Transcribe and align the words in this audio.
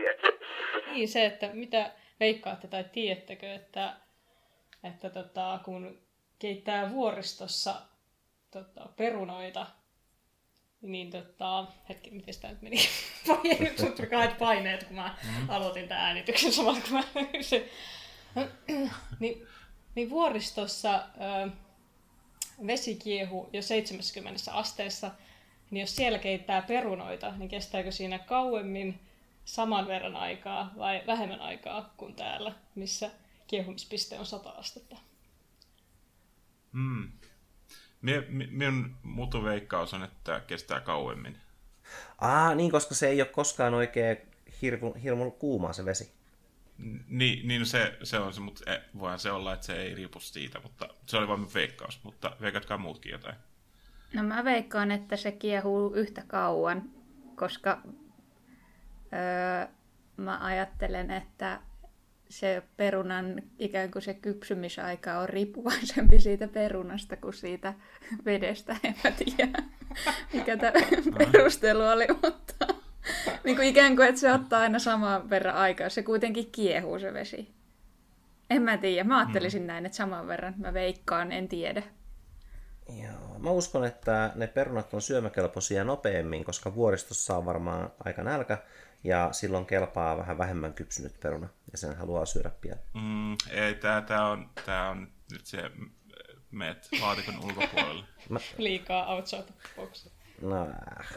tiedä. 0.00 0.36
Niin 0.92 1.08
se, 1.08 1.26
että 1.26 1.50
mitä 1.52 1.92
veikkaatte 2.20 2.68
tai 2.68 2.84
tiedättekö, 2.84 3.54
että, 3.54 3.96
että 4.84 5.10
tota, 5.10 5.60
kun 5.64 5.98
keittää 6.38 6.90
vuoristossa 6.90 7.82
tota, 8.50 8.88
perunoita, 8.96 9.66
niin 10.82 11.10
tota, 11.10 11.66
hetki, 11.88 12.10
miten 12.10 12.34
sitä 12.34 12.48
nyt 12.48 12.62
meni? 12.62 12.78
Sut 13.80 14.08
kahdet 14.10 14.38
paineet, 14.38 14.84
kun 14.84 14.96
mä 14.96 15.16
mm. 15.24 15.50
aloitin 15.50 15.88
tämän 15.88 16.04
äänityksen 16.04 16.52
samalla, 16.52 16.80
kun 16.80 16.92
mä 16.92 17.02
se, 17.40 17.68
niin, 19.20 19.46
niin 19.94 20.10
vuoristossa 20.10 20.94
ö, 20.94 21.50
vesi 22.66 22.94
kiehuu 22.94 23.50
jo 23.52 23.62
70 23.62 24.52
asteessa, 24.52 25.10
niin 25.70 25.80
jos 25.80 25.96
siellä 25.96 26.18
keittää 26.18 26.62
perunoita, 26.62 27.32
niin 27.36 27.48
kestääkö 27.48 27.92
siinä 27.92 28.18
kauemmin 28.18 29.00
saman 29.46 29.86
verran 29.86 30.16
aikaa 30.16 30.72
vai 30.78 31.02
vähemmän 31.06 31.40
aikaa 31.40 31.94
kuin 31.96 32.14
täällä, 32.14 32.52
missä 32.74 33.10
kiehumispiste 33.46 34.18
on 34.18 34.26
100 34.26 34.50
astetta? 34.50 34.96
Mm. 36.72 37.12
Minun 38.50 38.96
mutuveikkaus 39.02 39.94
on, 39.94 40.02
että 40.02 40.40
kestää 40.46 40.80
kauemmin. 40.80 41.36
Ah, 42.18 42.56
niin, 42.56 42.70
koska 42.70 42.94
se 42.94 43.08
ei 43.08 43.20
ole 43.20 43.28
koskaan 43.28 43.74
oikein 43.74 44.16
hirmu, 44.62 44.92
hirmu 44.92 45.30
kuumaa 45.30 45.72
se 45.72 45.84
vesi. 45.84 46.12
Niin, 47.08 47.48
niin 47.48 47.66
se, 47.66 47.98
se 48.02 48.18
on 48.18 48.34
se, 48.34 48.40
mutta 48.40 48.72
e, 48.72 48.82
voihan 48.98 49.18
se 49.18 49.30
olla, 49.30 49.54
että 49.54 49.66
se 49.66 49.82
ei 49.82 49.94
riipu 49.94 50.20
siitä, 50.20 50.60
mutta 50.60 50.88
se 51.06 51.16
oli 51.16 51.28
vain 51.28 51.54
veikkaus, 51.54 52.00
mutta 52.02 52.36
veikatkaa 52.40 52.78
muutkin 52.78 53.12
jotain. 53.12 53.36
No 54.14 54.22
mä 54.22 54.44
veikkaan, 54.44 54.90
että 54.90 55.16
se 55.16 55.32
kiehuu 55.32 55.94
yhtä 55.94 56.22
kauan, 56.26 56.90
koska 57.34 57.82
öö, 59.12 59.66
mä 60.16 60.44
ajattelen, 60.44 61.10
että 61.10 61.60
se 62.28 62.62
perunan 62.76 63.42
ikään 63.58 63.90
kuin 63.90 64.02
se 64.02 64.14
kypsymisaika 64.14 65.18
on 65.18 65.28
riippuvaisempi 65.28 66.20
siitä 66.20 66.48
perunasta 66.48 67.16
kuin 67.16 67.34
siitä 67.34 67.74
vedestä. 68.24 68.76
En 68.84 68.94
mä 69.04 69.10
tiedä, 69.10 69.62
mikä 70.32 70.56
tämä 70.56 70.72
perustelu 71.18 71.82
oli, 71.82 72.06
mutta 72.08 72.74
niin 73.44 73.56
kuin 73.56 73.68
ikään 73.68 73.96
kuin, 73.96 74.08
että 74.08 74.20
se 74.20 74.32
ottaa 74.32 74.60
aina 74.60 74.78
saman 74.78 75.30
verran 75.30 75.54
aikaa. 75.54 75.88
Se 75.88 76.02
kuitenkin 76.02 76.52
kiehuu 76.52 76.98
se 76.98 77.12
vesi. 77.12 77.54
En 78.50 78.62
mä 78.62 78.76
tiedä. 78.76 79.04
Mä 79.04 79.18
ajattelisin 79.18 79.62
mm. 79.62 79.66
näin, 79.66 79.86
että 79.86 79.96
saman 79.96 80.26
verran. 80.28 80.54
Mä 80.56 80.74
veikkaan, 80.74 81.32
en 81.32 81.48
tiedä. 81.48 81.82
Joo, 83.02 83.38
mä 83.38 83.50
uskon, 83.50 83.84
että 83.84 84.32
ne 84.34 84.46
perunat 84.46 84.94
on 84.94 85.02
syömäkelpoisia 85.02 85.84
nopeammin, 85.84 86.44
koska 86.44 86.74
vuoristossa 86.74 87.36
on 87.36 87.46
varmaan 87.46 87.90
aika 88.04 88.22
nälkä 88.22 88.58
ja 89.06 89.32
silloin 89.32 89.66
kelpaa 89.66 90.16
vähän 90.16 90.38
vähemmän 90.38 90.74
kypsynyt 90.74 91.20
peruna 91.20 91.48
ja 91.72 91.78
sen 91.78 91.96
haluaa 91.96 92.26
syödä 92.26 92.50
pian. 92.60 92.78
Mm, 92.94 93.36
ei, 93.50 93.74
tää, 93.74 94.02
tää, 94.02 94.26
on, 94.26 94.50
tää 94.66 94.90
on 94.90 95.08
nyt 95.32 95.46
se 95.46 95.70
meet 96.50 96.88
laatikon 97.00 97.44
ulkopuolelle. 97.44 98.04
mä... 98.28 98.40
Liikaa 98.58 99.06
outside 99.14 99.44
box. 99.76 100.06
No, 100.40 100.68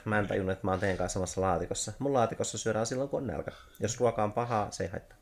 mä 0.05 0.19
en 0.19 0.27
tajunnut, 0.27 0.53
että 0.53 0.67
mä 0.67 0.71
oon 0.71 0.79
teidän 0.79 0.97
kanssa 0.97 1.13
samassa 1.13 1.41
laatikossa. 1.41 1.93
Mun 1.99 2.13
laatikossa 2.13 2.57
syödään 2.57 2.85
silloin, 2.85 3.09
kun 3.09 3.21
on 3.21 3.27
nälkä. 3.27 3.51
Jos 3.79 3.99
ruoka 3.99 4.23
on 4.23 4.33
pahaa, 4.33 4.71
se 4.71 4.83
ei 4.83 4.89
haittaa. 4.89 5.17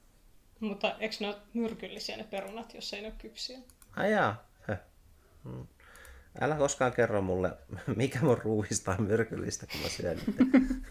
Mutta 0.59 0.95
eikö 0.99 1.15
ne 1.19 1.27
ole 1.27 1.37
myrkyllisiä 1.53 2.17
ne 2.17 2.23
perunat, 2.23 2.73
jos 2.73 2.93
ei 2.93 3.01
ne 3.01 3.07
ole 3.07 3.15
kypsiä? 3.17 3.59
Ai 3.95 4.11
jaa. 4.11 4.47
Hmm. 5.43 5.67
Älä 6.41 6.55
koskaan 6.55 6.93
kerro 6.93 7.21
mulle, 7.21 7.51
mikä 7.95 8.19
mun 8.21 8.37
ruuista 8.43 8.91
on 8.91 9.03
myrkyllistä, 9.03 9.67
kun 9.71 9.81
mä 9.81 9.89
syön 9.89 10.17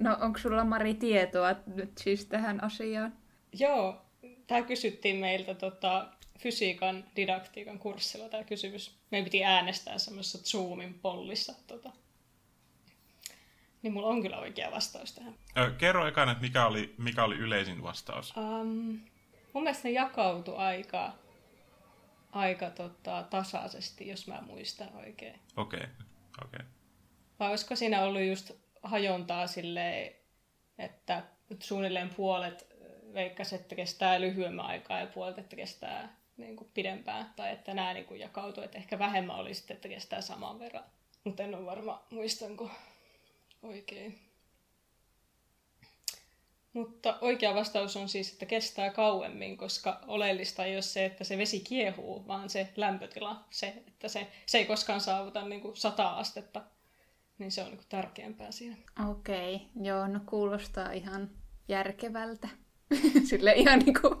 No 0.00 0.16
onko 0.20 0.38
sulla 0.38 0.64
Mari 0.64 0.94
tietoa 0.94 1.54
nyt 1.66 1.98
siis 1.98 2.26
tähän 2.26 2.64
asiaan? 2.64 3.12
Joo, 3.52 4.02
tämä 4.46 4.62
kysyttiin 4.62 5.16
meiltä 5.16 5.54
tota, 5.54 6.08
fysiikan 6.38 7.04
didaktiikan 7.16 7.78
kurssilla 7.78 8.28
tämä 8.28 8.44
kysymys. 8.44 8.98
Meidän 9.10 9.24
piti 9.24 9.44
äänestää 9.44 9.98
semmoisessa 9.98 10.38
Zoomin 10.38 10.94
pollissa. 10.94 11.54
Tota. 11.66 11.92
Niin 13.82 13.92
mulla 13.92 14.08
on 14.08 14.22
kyllä 14.22 14.38
oikea 14.38 14.70
vastaus 14.70 15.12
tähän. 15.12 15.34
Ö, 15.58 15.70
kerro 15.78 16.06
ekana, 16.06 16.32
että 16.32 16.42
mikä 16.42 16.66
oli, 16.66 16.94
mikä 16.98 17.24
oli 17.24 17.36
yleisin 17.36 17.82
vastaus. 17.82 18.34
Um, 18.36 19.00
mun 19.52 19.62
mielestä 19.62 19.88
ne 19.88 19.90
jakautui 19.90 20.56
aika, 20.56 21.12
aika 22.32 22.70
tota, 22.70 23.24
tasaisesti, 23.30 24.08
jos 24.08 24.26
mä 24.26 24.42
muistan 24.46 24.88
oikein. 24.96 25.40
Okei, 25.56 25.80
okay. 25.80 25.90
okei. 26.44 26.58
Okay. 26.60 26.66
Vai 27.40 27.50
olisiko 27.50 27.76
siinä 27.76 28.02
ollut 28.02 28.22
just 28.22 28.63
hajontaa 28.84 29.46
silleen, 29.46 30.14
että 30.78 31.22
suunnilleen 31.60 32.14
puolet 32.14 32.74
veikkasi, 33.14 33.54
että 33.54 33.74
kestää 33.74 34.20
lyhyemmän 34.20 34.66
aikaa 34.66 35.00
ja 35.00 35.06
puolet, 35.06 35.38
että 35.38 35.56
kestää 35.56 36.16
niin 36.36 36.56
kuin 36.56 36.70
pidempään. 36.74 37.32
Tai 37.36 37.52
että 37.52 37.74
nämä 37.74 37.94
niin 37.94 38.06
kuin 38.06 38.20
jakautuu, 38.20 38.64
että 38.64 38.78
ehkä 38.78 38.98
vähemmän 38.98 39.36
olisi 39.36 39.58
sitten, 39.58 39.74
että 39.74 39.88
kestää 39.88 40.20
saman 40.20 40.58
verran. 40.58 40.84
Mutta 41.24 41.42
en 41.42 41.54
ole 41.54 41.66
varma, 41.66 42.04
muistanko 42.10 42.70
oikein. 43.62 44.18
Mutta 46.72 47.18
oikea 47.20 47.54
vastaus 47.54 47.96
on 47.96 48.08
siis, 48.08 48.32
että 48.32 48.46
kestää 48.46 48.90
kauemmin, 48.90 49.56
koska 49.56 50.00
oleellista 50.06 50.64
ei 50.64 50.74
ole 50.76 50.82
se, 50.82 51.04
että 51.04 51.24
se 51.24 51.38
vesi 51.38 51.60
kiehuu, 51.60 52.26
vaan 52.26 52.50
se 52.50 52.68
lämpötila, 52.76 53.44
se, 53.50 53.66
että 53.66 54.08
se, 54.08 54.26
se 54.46 54.58
ei 54.58 54.64
koskaan 54.64 55.00
saavuta 55.00 55.48
niin 55.48 55.60
kuin 55.60 55.76
100 55.76 56.08
astetta 56.08 56.62
niin 57.38 57.52
se 57.52 57.62
on 57.62 57.70
niin 57.70 57.80
tärkeämpää 57.88 58.50
siinä. 58.50 58.76
Okei, 59.10 59.54
okay. 59.54 59.66
joo, 59.82 60.08
no 60.08 60.20
kuulostaa 60.26 60.92
ihan 60.92 61.30
järkevältä. 61.68 62.48
Sille 63.30 63.52
ihan 63.52 63.78
niin 63.78 63.94
kuin 64.00 64.14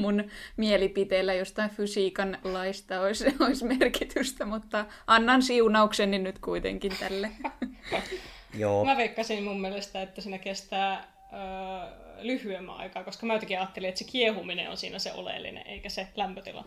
mun 0.00 0.30
mielipiteellä 0.56 1.34
jostain 1.34 1.70
fysiikan 1.70 2.38
laista 2.44 3.00
olisi, 3.00 3.24
olisi 3.40 3.64
merkitystä, 3.64 4.46
mutta 4.46 4.86
annan 5.06 5.42
siunaukseni 5.42 6.18
nyt 6.18 6.38
kuitenkin 6.38 6.92
tälle. 7.00 7.30
Joo. 8.54 8.84
Mä 8.84 8.96
veikkasin 8.96 9.44
mun 9.44 9.60
mielestä, 9.60 10.02
että 10.02 10.20
siinä 10.20 10.38
kestää 10.38 11.12
öö, 11.32 12.20
lyhyemmän 12.22 12.76
aikaa, 12.76 13.04
koska 13.04 13.26
mä 13.26 13.32
jotenkin 13.32 13.58
ajattelin, 13.58 13.88
että 13.88 13.98
se 13.98 14.04
kiehuminen 14.04 14.70
on 14.70 14.76
siinä 14.76 14.98
se 14.98 15.12
oleellinen, 15.12 15.66
eikä 15.66 15.88
se 15.88 16.08
lämpötila. 16.16 16.64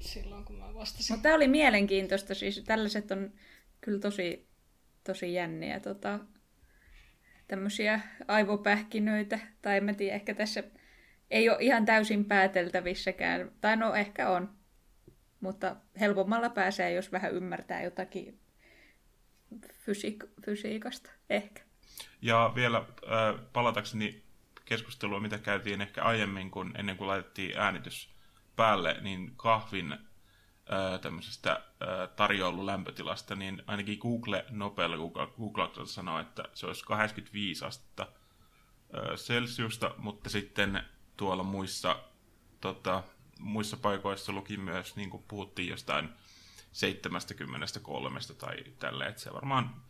Silloin 0.00 0.44
kun 0.44 0.56
mä 0.56 0.74
vastasin. 0.74 1.14
Mutta 1.14 1.22
tämä 1.22 1.34
oli 1.34 1.48
mielenkiintoista, 1.48 2.34
siis 2.34 2.62
tällaiset 2.66 3.10
on 3.10 3.32
kyllä 3.80 4.00
tosi, 4.00 4.48
tosi 5.04 5.34
jänniä 5.34 5.80
tota, 5.80 6.18
tämmöisiä 7.48 8.00
aivopähkinöitä. 8.28 9.38
Tai 9.62 9.76
en 9.76 9.84
mä 9.84 9.94
tiedä, 9.94 10.14
ehkä 10.14 10.34
tässä 10.34 10.62
ei 11.30 11.48
ole 11.48 11.58
ihan 11.60 11.84
täysin 11.86 12.24
pääteltävissäkään. 12.24 13.50
Tai 13.60 13.76
no 13.76 13.94
ehkä 13.94 14.28
on. 14.28 14.58
Mutta 15.40 15.76
helpommalla 16.00 16.50
pääsee, 16.50 16.92
jos 16.92 17.12
vähän 17.12 17.34
ymmärtää 17.34 17.82
jotakin 17.82 18.40
fysiik- 19.54 20.28
fysiikasta. 20.44 21.10
Ehkä. 21.30 21.62
Ja 22.22 22.52
vielä 22.54 22.78
äh, 22.78 23.40
palatakseni 23.52 24.22
keskustelua, 24.64 25.20
mitä 25.20 25.38
käytiin 25.38 25.80
ehkä 25.80 26.02
aiemmin, 26.02 26.50
kun 26.50 26.72
ennen 26.78 26.96
kuin 26.96 27.08
laitettiin 27.08 27.58
äänitys 27.58 28.14
päälle, 28.56 28.96
niin 29.00 29.32
kahvin 29.36 29.96
tämmöisestä 31.00 31.60
tarjoulu 32.16 32.66
lämpötilasta, 32.66 33.34
niin 33.34 33.62
ainakin 33.66 33.98
Google 33.98 34.44
nopealla 34.50 34.96
googlauksella 35.38 35.86
sanoo, 35.86 36.20
että 36.20 36.44
se 36.54 36.66
olisi 36.66 36.84
85 36.84 37.64
astetta 37.64 38.06
Celsiusta, 39.16 39.94
mutta 39.98 40.30
sitten 40.30 40.82
tuolla 41.16 41.42
muissa, 41.42 42.04
tota, 42.60 43.02
muissa 43.40 43.76
paikoissa 43.76 44.32
luki 44.32 44.56
myös, 44.56 44.96
niin 44.96 45.10
kuin 45.10 45.24
puhuttiin 45.28 45.68
jostain 45.68 46.08
73 46.72 48.20
tai 48.38 48.64
tälleen, 48.78 49.10
että 49.10 49.22
se 49.22 49.32
varmaan 49.32 49.82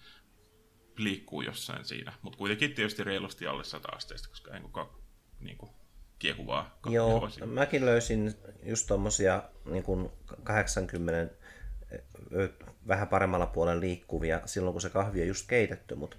liikkuu 0.97 1.43
jossain 1.43 1.85
siinä, 1.85 2.13
mutta 2.23 2.39
kuitenkin 2.39 2.75
tietysti 2.75 3.05
reilusti 3.05 3.47
alle 3.47 3.65
100 3.65 3.89
asteesta, 3.97 4.29
koska 4.29 4.51
en 4.51 4.63
kukaan 4.63 4.89
niin 5.41 5.59
kuin, 5.59 5.73
kiehuvaa 6.19 6.79
Joo, 6.89 7.29
mäkin 7.47 7.87
löysin 7.87 8.35
just 8.63 8.87
tuommoisia 8.87 9.43
niin 9.65 10.11
80 10.43 11.35
vähän 12.89 13.09
paremmalla 13.09 13.47
puolella 13.47 13.81
liikkuvia 13.81 14.41
silloin, 14.45 14.73
kun 14.73 14.81
se 14.81 14.91
kahvi 14.91 15.21
on 15.21 15.29
just 15.29 15.49
keitetty, 15.49 15.95
mutta 15.95 16.17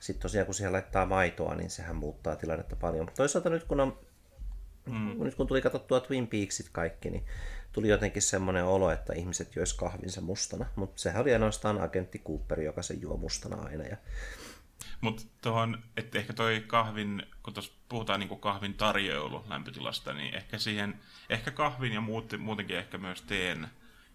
sitten 0.00 0.22
tosiaan 0.22 0.46
kun 0.46 0.54
siihen 0.54 0.72
laittaa 0.72 1.06
maitoa, 1.06 1.54
niin 1.54 1.70
sehän 1.70 1.96
muuttaa 1.96 2.36
tilannetta 2.36 2.76
paljon. 2.76 3.10
Toisaalta 3.16 3.50
nyt 3.50 3.64
kun, 3.64 3.80
on, 3.80 3.98
mm. 4.86 5.24
nyt 5.24 5.34
kun 5.34 5.46
tuli 5.46 5.62
katsottua 5.62 6.00
Twin 6.00 6.26
Peaksit 6.26 6.68
kaikki, 6.72 7.10
niin 7.10 7.24
tuli 7.72 7.88
jotenkin 7.88 8.22
semmoinen 8.22 8.64
olo, 8.64 8.90
että 8.90 9.12
ihmiset 9.12 9.56
jois 9.56 9.74
kahvinsa 9.74 10.20
mustana, 10.20 10.66
mutta 10.76 11.00
sehän 11.00 11.22
oli 11.22 11.32
ainoastaan 11.32 11.80
agentti 11.80 12.18
Cooper, 12.18 12.60
joka 12.60 12.82
se 12.82 12.94
juo 12.94 13.16
mustana 13.16 13.62
aina. 13.62 13.84
Ja 13.84 13.96
mutta 15.00 15.22
tuohon, 15.42 15.82
että 15.96 16.18
ehkä 16.18 16.32
toi 16.32 16.64
kahvin, 16.66 17.26
kun 17.42 17.54
tuossa 17.54 17.72
puhutaan 17.88 18.20
niin 18.20 18.40
kahvin 18.40 18.74
tarjoulu 18.74 19.44
lämpötilasta, 19.48 20.12
niin 20.12 20.34
ehkä 20.34 20.58
siihen, 20.58 21.00
ehkä 21.28 21.50
kahvin 21.50 21.92
ja 21.92 22.00
muut, 22.00 22.38
muutenkin 22.38 22.76
ehkä 22.76 22.98
myös 22.98 23.22
teen 23.22 23.68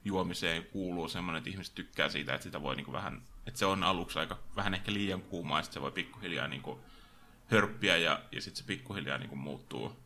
juomiseen 0.05 0.63
kuuluu 0.63 1.09
semmoinen, 1.09 1.37
että 1.37 1.49
ihmiset 1.49 1.75
tykkää 1.75 2.09
siitä, 2.09 2.33
että 2.33 2.43
sitä 2.43 2.61
voi 2.61 2.75
niin 2.75 2.85
kuin 2.85 2.93
vähän, 2.93 3.21
että 3.47 3.59
se 3.59 3.65
on 3.65 3.83
aluksi 3.83 4.19
aika 4.19 4.39
vähän 4.55 4.73
ehkä 4.73 4.93
liian 4.93 5.21
kuumaa, 5.21 5.59
ja 5.59 5.63
se 5.63 5.81
voi 5.81 5.91
pikkuhiljaa 5.91 6.47
niin 6.47 6.61
kuin 6.61 6.79
hörppiä, 7.47 7.97
ja, 7.97 8.21
ja 8.31 8.41
sitten 8.41 8.57
se 8.57 8.67
pikkuhiljaa 8.67 9.17
niin 9.17 9.29
kuin 9.29 9.39
muuttuu 9.39 9.99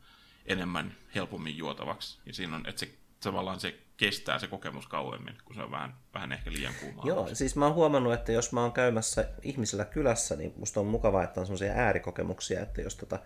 enemmän 0.46 0.96
helpommin 1.14 1.56
juotavaksi. 1.56 2.18
Ja 2.26 2.34
siinä 2.34 2.56
on, 2.56 2.66
että 2.66 2.80
se 2.80 2.94
tavallaan 3.20 3.60
se 3.60 3.83
kestää 3.96 4.38
se 4.38 4.46
kokemus 4.46 4.86
kauemmin, 4.86 5.34
kun 5.44 5.54
se 5.54 5.62
on 5.62 5.70
vähän, 5.70 5.94
vähän 6.14 6.32
ehkä 6.32 6.52
liian 6.52 6.74
kuumaa. 6.80 7.04
Joo, 7.06 7.34
siis 7.34 7.56
mä 7.56 7.66
oon 7.66 7.74
huomannut, 7.74 8.12
että 8.12 8.32
jos 8.32 8.52
mä 8.52 8.62
oon 8.62 8.72
käymässä 8.72 9.28
ihmisellä 9.42 9.84
kylässä, 9.84 10.36
niin 10.36 10.54
musta 10.56 10.80
on 10.80 10.86
mukavaa, 10.86 11.22
että 11.22 11.40
on 11.40 11.46
semmoisia 11.46 11.72
äärikokemuksia, 11.72 12.60
että 12.60 12.82
jos 12.82 12.96
tota, 12.96 13.18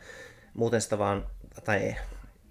muuten 0.54 0.80
sitä 0.80 0.98
vaan, 0.98 1.26
tai 1.64 1.76
ei, 1.76 1.96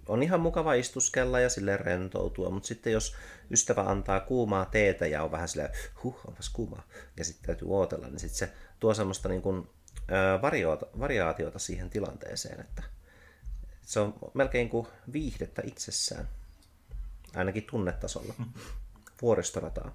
on 0.08 0.22
ihan 0.22 0.40
mukava 0.40 0.74
istuskella 0.74 1.40
ja 1.40 1.48
sille 1.48 1.76
rentoutua, 1.76 2.50
mutta 2.50 2.66
sitten 2.66 2.92
jos 2.92 3.16
ystävä 3.50 3.82
antaa 3.82 4.20
kuumaa 4.20 4.64
teetä 4.64 5.06
ja 5.06 5.22
on 5.22 5.32
vähän 5.32 5.48
silleen, 5.48 5.70
huh, 6.02 6.20
onpas 6.26 6.48
kuumaa, 6.48 6.82
ja 7.16 7.24
sitten 7.24 7.46
täytyy 7.46 7.68
ootella, 7.70 8.06
niin 8.06 8.18
sitten 8.18 8.38
se 8.38 8.52
tuo 8.80 8.94
semmoista 8.94 9.28
niin 9.28 9.42
kuin, 9.42 9.68
ää, 10.08 10.42
variaatiota 10.98 11.58
siihen 11.58 11.90
tilanteeseen, 11.90 12.60
että 12.60 12.82
se 13.82 14.00
on 14.00 14.14
melkein 14.34 14.68
kuin 14.68 14.86
viihdettä 15.12 15.62
itsessään, 15.64 16.28
ainakin 17.38 17.66
tunnetasolla, 17.70 18.34
vuoristorataa. 19.22 19.94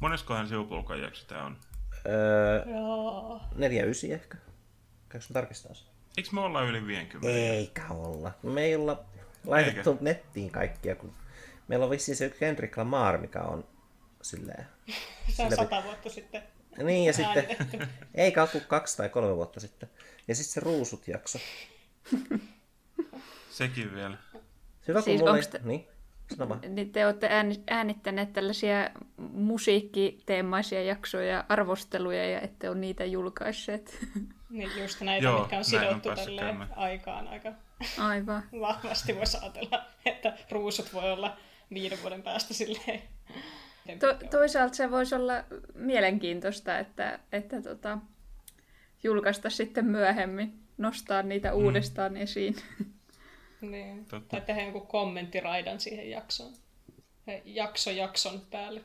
Moneskohan 0.00 0.48
sivupolkajaksi 0.48 1.26
tämä 1.26 1.44
on? 1.44 1.56
Öö, 2.06 2.64
Joo. 2.70 3.40
neljä 3.54 3.84
ysi 3.84 4.12
ehkä. 4.12 4.38
Käykö 5.08 5.26
tarkistaa 5.32 5.74
se? 5.74 5.84
Eikö 6.16 6.28
me 6.32 6.40
olla 6.40 6.62
yli 6.62 6.86
50? 6.86 7.38
Eikä 7.38 7.88
olla. 7.90 8.32
Me 8.42 8.62
ei 8.64 8.76
olla 8.76 9.04
laitettu 9.46 9.90
Eikä. 9.90 10.04
nettiin 10.04 10.50
kaikkia, 10.50 10.96
kun 10.96 11.12
meillä 11.68 11.84
on 11.84 11.90
vissiin 11.90 12.16
se 12.16 12.24
yksi 12.26 12.38
Kendrick 12.38 12.76
Lamar, 12.76 13.18
mikä 13.18 13.42
on 13.42 13.64
silleen... 14.22 14.66
Se 15.36 15.42
on 15.42 15.56
sata 15.56 15.82
vuotta 15.84 16.10
sitten. 16.10 16.42
Niin, 16.82 17.04
ja 17.06 17.12
sitten... 17.12 17.44
äänitetty. 17.44 17.78
Ei 18.14 18.32
kuin 18.52 18.64
kaksi 18.68 18.96
tai 18.96 19.08
kolme 19.08 19.36
vuotta 19.36 19.60
sitten. 19.60 19.90
Ja 20.28 20.34
sitten 20.34 20.52
se 20.52 20.60
Ruusut 20.60 21.08
jakso. 21.08 21.38
Sekin 23.50 23.94
vielä. 23.94 24.16
Hyvä, 24.88 24.98
kun 24.98 25.04
Siis 25.04 25.18
mulla 25.20 25.32
onks 25.32 25.46
ei... 25.46 25.52
te- 25.52 25.60
Niin, 25.64 25.88
sano 26.30 26.48
vaan. 26.48 26.60
Niin 26.68 26.92
te 26.92 27.06
olette 27.06 27.28
ääni- 27.28 27.62
äänittäneet 27.66 28.32
tällaisia 28.32 28.90
musiikkiteemaisia 29.32 30.82
jaksoja, 30.82 31.44
arvosteluja 31.48 32.30
ja 32.30 32.40
ette 32.40 32.68
ole 32.70 32.78
niitä 32.78 33.04
julkaisseet. 33.04 33.98
Niin 34.50 34.70
just 34.82 35.00
näitä, 35.00 35.24
Joo, 35.24 35.38
mitkä 35.38 35.56
on 35.56 35.58
on 35.58 35.64
sidottu 35.64 36.08
tälleen 36.14 36.38
käymään. 36.38 36.70
aikaan 36.76 37.28
aika 37.28 37.52
Aivan. 37.98 38.42
vahvasti 38.60 39.16
voisi 39.16 39.38
ajatella, 39.42 39.84
että 40.06 40.32
ruusut 40.50 40.92
voi 40.94 41.12
olla 41.12 41.36
viiden 41.74 41.98
vuoden 42.02 42.22
päästä 42.22 42.54
silleen. 42.54 43.02
To- 44.00 44.26
toisaalta 44.30 44.74
se 44.74 44.90
voisi 44.90 45.14
olla 45.14 45.32
mielenkiintoista, 45.74 46.78
että, 46.78 47.18
että 47.32 47.62
tota, 47.62 47.98
julkaista 49.02 49.50
sitten 49.50 49.84
myöhemmin, 49.84 50.58
nostaa 50.78 51.22
niitä 51.22 51.50
mm. 51.50 51.56
uudestaan 51.56 52.16
esiin. 52.16 52.56
Niin. 53.70 54.04
Totta. 54.04 54.28
Tai 54.28 54.40
tehdä 54.40 54.62
jonkun 54.62 54.86
kommenttiraidan 54.86 55.80
siihen 55.80 56.10
jaksoon. 56.10 56.52
Ja 57.26 57.40
Jakso 57.44 57.90
jakson 57.90 58.40
päälle. 58.50 58.80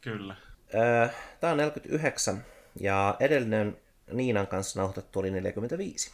Kyllä. 0.00 0.36
Öö, 0.74 1.08
Tämä 1.40 1.50
on 1.50 1.56
49 1.56 2.44
ja 2.80 3.16
edellinen 3.20 3.76
Niinan 4.12 4.46
kanssa 4.46 4.80
nauhoitettu 4.80 5.18
oli 5.18 5.30
45. 5.30 6.12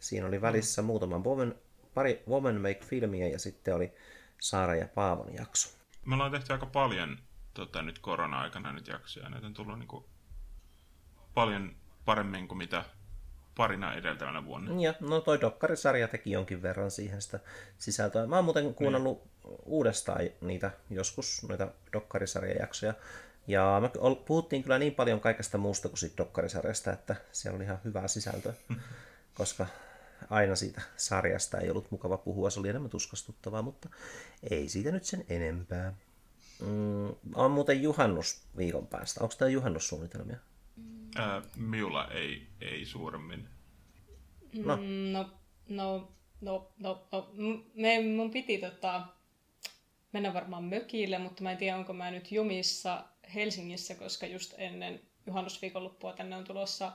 Siinä 0.00 0.26
oli 0.26 0.40
välissä 0.40 0.82
muutama 0.82 1.18
Woman, 1.18 1.54
pari 1.94 2.22
Woman 2.28 2.54
Make-filmiä 2.54 3.28
ja 3.28 3.38
sitten 3.38 3.74
oli 3.74 3.92
Saara 4.40 4.74
ja 4.74 4.88
Paavon 4.88 5.34
jakso. 5.34 5.76
Me 6.04 6.14
ollaan 6.14 6.30
tehty 6.30 6.52
aika 6.52 6.66
paljon 6.66 7.18
tota, 7.54 7.82
nyt 7.82 7.98
korona-aikana 7.98 8.72
nyt 8.72 8.88
jaksoja. 8.88 9.28
Näitä 9.28 9.46
on 9.46 9.54
tullut 9.54 9.78
niin 9.78 9.88
kuin, 9.88 10.04
paljon 11.34 11.76
paremmin 12.04 12.48
kuin 12.48 12.58
mitä 12.58 12.84
parina 13.56 13.94
edeltävänä 13.94 14.44
vuonna. 14.44 14.80
Ja 14.80 14.94
no 15.00 15.20
toi 15.20 15.40
dokkarisarja 15.40 16.08
teki 16.08 16.30
jonkin 16.30 16.62
verran 16.62 16.90
siihen 16.90 17.22
sitä 17.22 17.40
sisältöä. 17.78 18.26
Mä 18.26 18.36
oon 18.36 18.44
muuten 18.44 18.74
kuunnellut 18.74 19.22
uudestaan 19.64 20.20
niitä 20.40 20.70
joskus, 20.90 21.46
noita 21.48 21.68
dokkarisarjajaksoja. 21.92 22.94
Ja 23.46 23.78
me 23.82 23.90
puhuttiin 24.26 24.62
kyllä 24.62 24.78
niin 24.78 24.94
paljon 24.94 25.20
kaikesta 25.20 25.58
muusta 25.58 25.88
kuin 25.88 25.98
siitä 25.98 26.16
dokkarisarjasta, 26.16 26.92
että 26.92 27.16
siellä 27.32 27.56
oli 27.56 27.64
ihan 27.64 27.78
hyvää 27.84 28.08
sisältöä. 28.08 28.52
Koska 29.34 29.66
aina 30.30 30.56
siitä 30.56 30.82
sarjasta 30.96 31.58
ei 31.58 31.70
ollut 31.70 31.90
mukava 31.90 32.16
puhua, 32.16 32.50
se 32.50 32.60
oli 32.60 32.68
enemmän 32.68 32.90
tuskastuttavaa, 32.90 33.62
mutta 33.62 33.88
ei 34.50 34.68
siitä 34.68 34.90
nyt 34.90 35.04
sen 35.04 35.24
enempää. 35.28 35.92
Mm, 36.60 37.14
on 37.34 37.50
muuten 37.50 37.82
juhannus 37.82 38.42
viikon 38.56 38.86
päästä. 38.86 39.20
Onko 39.24 39.34
tämä 39.38 39.48
juhannussuunnitelmia? 39.48 40.36
Ää, 41.18 41.42
Miulla 41.56 42.08
ei, 42.08 42.46
ei 42.60 42.84
suuremmin. 42.84 43.48
No. 44.64 44.76
Mm, 44.76 45.12
No, 45.12 45.30
no, 45.68 46.12
no, 46.40 46.72
no, 46.78 47.08
no. 47.12 47.30
Me, 47.74 48.00
mun 48.16 48.30
piti 48.30 48.58
tota, 48.58 49.06
mennä 50.12 50.34
varmaan 50.34 50.64
mökille, 50.64 51.18
mutta 51.18 51.42
mä 51.42 51.52
en 51.52 51.58
tiedä, 51.58 51.76
onko 51.76 51.92
mä 51.92 52.10
nyt 52.10 52.32
jumissa 52.32 53.04
Helsingissä, 53.34 53.94
koska 53.94 54.26
just 54.26 54.54
ennen 54.58 55.00
juhannusviikonloppua 55.26 56.12
tänne 56.12 56.36
on 56.36 56.44
tulossa 56.44 56.92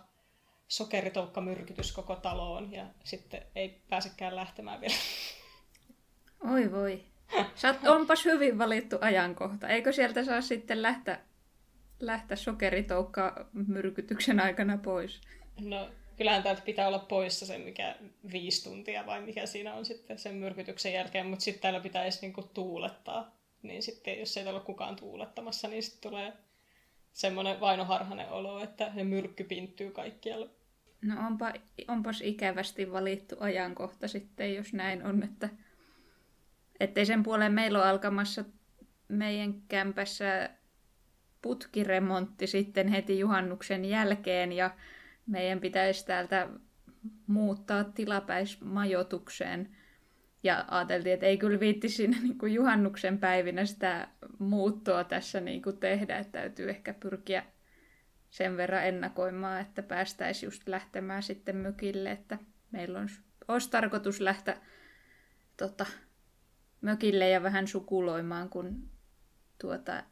sokeritoukkamyrkytys 0.68 1.91
koko 1.91 2.15
taloon 2.15 2.71
ja 2.71 2.85
sitten 3.03 3.41
ei 3.56 3.81
pääsekään 3.89 4.35
lähtemään 4.35 4.81
vielä. 4.81 4.95
Oi 6.53 6.71
voi. 6.71 7.03
Sä 7.56 7.68
oot, 7.68 7.88
onpas 7.88 8.25
hyvin 8.25 8.57
valittu 8.57 8.97
ajankohta. 9.01 9.68
Eikö 9.68 9.94
sieltä 9.94 10.25
saa 10.25 10.41
sitten 10.41 10.81
lähteä, 10.81 11.19
lähteä 12.01 12.38
sokeritoukka 12.38 13.50
myrkytyksen 13.68 14.39
aikana 14.39 14.77
pois? 14.77 15.21
No, 15.59 15.89
kyllähän 16.18 16.44
täältä 16.44 16.62
pitää 16.62 16.88
olla 16.88 17.00
poissa 17.00 17.45
se, 17.45 17.57
mikä 17.57 17.95
viisi 18.31 18.63
tuntia 18.63 19.06
vai 19.06 19.21
mikä 19.21 19.45
siinä 19.45 19.74
on 19.74 19.86
sitten 19.86 20.19
sen 20.19 20.36
myrkytyksen 20.36 20.94
jälkeen, 20.94 21.25
mutta 21.25 21.44
sitten 21.44 21.62
täällä 21.62 21.80
pitäisi 21.80 22.21
niinku 22.21 22.44
tuulettaa. 22.44 23.36
Niin 23.62 23.83
sitten 23.83 24.19
jos 24.19 24.38
ei 24.38 24.44
täällä 24.44 24.57
ole 24.57 24.65
kukaan 24.65 24.95
tuulettamassa, 24.95 25.68
niin 25.68 25.83
sitten 25.83 26.12
tulee 26.12 26.33
semmoinen 27.13 27.59
vainoharhainen 27.59 28.30
olo, 28.30 28.63
että 28.63 28.92
se 28.95 29.04
myrkky 29.04 29.44
pinttyy 29.44 29.92
kaikkialle. 29.92 30.50
No 31.01 31.27
onpa, 31.27 31.54
onpas 31.88 32.21
ikävästi 32.21 32.92
valittu 32.92 33.36
ajankohta 33.39 34.07
sitten, 34.07 34.56
jos 34.56 34.74
näin 34.74 35.06
on, 35.06 35.24
että 35.24 35.50
ettei 36.80 37.06
sen 37.06 37.24
puoleen 37.24 37.54
meillä 37.54 37.80
ole 37.80 37.89
alkamassa 37.89 38.45
meidän 39.07 39.62
kämpässä 39.68 40.50
putkiremontti 41.42 42.48
sitten 42.48 42.88
heti 42.88 43.19
juhannuksen 43.19 43.86
jälkeen 43.86 44.52
ja 44.52 44.76
meidän 45.28 45.60
pitäisi 45.60 46.06
täältä 46.06 46.50
muuttaa 47.28 47.83
tilapäismajoitukseen. 47.83 49.69
Ja 50.44 50.66
ajateltiin, 50.68 51.14
että 51.14 51.26
ei 51.26 51.38
kyllä 51.38 51.60
viitti 51.60 51.90
siinä 51.90 52.18
niin 52.24 52.38
kuin 52.38 52.54
juhannuksen 52.54 53.18
päivinä 53.18 53.66
sitä 53.66 54.07
muuttoa 54.40 55.04
tässä 55.04 55.42
niin 55.42 55.62
kuin 55.62 55.78
tehdä, 55.78 56.18
että 56.18 56.31
täytyy 56.31 56.69
ehkä 56.69 56.94
pyrkiä 56.94 57.44
sen 58.30 58.57
verran 58.57 58.86
ennakoimaan, 58.86 59.62
että 59.62 59.83
päästäisiin 59.83 60.48
just 60.48 60.68
lähtemään 60.68 61.24
sitten 61.24 61.56
mökille, 61.56 62.12
että 62.12 62.38
meillä 62.71 63.00
on, 63.00 63.07
olisi 63.48 63.71
tarkoitus 63.71 64.19
lähteä 64.19 64.57
tota, 65.57 65.86
mökille 66.81 67.30
ja 67.30 67.44
vähän 67.44 67.68
sukuloimaan, 67.68 68.50
kun 68.50 68.90
tuota, 69.62 70.04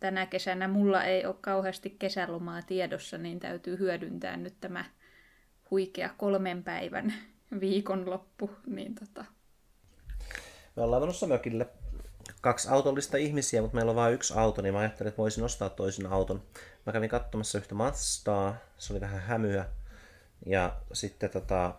tänä 0.00 0.26
kesänä 0.26 0.68
mulla 0.68 1.04
ei 1.04 1.26
ole 1.26 1.34
kauheasti 1.40 1.96
kesälomaa 1.98 2.62
tiedossa, 2.62 3.18
niin 3.18 3.40
täytyy 3.40 3.78
hyödyntää 3.78 4.36
nyt 4.36 4.54
tämä 4.60 4.84
huikea 5.70 6.10
kolmen 6.16 6.64
päivän 6.64 7.14
viikonloppu. 7.60 8.50
Niin 8.66 8.94
tota, 8.94 9.24
Me 10.76 10.82
ollaan 10.82 11.02
menossa 11.02 11.26
mökille 11.26 11.66
kaksi 12.40 12.68
autollista 12.68 13.16
ihmisiä, 13.16 13.62
mutta 13.62 13.74
meillä 13.74 13.90
on 13.90 13.96
vain 13.96 14.14
yksi 14.14 14.34
auto, 14.36 14.62
niin 14.62 14.74
mä 14.74 14.80
ajattelin, 14.80 15.08
että 15.08 15.22
voisin 15.22 15.44
ostaa 15.44 15.70
toisen 15.70 16.06
auton. 16.06 16.42
Mä 16.86 16.92
kävin 16.92 17.10
katsomassa 17.10 17.58
yhtä 17.58 17.74
Mazdaa, 17.74 18.56
se 18.78 18.92
oli 18.92 19.00
vähän 19.00 19.20
hämyä. 19.20 19.66
Ja 20.46 20.76
sitten 20.92 21.30
tota, 21.30 21.74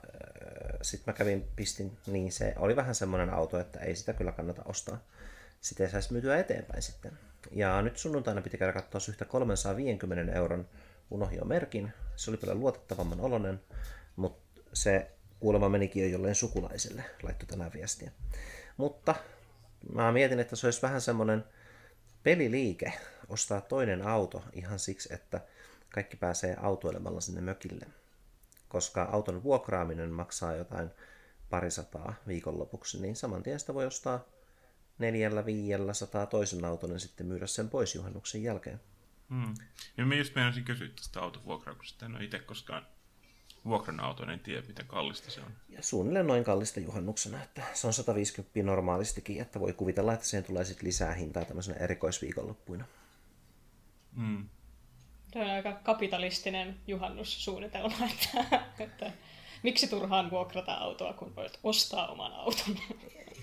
sit 0.82 1.06
mä 1.06 1.14
kävin, 1.14 1.48
pistin, 1.56 1.98
niin 2.08 2.32
se 2.32 2.54
oli 2.58 2.76
vähän 2.76 2.96
semmoinen 2.96 3.30
auto, 3.30 3.60
että 3.60 3.80
ei 3.80 3.96
sitä 3.96 4.14
kyllä 4.14 4.32
kannata 4.32 4.62
ostaa. 4.66 4.98
Sitä 5.62 5.84
ei 5.84 5.90
saisi 5.90 6.14
myytyä 6.14 6.38
eteenpäin 6.38 6.82
sitten. 6.82 7.12
Ja 7.52 7.82
nyt 7.82 7.98
sunnuntaina 7.98 8.42
piti 8.42 8.58
käydä 8.58 8.74
katsoa 8.74 9.02
yhtä 9.10 9.26
350 9.26 10.34
euron 10.34 10.68
Unohio 11.12 11.46
merkin. 11.46 11.94
Se 12.16 12.32
oli 12.32 12.38
paljon 12.38 12.60
luotettavamman 12.60 13.22
oloinen, 13.22 13.62
mutta 14.16 14.62
se 14.74 15.12
kuulemma 15.40 15.70
menikin 15.70 16.04
jo 16.04 16.10
jolleen 16.10 16.36
sukulaiselle, 16.36 17.04
laittoi 17.24 17.48
tänään 17.48 17.74
viestiä. 17.74 18.12
Mutta 18.78 19.16
mä 19.94 20.12
mietin, 20.12 20.40
että 20.40 20.56
se 20.56 20.68
olisi 20.68 20.82
vähän 20.82 21.02
semmoinen 21.02 21.44
peliliike 22.24 22.94
ostaa 23.30 23.62
toinen 23.62 24.08
auto 24.08 24.44
ihan 24.54 24.80
siksi, 24.80 25.14
että 25.14 25.42
kaikki 25.90 26.18
pääsee 26.18 26.58
autoilemalla 26.62 27.22
sinne 27.22 27.42
mökille. 27.42 27.86
Koska 28.68 29.04
auton 29.04 29.44
vuokraaminen 29.44 30.10
maksaa 30.10 30.56
jotain 30.56 30.90
parisataa 31.50 32.14
viikonlopuksi, 32.28 33.02
niin 33.02 33.16
saman 33.16 33.44
tien 33.44 33.60
sitä 33.60 33.74
voi 33.74 33.86
ostaa 33.86 34.26
neljällä 35.00 35.46
viiellä 35.46 35.94
sataa 35.94 36.26
toisen 36.26 36.66
auton 36.66 36.92
ja 36.92 37.00
sitten 37.00 37.28
myydä 37.28 37.48
sen 37.48 37.70
pois 37.70 37.96
juhannuksen 37.96 38.44
jälkeen. 38.44 38.82
Hmm. 39.30 39.54
Ja 39.98 40.06
mä 40.06 40.16
just 40.16 40.36
meinasin 40.36 40.64
kysyä 40.64 40.88
tästä 40.88 41.22
autovuokrauksesta. 41.22 42.06
En 42.06 42.16
ole 42.16 42.24
itse 42.24 42.40
koskaan 42.40 42.86
vuokran 43.66 44.00
auton, 44.00 44.30
en 44.30 44.40
tiedä 44.40 44.68
miten 44.68 44.88
kallista 44.88 45.32
se 45.32 45.42
on. 45.42 45.52
Ja 45.70 45.84
suunnilleen 45.84 46.28
noin 46.28 46.44
kallista 46.44 46.80
juhannuksena, 46.80 47.44
että 47.44 47.64
se 47.74 47.88
on 47.88 47.94
150 47.94 48.64
normaalistikin, 48.64 49.42
että 49.42 49.60
voi 49.60 49.74
kuvitella, 49.74 50.14
että 50.14 50.26
siihen 50.26 50.44
tulee 50.44 50.66
sitten 50.66 50.88
lisää 50.88 51.14
hintaa 51.14 51.46
tämmöisenä 51.46 51.78
erikoisviikonloppuina. 51.78 52.86
Hmm. 54.16 54.50
Tämä 55.32 55.46
on 55.46 55.52
aika 55.52 55.74
kapitalistinen 55.74 56.80
juhannussuunnitelma, 56.88 57.96
että, 58.14 58.64
että 58.80 59.12
miksi 59.64 59.88
turhaan 59.88 60.32
vuokrata 60.32 60.74
autoa, 60.74 61.14
kun 61.14 61.36
voit 61.36 61.60
ostaa 61.64 62.08
oman 62.08 62.34
auton 62.34 62.78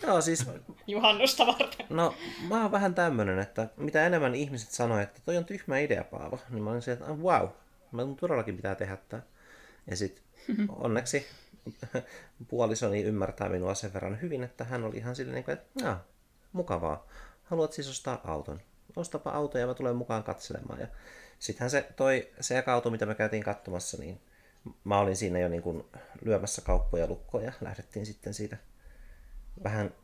Joo, 0.06 0.20
siis 0.20 0.46
juhannusta 0.86 1.46
varten. 1.46 1.86
No, 1.90 2.14
mä 2.48 2.62
oon 2.62 2.72
vähän 2.72 2.94
tämmönen, 2.94 3.38
että 3.38 3.68
mitä 3.76 4.06
enemmän 4.06 4.34
ihmiset 4.34 4.70
sanoo, 4.70 4.98
että 4.98 5.20
toi 5.24 5.36
on 5.36 5.44
tyhmä 5.44 5.78
idea, 5.78 6.04
Paavo, 6.04 6.38
niin 6.50 6.62
mä 6.62 6.70
olin 6.70 6.82
se, 6.82 6.92
että 6.92 7.04
wow, 7.04 7.48
mä 7.92 8.02
todellakin 8.20 8.56
pitää 8.56 8.74
tehdä 8.74 8.96
tää. 9.08 9.22
Ja 9.90 9.96
sit 9.96 10.22
onneksi 10.68 11.26
puolisoni 12.48 13.02
ymmärtää 13.02 13.48
minua 13.48 13.74
sen 13.74 13.94
verran 13.94 14.20
hyvin, 14.20 14.44
että 14.44 14.64
hän 14.64 14.84
oli 14.84 14.96
ihan 14.96 15.16
silleen, 15.16 15.44
että 15.48 15.58
Jaa, 15.84 16.04
mukavaa. 16.52 17.06
Haluat 17.44 17.72
siis 17.72 17.88
ostaa 17.88 18.20
auton? 18.24 18.60
Ostapa 18.96 19.30
auto 19.30 19.58
ja 19.58 19.66
mä 19.66 19.74
tulen 19.74 19.96
mukaan 19.96 20.24
katselemaan. 20.24 20.80
Ja 20.80 20.86
sittenhän 21.38 21.70
se 21.70 21.88
toi 21.96 22.30
se 22.40 22.64
auto, 22.66 22.90
mitä 22.90 23.06
me 23.06 23.14
käytiin 23.14 23.42
katsomassa, 23.42 23.96
niin 24.00 24.20
mä 24.84 24.98
olin 24.98 25.16
siinä 25.16 25.38
jo 25.38 25.48
niin 25.48 25.62
kuin 25.62 25.84
lyömässä 26.24 26.62
kauppoja 26.62 27.06
lukkoja 27.06 27.46
ja 27.46 27.52
lähdettiin 27.60 28.06
sitten 28.06 28.34
siitä 28.34 28.56
vähän, 29.62 29.94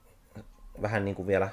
vähän 0.83 1.05
niin 1.05 1.15
kuin 1.15 1.27
vielä 1.27 1.49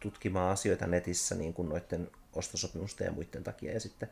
tutkimaan 0.00 0.52
asioita 0.52 0.86
netissä 0.86 1.34
niin 1.34 1.54
kuin 1.54 1.68
noiden 1.68 2.10
ostosopimusten 2.32 3.04
ja 3.04 3.12
muiden 3.12 3.44
takia. 3.44 3.72
Ja 3.72 3.80
sitten 3.80 4.08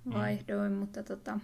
Mm. 0.04 0.14
Vaihdoin, 0.14 0.72
mm. 0.72 0.78
mutta 0.78 1.02
tota, 1.02 1.40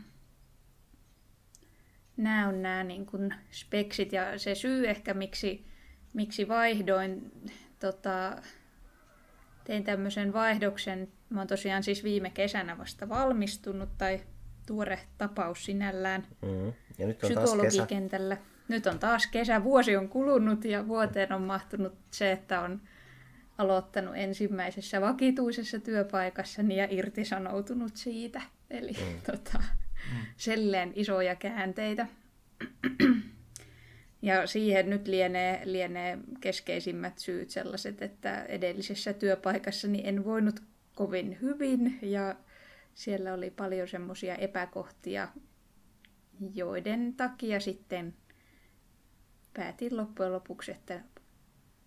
nämä 2.17 2.49
on 2.49 2.63
nämä 2.63 2.85
niin 2.85 3.07
kuin 3.07 3.35
speksit 3.51 4.13
ja 4.13 4.39
se 4.39 4.55
syy 4.55 4.89
ehkä 4.89 5.15
miksi, 5.15 5.67
miksi 6.13 6.49
vaihdoin, 6.49 7.33
tota, 7.81 8.43
tein 9.65 9.85
tämmöisen 9.85 10.33
vaihdoksen. 10.33 11.09
Mä 11.31 11.41
oon 11.41 11.49
tosiaan 11.49 11.83
siis 11.83 12.05
viime 12.05 12.31
kesänä 12.31 12.79
vasta 12.79 13.09
valmistunut 13.09 13.89
tai 13.99 14.21
tuore 14.67 14.99
tapaus 15.19 15.65
sinällään 15.65 16.27
mm. 16.43 16.73
ja 16.99 17.07
nyt 17.07 17.25
on 17.25 17.31
psykologikentällä. 17.31 18.37
Taas 18.37 18.47
kesä. 18.47 18.54
Nyt 18.69 18.87
on 18.87 18.99
taas 18.99 19.27
kesä, 19.27 19.65
vuosi 19.65 19.97
on 19.97 20.09
kulunut 20.09 20.65
ja 20.65 20.89
vuoteen 20.89 21.33
on 21.33 21.43
mahtunut 21.43 21.95
se, 22.11 22.33
että 22.33 22.61
on 22.61 22.81
aloittanut 23.59 24.17
ensimmäisessä 24.17 25.01
vakituisessa 25.01 25.79
työpaikassa 25.79 26.63
ja 26.63 26.89
irtisanoutunut 26.91 27.97
siitä. 27.97 28.43
Eli 28.71 28.93
mm. 28.93 29.21
tota, 29.27 29.59
mm. 29.59 30.21
selleen 30.37 30.93
isoja 30.95 31.37
käänteitä. 31.37 32.07
Ja 34.23 34.47
siihen 34.47 34.91
nyt 34.91 35.09
lienee, 35.09 35.61
lienee 35.65 36.19
keskeisimmät 36.41 37.19
syyt 37.19 37.51
sellaiset, 37.51 38.03
että 38.03 38.45
edellisessä 38.45 39.13
työpaikassani 39.13 40.03
en 40.05 40.25
voinut 40.25 40.61
kovin 40.95 41.39
hyvin 41.41 41.99
ja 42.03 42.35
siellä 42.95 43.35
oli 43.35 43.51
paljon 43.51 43.89
semmoisia 43.89 44.35
epäkohtia, 44.35 45.29
joiden 46.55 47.15
takia 47.17 47.61
sitten 47.61 48.15
päätin 49.57 49.97
loppujen 49.97 50.33
lopuksi, 50.33 50.71
että 50.71 51.01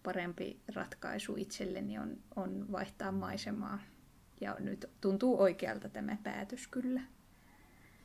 parempi 0.04 0.60
ratkaisu 0.76 1.36
itselleni 1.38 2.00
on, 2.00 2.18
on 2.36 2.72
vaihtaa 2.72 3.12
maisemaa. 3.12 3.80
Ja 4.42 4.56
nyt 4.60 4.90
tuntuu 5.02 5.42
oikealta 5.42 5.90
tämä 5.90 6.18
päätös 6.24 6.68
kyllä 6.68 7.02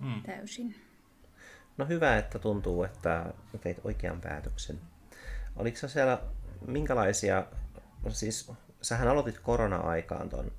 hmm. 0.00 0.22
täysin. 0.22 0.74
No 1.76 1.86
hyvä, 1.86 2.16
että 2.16 2.38
tuntuu, 2.38 2.84
että 2.84 3.34
teit 3.60 3.80
oikean 3.84 4.20
päätöksen. 4.20 4.80
Oliko 5.56 5.88
siellä 5.88 6.22
minkälaisia, 6.66 7.46
siis 8.08 8.52
sähän 8.82 9.08
aloitit 9.08 9.38
korona-aikaan 9.38 10.28
ton 10.28 10.52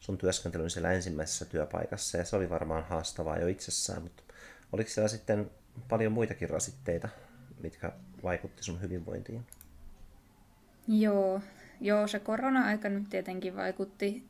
sun 0.00 0.18
työskentelyn 0.18 0.70
siellä 0.70 0.92
ensimmäisessä 0.92 1.44
työpaikassa 1.44 2.18
ja 2.18 2.24
se 2.24 2.36
oli 2.36 2.50
varmaan 2.50 2.84
haastavaa 2.84 3.38
jo 3.38 3.46
itsessään, 3.46 4.02
mutta 4.02 4.22
oliko 4.72 4.90
siellä 4.90 5.08
sitten 5.08 5.50
paljon 5.88 6.12
muitakin 6.12 6.50
rasitteita, 6.50 7.08
mitkä 7.60 7.92
vaikutti 8.24 8.62
sun 8.62 8.80
hyvinvointiin? 8.80 9.46
Joo, 10.88 11.40
joo 11.80 12.06
se 12.06 12.18
korona-aika 12.18 12.88
nyt 12.88 13.08
tietenkin 13.10 13.56
vaikutti 13.56 14.24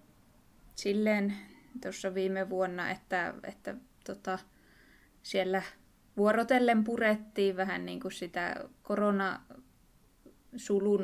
silleen 0.74 1.34
tuossa 1.82 2.14
viime 2.14 2.50
vuonna, 2.50 2.90
että, 2.90 3.34
että 3.42 3.74
tota, 4.06 4.38
siellä 5.22 5.62
vuorotellen 6.16 6.84
purettiin 6.84 7.56
vähän 7.56 7.86
niin 7.86 8.00
kuin 8.00 8.12
sitä 8.12 8.54
koronasulun 8.82 9.48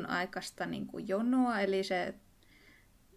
aikaista 0.07 0.65
niin 0.65 0.87
kuin 0.87 1.07
jonoa, 1.07 1.59
eli 1.59 1.83
se 1.83 2.13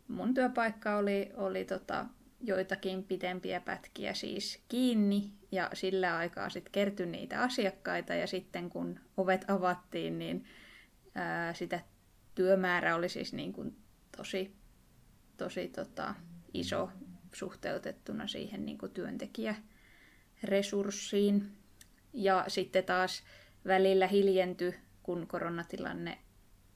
mun 0.08 0.34
työpaikka 0.34 0.96
oli, 0.96 1.30
oli 1.34 1.64
tota, 1.64 2.06
joitakin 2.46 3.04
pidempiä 3.04 3.60
pätkiä 3.60 4.14
siis 4.14 4.62
kiinni 4.68 5.32
ja 5.52 5.70
sillä 5.72 6.16
aikaa 6.16 6.50
sitten 6.50 6.72
kertyi 6.72 7.06
niitä 7.06 7.40
asiakkaita 7.40 8.14
ja 8.14 8.26
sitten 8.26 8.70
kun 8.70 9.00
ovet 9.16 9.50
avattiin, 9.50 10.18
niin 10.18 10.44
ää, 11.14 11.54
sitä 11.54 11.80
työmäärä 12.34 12.96
oli 12.96 13.08
siis 13.08 13.32
niin 13.32 13.52
kuin 13.52 13.76
tosi, 14.16 14.54
tosi 15.36 15.68
tota, 15.68 16.14
iso 16.54 16.90
suhteutettuna 17.32 18.26
siihen 18.26 18.66
niin 18.66 18.78
kuin 18.78 18.92
työntekijäresurssiin. 18.92 21.52
Ja 22.12 22.44
sitten 22.48 22.84
taas 22.84 23.22
välillä 23.66 24.06
hiljentyi, 24.06 24.74
kun 25.02 25.26
koronatilanne 25.26 26.18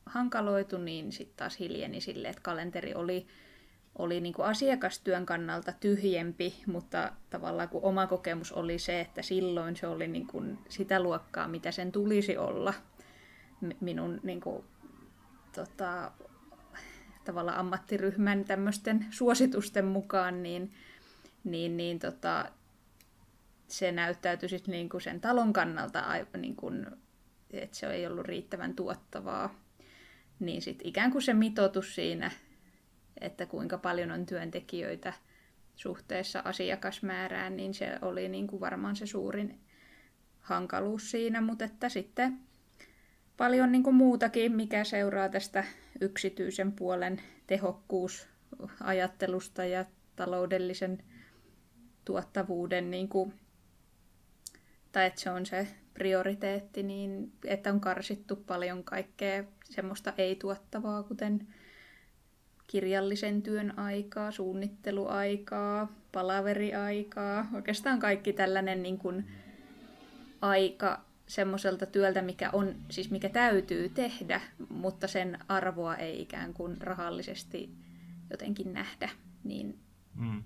hankaloitu, 0.07 0.79
niin 0.79 1.13
sitten 1.13 1.37
taas 1.37 1.59
hiljeni 1.59 2.01
sille, 2.01 2.29
että 2.29 2.43
kalenteri 2.43 2.95
oli, 2.95 3.27
oli 3.99 4.21
niin 4.21 4.35
kuin 4.35 4.47
asiakastyön 4.47 5.27
kannalta 5.27 5.73
tyhjempi, 5.73 6.55
mutta 6.67 7.13
tavallaan 7.31 7.69
kun 7.69 7.85
oma 7.85 8.07
kokemus 8.07 8.53
oli 8.53 8.79
se, 8.79 9.01
että 9.01 9.23
silloin 9.23 9.77
se 9.77 9.87
oli 9.87 10.09
niin 10.09 10.27
kuin 10.27 10.59
sitä 10.69 11.03
luokkaa, 11.03 11.49
mitä 11.49 11.73
sen 11.73 11.93
tulisi 11.93 12.37
olla 12.37 12.75
minun 13.81 14.21
niin 14.23 14.41
kuin, 14.41 14.65
tota, 15.55 16.13
tavallaan 17.25 17.59
ammattiryhmän 17.59 18.45
tämmöisten 18.45 19.07
suositusten 19.11 19.85
mukaan, 19.85 20.43
niin, 20.43 20.71
niin, 21.45 21.77
niin 21.77 21.99
tota, 21.99 22.51
se 23.69 23.93
näyttäytyi 23.93 24.49
sitten 24.49 24.73
niin 24.73 24.89
kuin 24.89 25.01
sen 25.01 25.21
talon 25.21 25.53
kannalta, 25.53 26.05
niin 26.37 26.57
kuin, 26.57 26.87
että 27.51 27.77
se 27.77 27.87
ei 27.87 28.07
ollut 28.07 28.27
riittävän 28.27 28.75
tuottavaa. 28.75 29.55
Niin 30.41 30.63
sitten 30.63 30.89
ikään 30.89 31.11
kuin 31.13 31.23
se 31.23 31.35
mitoitus 31.35 31.95
siinä, 31.95 32.31
että 33.21 33.47
kuinka 33.47 33.79
paljon 33.79 34.11
on 34.11 34.27
työntekijöitä 34.27 35.13
suhteessa 35.77 36.43
asiakasmäärään, 36.45 37.57
niin 37.57 37.75
se 37.75 37.99
oli 38.03 38.29
niin 38.29 38.47
kuin 38.47 38.61
varmaan 38.61 38.97
se 38.97 39.07
suurin 39.07 39.61
hankaluus 40.41 41.11
siinä, 41.11 41.41
mutta 41.41 41.65
että 41.65 41.89
sitten 41.89 42.39
paljon 43.37 43.73
niin 43.73 43.83
kuin 43.83 43.97
muutakin, 43.97 44.53
mikä 44.53 44.85
seuraa 44.85 45.29
tästä 45.29 45.65
yksityisen 46.01 46.73
puolen 46.73 47.21
tehokkuusajattelusta 47.47 49.65
ja 49.65 49.85
taloudellisen 50.17 51.03
tuottavuuden, 52.05 52.91
niin 52.91 53.09
kuin, 53.09 53.35
tai 54.93 55.07
että 55.07 55.21
se 55.21 55.31
on 55.31 55.47
se 55.47 55.69
prioriteetti, 55.95 56.83
niin 56.83 57.33
että 57.45 57.73
on 57.73 57.81
karsittu 57.81 58.37
paljon 58.37 58.85
kaikkea 58.85 59.45
semmoista 59.65 60.13
ei-tuottavaa, 60.19 61.03
kuten 61.03 61.49
kirjallisen 62.69 63.43
työn 63.43 63.79
aikaa, 63.79 64.31
suunnitteluaikaa, 64.31 65.93
palaveriaikaa, 66.13 67.47
oikeastaan 67.55 67.99
kaikki 67.99 68.33
tällainen 68.33 68.83
niin 68.83 68.99
kuin 68.99 69.29
aika 70.41 71.05
semmoiselta 71.27 71.87
työltä, 71.87 72.23
mikä, 72.23 72.51
on, 72.53 72.75
siis 72.91 73.11
mikä 73.11 73.29
täytyy 73.29 73.89
tehdä, 73.89 74.41
mutta 74.69 75.09
sen 75.09 75.39
arvoa 75.49 75.97
ei 75.97 76.23
ikään 76.23 76.55
kuin 76.55 76.81
rahallisesti 76.81 77.71
jotenkin 78.31 78.73
nähdä. 78.73 79.11
Niin 79.45 79.79
mm. 80.15 80.43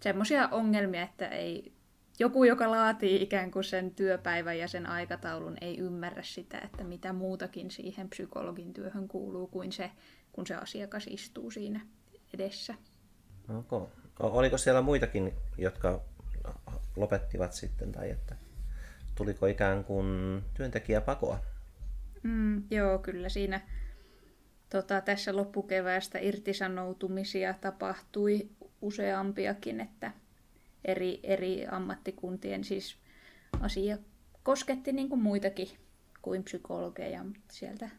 Semmoisia 0.00 0.48
ongelmia, 0.48 1.02
että 1.02 1.28
ei, 1.28 1.72
joku, 2.18 2.44
joka 2.44 2.70
laatii 2.70 3.22
ikään 3.22 3.50
kuin 3.50 3.64
sen 3.64 3.90
työpäivän 3.90 4.58
ja 4.58 4.68
sen 4.68 4.86
aikataulun, 4.86 5.56
ei 5.60 5.78
ymmärrä 5.78 6.22
sitä, 6.22 6.58
että 6.58 6.84
mitä 6.84 7.12
muutakin 7.12 7.70
siihen 7.70 8.08
psykologin 8.08 8.72
työhön 8.72 9.08
kuuluu 9.08 9.46
kuin 9.46 9.72
se, 9.72 9.90
kun 10.36 10.46
se 10.46 10.54
asiakas 10.54 11.06
istuu 11.10 11.50
siinä 11.50 11.80
edessä. 12.34 12.74
Okay. 13.58 13.86
Oliko 14.20 14.58
siellä 14.58 14.82
muitakin, 14.82 15.32
jotka 15.58 16.00
lopettivat 16.96 17.52
sitten 17.52 17.92
tai 17.92 18.10
että 18.10 18.36
tuliko 19.14 19.46
ikään 19.46 19.84
kuin 19.84 20.42
työntekijäpakoa? 20.54 21.38
Mm, 22.22 22.62
joo, 22.70 22.98
kyllä 22.98 23.28
siinä 23.28 23.60
tota, 24.70 25.00
tässä 25.00 25.36
loppukeväästä 25.36 26.18
irtisanoutumisia 26.18 27.54
tapahtui 27.60 28.48
useampiakin, 28.80 29.80
että 29.80 30.12
eri, 30.84 31.20
eri 31.22 31.66
ammattikuntien 31.66 32.64
siis 32.64 32.96
asia 33.60 33.98
kosketti 34.42 34.92
niin 34.92 35.08
kuin 35.08 35.22
muitakin 35.22 35.68
kuin 36.22 36.44
psykologeja, 36.44 37.24
mutta 37.24 37.52
sieltä 37.52 37.90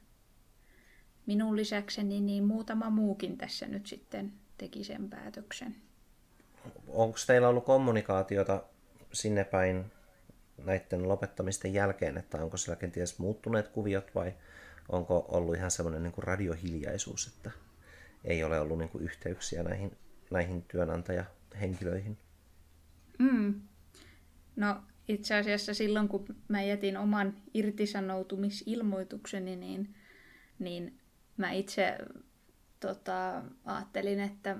minun 1.27 1.55
lisäkseni 1.55 2.21
niin 2.21 2.43
muutama 2.43 2.89
muukin 2.89 3.37
tässä 3.37 3.67
nyt 3.67 3.87
sitten 3.87 4.33
teki 4.57 4.83
sen 4.83 5.09
päätöksen. 5.09 5.75
Onko 6.87 7.17
teillä 7.27 7.49
ollut 7.49 7.65
kommunikaatiota 7.65 8.63
sinne 9.13 9.43
päin 9.43 9.85
näiden 10.65 11.07
lopettamisten 11.07 11.73
jälkeen, 11.73 12.17
että 12.17 12.43
onko 12.43 12.57
siellä 12.57 12.79
kenties 12.79 13.19
muuttuneet 13.19 13.67
kuviot 13.67 14.15
vai 14.15 14.33
onko 14.89 15.25
ollut 15.27 15.55
ihan 15.55 15.71
semmoinen 15.71 16.03
niin 16.03 16.13
radiohiljaisuus, 16.17 17.27
että 17.27 17.51
ei 18.23 18.43
ole 18.43 18.59
ollut 18.59 18.77
niin 18.77 18.89
kuin 18.89 19.03
yhteyksiä 19.03 19.63
näihin, 19.63 19.97
näihin 20.31 20.61
työnantajahenkilöihin? 20.61 22.17
Mm. 23.19 23.61
No 24.55 24.81
itse 25.07 25.35
asiassa 25.35 25.73
silloin, 25.73 26.07
kun 26.07 26.25
mä 26.47 26.63
jätin 26.63 26.97
oman 26.97 27.37
irtisanoutumisilmoitukseni, 27.53 29.55
niin, 29.55 29.95
niin 30.59 30.99
mä 31.37 31.51
itse 31.51 31.97
tota, 32.79 33.43
ajattelin, 33.65 34.19
että 34.19 34.57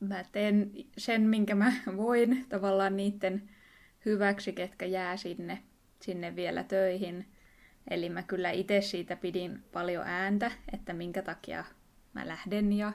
mä 0.00 0.24
teen 0.32 0.70
sen, 0.98 1.22
minkä 1.22 1.54
mä 1.54 1.72
voin 1.96 2.46
tavallaan 2.48 2.96
niiden 2.96 3.50
hyväksi, 4.04 4.52
ketkä 4.52 4.86
jää 4.86 5.16
sinne, 5.16 5.62
sinne 6.00 6.36
vielä 6.36 6.64
töihin. 6.64 7.26
Eli 7.90 8.08
mä 8.08 8.22
kyllä 8.22 8.50
itse 8.50 8.80
siitä 8.80 9.16
pidin 9.16 9.64
paljon 9.72 10.06
ääntä, 10.06 10.50
että 10.72 10.92
minkä 10.92 11.22
takia 11.22 11.64
mä 12.12 12.28
lähden 12.28 12.72
ja 12.72 12.92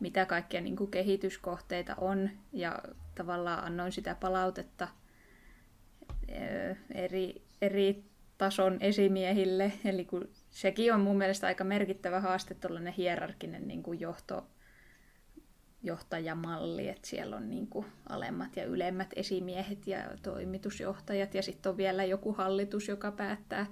mitä 0.00 0.26
kaikkia 0.26 0.60
niin 0.60 0.76
kuin 0.76 0.90
kehityskohteita 0.90 1.94
on. 1.94 2.30
Ja 2.52 2.82
tavallaan 3.14 3.64
annoin 3.64 3.92
sitä 3.92 4.14
palautetta 4.14 4.88
eri, 6.94 7.42
eri 7.60 8.04
tason 8.38 8.76
esimiehille. 8.80 9.72
Eli 9.84 10.04
kun 10.04 10.28
sekin 10.52 10.94
on 10.94 11.00
mun 11.00 11.18
mielestä 11.18 11.46
aika 11.46 11.64
merkittävä 11.64 12.20
haaste, 12.20 12.54
tuollainen 12.54 12.92
hierarkinen 12.92 13.68
niin 13.68 13.82
kuin 13.82 14.00
johto, 14.00 14.46
johtajamalli, 15.82 16.88
että 16.88 17.08
siellä 17.08 17.36
on 17.36 17.50
niin 17.50 17.66
kuin 17.66 17.86
alemmat 18.08 18.56
ja 18.56 18.64
ylemmät 18.64 19.08
esimiehet 19.16 19.86
ja 19.86 19.98
toimitusjohtajat 20.22 21.34
ja 21.34 21.42
sitten 21.42 21.70
on 21.70 21.76
vielä 21.76 22.04
joku 22.04 22.32
hallitus, 22.32 22.88
joka 22.88 23.12
päättää. 23.12 23.66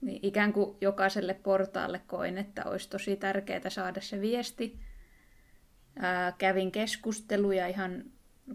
Niin 0.00 0.20
ikään 0.22 0.52
kuin 0.52 0.76
jokaiselle 0.80 1.34
portaalle 1.34 2.00
koin, 2.06 2.38
että 2.38 2.64
olisi 2.64 2.90
tosi 2.90 3.16
tärkeää 3.16 3.70
saada 3.70 4.00
se 4.00 4.20
viesti. 4.20 4.78
Ää, 5.98 6.32
kävin 6.38 6.72
keskusteluja 6.72 7.66
ihan 7.66 8.04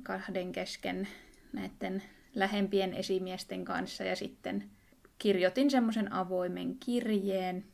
kahden 0.04 0.52
kesken 0.52 1.08
näiden 1.54 2.04
lähempien 2.36 2.94
esimiesten 2.94 3.65
kanssa 3.65 4.04
ja 4.04 4.15
sitten 4.15 4.70
kirjoitin 5.22 5.72
semmoisen 5.72 6.14
avoimen 6.14 6.76
kirjeen 6.80 7.66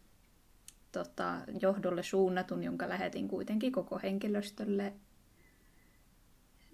tota, 0.91 1.35
johdolle 1.61 2.03
suunnatun, 2.03 2.63
jonka 2.63 2.89
lähetin 2.89 3.27
kuitenkin 3.27 3.71
koko 3.71 3.99
henkilöstölle 4.03 4.93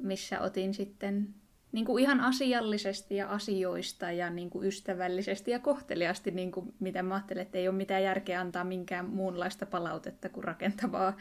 missä 0.03 0.39
otin 0.39 0.73
sitten 0.73 1.27
niin 1.71 1.85
kuin 1.85 2.03
ihan 2.03 2.19
asiallisesti 2.19 3.15
ja 3.15 3.27
asioista 3.27 4.11
ja 4.11 4.29
niin 4.29 4.49
kuin 4.49 4.67
ystävällisesti 4.67 5.51
ja 5.51 5.59
kohteliasti, 5.59 6.31
niin 6.31 6.51
kuin 6.51 6.73
mitä 6.79 7.03
mä 7.03 7.13
ajattelen, 7.13 7.41
että 7.41 7.57
ei 7.57 7.67
ole 7.67 7.75
mitään 7.75 8.03
järkeä 8.03 8.41
antaa 8.41 8.63
minkään 8.63 9.09
muunlaista 9.09 9.65
palautetta 9.65 10.29
kuin 10.29 10.43
rakentavaa 10.43 11.17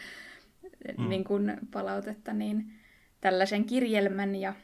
mm. 0.98 1.08
niin 1.08 1.24
kuin 1.24 1.58
palautetta, 1.72 2.32
niin 2.32 2.72
tällaisen 3.20 3.64
kirjelmän 3.64 4.34
ja 4.34 4.54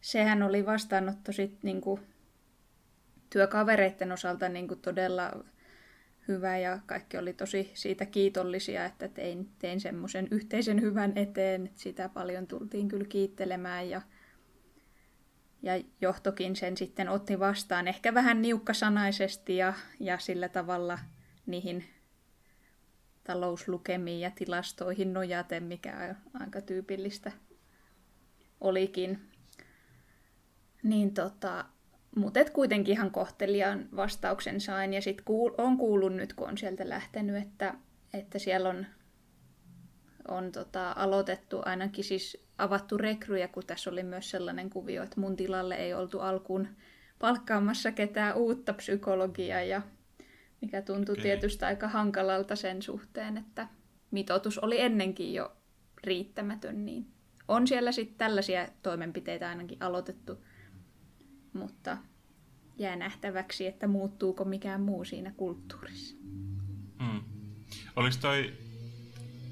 sehän 0.00 0.42
oli 0.42 0.66
vastaanotto 0.66 1.32
sitten 1.32 1.60
niin 1.62 1.80
kuin 1.80 2.00
työkavereiden 3.30 4.12
osalta 4.12 4.48
niin 4.48 4.68
kuin 4.68 4.80
todella 4.80 5.44
hyvä 6.28 6.58
ja 6.58 6.78
kaikki 6.86 7.18
oli 7.18 7.32
tosi 7.32 7.70
siitä 7.74 8.06
kiitollisia, 8.06 8.84
että 8.84 9.08
tein, 9.08 9.50
tein 9.58 9.80
semmoisen 9.80 10.28
yhteisen 10.30 10.80
hyvän 10.80 11.12
eteen. 11.16 11.70
Sitä 11.74 12.08
paljon 12.08 12.46
tultiin 12.46 12.88
kyllä 12.88 13.04
kiittelemään 13.08 13.90
ja, 13.90 14.02
ja 15.62 15.72
johtokin 16.00 16.56
sen 16.56 16.76
sitten 16.76 17.08
otti 17.08 17.38
vastaan 17.38 17.88
ehkä 17.88 18.14
vähän 18.14 18.42
niukkasanaisesti 18.42 19.56
ja, 19.56 19.74
ja 20.00 20.18
sillä 20.18 20.48
tavalla 20.48 20.98
niihin 21.46 21.84
talouslukemiin 23.24 24.20
ja 24.20 24.30
tilastoihin 24.30 25.12
nojaten, 25.12 25.62
mikä 25.62 26.14
aika 26.34 26.60
tyypillistä 26.60 27.32
olikin. 28.60 29.20
Niin 30.82 31.14
tota, 31.14 31.64
mutta 32.16 32.40
kuitenkin 32.52 32.92
ihan 32.92 33.10
kohteliaan 33.10 33.88
vastauksen 33.96 34.60
sain. 34.60 34.92
Ja 34.92 35.02
sitten 35.02 35.24
kuul- 35.24 35.54
on 35.58 35.76
kuullut 35.76 36.14
nyt, 36.14 36.32
kun 36.32 36.48
on 36.48 36.58
sieltä 36.58 36.88
lähtenyt, 36.88 37.36
että, 37.42 37.74
että 38.14 38.38
siellä 38.38 38.68
on, 38.68 38.86
on 40.28 40.52
tota, 40.52 40.92
aloitettu 40.96 41.62
ainakin 41.64 42.04
siis 42.04 42.48
avattu 42.58 42.98
rekryjä, 42.98 43.48
kun 43.48 43.66
tässä 43.66 43.90
oli 43.90 44.02
myös 44.02 44.30
sellainen 44.30 44.70
kuvio, 44.70 45.02
että 45.02 45.20
mun 45.20 45.36
tilalle 45.36 45.74
ei 45.74 45.94
oltu 45.94 46.20
alkuun 46.20 46.68
palkkaamassa 47.18 47.92
ketään 47.92 48.36
uutta 48.36 48.72
psykologiaa, 48.72 49.62
ja 49.62 49.82
mikä 50.60 50.82
tuntui 50.82 51.12
okay. 51.12 51.22
tietysti 51.22 51.64
aika 51.64 51.88
hankalalta 51.88 52.56
sen 52.56 52.82
suhteen, 52.82 53.36
että 53.36 53.68
mitoitus 54.10 54.58
oli 54.58 54.80
ennenkin 54.80 55.34
jo 55.34 55.56
riittämätön, 56.04 56.84
niin 56.86 57.06
on 57.48 57.66
siellä 57.66 57.92
sitten 57.92 58.18
tällaisia 58.18 58.68
toimenpiteitä 58.82 59.48
ainakin 59.48 59.82
aloitettu 59.82 60.44
mutta 61.58 61.96
jää 62.78 62.96
nähtäväksi, 62.96 63.66
että 63.66 63.86
muuttuuko 63.86 64.44
mikään 64.44 64.80
muu 64.80 65.04
siinä 65.04 65.32
kulttuurissa. 65.36 66.16
Mm. 67.00 67.22
Oliko 67.96 68.16
toi, 68.20 68.52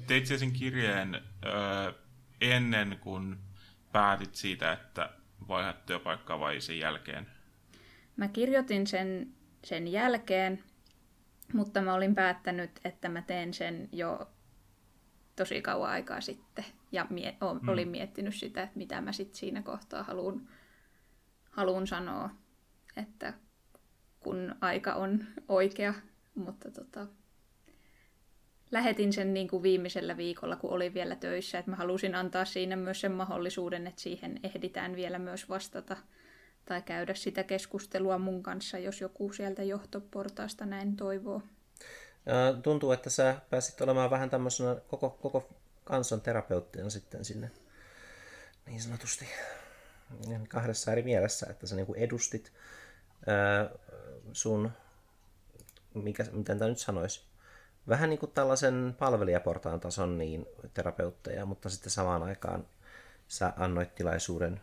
teit 0.07 0.25
sen 0.25 0.51
kirjeen 0.51 1.15
ö, 1.15 1.93
ennen 2.41 2.97
kuin 3.01 3.37
päätit 3.91 4.35
siitä, 4.35 4.73
että 4.73 5.09
vaihdat 5.47 5.85
työpaikkaa 5.85 6.39
vai 6.39 6.61
sen 6.61 6.79
jälkeen? 6.79 7.27
Mä 8.17 8.27
kirjoitin 8.27 8.87
sen, 8.87 9.33
sen 9.63 9.87
jälkeen, 9.87 10.63
mutta 11.53 11.81
mä 11.81 11.93
olin 11.93 12.15
päättänyt, 12.15 12.71
että 12.85 13.09
mä 13.09 13.21
teen 13.21 13.53
sen 13.53 13.89
jo 13.91 14.29
tosi 15.35 15.61
kauan 15.61 15.89
aikaa 15.91 16.21
sitten. 16.21 16.65
Ja 16.91 17.07
mie- 17.09 17.37
o- 17.41 17.53
mm. 17.53 17.69
olin 17.69 17.87
miettinyt 17.87 18.35
sitä, 18.35 18.63
että 18.63 18.77
mitä 18.77 19.01
mä 19.01 19.11
sitten 19.11 19.39
siinä 19.39 19.61
kohtaa 19.61 20.03
haluan, 20.03 20.49
haluan 21.57 21.87
sanoa. 21.87 22.29
Että 22.97 23.33
kun 24.19 24.55
aika 24.61 24.93
on 24.93 25.25
oikea, 25.47 25.93
mutta 26.35 26.71
tota, 26.71 27.07
lähetin 28.71 29.13
sen 29.13 29.33
niin 29.33 29.47
kuin 29.47 29.63
viimeisellä 29.63 30.17
viikolla, 30.17 30.55
kun 30.55 30.71
olin 30.71 30.93
vielä 30.93 31.15
töissä, 31.15 31.59
että 31.59 31.71
mä 31.71 31.77
halusin 31.77 32.15
antaa 32.15 32.45
siinä 32.45 32.75
myös 32.75 33.01
sen 33.01 33.11
mahdollisuuden, 33.11 33.87
että 33.87 34.01
siihen 34.01 34.39
ehditään 34.43 34.95
vielä 34.95 35.19
myös 35.19 35.49
vastata 35.49 35.97
tai 36.65 36.81
käydä 36.81 37.13
sitä 37.13 37.43
keskustelua 37.43 38.17
mun 38.17 38.43
kanssa, 38.43 38.77
jos 38.77 39.01
joku 39.01 39.33
sieltä 39.33 39.63
johtoportaasta 39.63 40.65
näin 40.65 40.95
toivoo. 40.95 41.41
Tuntuu, 42.63 42.91
että 42.91 43.09
sä 43.09 43.35
pääsit 43.49 43.81
olemaan 43.81 44.09
vähän 44.09 44.29
tämmöisenä 44.29 44.75
koko, 44.87 45.09
koko 45.09 45.49
kansan 45.83 46.21
terapeuttina 46.21 46.89
sitten 46.89 47.25
sinne 47.25 47.51
niin 48.65 48.81
sanotusti 48.81 49.25
kahdessa 50.49 50.91
eri 50.91 51.01
mielessä, 51.03 51.47
että 51.49 51.67
sä 51.67 51.75
niin 51.75 51.85
kuin 51.85 51.99
edustit 51.99 52.53
ää, 53.27 53.69
sun, 54.33 54.71
mikä, 55.93 56.25
miten 56.31 56.59
tämä 56.59 56.69
nyt 56.69 56.79
sanoisi, 56.79 57.25
vähän 57.87 58.09
niin 58.09 58.19
kuin 58.19 58.31
tällaisen 58.31 58.95
palvelijaportaan 58.99 59.79
tason 59.79 60.17
niin 60.17 60.45
terapeutteja, 60.73 61.45
mutta 61.45 61.69
sitten 61.69 61.91
samaan 61.91 62.23
aikaan 62.23 62.65
sä 63.27 63.53
annoit 63.57 63.95
tilaisuuden 63.95 64.61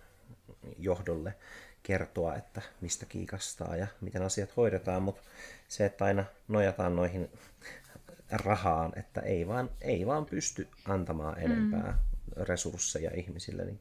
johdolle 0.79 1.35
kertoa, 1.83 2.35
että 2.35 2.63
mistä 2.81 3.07
kiikastaa 3.07 3.77
ja 3.77 3.87
miten 4.01 4.23
asiat 4.23 4.57
hoidetaan, 4.57 5.03
mutta 5.03 5.23
se, 5.69 5.87
että 5.87 6.05
aina 6.05 6.25
nojataan 6.49 6.97
noihin 6.97 7.31
rahaan, 8.31 8.93
että 8.97 9.21
ei 9.21 9.47
vaan, 9.49 9.71
ei 9.81 10.07
vaan 10.07 10.27
pysty 10.27 10.69
antamaan 10.85 11.39
enempää 11.39 11.99
mm. 12.37 12.43
resursseja 12.43 13.11
ihmisille, 13.15 13.65
niin, 13.65 13.81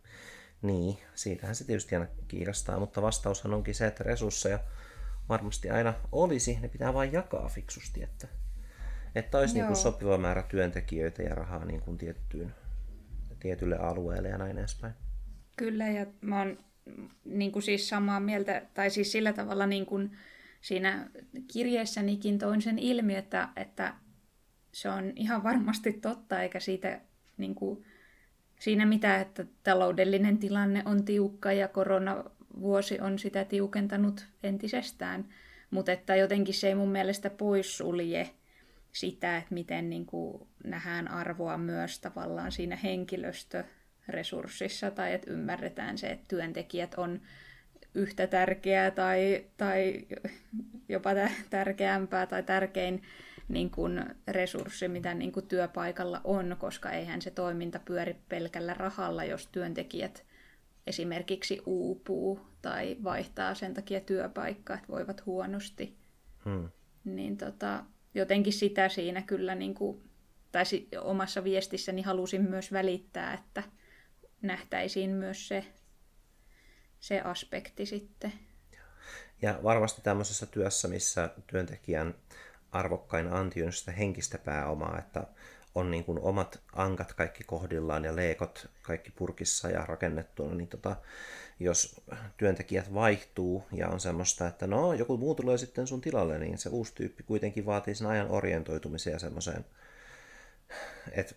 niin 0.64 0.98
siitähän 1.16 1.56
se 1.56 1.64
tietysti 1.64 1.96
aina 1.96 2.08
kiikastaa, 2.28 2.80
mutta 2.80 3.02
vastaushan 3.02 3.54
onkin 3.54 3.76
se, 3.76 3.88
että 3.88 4.04
resursseja 4.04 4.60
varmasti 5.30 5.70
aina 5.70 5.94
olisi, 6.12 6.60
ne 6.62 6.68
pitää 6.68 6.94
vain 6.94 7.12
jakaa 7.14 7.50
fiksusti, 7.50 8.04
että, 8.04 8.28
että 9.16 9.38
olisi 9.38 9.54
niin 9.54 9.66
kuin 9.66 9.78
sopiva 9.78 10.18
määrä 10.18 10.44
työntekijöitä 10.44 11.24
ja 11.24 11.36
rahaa 11.36 11.66
niin 11.66 11.82
kuin 11.82 11.98
tiettyyn, 11.98 12.56
tietylle 13.40 13.78
alueelle 13.78 14.30
ja 14.30 14.38
näin 14.38 14.58
edespäin. 14.58 14.94
Kyllä, 15.58 15.88
ja 15.88 16.06
mä 16.22 16.40
oon 16.40 16.58
niin 17.26 17.52
kuin 17.52 17.64
siis 17.64 17.90
samaa 17.90 18.20
mieltä, 18.20 18.62
tai 18.74 18.90
siis 18.90 19.12
sillä 19.12 19.34
tavalla 19.34 19.68
niin 19.68 19.86
kuin 19.86 20.18
siinä 20.62 21.10
kirjeessänikin 21.54 22.40
toin 22.40 22.62
sen 22.62 22.80
ilmi, 22.80 23.16
että, 23.16 23.50
että 23.56 23.94
se 24.72 24.90
on 24.90 25.14
ihan 25.16 25.44
varmasti 25.44 25.94
totta, 25.94 26.42
eikä 26.42 26.60
siitä 26.60 27.02
niin 27.38 27.56
kuin, 27.56 27.86
siinä 28.64 28.86
mitään, 28.86 29.22
että 29.22 29.46
taloudellinen 29.64 30.38
tilanne 30.38 30.84
on 30.86 31.06
tiukka 31.06 31.54
ja 31.54 31.68
koronavuosi 31.68 33.00
on 33.00 33.20
sitä 33.20 33.46
tiukentanut 33.46 34.26
entisestään, 34.44 35.26
mutta 35.72 35.92
että 35.92 36.16
jotenkin 36.16 36.54
se 36.54 36.68
ei 36.68 36.76
mun 36.76 36.92
mielestä 36.92 37.30
poissulje 37.30 38.30
sitä, 38.92 39.38
että 39.38 39.54
miten 39.54 39.90
niin 39.90 40.06
kuin 40.06 40.48
nähdään 40.64 41.08
arvoa 41.08 41.58
myös 41.58 42.00
tavallaan 42.00 42.52
siinä 42.52 42.76
henkilöstö 42.76 43.64
resurssissa 44.08 44.92
tai 44.92 45.14
että 45.14 45.32
ymmärretään 45.32 45.98
se, 45.98 46.08
että 46.08 46.26
työntekijät 46.28 46.94
on 46.96 47.22
yhtä 47.96 48.28
tärkeää 48.28 48.92
tai, 48.92 49.46
tai 49.58 50.06
jopa 50.90 51.10
tärkeämpää 51.50 52.26
tai 52.26 52.44
tärkein 52.44 53.02
niin 53.48 53.72
kuin 53.72 54.06
resurssi, 54.28 54.88
mitä 54.88 55.14
niin 55.14 55.32
kuin 55.32 55.48
työpaikalla 55.48 56.22
on, 56.24 56.56
koska 56.60 56.92
eihän 56.92 57.22
se 57.22 57.32
toiminta 57.32 57.80
pyöri 57.80 58.16
pelkällä 58.30 58.74
rahalla, 58.74 59.24
jos 59.24 59.48
työntekijät 59.48 60.26
esimerkiksi 60.88 61.62
uupuu 61.66 62.40
tai 62.62 62.98
vaihtaa 63.04 63.56
sen 63.56 63.74
takia 63.74 64.02
työpaikkaa, 64.02 64.76
että 64.76 64.88
voivat 64.88 65.26
huonosti. 65.26 65.98
Hmm. 66.46 66.70
Niin 67.04 67.38
tota, 67.38 67.84
jotenkin 68.14 68.54
sitä 68.54 68.90
siinä 68.90 69.22
kyllä, 69.22 69.56
niin 69.56 69.74
kuin, 69.74 70.10
tai 70.52 70.64
omassa 71.02 71.44
viestissäni 71.44 72.02
halusin 72.02 72.42
myös 72.42 72.72
välittää, 72.72 73.34
että, 73.34 73.64
nähtäisiin 74.42 75.10
myös 75.10 75.48
se, 75.48 75.66
se 77.00 77.22
aspekti 77.22 77.86
sitten. 77.86 78.34
Ja 79.42 79.60
varmasti 79.64 80.02
tämmöisessä 80.02 80.46
työssä, 80.46 80.88
missä 80.88 81.30
työntekijän 81.48 82.16
arvokkain 82.74 83.34
anti 83.34 83.64
on 83.64 83.74
sitä 83.74 83.92
henkistä 83.92 84.38
pääomaa, 84.38 85.00
että 85.00 85.28
on 85.76 85.92
niin 85.92 86.04
kuin 86.04 86.20
omat 86.20 86.60
ankat 86.74 87.14
kaikki 87.14 87.44
kohdillaan 87.44 88.06
ja 88.06 88.16
leekot 88.16 88.70
kaikki 88.82 89.12
purkissa 89.12 89.70
ja 89.70 89.86
rakennettuna, 89.86 90.56
niin 90.56 90.68
tota, 90.68 90.96
jos 91.60 92.02
työntekijät 92.38 92.94
vaihtuu 92.94 93.64
ja 93.72 93.88
on 93.90 94.00
semmoista, 94.00 94.48
että 94.48 94.68
no 94.68 94.94
joku 94.94 95.18
muu 95.18 95.36
tulee 95.36 95.58
sitten 95.58 95.88
sun 95.88 96.02
tilalle, 96.02 96.40
niin 96.40 96.58
se 96.58 96.70
uusi 96.70 96.96
tyyppi 96.96 97.24
kuitenkin 97.24 97.66
vaatii 97.66 97.96
sen 97.96 98.08
ajan 98.08 98.32
orientoitumisen 98.32 99.14
ja 99.14 99.20
semmoiseen, 99.20 99.66
että 101.12 101.36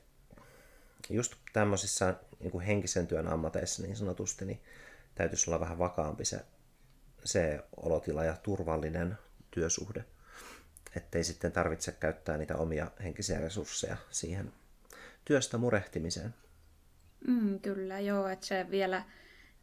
just 1.11 1.35
tämmöisissä 1.53 2.14
niin 2.40 2.51
kuin 2.51 2.64
henkisen 2.64 3.07
työn 3.07 3.29
ammateissa 3.29 3.83
niin 3.83 3.96
sanotusti, 3.96 4.44
niin 4.44 4.61
täytyisi 5.14 5.51
olla 5.51 5.61
vähän 5.61 5.79
vakaampi 5.79 6.25
se, 6.25 6.40
se 7.25 7.61
olotila 7.77 8.25
ja 8.25 8.37
turvallinen 8.42 9.18
työsuhde. 9.51 10.05
Ettei 10.97 11.25
sitten 11.25 11.53
tarvitse 11.53 11.93
käyttää 11.93 12.37
niitä 12.37 12.57
omia 12.57 12.91
henkisiä 13.03 13.41
resursseja 13.41 13.97
siihen 14.11 14.53
työstä 15.25 15.59
murehtimiseen. 15.59 16.35
Mm, 17.27 17.61
kyllä, 17.61 18.01
joo, 18.01 18.29
että 18.29 18.47
se 18.47 18.67
vielä, 18.71 19.03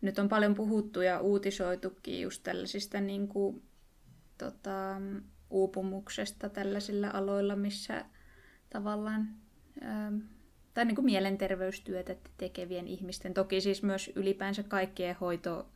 nyt 0.02 0.20
on 0.20 0.30
paljon 0.30 0.56
puhuttu 0.56 1.02
ja 1.02 1.20
uutisoitukin 1.20 2.22
just 2.22 2.44
tällaisista 2.44 3.02
niin 3.02 3.28
kuin, 3.28 3.64
tota, 4.38 5.02
uupumuksesta 5.50 6.50
tällaisilla 6.50 7.10
aloilla, 7.14 7.56
missä 7.56 8.06
tavallaan 8.70 9.30
ähm, 9.84 10.18
tai 10.74 10.86
niin 10.86 10.96
kuin 10.96 11.06
mielenterveystyötä 11.06 12.16
tekevien 12.38 12.88
ihmisten, 12.88 13.34
toki 13.34 13.62
siis 13.62 13.84
myös 13.84 14.12
ylipäänsä 14.16 14.64
kaikkien 14.64 15.16
hoito- 15.16 15.70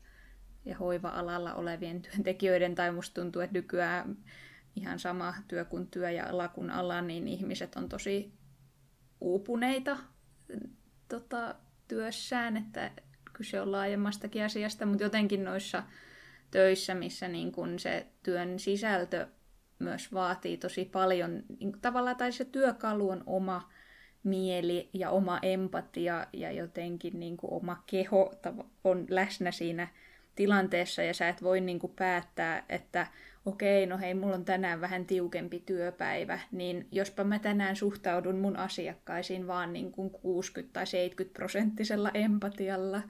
ja 0.65 0.77
hoiva-alalla 0.77 1.53
olevien 1.53 2.01
työntekijöiden, 2.01 2.75
tai 2.75 2.91
musta 2.91 3.21
tuntuu, 3.21 3.41
että 3.41 3.53
nykyään 3.53 4.17
ihan 4.77 4.99
sama 4.99 5.33
työ 5.47 5.65
kuin 5.65 5.87
työ 5.87 6.11
ja 6.11 6.29
ala 6.29 6.47
kuin 6.47 6.69
ala, 6.69 7.01
niin 7.01 7.27
ihmiset 7.27 7.75
on 7.75 7.89
tosi 7.89 8.33
uupuneita 9.21 9.97
tota, 11.07 11.55
työssään, 11.87 12.57
että 12.57 12.91
kyse 13.33 13.61
on 13.61 13.71
laajemmastakin 13.71 14.43
asiasta, 14.43 14.85
mutta 14.85 15.03
jotenkin 15.03 15.43
noissa 15.43 15.83
töissä, 16.51 16.95
missä 16.95 17.27
niin 17.27 17.51
kun 17.51 17.79
se 17.79 18.07
työn 18.23 18.59
sisältö 18.59 19.27
myös 19.79 20.13
vaatii 20.13 20.57
tosi 20.57 20.85
paljon, 20.85 21.43
niin 21.59 21.81
tavallaan 21.81 22.15
tai 22.15 22.31
se 22.31 22.45
työkalu 22.45 23.09
on 23.09 23.23
oma, 23.25 23.69
mieli 24.23 24.89
ja 24.93 25.09
oma 25.09 25.39
empatia 25.41 26.27
ja 26.33 26.51
jotenkin 26.51 27.19
niin 27.19 27.37
kuin 27.37 27.53
oma 27.53 27.83
keho 27.85 28.33
on 28.83 29.05
läsnä 29.09 29.51
siinä 29.51 29.87
tilanteessa 30.35 31.03
ja 31.03 31.13
sä 31.13 31.29
et 31.29 31.43
voi 31.43 31.61
niin 31.61 31.79
kuin 31.79 31.93
päättää, 31.95 32.65
että 32.69 33.07
okei, 33.47 33.85
no 33.85 33.97
hei, 33.97 34.13
mulla 34.13 34.35
on 34.35 34.45
tänään 34.45 34.81
vähän 34.81 35.05
tiukempi 35.05 35.59
työpäivä, 35.59 36.39
niin 36.51 36.87
jospa 36.91 37.23
mä 37.23 37.39
tänään 37.39 37.75
suhtaudun 37.75 38.37
mun 38.37 38.57
asiakkaisiin 38.57 39.47
vaan 39.47 39.73
niin 39.73 39.91
kuin 39.91 40.09
60 40.09 40.73
tai 40.73 40.87
70 40.87 41.37
prosenttisella 41.37 42.11
empatialla, 42.13 43.01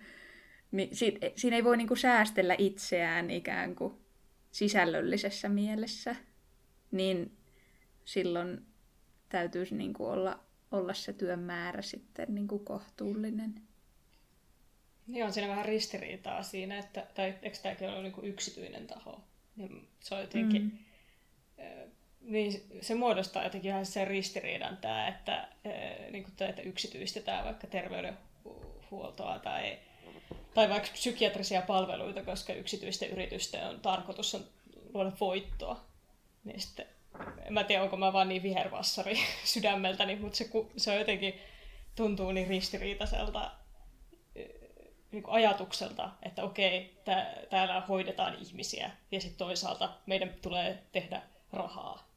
niin 0.72 0.90
siinä 1.36 1.56
ei 1.56 1.64
voi 1.64 1.78
niin 1.78 1.88
kuin 1.88 1.98
säästellä 1.98 2.56
itseään 2.58 3.32
ikään 3.32 3.76
kuin 3.76 3.94
sisällöllisessä 4.52 5.50
mielessä, 5.50 6.16
niin 6.92 7.38
silloin 8.06 8.66
täytyisi 9.30 9.76
niin 9.76 9.94
kuin 9.94 10.10
olla 10.10 10.48
olla 10.72 10.94
se 10.94 11.14
työn 11.14 11.40
määrä 11.40 11.82
sitten 11.82 12.36
niin 12.36 12.48
kuin 12.48 12.66
kohtuullinen. 12.66 13.62
Niin 15.08 15.26
on 15.26 15.34
siinä 15.34 15.48
vähän 15.48 15.66
ristiriitaa 15.66 16.44
siinä, 16.44 16.78
että, 16.78 17.08
tai 17.16 17.34
eikö 17.42 17.58
tämäkin 17.64 17.90
ole 17.90 18.02
niin 18.02 18.14
kuin 18.14 18.28
yksityinen 18.28 18.88
taho? 18.88 19.22
Niin 19.58 19.88
se 20.00 20.16
on 20.16 20.22
jotenkin, 20.22 20.62
mm. 20.62 20.78
niin 22.22 22.64
se 22.82 22.96
muodostaa 22.96 23.44
jotenkin 23.44 23.72
ihan 23.72 23.86
sen 23.86 24.08
ristiriidan 24.08 24.78
tämä, 24.78 25.08
että, 25.08 25.48
niin 26.12 26.24
kuin 26.24 26.36
tämä, 26.36 26.50
että 26.50 26.62
yksityistetään 26.62 27.46
vaikka 27.46 27.68
terveydenhuoltoa 27.68 29.40
tai, 29.40 29.78
tai 30.54 30.70
vaikka 30.70 30.90
psykiatrisia 30.94 31.62
palveluita, 31.62 32.24
koska 32.24 32.54
yksityisten 32.54 33.10
yritysten 33.10 33.68
on 33.68 33.80
tarkoitus 33.80 34.36
on 34.36 34.46
luoda 34.94 35.12
voittoa. 35.20 35.86
Niin 36.44 36.62
sitten, 36.62 36.86
en 37.46 37.54
mä 37.54 37.64
tiedä, 37.64 37.84
onko 37.84 37.98
mä 37.98 38.14
vaan 38.14 38.30
niin 38.30 38.44
vihervassari 38.44 39.20
sydämeltäni, 39.54 40.16
mutta 40.16 40.38
se, 40.38 40.50
se 40.78 40.92
on 40.92 40.98
jotenkin 40.98 41.34
tuntuu 41.96 42.32
niin 42.32 42.48
ristiriitaiselta 42.48 43.52
niin 45.12 45.24
kuin 45.24 45.34
ajatukselta, 45.34 46.12
että 46.24 46.44
okei, 46.44 46.98
tää, 47.06 47.34
täällä 47.50 47.82
hoidetaan 47.82 48.36
ihmisiä 48.36 48.92
ja 49.12 49.22
sitten 49.22 49.38
toisaalta 49.38 49.94
meidän 50.06 50.34
tulee 50.42 50.84
tehdä 50.92 51.22
rahaa. 51.54 52.08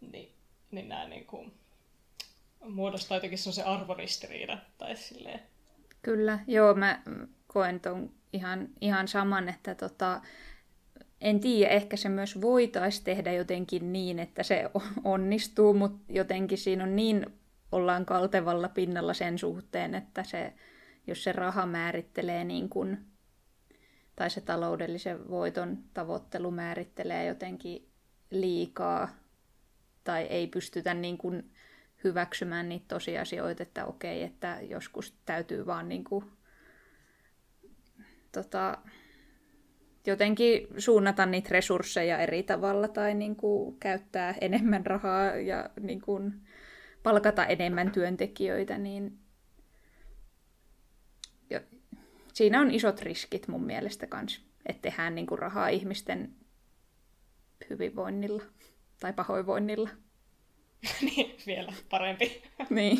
Niin, 0.00 0.32
niin 0.70 0.88
nämä 0.88 1.08
niin 1.08 1.26
kuin, 1.26 1.52
muodostaa 2.68 3.16
jotenkin 3.16 3.38
se 3.38 3.62
arvoristiriida. 3.62 4.58
Tai 4.78 4.96
silleen. 4.96 5.40
Kyllä, 6.02 6.38
joo, 6.46 6.74
mä 6.74 7.02
koen 7.46 7.80
ton 7.80 8.10
ihan, 8.32 8.68
ihan 8.80 9.08
saman, 9.08 9.48
että 9.48 9.74
tota, 9.74 10.20
en 11.20 11.40
tiedä, 11.40 11.72
ehkä 11.72 11.96
se 11.96 12.08
myös 12.08 12.40
voitaisiin 12.40 13.04
tehdä 13.04 13.32
jotenkin 13.32 13.92
niin, 13.92 14.18
että 14.18 14.42
se 14.42 14.70
onnistuu, 15.04 15.74
mutta 15.74 16.12
jotenkin 16.12 16.58
siinä 16.58 16.84
on 16.84 16.96
niin, 16.96 17.26
ollaan 17.72 18.06
kaltevalla 18.06 18.68
pinnalla 18.68 19.14
sen 19.14 19.38
suhteen, 19.38 19.94
että 19.94 20.24
se, 20.24 20.52
jos 21.06 21.24
se 21.24 21.32
raha 21.32 21.66
määrittelee 21.66 22.44
niin 22.44 22.68
kuin, 22.68 22.98
tai 24.16 24.30
se 24.30 24.40
taloudellisen 24.40 25.28
voiton 25.28 25.78
tavoittelu 25.94 26.50
määrittelee 26.50 27.26
jotenkin 27.26 27.88
liikaa, 28.30 29.08
tai 30.04 30.22
ei 30.22 30.46
pystytä 30.46 30.94
niin 30.94 31.18
kuin 31.18 31.52
hyväksymään 32.04 32.68
niitä 32.68 32.84
tosiasioita, 32.88 33.62
että 33.62 33.84
okei, 33.84 34.22
että 34.22 34.58
joskus 34.62 35.16
täytyy 35.26 35.66
vaan 35.66 35.88
niin 35.88 36.04
kuin, 36.04 36.24
tota, 38.32 38.78
jotenkin 40.06 40.68
suunnata 40.78 41.26
niitä 41.26 41.48
resursseja 41.50 42.18
eri 42.18 42.42
tavalla 42.42 42.88
tai 42.88 43.14
niin 43.14 43.36
kuin 43.36 43.76
käyttää 43.78 44.34
enemmän 44.40 44.86
rahaa 44.86 45.36
ja 45.36 45.70
niin 45.80 46.00
kuin 46.00 46.34
palkata 47.02 47.46
enemmän 47.46 47.92
työntekijöitä, 47.92 48.78
niin 48.78 49.21
siinä 52.32 52.60
on 52.60 52.70
isot 52.70 53.02
riskit 53.02 53.48
mun 53.48 53.64
mielestä 53.64 54.06
kanssa, 54.06 54.40
että 54.66 54.82
tehdään 54.82 55.14
niin 55.14 55.26
kuin 55.26 55.38
rahaa 55.38 55.68
ihmisten 55.68 56.34
hyvinvoinnilla 57.70 58.42
tai 59.00 59.12
pahoinvoinnilla. 59.12 59.88
niin, 61.16 61.36
vielä 61.46 61.72
parempi. 61.90 62.42
niin. 62.70 62.98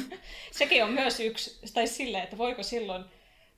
Sekin 0.51 0.85
on 0.85 0.93
myös 0.93 1.21
yksi, 1.21 1.61
tai 1.75 1.87
silleen, 1.87 2.25
että 2.25 2.39
voiko 2.39 2.63
silloin, 2.63 3.05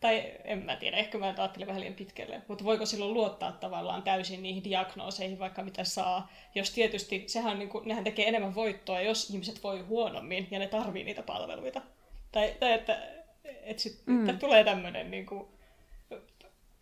tai 0.00 0.32
en 0.44 0.64
mä 0.64 0.76
tiedä, 0.76 0.96
ehkä 0.96 1.18
mä 1.18 1.26
ajattelin 1.26 1.66
vähän 1.66 1.80
liian 1.80 1.94
pitkälle, 1.94 2.42
mutta 2.48 2.64
voiko 2.64 2.87
silloin 2.87 3.14
luottaa 3.14 3.52
tavallaan 3.52 4.02
täysin 4.02 4.42
niihin 4.42 4.64
diagnooseihin, 4.64 5.38
vaikka 5.38 5.62
mitä 5.62 5.84
saa, 5.84 6.32
jos 6.54 6.70
tietysti, 6.70 7.24
sehän 7.26 7.58
niin 7.58 7.68
kuin, 7.68 7.88
nehän 7.88 8.04
tekee 8.04 8.28
enemmän 8.28 8.54
voittoa, 8.54 9.00
jos 9.00 9.30
ihmiset 9.30 9.62
voi 9.62 9.80
huonommin 9.80 10.48
ja 10.50 10.58
ne 10.58 10.66
tarvii 10.66 11.04
niitä 11.04 11.22
palveluita. 11.22 11.82
Tai, 12.32 12.54
tai 12.60 12.72
että, 12.72 13.02
että, 13.44 13.82
sit, 13.82 14.02
mm. 14.06 14.28
että 14.28 14.40
tulee 14.40 14.64
tämmöinen 14.64 15.10
niin 15.10 15.26
kuin, 15.26 15.48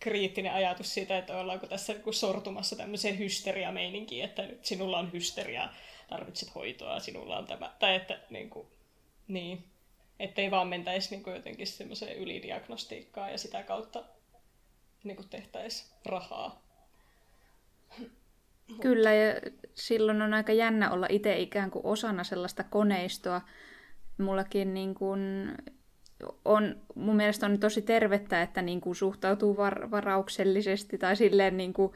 kriittinen 0.02 0.52
ajatus 0.52 0.94
siitä, 0.94 1.18
että 1.18 1.38
ollaanko 1.38 1.66
tässä 1.66 1.94
niin 1.94 2.14
sortumassa 2.14 2.76
tämmöiseen 2.76 3.18
hysteriameininkiin, 3.18 4.24
että 4.24 4.42
nyt 4.42 4.64
sinulla 4.64 4.98
on 4.98 5.12
hysteria, 5.12 5.68
tarvitset 6.08 6.54
hoitoa, 6.54 7.00
sinulla 7.00 7.38
on 7.38 7.46
tämä. 7.46 7.72
Tai 7.78 7.94
että 7.94 8.18
niin, 8.30 8.50
kuin, 8.50 8.66
niin 9.28 9.64
ettei 10.18 10.50
vaan 10.50 10.68
mentäisi 10.68 11.10
niin 11.10 11.22
kuin 11.22 11.36
jotenkin 11.36 11.66
semmoiseen 11.66 12.16
ylidiagnostiikkaan 12.16 13.32
ja 13.32 13.38
sitä 13.38 13.62
kautta 13.62 14.04
niin 15.04 15.16
kuin 15.16 15.28
tehtäisiin 15.28 15.90
rahaa. 16.04 16.62
Kyllä, 18.80 19.12
ja 19.12 19.34
silloin 19.74 20.22
on 20.22 20.34
aika 20.34 20.52
jännä 20.52 20.90
olla 20.90 21.06
itse 21.10 21.38
ikään 21.38 21.70
kuin 21.70 21.86
osana 21.86 22.24
sellaista 22.24 22.64
koneistoa. 22.64 23.40
Mullakin 24.18 24.74
niin 24.74 24.94
kuin 24.94 25.52
on, 26.44 26.76
mun 26.94 27.16
mielestä 27.16 27.46
on 27.46 27.58
tosi 27.58 27.82
tervettä, 27.82 28.42
että 28.42 28.62
niin 28.62 28.80
kuin 28.80 28.96
suhtautuu 28.96 29.56
var, 29.56 29.90
varauksellisesti 29.90 30.98
tai 30.98 31.16
silleen 31.16 31.56
niin 31.56 31.72
kuin, 31.72 31.92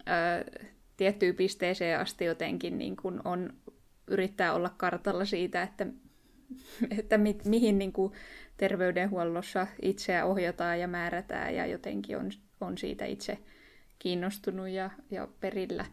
ö, 0.00 0.60
tiettyyn 0.96 1.34
pisteeseen 1.34 2.00
asti 2.00 2.24
jotenkin 2.24 2.78
niin 2.78 2.96
kuin 2.96 3.20
on, 3.24 3.54
yrittää 4.06 4.52
olla 4.52 4.74
kartalla 4.76 5.24
siitä, 5.24 5.62
että, 5.62 5.86
että 6.98 7.18
mi, 7.18 7.38
mihin 7.44 7.78
niin 7.78 7.92
kuin 7.92 8.12
terveydenhuollossa 8.56 9.66
itseä 9.82 10.24
ohjataan 10.24 10.80
ja 10.80 10.88
määrätään 10.88 11.54
ja 11.54 11.66
jotenkin 11.66 12.18
on, 12.18 12.30
on 12.60 12.78
siitä 12.78 13.04
itse 13.04 13.38
kiinnostunut 13.98 14.68
ja, 14.68 14.90
ja 15.10 15.28
perillä. 15.40 15.84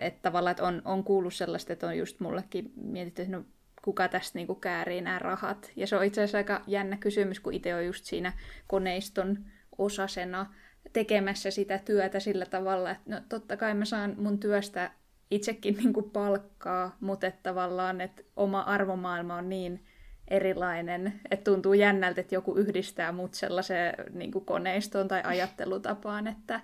Että 0.00 0.22
tavallaan 0.22 0.50
että 0.50 0.64
on, 0.64 0.82
on 0.84 1.04
kuullut 1.04 1.34
sellaista, 1.34 1.72
että 1.72 1.86
on 1.86 1.98
just 1.98 2.20
mullekin 2.20 2.72
mietitty, 2.76 3.22
että 3.22 3.36
no, 3.36 3.44
kuka 3.86 4.08
tästä 4.08 4.38
niin 4.38 4.46
kuin 4.46 4.60
käärii 4.60 5.00
nämä 5.00 5.18
rahat. 5.18 5.72
Ja 5.76 5.86
se 5.86 5.96
on 5.96 6.04
itse 6.04 6.20
asiassa 6.20 6.38
aika 6.38 6.62
jännä 6.66 6.96
kysymys, 6.96 7.40
kun 7.40 7.54
itse 7.54 7.74
on 7.74 7.86
just 7.86 8.04
siinä 8.04 8.32
koneiston 8.66 9.38
osasena 9.78 10.54
tekemässä 10.92 11.50
sitä 11.50 11.78
työtä 11.78 12.20
sillä 12.20 12.46
tavalla, 12.46 12.90
että 12.90 13.10
no, 13.10 13.20
totta 13.28 13.56
kai 13.56 13.74
mä 13.74 13.84
saan 13.84 14.14
mun 14.18 14.40
työstä 14.40 14.90
itsekin 15.30 15.76
niin 15.76 15.92
kuin 15.92 16.10
palkkaa, 16.10 16.96
mutta 17.00 17.26
että 17.26 17.40
tavallaan 17.42 18.00
että 18.00 18.22
oma 18.36 18.60
arvomaailma 18.60 19.34
on 19.34 19.48
niin 19.48 19.84
erilainen, 20.28 21.20
että 21.30 21.44
tuntuu 21.50 21.74
jännältä, 21.74 22.20
että 22.20 22.34
joku 22.34 22.54
yhdistää 22.54 23.12
mut 23.12 23.34
sellaiseen 23.34 23.94
niin 24.12 24.32
kuin 24.32 24.44
koneistoon 24.44 25.08
tai 25.08 25.22
ajattelutapaan, 25.24 26.26
että, 26.26 26.60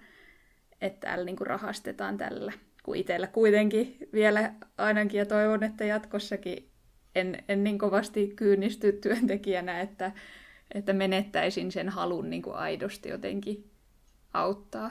että 0.81 1.01
täällä 1.01 1.25
niin 1.25 1.37
kuin 1.37 1.47
rahastetaan 1.47 2.17
tällä. 2.17 2.53
Kun 2.83 2.97
itsellä 2.97 3.27
kuitenkin 3.27 3.97
vielä 4.13 4.53
ainakin 4.79 5.19
ja 5.19 5.27
toivon, 5.27 5.65
että 5.65 5.85
jatkossakin 5.85 6.72
en, 7.15 7.45
en 7.49 7.65
niin 7.65 7.79
kovasti 7.79 8.33
kyynisty 8.37 8.93
työntekijänä, 8.93 9.81
että, 9.81 10.13
että 10.75 10.93
menettäisin 10.93 11.73
sen 11.73 11.89
halun 11.89 12.31
niin 12.31 12.43
kuin 12.43 12.57
aidosti 12.57 13.09
jotenkin 13.09 13.71
auttaa 14.33 14.91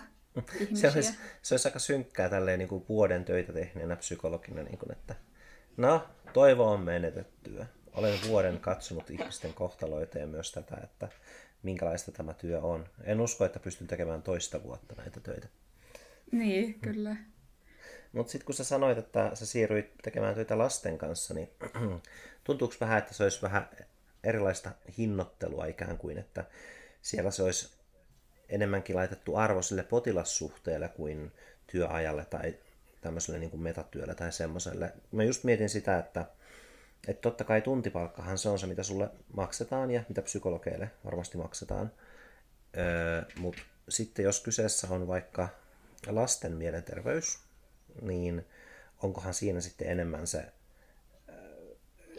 ihmisiä. 0.60 0.92
Se 0.92 0.98
olisi, 0.98 1.14
se 1.42 1.54
olisi 1.54 1.68
aika 1.68 1.80
synkkää 1.80 2.30
tälleen 2.30 2.60
niin 2.60 2.70
kuin 2.70 2.86
vuoden 2.90 3.26
töitä 3.26 3.54
tehneenä 3.54 3.96
psykologina, 3.96 4.64
niin 4.64 4.78
kuin, 4.78 4.92
että 4.92 5.16
no, 5.78 6.08
toivo 6.34 6.72
on 6.72 6.80
menetettyä. 6.80 7.66
Olen 7.94 8.20
vuoden 8.28 8.60
katsonut 8.60 9.10
ihmisten 9.10 9.54
kohtaloita 9.54 10.20
ja 10.20 10.28
myös 10.28 10.52
tätä, 10.52 10.78
että 10.84 11.10
minkälaista 11.64 12.12
tämä 12.12 12.34
työ 12.34 12.62
on. 12.62 12.86
En 13.04 13.22
usko, 13.22 13.46
että 13.46 13.60
pystyn 13.60 13.88
tekemään 13.88 14.24
toista 14.24 14.64
vuotta 14.64 14.96
näitä 14.96 15.20
töitä. 15.20 15.48
Niin, 16.32 16.80
kyllä. 16.80 17.16
Mutta 18.12 18.32
sitten 18.32 18.46
kun 18.46 18.56
sä 18.56 18.64
sanoit, 18.64 18.98
että 18.98 19.32
sä 19.34 19.46
siirryit 19.46 19.92
tekemään 20.04 20.36
töitä 20.36 20.58
lasten 20.58 20.98
kanssa, 20.98 21.34
niin 21.34 21.50
tuntuuko 22.44 22.76
vähän, 22.82 22.98
että 22.98 23.14
se 23.14 23.24
olisi 23.24 23.42
vähän 23.42 23.70
erilaista 24.24 24.72
hinnoittelua 24.98 25.66
ikään 25.66 25.98
kuin, 25.98 26.18
että 26.18 26.46
siellä 27.02 27.32
se 27.32 27.44
olisi 27.44 27.70
enemmänkin 28.50 28.96
laitettu 28.96 29.36
arvo 29.36 29.62
sille 29.62 29.84
potilassuhteelle 29.84 30.88
kuin 30.90 31.32
työajalle 31.68 32.26
tai 32.26 32.56
tämmöiselle 33.02 33.40
niin 33.40 33.50
kuin 33.50 33.62
metatyölle 33.62 34.16
tai 34.16 34.32
semmoiselle. 34.32 34.94
Mä 35.12 35.24
just 35.24 35.44
mietin 35.44 35.70
sitä, 35.70 35.98
että, 35.98 36.26
että 37.08 37.22
totta 37.22 37.44
kai 37.44 37.62
tuntipalkkahan 37.62 38.38
se 38.38 38.50
on 38.50 38.60
se, 38.60 38.68
mitä 38.68 38.84
sulle 38.84 39.10
maksetaan 39.34 39.92
ja 39.92 40.04
mitä 40.10 40.22
psykologeille 40.22 40.92
varmasti 41.06 41.38
maksetaan. 41.38 41.92
Öö, 42.78 43.24
Mutta 43.38 43.62
sitten 43.90 44.26
jos 44.26 44.40
kyseessä 44.40 44.88
on 44.90 45.08
vaikka 45.08 45.50
lasten 46.08 46.52
mielenterveys, 46.52 47.40
niin 48.02 48.46
onkohan 49.04 49.34
siinä 49.34 49.62
sitten 49.62 49.88
enemmän 49.88 50.28
se, 50.28 50.46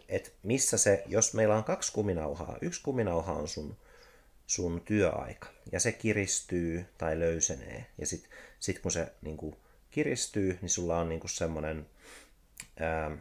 että 0.08 0.30
missä 0.42 0.78
se, 0.78 1.02
jos 1.06 1.34
meillä 1.34 1.56
on 1.56 1.64
kaksi 1.64 1.92
kuminauhaa, 1.92 2.58
yksi 2.60 2.82
kuminauha 2.82 3.32
on 3.32 3.48
sun, 3.48 3.76
sun 4.46 4.82
työaika, 4.84 5.48
ja 5.72 5.80
se 5.80 5.92
kiristyy 5.92 6.86
tai 6.98 7.18
löysenee, 7.18 7.86
ja 7.98 8.06
sitten 8.06 8.30
sit 8.60 8.78
kun 8.78 8.90
se 8.90 9.12
niin 9.22 9.36
kuin, 9.36 9.56
kiristyy, 9.90 10.58
niin 10.60 10.70
sulla 10.70 10.98
on 10.98 11.08
niin 11.08 11.20
semmoinen 11.26 11.86
ää, 12.80 13.18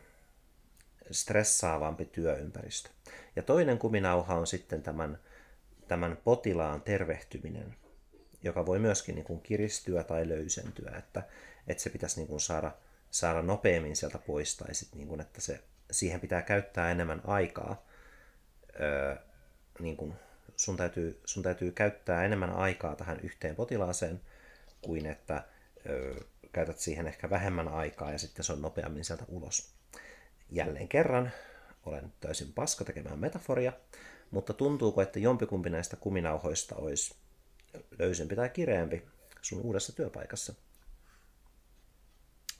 stressaavampi 1.11 2.05
työympäristö. 2.05 2.89
Ja 3.35 3.43
toinen 3.43 3.79
kuminauha 3.79 4.35
on 4.35 4.47
sitten 4.47 4.83
tämän, 4.83 5.19
tämän 5.87 6.17
potilaan 6.23 6.81
tervehtyminen, 6.81 7.75
joka 8.43 8.65
voi 8.65 8.79
myöskin 8.79 9.15
niin 9.15 9.25
kuin 9.25 9.41
kiristyä 9.41 10.03
tai 10.03 10.29
löysentyä, 10.29 10.95
että, 10.97 11.23
että 11.67 11.83
se 11.83 11.89
pitäisi 11.89 12.19
niin 12.19 12.27
kuin 12.27 12.41
saada, 12.41 12.71
saada 13.11 13.41
nopeammin 13.41 13.95
sieltä 13.95 14.17
pois, 14.17 14.57
tai 14.57 14.75
sit 14.75 14.95
niin 14.95 15.07
kuin, 15.07 15.21
että 15.21 15.41
se, 15.41 15.63
siihen 15.91 16.19
pitää 16.19 16.41
käyttää 16.41 16.91
enemmän 16.91 17.21
aikaa. 17.27 17.85
Öö, 18.79 19.15
niin 19.79 19.97
kuin 19.97 20.13
sun, 20.55 20.77
täytyy, 20.77 21.21
sun 21.25 21.43
täytyy 21.43 21.71
käyttää 21.71 22.25
enemmän 22.25 22.51
aikaa 22.51 22.95
tähän 22.95 23.19
yhteen 23.19 23.55
potilaaseen, 23.55 24.21
kuin 24.81 25.05
että 25.05 25.43
öö, 25.89 26.15
käytät 26.53 26.79
siihen 26.79 27.07
ehkä 27.07 27.29
vähemmän 27.29 27.67
aikaa 27.67 28.11
ja 28.11 28.17
sitten 28.17 28.45
se 28.45 28.53
on 28.53 28.61
nopeammin 28.61 29.05
sieltä 29.05 29.25
ulos. 29.27 29.73
Jälleen 30.49 30.87
kerran 30.87 31.31
olen 31.85 32.13
täysin 32.19 32.53
paska 32.53 32.85
tekemään 32.85 33.19
metaforia, 33.19 33.73
mutta 34.31 34.53
tuntuuko, 34.53 35.01
että 35.01 35.19
jompikumpi 35.19 35.69
näistä 35.69 35.95
kuminauhoista 35.95 36.75
olisi 36.75 37.15
löysempi 37.99 38.35
tai 38.35 38.49
kireempi 38.49 39.03
sun 39.41 39.61
uudessa 39.61 39.95
työpaikassa. 39.95 40.53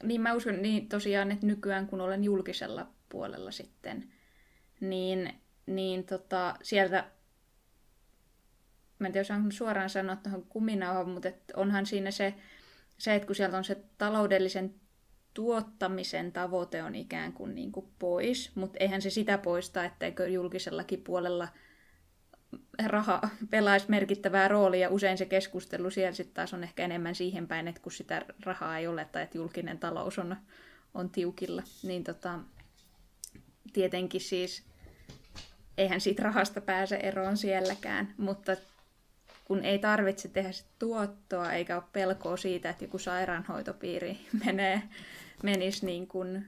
Niin 0.03 0.21
mä 0.21 0.33
uskon 0.33 0.61
niin 0.61 0.89
tosiaan, 0.89 1.31
että 1.31 1.45
nykyään 1.45 1.87
kun 1.87 2.01
olen 2.01 2.23
julkisella 2.23 2.87
puolella 3.09 3.51
sitten, 3.51 4.13
niin, 4.79 5.33
niin 5.65 6.03
tota, 6.03 6.55
sieltä, 6.63 7.05
mä 8.99 9.07
en 9.07 9.13
tiedä 9.13 9.21
osaan 9.21 9.51
suoraan 9.51 9.89
sanoa 9.89 10.15
tuohon 10.15 10.45
kuminauhaan, 10.49 11.09
mutta 11.09 11.27
et 11.27 11.51
onhan 11.55 11.85
siinä 11.85 12.11
se, 12.11 12.33
se, 12.97 13.15
että 13.15 13.25
kun 13.25 13.35
sieltä 13.35 13.57
on 13.57 13.63
se 13.63 13.77
taloudellisen 13.97 14.75
tuottamisen 15.33 16.31
tavoite 16.31 16.83
on 16.83 16.95
ikään 16.95 17.33
kuin, 17.33 17.55
niin 17.55 17.71
kuin 17.71 17.85
pois, 17.99 18.55
mutta 18.55 18.77
eihän 18.79 19.01
se 19.01 19.09
sitä 19.09 19.37
poista, 19.37 19.85
etteikö 19.85 20.27
julkisellakin 20.27 21.01
puolella 21.01 21.47
raha 22.85 23.29
pelaisi 23.49 23.85
merkittävää 23.89 24.47
roolia. 24.47 24.89
Usein 24.89 25.17
se 25.17 25.25
keskustelu 25.25 25.89
siellä 25.89 26.13
sitten 26.13 26.33
taas 26.33 26.53
on 26.53 26.63
ehkä 26.63 26.83
enemmän 26.85 27.15
siihen 27.15 27.47
päin, 27.47 27.67
että 27.67 27.81
kun 27.81 27.91
sitä 27.91 28.25
rahaa 28.43 28.77
ei 28.77 28.87
ole 28.87 29.05
tai 29.05 29.23
että 29.23 29.37
julkinen 29.37 29.79
talous 29.79 30.19
on, 30.19 30.35
on 30.93 31.09
tiukilla, 31.09 31.63
niin 31.83 32.03
tota, 32.03 32.39
tietenkin 33.73 34.21
siis 34.21 34.63
eihän 35.77 36.01
siitä 36.01 36.23
rahasta 36.23 36.61
pääse 36.61 36.95
eroon 36.95 37.37
sielläkään, 37.37 38.13
mutta 38.17 38.55
kun 39.45 39.63
ei 39.63 39.79
tarvitse 39.79 40.27
tehdä 40.27 40.51
sit 40.51 40.67
tuottoa 40.79 41.51
eikä 41.51 41.75
ole 41.75 41.83
pelkoa 41.93 42.37
siitä, 42.37 42.69
että 42.69 42.83
joku 42.83 42.97
sairaanhoitopiiri 42.97 44.19
menee, 44.45 44.81
menisi 45.43 45.85
niin 45.85 46.07
kuin 46.07 46.45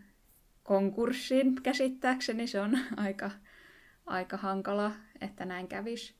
konkurssiin 0.63 1.55
käsittääkseni, 1.63 2.47
se 2.47 2.61
on 2.61 2.79
aika, 2.97 3.31
aika 4.05 4.37
hankala, 4.37 4.91
että 5.21 5.45
näin 5.45 5.67
kävisi. 5.67 6.15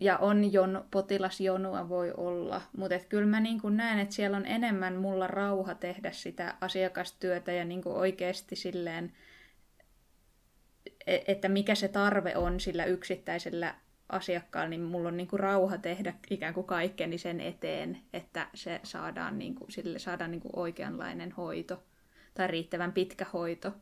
Ja 0.00 0.18
on 0.18 0.52
jon, 0.52 0.84
potilasjonua 0.90 1.88
voi 1.88 2.12
olla, 2.16 2.62
mutta 2.76 2.98
kyllä 3.08 3.26
mä 3.26 3.40
niin 3.40 3.60
kuin 3.60 3.76
näen, 3.76 3.98
että 3.98 4.14
siellä 4.14 4.36
on 4.36 4.46
enemmän 4.46 4.96
mulla 4.96 5.26
rauha 5.26 5.74
tehdä 5.74 6.12
sitä 6.12 6.54
asiakastyötä 6.60 7.52
ja 7.52 7.64
niin 7.64 7.82
kuin 7.82 7.96
oikeasti 7.96 8.56
silleen, 8.56 9.12
e-, 11.06 11.24
että 11.26 11.48
mikä 11.48 11.74
se 11.74 11.88
tarve 11.88 12.36
on 12.36 12.60
sillä 12.60 12.84
yksittäisellä 12.84 13.74
asiakkaalla, 14.08 14.68
niin 14.70 14.82
mulla 14.82 15.08
on 15.08 15.16
niin 15.16 15.28
kuin 15.28 15.40
rauha 15.40 15.78
tehdä 15.78 16.14
ikään 16.30 16.54
kuin 16.54 16.66
kaikkeni 16.66 17.18
sen 17.18 17.40
eteen, 17.40 18.00
että 18.12 18.46
se 18.54 18.80
saadaan, 18.82 19.38
niin 19.38 19.54
kuin, 19.54 19.70
sille 19.70 19.98
saadaan 19.98 20.30
niin 20.30 20.40
kuin 20.40 20.56
oikeanlainen 20.56 21.32
hoito 21.32 21.82
tai 22.34 22.48
riittävän 22.48 22.92
pitkä 22.92 23.26
hoito. 23.32 23.72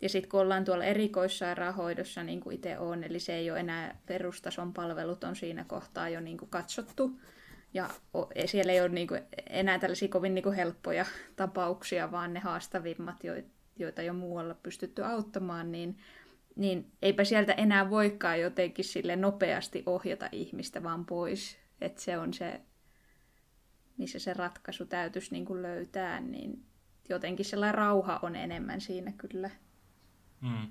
Ja 0.00 0.08
sitten 0.08 0.30
kun 0.30 0.40
ollaan 0.40 0.64
tuolla 0.64 0.84
erikoissairaanhoidossa, 0.84 2.22
niin 2.22 2.40
kuin 2.40 2.54
itse 2.54 2.78
on, 2.78 3.04
eli 3.04 3.20
se 3.20 3.34
ei 3.34 3.50
ole 3.50 3.60
enää 3.60 4.00
perustason 4.06 4.72
palvelut 4.72 5.24
on 5.24 5.36
siinä 5.36 5.64
kohtaa 5.64 6.08
jo 6.08 6.20
niin 6.20 6.38
kuin 6.38 6.50
katsottu, 6.50 7.20
ja 7.74 7.90
siellä 8.46 8.72
ei 8.72 8.80
ole 8.80 8.88
niin 8.88 9.08
kuin 9.08 9.22
enää 9.50 9.78
tällaisia 9.78 10.08
kovin 10.08 10.34
niin 10.34 10.42
kuin 10.42 10.56
helppoja 10.56 11.06
tapauksia, 11.36 12.10
vaan 12.10 12.34
ne 12.34 12.40
haastavimmat, 12.40 13.16
joita 13.76 14.02
jo 14.02 14.12
muualla 14.12 14.54
pystytty 14.54 15.04
auttamaan, 15.04 15.72
niin 15.72 15.98
niin 16.56 16.92
eipä 17.02 17.24
sieltä 17.24 17.52
enää 17.52 17.90
voikaan 17.90 18.40
jotenkin 18.40 18.84
sille 18.84 19.16
nopeasti 19.16 19.82
ohjata 19.86 20.28
ihmistä 20.32 20.82
vaan 20.82 21.06
pois. 21.06 21.58
Että 21.80 22.02
se 22.02 22.18
on 22.18 22.34
se, 22.34 22.60
missä 23.96 24.18
se 24.18 24.32
ratkaisu 24.32 24.86
täytyisi 24.86 25.32
niin 25.32 25.44
kuin 25.44 25.62
löytää, 25.62 26.20
niin 26.20 26.64
jotenkin 27.08 27.44
sellainen 27.44 27.74
rauha 27.74 28.20
on 28.22 28.36
enemmän 28.36 28.80
siinä 28.80 29.12
kyllä. 29.12 29.50
Hmm. 30.40 30.68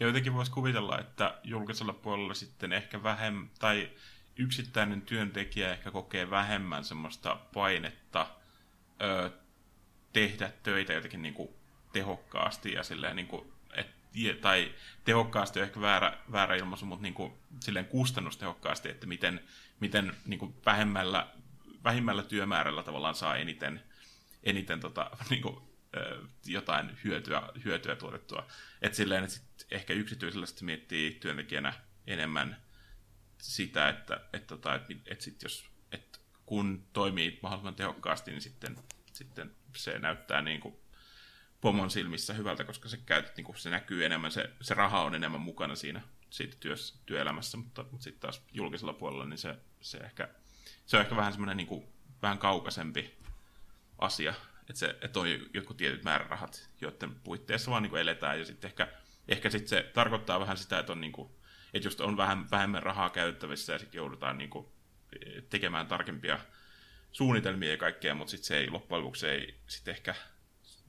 Ja 0.00 0.06
jotenkin 0.06 0.34
voisi 0.34 0.50
kuvitella, 0.50 0.98
että 0.98 1.38
julkisella 1.44 1.92
puolella 1.92 2.34
sitten 2.34 2.72
ehkä 2.72 3.02
vähemmän, 3.02 3.50
tai 3.58 3.90
yksittäinen 4.36 5.02
työntekijä 5.02 5.72
ehkä 5.72 5.90
kokee 5.90 6.30
vähemmän 6.30 6.84
semmoista 6.84 7.40
painetta 7.54 8.26
ö, 9.02 9.30
tehdä 10.12 10.52
töitä 10.62 10.92
jotenkin 10.92 11.22
niin 11.22 11.34
kuin 11.34 11.48
tehokkaasti 11.92 12.72
ja 12.72 12.82
silleen 12.82 13.16
niin 13.16 13.26
kuin 13.28 13.52
tai 14.40 14.74
tehokkaasti 15.04 15.60
on 15.60 15.64
ehkä 15.64 15.80
väärä, 15.80 16.18
väärä 16.32 16.56
ilmaisu, 16.56 16.86
mutta 16.86 17.02
niin 17.02 17.14
kuin, 17.14 17.32
silleen 17.60 17.86
kustannustehokkaasti, 17.86 18.88
että 18.88 19.06
miten, 19.06 19.40
miten 19.80 20.16
niin 20.26 20.38
kuin 20.38 20.54
vähemmällä, 20.66 21.26
vähimmällä 21.84 22.22
työmäärällä 22.22 22.82
tavallaan 22.82 23.14
saa 23.14 23.36
eniten, 23.36 23.82
eniten 24.44 24.80
tota, 24.80 25.10
niin 25.30 25.42
kuin, 25.42 25.69
jotain 26.46 26.98
hyötyä, 27.04 27.42
hyötyä 27.64 27.96
tuotettua. 27.96 28.46
Et 28.82 28.94
silleen, 28.94 29.24
että 29.24 29.36
sit 29.36 29.66
ehkä 29.70 29.92
yksityisellä 29.92 30.46
sitten 30.46 30.66
miettii 30.66 31.14
työntekijänä 31.14 31.72
enemmän 32.06 32.56
sitä, 33.42 33.88
että, 33.88 34.20
että, 34.32 34.46
tota, 34.46 34.74
että, 34.74 34.94
että 35.06 35.24
sit 35.24 35.42
jos, 35.42 35.64
että 35.92 36.18
kun 36.46 36.86
toimii 36.92 37.38
mahdollisimman 37.42 37.74
tehokkaasti, 37.74 38.30
niin 38.30 38.40
sitten, 38.40 38.76
sitten 39.12 39.56
se 39.76 39.98
näyttää 39.98 40.42
niin 40.42 40.60
kuin 40.60 40.76
pomon 41.60 41.90
silmissä 41.90 42.34
hyvältä, 42.34 42.64
koska 42.64 42.88
se, 42.88 42.96
käyt, 42.96 43.36
niin 43.36 43.56
se 43.56 43.70
näkyy 43.70 44.04
enemmän, 44.04 44.30
se, 44.30 44.50
se 44.60 44.74
raha 44.74 45.02
on 45.02 45.14
enemmän 45.14 45.40
mukana 45.40 45.74
siinä 45.74 46.00
siitä 46.30 46.56
työssä, 46.60 46.94
työelämässä, 47.06 47.56
mutta, 47.56 47.82
mutta 47.90 48.04
sitten 48.04 48.20
taas 48.20 48.42
julkisella 48.52 48.92
puolella 48.92 49.24
niin 49.24 49.38
se, 49.38 49.56
se, 49.80 49.98
ehkä, 49.98 50.28
se 50.86 50.96
on 50.96 51.02
ehkä 51.02 51.16
vähän 51.16 51.32
semmoinen 51.32 51.56
niin 51.56 51.66
kuin, 51.66 51.84
vähän 52.22 52.38
kaukaisempi 52.38 53.18
asia, 53.98 54.34
että, 54.70 54.78
se, 54.80 54.98
että 55.02 55.20
on 55.20 55.26
jotkut 55.54 55.76
tietyt 55.76 56.04
määrärahat, 56.04 56.70
joiden 56.80 57.14
puitteissa 57.14 57.70
vaan 57.70 57.82
niin 57.82 57.90
kuin 57.90 58.00
eletään, 58.00 58.38
ja 58.38 58.44
sitten 58.44 58.68
ehkä, 58.68 58.88
ehkä 59.28 59.50
sit 59.50 59.68
se 59.68 59.90
tarkoittaa 59.94 60.40
vähän 60.40 60.56
sitä, 60.56 60.78
että 60.78 60.92
on 60.92 61.00
niin 61.00 61.12
kuin, 61.12 61.30
että 61.74 61.86
just 61.86 62.00
on 62.00 62.16
vähän 62.16 62.50
vähemmän 62.50 62.82
rahaa 62.82 63.10
käyttävissä 63.10 63.72
ja 63.72 63.78
sitten 63.78 63.98
joudutaan 63.98 64.38
niin 64.38 64.50
kuin, 64.50 64.66
tekemään 65.50 65.86
tarkempia 65.86 66.38
suunnitelmia 67.12 67.70
ja 67.70 67.76
kaikkea, 67.76 68.14
mutta 68.14 68.30
sitten 68.30 68.46
se 68.46 68.58
ei 68.58 68.70
loppujen 68.70 69.04
lopuksi 69.04 69.28
ei 69.28 69.60
sit 69.66 69.88
ehkä 69.88 70.14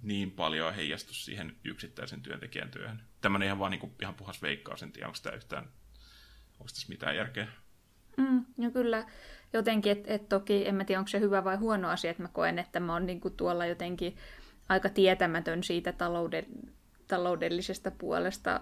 niin 0.02 0.32
paljon 0.32 0.76
heijastu 0.76 1.14
siihen 1.14 1.56
yksittäisen 1.64 2.22
työntekijän 2.22 2.72
työhön. 2.72 3.04
Tämmöinen 3.22 3.46
ihan 3.46 3.60
vaan 3.60 3.72
niin 3.72 3.80
kuin, 3.80 3.96
ihan 4.02 4.16
puhas 4.16 4.42
veikkaus, 4.42 4.84
en 4.84 4.92
tiedä, 4.92 5.08
onko 5.08 5.20
tämä 5.24 5.36
yhtään, 5.36 5.64
onko 6.52 6.68
tässä 6.68 6.90
mitään 6.90 7.16
järkeä. 7.16 7.48
Mm, 8.18 8.46
no 8.58 8.72
kyllä, 8.72 9.08
jotenkin, 9.54 9.92
että 9.92 10.14
et 10.14 10.30
toki 10.30 10.68
en 10.68 10.76
mä 10.76 10.86
tiedä, 10.86 11.00
onko 11.00 11.10
se 11.10 11.20
hyvä 11.20 11.44
vai 11.44 11.56
huono 11.56 11.90
asia, 11.90 12.12
että 12.12 12.24
mä 12.24 12.30
koen, 12.34 12.60
että 12.60 12.80
mä 12.80 12.94
oon 12.94 13.06
niinku 13.06 13.30
tuolla 13.30 13.66
jotenkin 13.66 14.16
aika 14.70 14.90
tietämätön 14.90 15.64
siitä 15.64 15.92
talouden, 15.92 16.46
taloudellisesta 17.08 17.92
puolesta, 17.92 18.62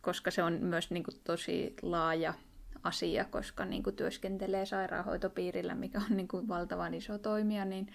koska 0.00 0.30
se 0.30 0.42
on 0.42 0.52
myös 0.52 0.90
niinku 0.90 1.10
tosi 1.24 1.74
laaja 1.82 2.34
asia, 2.82 3.24
koska 3.24 3.64
niinku 3.64 3.92
työskentelee 3.92 4.66
sairaanhoitopiirillä, 4.66 5.74
mikä 5.74 5.98
on 6.10 6.16
niinku 6.16 6.48
valtavan 6.48 6.94
iso 6.94 7.18
toimija, 7.18 7.64
niin, 7.64 7.94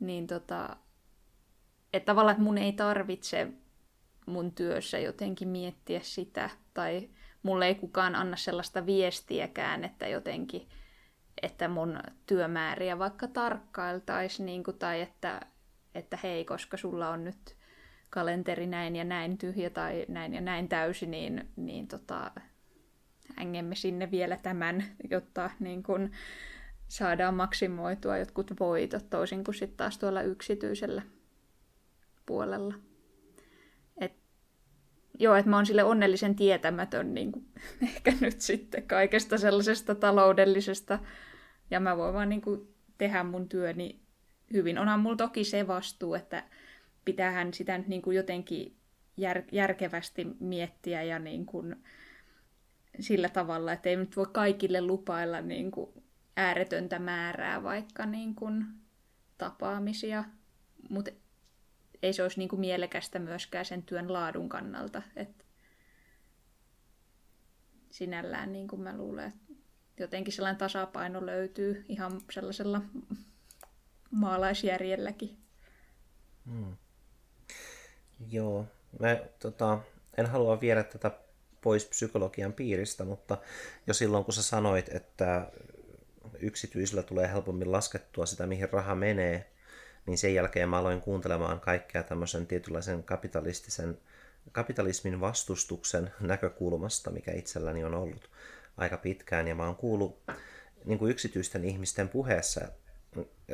niin 0.00 0.26
tota, 0.26 0.76
että 1.92 2.06
tavallaan 2.06 2.32
että 2.32 2.44
mun 2.44 2.58
ei 2.58 2.72
tarvitse 2.72 3.48
mun 4.26 4.52
työssä 4.52 4.98
jotenkin 4.98 5.48
miettiä 5.48 6.00
sitä, 6.02 6.50
tai 6.74 7.08
mulle 7.42 7.66
ei 7.66 7.74
kukaan 7.74 8.14
anna 8.14 8.36
sellaista 8.36 8.86
viestiäkään, 8.86 9.84
että 9.84 10.08
jotenkin, 10.08 10.68
että 11.42 11.68
mun 11.68 11.98
työmääriä 12.26 12.98
vaikka 12.98 13.28
tarkkailtaisiin, 13.28 14.46
niin 14.46 14.64
kuin, 14.64 14.78
tai 14.78 15.00
että, 15.00 15.40
että 15.94 16.18
hei, 16.22 16.44
koska 16.44 16.76
sulla 16.76 17.08
on 17.08 17.24
nyt 17.24 17.56
kalenteri 18.10 18.66
näin 18.66 18.96
ja 18.96 19.04
näin 19.04 19.38
tyhjä 19.38 19.70
tai 19.70 20.06
näin 20.08 20.34
ja 20.34 20.40
näin 20.40 20.68
täysi, 20.68 21.06
niin, 21.06 21.48
niin 21.56 21.88
tota, 21.88 22.30
hängemme 23.36 23.74
sinne 23.74 24.10
vielä 24.10 24.36
tämän, 24.36 24.84
jotta 25.10 25.50
niin 25.60 25.82
kun 25.82 26.10
saadaan 26.88 27.34
maksimoitua 27.34 28.18
jotkut 28.18 28.60
voitot, 28.60 29.10
toisin 29.10 29.44
kuin 29.44 29.54
sitten 29.54 29.76
taas 29.76 29.98
tuolla 29.98 30.22
yksityisellä 30.22 31.02
puolella. 32.26 32.74
Et, 34.00 34.12
joo, 35.18 35.34
että 35.34 35.50
mä 35.50 35.56
oon 35.56 35.66
sille 35.66 35.84
onnellisen 35.84 36.36
tietämätön 36.36 37.14
niin 37.14 37.32
kuin, 37.32 37.46
ehkä 37.88 38.12
nyt 38.20 38.40
sitten 38.40 38.82
kaikesta 38.82 39.38
sellaisesta 39.38 39.94
taloudellisesta, 39.94 40.98
ja 41.70 41.80
mä 41.80 41.96
voin 41.96 42.14
vaan 42.14 42.28
niin 42.28 42.40
kuin, 42.40 42.74
tehdä 42.98 43.22
mun 43.24 43.48
työni 43.48 44.00
hyvin. 44.52 44.78
Onhan 44.78 45.00
mulla 45.00 45.16
toki 45.16 45.44
se 45.44 45.66
vastuu, 45.66 46.14
että 46.14 46.44
pitäähän 47.04 47.54
sitä 47.54 47.78
nyt 47.78 47.88
niin 47.88 48.02
kuin 48.02 48.16
jotenkin 48.16 48.76
jär, 49.16 49.42
järkevästi 49.52 50.26
miettiä 50.40 51.02
ja 51.02 51.18
niin 51.18 51.46
kuin, 51.46 51.76
sillä 53.00 53.28
tavalla, 53.28 53.72
että 53.72 53.88
ei 53.88 53.96
nyt 53.96 54.16
voi 54.16 54.26
kaikille 54.32 54.80
lupailla 54.80 55.40
niin 55.40 55.70
kuin, 55.70 55.90
ääretöntä 56.36 56.98
määrää 56.98 57.62
vaikka 57.62 58.06
niin 58.06 58.34
kuin, 58.34 58.66
tapaamisia, 59.38 60.24
mutta 60.88 61.10
ei 62.02 62.12
se 62.12 62.22
olisi 62.22 62.38
niin 62.38 62.48
kuin 62.48 62.60
mielekästä 62.60 63.18
myöskään 63.18 63.64
sen 63.64 63.82
työn 63.82 64.12
laadun 64.12 64.48
kannalta. 64.48 65.02
Et 65.16 65.46
sinällään 67.90 68.52
niin 68.52 68.68
kuin 68.68 68.82
mä 68.82 68.96
luulen, 68.96 69.28
että 69.28 69.49
jotenkin 70.02 70.32
sellainen 70.32 70.58
tasapaino 70.58 71.26
löytyy 71.26 71.84
ihan 71.88 72.20
sellaisella 72.30 72.80
maalaisjärjelläkin. 74.10 75.36
Hmm. 76.46 76.76
Joo, 78.30 78.66
mä 78.98 79.16
tota, 79.38 79.78
en 80.16 80.26
halua 80.26 80.60
viedä 80.60 80.82
tätä 80.82 81.10
pois 81.60 81.86
psykologian 81.86 82.52
piiristä, 82.52 83.04
mutta 83.04 83.38
jo 83.86 83.94
silloin 83.94 84.24
kun 84.24 84.34
sä 84.34 84.42
sanoit, 84.42 84.88
että 84.88 85.50
yksityisillä 86.38 87.02
tulee 87.02 87.28
helpommin 87.28 87.72
laskettua 87.72 88.26
sitä, 88.26 88.46
mihin 88.46 88.68
raha 88.72 88.94
menee, 88.94 89.50
niin 90.06 90.18
sen 90.18 90.34
jälkeen 90.34 90.68
mä 90.68 90.78
aloin 90.78 91.00
kuuntelemaan 91.00 91.60
kaikkea 91.60 92.02
tämmöisen 92.02 92.46
tietynlaisen 92.46 93.02
kapitalistisen, 93.02 93.98
kapitalismin 94.52 95.20
vastustuksen 95.20 96.10
näkökulmasta, 96.20 97.10
mikä 97.10 97.32
itselläni 97.32 97.84
on 97.84 97.94
ollut 97.94 98.30
aika 98.80 98.96
pitkään. 98.96 99.48
Ja 99.48 99.54
mä 99.54 99.66
oon 99.66 99.76
kuullut 99.76 100.22
niin 100.84 100.98
kuin 100.98 101.10
yksityisten 101.10 101.64
ihmisten 101.64 102.08
puheessa, 102.08 102.60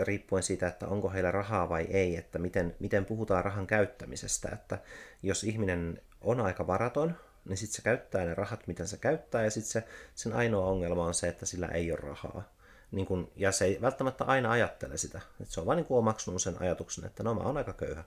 riippuen 0.01 0.43
siitä, 0.43 0.69
että 0.69 0.87
onko 0.87 1.11
heillä 1.11 1.31
rahaa 1.31 1.69
vai 1.69 1.87
ei, 1.91 2.17
että 2.17 2.39
miten, 2.39 2.77
miten 2.79 3.05
puhutaan 3.05 3.45
rahan 3.45 3.67
käyttämisestä. 3.67 4.49
Että 4.53 4.79
jos 5.23 5.45
ihminen 5.45 6.03
on 6.21 6.41
aika 6.41 6.67
varaton, 6.67 7.15
niin 7.45 7.57
sitten 7.57 7.77
se 7.77 7.83
käyttää 7.83 8.25
ne 8.25 8.35
rahat, 8.35 8.67
miten 8.67 8.89
se 8.89 8.97
käyttää, 8.97 9.45
ja 9.45 9.51
sitten 9.51 9.73
se, 9.73 9.85
sen 10.15 10.33
ainoa 10.33 10.67
ongelma 10.67 11.05
on 11.05 11.15
se, 11.15 11.29
että 11.29 11.47
sillä 11.47 11.69
ei 11.69 11.93
ole 11.93 12.01
rahaa. 12.01 12.57
Niin 12.91 13.07
kun, 13.07 13.33
ja 13.37 13.53
se 13.53 13.65
ei 13.65 13.79
välttämättä 13.81 14.25
aina 14.25 14.51
ajattele 14.51 14.97
sitä. 14.97 15.21
Et 15.41 15.51
se 15.51 15.61
on 15.61 15.67
vain 15.67 15.77
niin 15.77 15.87
omaksunut 15.91 16.43
sen 16.43 16.63
ajatuksen, 16.63 17.05
että 17.05 17.23
no 17.23 17.35
mä 17.35 17.41
oon 17.41 17.57
aika 17.57 17.73
köyhä. 17.73 18.05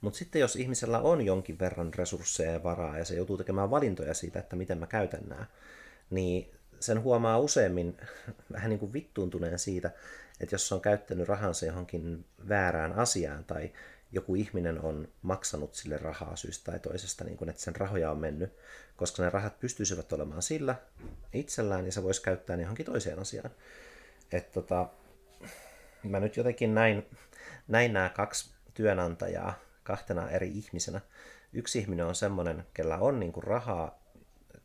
Mutta 0.00 0.18
sitten 0.18 0.40
jos 0.40 0.56
ihmisellä 0.56 0.98
on 0.98 1.26
jonkin 1.26 1.58
verran 1.58 1.94
resursseja 1.94 2.52
ja 2.52 2.62
varaa 2.62 2.98
ja 2.98 3.04
se 3.04 3.14
joutuu 3.14 3.36
tekemään 3.36 3.70
valintoja 3.70 4.14
siitä, 4.14 4.38
että 4.38 4.56
miten 4.56 4.78
mä 4.78 4.86
käytän 4.86 5.28
nämä, 5.28 5.46
niin 6.10 6.54
sen 6.80 7.02
huomaa 7.02 7.38
useimmin 7.38 7.96
vähän 8.52 8.70
niin 8.70 8.78
kuin 8.80 8.92
vittuuntuneen 8.92 9.58
siitä, 9.58 9.90
että 10.40 10.54
jos 10.54 10.72
on 10.72 10.80
käyttänyt 10.80 11.28
rahansa 11.28 11.66
johonkin 11.66 12.24
väärään 12.48 12.92
asiaan 12.92 13.44
tai 13.44 13.72
joku 14.12 14.34
ihminen 14.34 14.80
on 14.80 15.08
maksanut 15.22 15.74
sille 15.74 15.96
rahaa 15.96 16.36
syystä 16.36 16.70
tai 16.70 16.80
toisesta, 16.80 17.24
niin 17.24 17.36
kuin, 17.36 17.48
että 17.48 17.62
sen 17.62 17.76
rahoja 17.76 18.10
on 18.10 18.18
mennyt, 18.18 18.56
koska 18.96 19.22
ne 19.22 19.30
rahat 19.30 19.60
pystyisivät 19.60 20.12
olemaan 20.12 20.42
sillä 20.42 20.74
itsellään 21.32 21.86
ja 21.86 21.92
se 21.92 22.02
voisi 22.02 22.22
käyttää 22.22 22.56
ne 22.56 22.62
johonkin 22.62 22.86
toiseen 22.86 23.18
asiaan. 23.18 23.50
Että 24.32 24.52
tota, 24.52 24.88
mä 26.02 26.20
nyt 26.20 26.36
jotenkin 26.36 26.74
näin, 26.74 27.06
näin 27.68 27.92
nämä 27.92 28.08
kaksi 28.08 28.50
työnantajaa 28.74 29.58
kahtena 29.82 30.30
eri 30.30 30.48
ihmisenä. 30.48 31.00
Yksi 31.52 31.78
ihminen 31.78 32.06
on 32.06 32.14
semmoinen, 32.14 32.66
kellä 32.74 32.98
on 32.98 33.20
niin 33.20 33.32
kuin 33.32 33.44
rahaa 33.44 34.02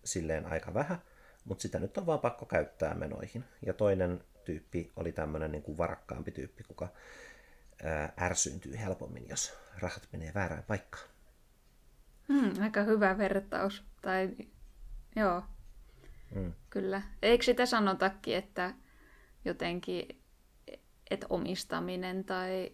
silleen 0.03 0.45
aika 0.45 0.73
vähän, 0.73 1.01
mutta 1.45 1.61
sitä 1.61 1.79
nyt 1.79 1.97
on 1.97 2.05
vaan 2.05 2.19
pakko 2.19 2.45
käyttää 2.45 2.93
menoihin. 2.93 3.43
Ja 3.65 3.73
toinen 3.73 4.23
tyyppi 4.45 4.91
oli 4.95 5.11
tämmöinen 5.11 5.51
niin 5.51 5.63
kuin 5.63 5.77
varakkaampi 5.77 6.31
tyyppi, 6.31 6.63
kuka 6.63 6.87
ää, 7.83 8.13
ärsyyntyy 8.21 8.79
helpommin, 8.79 9.29
jos 9.29 9.53
rahat 9.79 10.07
menee 10.11 10.31
väärään 10.33 10.63
paikkaan. 10.63 11.03
Hmm, 12.27 12.61
aika 12.61 12.83
hyvä 12.83 13.17
vertaus. 13.17 13.83
Tai, 14.01 14.29
joo, 15.15 15.43
hmm. 16.33 16.53
kyllä. 16.69 17.01
Eikö 17.21 17.43
sitä 17.43 17.65
sanotakin, 17.65 18.35
että 18.35 18.73
jotenkin, 19.45 20.21
että 21.09 21.27
omistaminen 21.29 22.23
tai, 22.23 22.71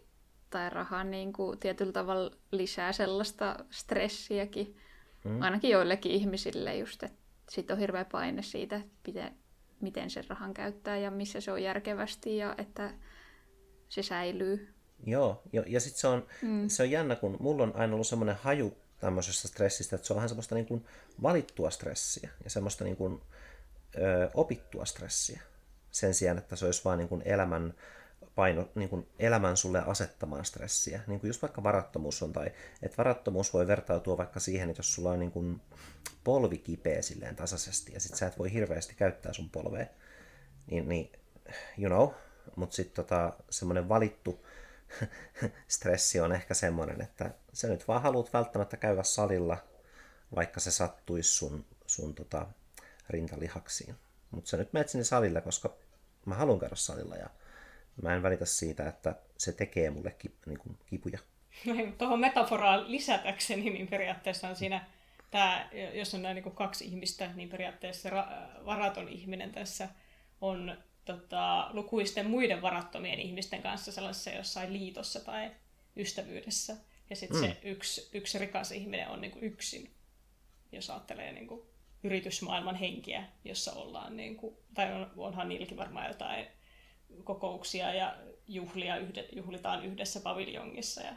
tai 0.49 0.69
raha 0.69 1.03
niin 1.03 1.33
kuin 1.33 1.59
tietyllä 1.59 1.91
tavalla 1.91 2.31
lisää 2.51 2.91
sellaista 2.91 3.65
stressiäkin, 3.69 4.77
hmm. 5.23 5.41
ainakin 5.41 5.69
joillekin 5.69 6.11
ihmisille 6.11 6.77
just, 6.77 7.03
että 7.03 7.20
sitten 7.51 7.73
on 7.73 7.79
hirveä 7.79 8.05
paine 8.05 8.41
siitä, 8.41 8.75
että 8.75 8.89
miten, 9.07 9.35
miten 9.81 10.09
sen 10.09 10.23
rahan 10.27 10.53
käyttää 10.53 10.97
ja 10.97 11.11
missä 11.11 11.41
se 11.41 11.51
on 11.51 11.63
järkevästi 11.63 12.37
ja 12.37 12.55
että 12.57 12.93
se 13.89 14.03
säilyy. 14.03 14.73
Joo, 15.05 15.41
jo, 15.53 15.63
ja 15.67 15.79
sitten 15.79 15.99
se 15.99 16.07
on, 16.07 16.27
mm. 16.41 16.69
se 16.69 16.83
on 16.83 16.91
jännä, 16.91 17.15
kun 17.15 17.37
mulla 17.39 17.63
on 17.63 17.75
aina 17.75 17.93
ollut 17.93 18.07
semmoinen 18.07 18.35
haju 18.35 18.77
tämmöisestä 18.99 19.47
stressistä, 19.47 19.95
että 19.95 20.07
se 20.07 20.13
on 20.13 20.15
vähän 20.15 20.29
semmoista 20.29 20.55
niin 20.55 20.65
kuin 20.65 20.85
valittua 21.21 21.69
stressiä 21.69 22.29
ja 22.43 22.49
semmoista 22.49 22.83
niin 22.83 22.95
kuin, 22.95 23.21
ö, 23.95 24.29
opittua 24.33 24.85
stressiä 24.85 25.41
sen 25.91 26.13
sijaan, 26.13 26.37
että 26.37 26.55
se 26.55 26.65
olisi 26.65 26.81
vain 26.85 26.97
niin 26.97 27.09
kuin 27.09 27.21
elämän 27.25 27.73
paino, 28.35 28.69
niin 28.75 28.89
kuin 28.89 29.07
elämän 29.19 29.57
sulle 29.57 29.83
asettamaan 29.85 30.45
stressiä. 30.45 31.01
Niin 31.07 31.19
kuin 31.19 31.29
just 31.29 31.41
vaikka 31.41 31.63
varattomuus 31.63 32.23
on, 32.23 32.33
tai 32.33 32.51
että 32.81 32.97
varattomuus 32.97 33.53
voi 33.53 33.67
vertautua 33.67 34.17
vaikka 34.17 34.39
siihen, 34.39 34.69
että 34.69 34.79
jos 34.79 34.93
sulla 34.93 35.11
on 35.11 35.19
niin 35.19 35.31
kuin 35.31 35.61
polvi 36.23 36.57
kipeä 36.57 37.01
silleen 37.01 37.35
tasaisesti, 37.35 37.93
ja 37.93 37.99
sit 37.99 38.15
sä 38.15 38.27
et 38.27 38.39
voi 38.39 38.53
hirveästi 38.53 38.95
käyttää 38.95 39.33
sun 39.33 39.49
polvea, 39.49 39.85
niin, 40.67 40.89
niin 40.89 41.11
you 41.77 41.89
know, 41.89 42.09
mutta 42.55 42.75
sitten 42.75 43.05
tota, 43.05 43.33
semmoinen 43.49 43.89
valittu 43.89 44.45
stressi 45.67 46.19
on 46.19 46.31
ehkä 46.31 46.53
semmoinen, 46.53 47.01
että 47.01 47.31
sä 47.53 47.67
nyt 47.67 47.87
vaan 47.87 48.01
haluat 48.01 48.33
välttämättä 48.33 48.77
käydä 48.77 49.03
salilla, 49.03 49.57
vaikka 50.35 50.59
se 50.59 50.71
sattuisi 50.71 51.29
sun, 51.29 51.65
sun 51.87 52.15
tota, 52.15 52.45
rintalihaksiin. 53.09 53.95
Mutta 54.31 54.49
sä 54.49 54.57
nyt 54.57 54.73
menet 54.73 54.89
sinne 54.89 55.03
salille, 55.03 55.41
koska 55.41 55.75
mä 56.25 56.35
haluan 56.35 56.59
käydä 56.59 56.75
salilla 56.75 57.15
ja 57.15 57.29
mä 58.01 58.15
en 58.15 58.23
välitä 58.23 58.45
siitä, 58.45 58.89
että 58.89 59.15
se 59.37 59.51
tekee 59.51 59.89
mulle 59.89 60.11
kip, 60.11 60.33
niin 60.45 60.59
kuin 60.59 60.77
kipuja. 60.85 61.19
Tuohon 61.97 62.19
metaforaan 62.19 62.91
lisätäkseni, 62.91 63.69
niin 63.69 63.87
periaatteessa 63.87 64.47
on 64.47 64.55
siinä, 64.55 64.85
tämä, 65.31 65.69
jos 65.93 66.13
on 66.13 66.21
nämä 66.21 66.33
niin 66.33 66.51
kaksi 66.51 66.85
ihmistä, 66.85 67.31
niin 67.35 67.49
periaatteessa 67.49 68.09
ra- 68.09 68.65
varaton 68.65 69.09
ihminen 69.09 69.51
tässä 69.51 69.89
on 70.41 70.77
tota, 71.05 71.69
lukuisten 71.73 72.29
muiden 72.29 72.61
varattomien 72.61 73.19
ihmisten 73.19 73.61
kanssa 73.61 73.91
sellaisessa 73.91 74.29
jossain 74.29 74.73
liitossa 74.73 75.19
tai 75.19 75.51
ystävyydessä. 75.97 76.75
Ja 77.09 77.15
sitten 77.15 77.41
mm. 77.41 77.47
se 77.47 77.57
yksi, 77.63 78.09
yksi 78.13 78.39
rikas 78.39 78.71
ihminen 78.71 79.07
on 79.07 79.21
niin 79.21 79.31
kuin 79.31 79.43
yksin, 79.43 79.91
jos 80.71 80.89
ajattelee 80.89 81.31
niin 81.31 81.47
kuin 81.47 81.61
yritysmaailman 82.03 82.75
henkiä, 82.75 83.23
jossa 83.45 83.73
ollaan, 83.73 84.17
niin 84.17 84.35
kuin, 84.35 84.57
tai 84.73 84.93
on, 84.93 85.11
onhan 85.17 85.49
niilläkin 85.49 85.77
varmaan 85.77 86.07
jotain 86.07 86.47
kokouksia 87.23 87.93
ja 87.93 88.15
juhlia 88.47 88.97
yhde, 88.97 89.27
juhlitaan 89.31 89.85
yhdessä 89.85 90.19
paviljongissa 90.19 91.01
ja 91.01 91.13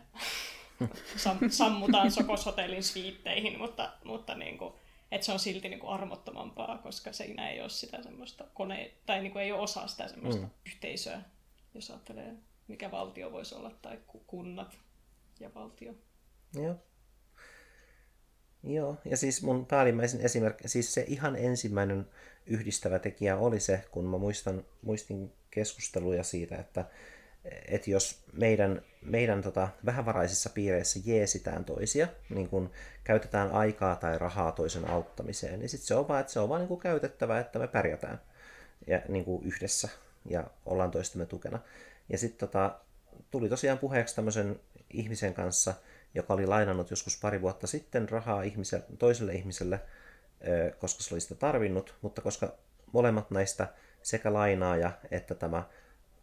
sam, 1.17 1.39
sammutaan 1.51 2.11
Sokoshotellin 2.11 2.83
sviitteihin, 2.83 3.59
mutta, 3.59 3.93
mutta 4.05 4.35
niin 4.35 4.59
kuin, 4.59 4.75
että 5.11 5.25
se 5.25 5.33
on 5.33 5.39
silti 5.39 5.69
niin 5.69 5.81
kuin 5.81 5.93
armottomampaa, 5.93 6.79
koska 6.79 7.13
siinä 7.13 7.51
ei 7.51 7.61
ole 7.61 7.69
sitä 7.69 8.03
semmoista 8.03 8.45
kone, 8.55 8.93
tai 9.07 9.21
niin 9.21 9.33
kuin 9.33 9.43
ei 9.43 9.53
ole 9.53 9.61
osa 9.61 9.87
sitä 9.87 10.09
semmoista 10.09 10.43
mm. 10.43 10.51
yhteisöä, 10.67 11.23
jos 11.75 11.91
ajattelee, 11.91 12.35
mikä 12.69 12.91
valtio 12.91 13.33
voisi 13.33 13.55
olla, 13.55 13.71
tai 13.83 13.99
kunnat 14.27 14.79
ja 15.41 15.55
valtio. 15.55 15.95
Joo. 16.55 16.75
Joo, 18.67 18.97
ja 19.05 19.17
siis 19.17 19.43
mun 19.43 19.67
päällimmäisen 19.67 20.21
esimerkki, 20.21 20.69
siis 20.69 20.95
se 20.95 21.05
ihan 21.09 21.37
ensimmäinen 21.37 22.07
yhdistävä 22.47 22.99
tekijä 22.99 23.37
oli 23.37 23.61
se, 23.61 23.85
kun 23.91 24.05
mä 24.05 24.19
muistan, 24.19 24.65
muistin 24.83 25.33
keskusteluja 25.51 26.23
siitä, 26.23 26.57
että, 26.57 26.85
että 27.69 27.91
jos 27.91 28.25
meidän, 28.33 28.83
meidän 29.03 29.43
tota, 29.43 29.69
vähävaraisissa 29.87 30.51
piireissä 30.51 31.01
jeesitään 31.05 31.65
toisia, 31.65 32.09
niin 32.29 32.49
kun 32.49 32.71
käytetään 33.05 33.53
aikaa 33.53 33.97
tai 33.97 34.19
rahaa 34.19 34.53
toisen 34.53 34.91
auttamiseen, 34.91 35.59
niin 35.59 35.69
sitten 35.69 35.87
se 35.87 35.95
on 35.95 36.09
vaan, 36.09 36.21
että 36.21 36.33
se 36.33 36.41
on 36.41 36.49
vaan 36.49 36.67
niin 36.69 36.81
käytettävä, 36.81 37.41
että 37.41 37.59
me 37.59 37.69
pärjätään 37.69 38.21
ja, 38.87 39.03
niin 39.09 39.25
yhdessä 39.45 39.89
ja 40.31 40.45
ollaan 40.67 40.91
toistemme 40.91 41.27
tukena. 41.27 41.59
Ja 42.09 42.19
sitten 42.19 42.49
tota, 42.49 42.81
tuli 43.31 43.49
tosiaan 43.49 43.79
puheeksi 43.79 44.17
tämmöisen 44.17 44.61
ihmisen 44.91 45.35
kanssa, 45.35 45.75
joka 46.15 46.35
oli 46.35 46.47
lainannut 46.47 46.91
joskus 46.91 47.19
pari 47.21 47.43
vuotta 47.43 47.67
sitten 47.67 48.09
rahaa 48.09 48.43
ihmiselle, 48.43 48.85
toiselle 48.99 49.33
ihmiselle, 49.33 49.81
koska 50.79 51.03
se 51.03 51.15
oli 51.15 51.21
sitä 51.21 51.35
tarvinnut, 51.35 51.95
mutta 52.03 52.23
koska 52.23 52.55
molemmat 52.93 53.31
näistä 53.31 53.69
sekä 54.03 54.33
lainaaja 54.33 54.93
että 55.11 55.35
tämä 55.35 55.63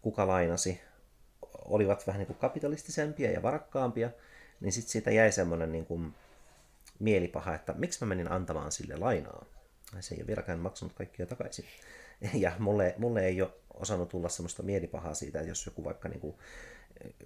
kuka 0.02 0.28
lainasi 0.28 0.82
olivat 1.66 2.08
vähän 2.08 2.20
niin 2.20 2.28
kuin 2.28 2.38
kapitalistisempia 2.38 3.32
ja 3.32 3.42
varakkaampia, 3.42 4.10
niin 4.60 4.72
sitten 4.72 4.92
siitä 4.92 5.12
jäi 5.12 5.32
semmoinen 5.32 5.72
niin 5.72 5.86
kuin 5.86 6.14
mielipaha, 7.00 7.56
että 7.56 7.74
miksi 7.74 8.00
mä 8.02 8.10
menin 8.10 8.32
antamaan 8.32 8.72
sille 8.72 8.96
lainaa. 8.98 9.46
Se 10.00 10.16
ei 10.16 10.22
ole 10.22 10.28
vieläkään 10.28 10.60
maksanut 10.60 10.94
kaikkia 10.94 11.26
takaisin. 11.26 11.66
Ja 12.34 12.52
mulle, 12.60 12.96
mulle 12.98 13.26
ei 13.26 13.42
ole 13.42 13.52
osannut 13.74 14.10
tulla 14.10 14.30
semmoista 14.30 14.64
mielipahaa 14.64 15.14
siitä, 15.14 15.40
että 15.40 15.52
jos 15.52 15.66
joku 15.66 15.84
vaikka 15.84 16.10
niin 16.10 16.20
kuin 16.20 16.36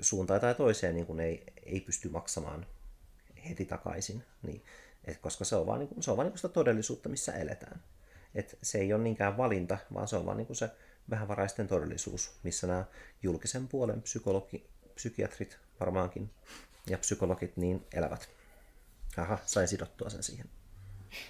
suuntaan 0.02 0.42
tai 0.42 0.56
toiseen 0.56 0.96
niin 0.96 1.06
kuin 1.06 1.20
ei, 1.20 1.44
ei 1.66 1.80
pysty 1.80 2.10
maksamaan 2.10 2.66
heti 3.50 3.66
takaisin, 3.66 4.24
niin, 4.44 4.64
et 5.06 5.18
koska 5.18 5.46
se 5.46 5.56
on 5.56 5.66
vaan, 5.66 5.80
niin 5.80 5.90
kuin, 5.90 6.04
se 6.04 6.12
on 6.12 6.18
vaan 6.18 6.28
niin 6.28 6.38
sitä 6.38 6.50
todellisuutta, 6.50 7.10
missä 7.10 7.34
eletään. 7.34 7.84
Et 8.36 8.58
se 8.64 8.78
ei 8.78 8.94
ole 8.94 9.04
niinkään 9.04 9.38
valinta, 9.38 9.78
vaan 9.94 10.08
se 10.08 10.16
on 10.16 10.26
vaan 10.26 10.38
niin 10.38 10.56
se 10.56 10.70
vähävaraisten 11.10 11.68
todellisuus, 11.68 12.32
missä 12.44 12.68
nämä 12.68 12.86
julkisen 13.24 13.68
puolen 13.68 14.02
psykologi, 14.02 14.68
psykiatrit 14.96 15.60
varmaankin 15.80 16.32
ja 16.90 16.98
psykologit 16.98 17.58
niin 17.58 17.86
elävät. 17.94 18.30
Aha, 19.18 19.38
sain 19.46 19.68
sidottua 19.68 20.10
sen 20.10 20.24
siihen. 20.24 20.50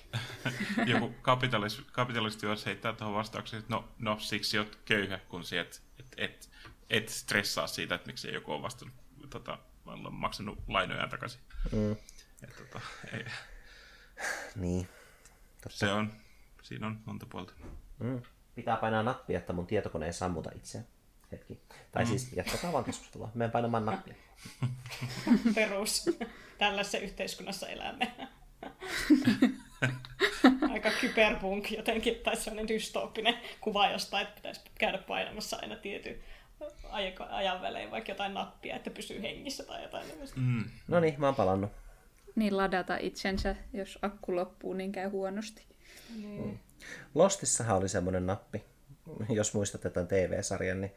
Joku 0.91 1.12
kapitalisti, 1.22 1.82
kapitalisti 1.91 2.48
voisi 2.48 2.66
heittää 2.66 2.93
tuohon 2.93 3.16
vastaukseen, 3.16 3.60
että 3.60 3.74
no, 3.74 3.89
no 4.00 4.20
siksi 4.20 4.60
olet 4.60 4.78
köyhä, 4.86 5.20
kun 5.30 5.43
si 5.43 5.58
et, 5.58 5.82
et, 6.18 6.50
et, 6.89 7.09
stressaa 7.09 7.67
siitä, 7.67 7.95
että 7.95 8.07
miksi 8.07 8.33
joku 8.33 8.51
on 8.51 8.61
vastannut, 8.61 8.95
tota, 9.29 9.57
maksanut 10.09 10.59
lainojaan 10.67 11.09
takaisin. 11.09 11.41
Mm. 11.71 11.91
Et, 12.43 12.55
tota, 12.57 12.81
ei. 13.13 13.25
Niin, 14.55 14.88
Se 15.69 15.91
on, 15.91 16.13
siinä 16.61 16.88
on 16.88 16.99
monta 17.05 17.25
puolta. 17.25 17.53
Mm. 17.99 18.21
Pitää 18.55 18.77
painaa 18.77 19.03
nappia, 19.03 19.39
että 19.39 19.53
mun 19.53 19.67
tietokone 19.67 20.05
ei 20.05 20.13
sammuta 20.13 20.51
itseään. 20.55 20.88
Hetki. 21.31 21.61
Tai 21.91 22.03
mm. 22.03 22.09
siis 22.09 22.33
jatketaan 22.33 22.73
vaan 22.73 22.86
keskustelua. 22.86 23.31
Menen 23.33 23.51
painamaan 23.51 23.86
nappia. 23.86 24.15
Perus. 25.55 26.05
Tällaisessa 26.57 26.97
yhteiskunnassa 26.97 27.67
elämme. 27.67 28.11
Aika 30.73 30.91
kyberpunk 31.01 31.71
jotenkin, 31.71 32.15
tai 32.15 32.36
sellainen 32.36 32.67
dystooppinen 32.67 33.38
kuva 33.61 33.89
jostain, 33.89 34.23
että 34.23 34.36
pitäisi 34.36 34.61
käydä 34.79 34.97
painamassa 34.97 35.57
aina 35.61 35.75
tietyn 35.75 36.15
ajan 37.30 37.62
välein 37.62 37.91
vaikka 37.91 38.12
jotain 38.12 38.34
nappia, 38.34 38.76
että 38.76 38.89
pysyy 38.89 39.22
hengissä 39.22 39.64
tai 39.64 39.84
jotain. 39.84 40.06
Mm. 40.36 40.64
No 40.88 40.99
niin, 40.99 41.16
mä 41.18 41.26
oon 41.26 41.36
palannut. 41.36 41.72
Niin 42.36 42.58
ladata 42.58 42.97
itsensä, 42.97 43.56
jos 43.74 43.99
akku 44.01 44.36
loppuu, 44.36 44.74
niin 44.74 44.91
käy 44.91 45.10
huonosti. 45.10 45.66
Mm. 46.16 46.58
Lostissahan 47.16 47.78
oli 47.78 47.89
semmoinen 47.89 48.26
nappi, 48.26 48.64
jos 49.30 49.53
muistatte 49.53 49.89
tämän 49.89 50.08
TV-sarjan, 50.08 50.82
niin 50.82 50.91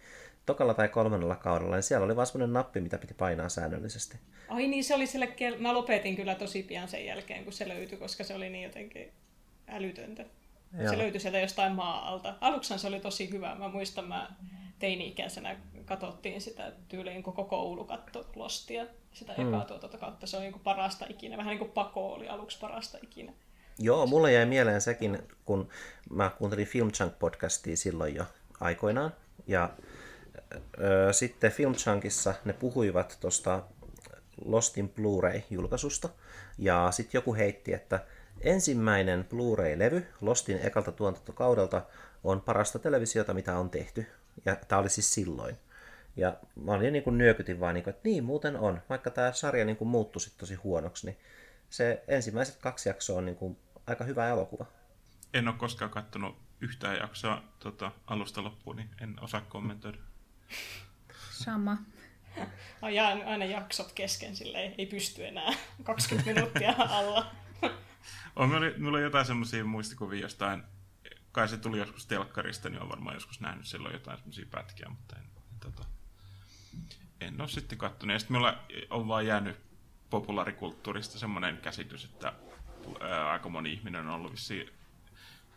tokalla 0.47 0.75
tai 0.75 0.89
kolmannella 0.89 1.37
kaudella, 1.37 1.75
niin 1.75 1.83
siellä 1.83 2.05
oli 2.05 2.17
vaan 2.17 2.27
semmoinen 2.27 2.53
nappi, 2.53 2.81
mitä 2.81 2.99
piti 2.99 3.15
painaa 3.15 3.49
säännöllisesti. 3.49 4.17
Ai 4.49 4.67
niin, 4.67 4.85
se 4.85 4.95
oli 4.95 5.07
sille, 5.07 5.27
kel... 5.27 5.59
mä 5.59 5.75
lopetin 5.75 6.17
kyllä 6.17 6.35
tosi 6.35 6.63
pian 6.63 6.89
sen 6.89 7.07
jälkeen, 7.07 7.45
kun 7.45 7.53
se 7.53 7.69
löytyi, 7.69 7.99
koska 7.99 8.25
se 8.25 8.35
oli 8.35 8.51
niin 8.51 8.65
jotenkin 8.65 9.13
älytöntä. 9.69 10.25
Joo. 10.79 10.91
Se 10.91 10.99
löytyi 10.99 11.21
sieltä 11.21 11.39
jostain 11.39 11.73
maa-alta. 11.73 12.35
Aluksi 12.41 12.79
se 12.79 12.87
oli 12.87 13.01
tosi 13.01 13.31
hyvä. 13.31 13.55
Mä 13.55 13.69
muistan, 13.69 14.09
mä 14.09 14.31
teini-ikäisenä 14.79 15.57
katsottiin 15.85 16.41
sitä 16.41 16.72
tyyliin 16.89 17.22
koko 17.22 17.45
koulu 17.45 17.85
katto 17.85 18.31
Lostia. 18.37 18.87
Sitä 19.12 19.35
mm. 19.39 19.49
ekaa 19.49 19.64
tuota 19.64 19.99
kautta. 19.99 20.26
Se 20.26 20.37
oli 20.37 20.45
niin 20.45 20.61
parasta 20.61 21.07
ikinä. 21.09 21.37
Vähän 21.37 21.51
niin 21.51 21.59
kuin 21.59 21.70
Pako 21.70 22.12
oli 22.12 22.29
aluksi 22.29 22.59
parasta 22.59 22.99
ikinä. 23.03 23.33
Joo, 23.79 24.07
mulle 24.07 24.33
jäi 24.33 24.47
mieleen 24.47 24.81
sekin, 24.81 25.18
kun 25.45 25.68
mä 26.11 26.31
kuuntelin 26.39 26.66
Film 26.66 26.89
Chunk-podcastia 26.89 27.76
silloin 27.76 28.14
jo 28.14 28.24
aikoinaan. 28.61 29.12
Ja 29.47 29.70
ö, 30.81 31.12
sitten 31.12 31.53
Film 31.53 31.74
Chunkissa 31.74 32.35
ne 32.45 32.53
puhuivat 32.53 33.18
tuosta 33.20 33.62
Lostin 34.45 34.89
Blu-ray-julkaisusta. 34.89 36.09
Ja 36.59 36.89
sitten 36.91 37.18
joku 37.18 37.35
heitti, 37.35 37.72
että 37.72 38.05
ensimmäinen 38.41 39.24
Blu-ray-levy 39.24 40.07
Lostin 40.20 40.61
ekalta 40.62 40.93
tuotantokaudelta 40.93 41.83
on 42.24 42.41
parasta 42.41 42.79
televisiota, 42.79 43.35
mitä 43.35 43.59
on 43.59 43.70
tehty. 43.70 44.07
Ja 44.45 44.57
tämä 44.57 44.80
oli 44.80 44.89
siis 44.89 45.14
silloin. 45.14 45.57
Ja 46.16 46.36
mä 46.64 46.72
olin 46.72 46.93
niin 46.93 47.03
kuin 47.03 47.18
nyökytin 47.18 47.61
vaan, 47.61 47.74
niin 47.74 47.84
kuin, 47.84 47.95
että 47.95 48.09
niin 48.09 48.24
muuten 48.24 48.57
on. 48.57 48.82
Vaikka 48.89 49.11
tämä 49.11 49.32
sarja 49.32 49.64
niin 49.64 49.76
kuin 49.76 49.89
muuttui 49.89 50.20
sitten 50.20 50.41
tosi 50.41 50.55
huonoksi, 50.55 51.07
niin 51.07 51.18
se 51.70 52.05
ensimmäiset 52.09 52.57
kaksi 52.57 52.89
jaksoa 52.89 53.18
on 53.18 53.26
niin 53.26 53.36
kuin 53.36 53.59
aika 53.86 54.05
hyvä 54.05 54.28
elokuva. 54.28 54.66
En 55.34 55.49
ole 55.49 55.57
koskaan 55.57 55.91
katsonut 55.91 56.36
yhtään 56.61 56.97
jaksoa 56.97 57.43
tota, 57.59 57.93
alusta 58.07 58.45
loppuun, 58.45 58.76
niin 58.76 58.91
en 59.01 59.20
osaa 59.20 59.41
kommentoida. 59.41 59.99
Sama. 61.30 61.76
Jään 62.95 63.22
aina 63.22 63.45
jaksot 63.45 63.93
kesken, 63.93 64.36
sille 64.36 64.74
ei 64.78 64.86
pysty 64.86 65.26
enää 65.26 65.53
20 65.82 66.34
minuuttia 66.34 66.74
alla. 66.78 67.30
on, 68.36 68.49
minulla, 68.49 68.70
minulla 68.76 68.97
on 68.97 69.05
jotain 69.05 69.26
semmoisia 69.26 69.64
muistikuvia 69.64 70.20
jostain, 70.20 70.62
kai 71.33 71.49
se 71.49 71.57
tuli 71.57 71.79
joskus 71.79 72.07
telkkarista, 72.07 72.68
niin 72.68 72.79
olen 72.79 72.91
varmaan 72.91 73.16
joskus 73.16 73.41
nähnyt 73.41 73.66
silloin 73.66 73.93
jotain 73.93 74.18
semmoisia 74.18 74.47
pätkiä, 74.51 74.89
mutta 74.89 75.16
en, 75.16 75.24
tota, 75.61 75.85
en 77.20 77.41
ole 77.41 77.49
sitten 77.49 77.79
katsonut. 77.79 78.12
Ja 78.12 78.18
sitten 78.18 78.35
minulla 78.35 78.64
on 78.91 79.09
vaan 79.09 79.26
jäänyt 79.26 79.57
populaarikulttuurista 80.11 81.18
semmoinen 81.18 81.59
käsitys, 81.59 82.05
että 82.05 82.33
ää, 83.01 83.31
aika 83.31 83.49
moni 83.49 83.72
ihminen 83.72 84.01
on 84.01 84.14
ollut 84.14 84.33
vissiin 84.33 84.70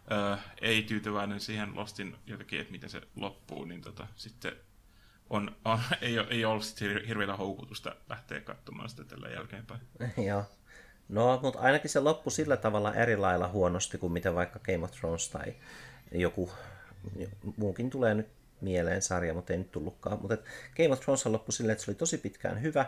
ää, 0.09 0.38
ei 0.61 0.84
tyytyväinen 0.84 1.39
siihen 1.39 1.76
Lostin 1.76 2.15
jotenkin, 2.28 2.59
että 2.59 2.72
miten 2.72 2.89
se 2.89 3.01
loppuu, 3.15 3.65
niin 3.65 3.82
tota, 3.82 4.07
sitten 4.15 4.55
on, 5.30 5.55
on, 5.65 5.80
ei, 6.01 6.17
ei 6.17 6.45
ollut 6.45 6.63
sitten 6.63 7.05
hirveätä 7.07 7.36
houkutusta 7.36 7.95
lähteä 8.09 8.41
katsomaan 8.41 8.89
sitä 8.89 9.03
tällä 9.03 9.30
jälkeenpäin. 9.30 9.82
Joo. 10.28 10.45
No, 11.12 11.39
mutta 11.43 11.59
ainakin 11.59 11.89
se 11.89 11.99
loppui 11.99 12.32
sillä 12.32 12.57
tavalla 12.57 12.93
eri 12.93 13.18
lailla 13.18 13.47
huonosti 13.47 13.97
kuin 13.97 14.14
mitä 14.14 14.36
vaikka 14.36 14.59
Game 14.59 14.84
of 14.84 14.91
Thrones 14.91 15.30
tai 15.30 15.53
joku 16.12 16.51
muukin 17.57 17.89
tulee 17.89 18.14
nyt 18.14 18.28
mieleen 18.62 19.01
sarja, 19.01 19.34
mutta 19.34 19.53
ei 19.53 19.59
nyt 19.59 19.72
tullutkaan. 19.72 20.22
Mutta 20.22 20.38
Game 20.78 20.93
of 20.93 20.99
Thrones 20.99 21.26
loppui 21.26 21.53
silleen, 21.53 21.74
että 21.74 21.86
se 21.86 21.91
oli 21.91 21.95
tosi 21.95 22.18
pitkään 22.18 22.62
hyvä, 22.62 22.86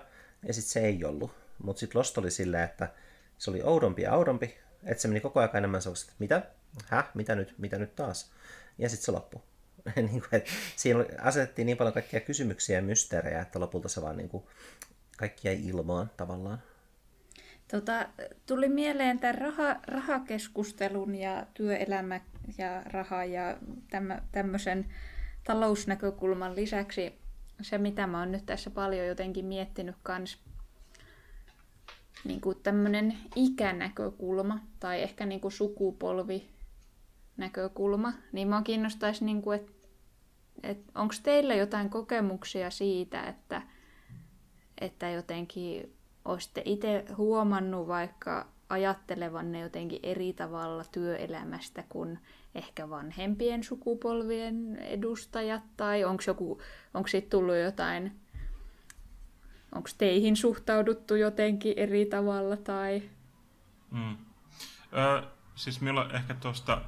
ja 0.48 0.54
sitten 0.54 0.72
se 0.72 0.80
ei 0.80 1.06
ollut. 1.06 1.32
Mutta 1.64 1.80
sitten 1.80 2.00
Lost 2.00 2.18
oli 2.18 2.32
silleen, 2.32 2.64
että 2.64 2.90
se 3.38 3.52
oli 3.52 3.62
oudompi 3.64 4.02
ja 4.02 4.14
oudompi, 4.14 4.58
että 4.84 5.02
se 5.02 5.08
meni 5.08 5.20
koko 5.20 5.40
ajan 5.40 5.56
enemmän 5.56 5.82
sellaiset, 5.82 6.10
että 6.10 6.16
mitä? 6.20 6.44
Häh? 6.86 7.10
Mitä 7.14 7.36
nyt? 7.36 7.56
Mitä 7.58 7.78
nyt 7.78 7.96
taas? 7.96 8.32
Ja 8.78 8.90
sitten 8.90 9.06
se 9.06 9.12
loppui. 9.12 9.42
niin 9.96 10.24
kuin, 10.30 10.44
siinä 10.76 11.06
asetettiin 11.22 11.66
niin 11.66 11.78
paljon 11.78 11.94
kaikkia 11.94 12.20
kysymyksiä 12.20 12.78
ja 12.78 12.82
mysteerejä, 12.82 13.42
että 13.42 13.60
lopulta 13.60 13.90
se 13.90 14.02
vaan 14.02 14.18
niin 14.18 14.30
kuin, 14.30 14.44
kaikki 15.18 15.48
jäi 15.48 15.68
ilmaan 15.68 16.12
tavallaan. 16.18 16.62
Tota, 17.74 18.08
tuli 18.46 18.70
mieleen 18.70 19.20
tämän 19.20 19.36
raha, 19.36 19.76
rahakeskustelun 19.88 21.16
ja 21.16 21.46
työelämä 21.54 22.22
ja 22.58 22.84
raha 22.84 23.26
ja 23.26 23.58
tämmöisen 24.32 24.86
talousnäkökulman 25.44 26.56
lisäksi 26.56 27.14
se, 27.62 27.78
mitä 27.78 28.08
mä 28.08 28.20
oon 28.20 28.32
nyt 28.32 28.46
tässä 28.46 28.70
paljon 28.70 29.08
jotenkin 29.08 29.46
miettinyt 29.46 29.96
kans, 30.04 30.40
niin 32.24 32.42
kuin 32.42 32.58
tämmöinen 32.64 33.18
ikänäkökulma 33.36 34.60
tai 34.80 35.02
ehkä 35.02 35.26
niin 35.26 35.42
kuin 35.42 35.52
sukupolvi 35.52 36.50
näkökulma, 37.38 38.14
niin 38.32 38.48
mä 38.48 38.62
kiinnostaisi, 38.62 39.26
niin 39.26 39.42
kuin, 39.42 39.60
että, 39.60 39.72
että 40.64 40.92
onko 40.96 41.14
teillä 41.24 41.56
jotain 41.56 41.90
kokemuksia 41.90 42.70
siitä, 42.70 43.24
että, 43.28 43.62
että 44.82 45.10
jotenkin 45.10 45.94
olisitte 46.26 46.62
itse 46.66 47.06
huomannut 47.18 47.88
vaikka 47.88 48.48
ajattelevanne 48.70 49.60
jotenkin 49.60 50.00
eri 50.04 50.34
tavalla 50.34 50.84
työelämästä 50.92 51.84
kuin 51.90 52.20
ehkä 52.56 52.90
vanhempien 52.90 53.64
sukupolvien 53.64 54.76
edustajat, 54.76 55.64
tai 55.78 56.04
onko 56.04 56.24
onko 56.94 57.08
siitä 57.08 57.30
tullut 57.30 57.56
jotain, 57.56 58.20
onko 59.76 59.90
teihin 59.98 60.36
suhtauduttu 60.36 61.16
jotenkin 61.16 61.74
eri 61.78 62.06
tavalla, 62.06 62.58
tai... 62.58 63.04
Mm. 63.92 64.18
Ö, 64.94 65.28
siis 65.56 65.82
on 66.02 66.16
ehkä 66.16 66.34
tuosta 66.34 66.82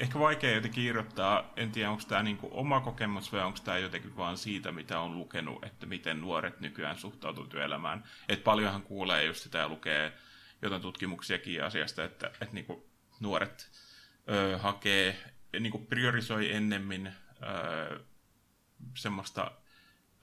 ehkä 0.00 0.18
vaikea 0.18 0.54
jotenkin 0.54 0.84
irrottaa, 0.84 1.52
en 1.56 1.72
tiedä 1.72 1.90
onko 1.90 2.02
tämä 2.08 2.22
niinku 2.22 2.48
oma 2.50 2.80
kokemus 2.80 3.32
vai 3.32 3.40
onko 3.40 3.58
tämä 3.64 3.78
jotenkin 3.78 4.16
vaan 4.16 4.38
siitä, 4.38 4.72
mitä 4.72 5.00
on 5.00 5.18
lukenut, 5.18 5.64
että 5.64 5.86
miten 5.86 6.20
nuoret 6.20 6.60
nykyään 6.60 6.98
suhtautuu 6.98 7.46
työelämään. 7.46 8.04
Et 8.28 8.44
paljonhan 8.44 8.82
kuulee 8.82 9.24
just 9.24 9.42
sitä 9.42 9.58
ja 9.58 9.68
lukee 9.68 10.12
jotain 10.62 10.82
tutkimuksiakin 10.82 11.64
asiasta, 11.64 12.04
että, 12.04 12.26
että 12.26 12.54
niinku 12.54 12.90
nuoret 13.20 13.70
ö, 14.30 14.58
hakee, 14.58 15.16
niinku 15.60 15.78
priorisoi 15.78 16.52
ennemmin 16.52 17.06
ö, 17.06 18.00
semmoista 18.96 19.50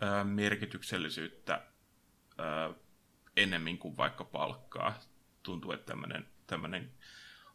ö, 0.02 0.24
merkityksellisyyttä 0.24 1.62
ö, 2.40 2.74
ennemmin 3.38 3.78
kuin 3.78 3.98
vaikka 3.98 4.24
palkkaa. 4.24 5.00
Tuntuu, 5.44 5.72
että 5.72 5.94
tämmöinen 6.48 6.92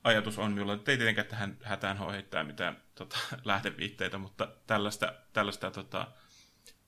ajatus 0.07 0.39
on 0.39 0.53
minulla, 0.53 0.75
että 0.75 0.91
ei 0.91 0.97
tietenkään 0.97 1.27
tähän 1.27 1.57
hätään 1.63 1.99
voi 1.99 2.13
heittää 2.13 2.45
mitään 2.45 2.83
tota, 2.95 3.17
lähdeviitteitä, 3.45 4.19
mutta 4.19 4.49
tällaista, 4.67 5.15
tällaista 5.33 5.71
tota, 5.71 6.09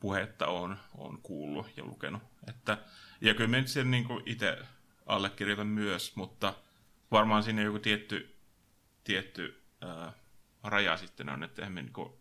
puhetta 0.01 0.47
on, 0.47 0.79
on 0.95 1.19
kuullut 1.23 1.77
ja 1.77 1.85
lukenut. 1.85 2.23
Että, 2.49 2.79
ja 3.21 3.35
kyllä 3.35 3.49
minä 3.51 3.67
sen 3.67 3.91
niin 3.91 4.07
itse 4.27 4.59
allekirjoitan 5.07 5.67
myös, 5.67 6.17
mutta 6.17 6.55
varmaan 7.11 7.43
siinä 7.43 7.63
joku 7.63 7.79
tietty, 7.79 8.37
tietty 9.05 9.63
ää, 9.81 10.13
raja 10.63 10.97
sitten 10.97 11.29
on, 11.29 11.43
että 11.43 11.67
emme, 11.67 11.83
niin 11.83 11.93
kuin, 11.93 12.13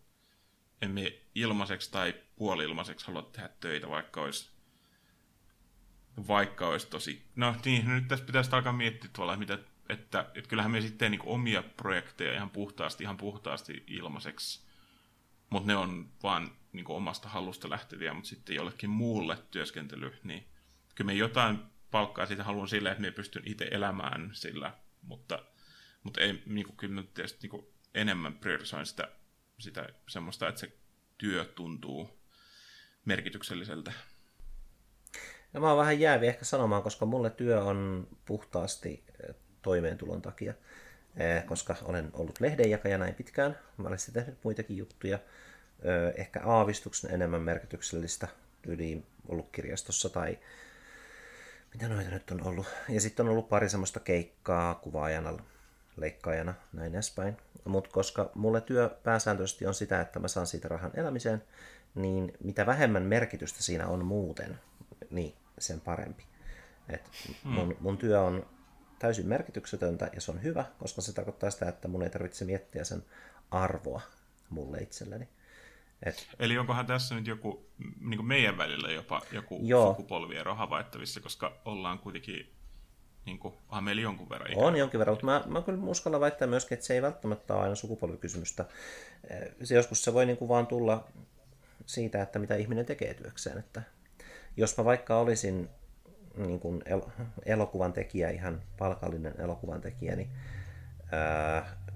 emme 0.82 1.12
ilmaiseksi 1.34 1.92
tai 1.92 2.14
puoli-ilmaiseksi 2.36 3.06
halua 3.06 3.22
tehdä 3.22 3.48
töitä, 3.60 3.88
vaikka 3.88 4.20
olisi 4.20 4.50
vaikka 6.28 6.68
olisi 6.68 6.86
tosi... 6.86 7.26
No 7.36 7.56
niin, 7.64 7.88
nyt 7.88 8.08
tässä 8.08 8.24
pitäisi 8.24 8.50
alkaa 8.52 8.72
miettiä 8.72 9.10
tuolla, 9.12 9.36
mitä 9.36 9.58
että, 9.88 10.20
että 10.34 10.48
kyllähän 10.48 10.72
me 10.72 10.80
sitten 10.80 11.10
niin 11.10 11.22
omia 11.24 11.62
projekteja 11.62 12.34
ihan 12.34 12.50
puhtaasti, 12.50 13.04
ihan 13.04 13.16
puhtaasti 13.16 13.84
ilmaiseksi, 13.86 14.66
mutta 15.50 15.66
ne 15.66 15.76
on 15.76 16.08
vaan 16.22 16.50
niin 16.72 16.88
omasta 16.88 17.28
halusta 17.28 17.70
lähteviä, 17.70 18.14
mutta 18.14 18.28
sitten 18.28 18.56
jollekin 18.56 18.90
muulle 18.90 19.38
työskentely, 19.50 20.14
niin 20.24 20.44
kyllä 20.94 21.06
me 21.06 21.14
jotain 21.14 21.58
palkkaa 21.90 22.26
siitä 22.26 22.44
haluan 22.44 22.68
sille, 22.68 22.90
että 22.90 23.02
me 23.02 23.10
pystyn 23.10 23.42
itse 23.46 23.68
elämään 23.70 24.30
sillä, 24.32 24.72
mutta, 25.02 25.44
mutta 26.02 26.20
ei, 26.20 26.42
niin 26.46 26.66
kuin, 26.66 26.76
kyllä 26.76 27.02
tietysti 27.14 27.48
niin 27.48 27.66
enemmän 27.94 28.34
priorisoin 28.34 28.86
sitä, 28.86 29.08
sitä 29.58 29.88
semmoista, 30.08 30.48
että 30.48 30.60
se 30.60 30.72
työ 31.18 31.44
tuntuu 31.44 32.18
merkitykselliseltä. 33.04 33.92
Ja 35.54 35.60
mä 35.60 35.68
oon 35.68 35.78
vähän 35.78 36.00
jäävi 36.00 36.26
ehkä 36.26 36.44
sanomaan, 36.44 36.82
koska 36.82 37.06
mulle 37.06 37.30
työ 37.30 37.64
on 37.64 38.08
puhtaasti 38.24 39.04
toimeentulon 39.62 40.22
takia. 40.22 40.54
eh, 41.16 41.46
koska 41.46 41.76
olen 41.84 42.10
ollut 42.12 42.40
lehdenjakaja 42.40 42.98
näin 42.98 43.14
pitkään. 43.14 43.58
Mä 43.76 43.88
olen 43.88 43.98
sitten 43.98 44.22
tehnyt 44.24 44.44
muitakin 44.44 44.76
juttuja. 44.76 45.18
Ö, 45.84 46.12
Ehkä 46.16 46.40
aavistuksen 46.44 47.10
enemmän 47.10 47.42
merkityksellistä 47.42 48.28
yli 48.66 49.04
ollut 49.28 49.48
kirjastossa 49.52 50.08
tai 50.08 50.38
mitä 51.74 51.88
noita 51.88 52.10
nyt 52.10 52.30
on 52.30 52.46
ollut. 52.46 52.66
Ja 52.88 53.00
sitten 53.00 53.26
on 53.26 53.32
ollut 53.32 53.48
pari 53.48 53.68
semmoista 53.68 54.00
keikkaa 54.00 54.74
kuvaajana, 54.74 55.36
leikkaajana, 55.96 56.54
näin 56.72 56.94
edespäin. 56.94 57.36
Mutta 57.64 57.90
koska 57.90 58.30
mulle 58.34 58.60
työ 58.60 58.88
pääsääntöisesti 59.02 59.66
on 59.66 59.74
sitä, 59.74 60.00
että 60.00 60.18
mä 60.18 60.28
saan 60.28 60.46
siitä 60.46 60.68
rahan 60.68 60.90
elämiseen, 60.94 61.42
niin 61.94 62.32
mitä 62.44 62.66
vähemmän 62.66 63.02
merkitystä 63.02 63.62
siinä 63.62 63.86
on 63.86 64.04
muuten, 64.04 64.58
niin 65.10 65.34
sen 65.58 65.80
parempi. 65.80 66.24
Et 66.88 67.10
mun, 67.44 67.76
mun 67.80 67.98
työ 67.98 68.20
on 68.20 68.46
täysin 68.98 69.26
merkityksetöntä 69.26 70.10
ja 70.14 70.20
se 70.20 70.30
on 70.30 70.42
hyvä, 70.42 70.64
koska 70.78 71.00
se 71.00 71.12
tarkoittaa 71.12 71.50
sitä, 71.50 71.68
että 71.68 71.88
mun 71.88 72.02
ei 72.02 72.10
tarvitse 72.10 72.44
miettiä 72.44 72.84
sen 72.84 73.04
arvoa 73.50 74.00
mulle 74.50 74.78
itselleni. 74.78 75.28
Et, 76.02 76.28
Eli 76.38 76.58
onkohan 76.58 76.86
tässä 76.86 77.14
nyt 77.14 77.26
joku, 77.26 77.66
niin 78.00 78.16
kuin 78.16 78.26
meidän 78.26 78.58
välillä 78.58 78.90
jopa 78.92 79.22
joku 79.32 79.60
Joo. 79.62 79.86
sukupolviero 79.88 80.54
havaittavissa, 80.54 81.20
koska 81.20 81.52
ollaan 81.64 81.98
kuitenkin, 81.98 82.52
niin 83.26 83.38
kuin, 83.38 83.54
onhan 83.68 83.84
meillä 83.84 84.02
jonkun 84.02 84.28
verran 84.28 84.52
ikää. 84.52 84.64
on 84.64 84.76
jonkin 84.76 84.98
verran, 84.98 85.12
mutta 85.12 85.26
mä, 85.26 85.42
mä 85.46 85.62
kyllä 85.62 85.84
uskallan 85.84 86.20
väittää 86.20 86.48
myöskin, 86.48 86.74
että 86.74 86.86
se 86.86 86.94
ei 86.94 87.02
välttämättä 87.02 87.54
ole 87.54 87.62
aina 87.62 87.74
sukupolvikysymystä. 87.74 88.64
Eh, 89.30 89.48
Se 89.62 89.74
joskus 89.74 90.04
se 90.04 90.14
voi 90.14 90.26
niin 90.26 90.36
kuin 90.36 90.48
vaan 90.48 90.66
tulla 90.66 91.08
siitä, 91.86 92.22
että 92.22 92.38
mitä 92.38 92.56
ihminen 92.56 92.86
tekee 92.86 93.14
työkseen. 93.14 93.58
Että 93.58 93.82
jos 94.56 94.78
mä 94.78 94.84
vaikka 94.84 95.18
olisin 95.18 95.68
niin 96.46 96.60
kuin 96.60 96.82
el- 96.86 97.26
elokuvan 97.46 97.92
tekijä, 97.92 98.30
ihan 98.30 98.62
palkallinen 98.78 99.34
elokuvan 99.40 99.80
tekijä, 99.80 100.16
niin 100.16 100.30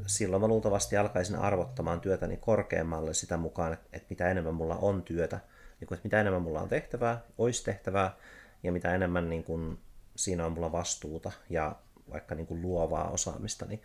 silloin 0.07 0.43
mä 0.43 0.49
luultavasti 0.49 0.97
alkaisin 0.97 1.37
arvottamaan 1.37 2.01
työtäni 2.01 2.37
korkeammalle 2.37 3.15
sitä 3.15 3.37
mukaan, 3.37 3.73
että, 3.73 4.07
mitä 4.11 4.31
enemmän 4.31 4.55
mulla 4.55 4.77
on 4.77 5.03
työtä, 5.03 5.41
niin 5.81 5.89
kuin, 5.89 5.97
että 5.97 6.07
mitä 6.07 6.21
enemmän 6.21 6.43
mulla 6.43 6.61
on 6.61 6.69
tehtävää, 6.69 7.21
olisi 7.39 7.65
tehtävää, 7.65 8.17
ja 8.63 8.73
mitä 8.73 8.95
enemmän 8.95 9.31
niin 9.31 9.45
kuin, 9.45 9.79
siinä 10.17 10.47
on 10.47 10.53
mulla 10.53 10.73
vastuuta 10.73 11.33
ja 11.51 11.77
vaikka 12.13 12.35
niin 12.35 12.47
kuin 12.47 12.63
luovaa 12.63 13.11
osaamista, 13.11 13.67
niin 13.67 13.83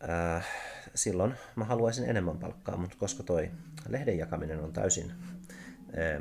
ää, 0.00 0.42
silloin 0.94 1.34
mä 1.56 1.64
haluaisin 1.64 2.10
enemmän 2.10 2.38
palkkaa, 2.38 2.76
mutta 2.76 2.96
koska 2.98 3.22
toi 3.22 3.50
lehden 3.88 4.18
jakaminen 4.18 4.60
on 4.60 4.72
täysin 4.72 5.12
ää, 5.96 6.20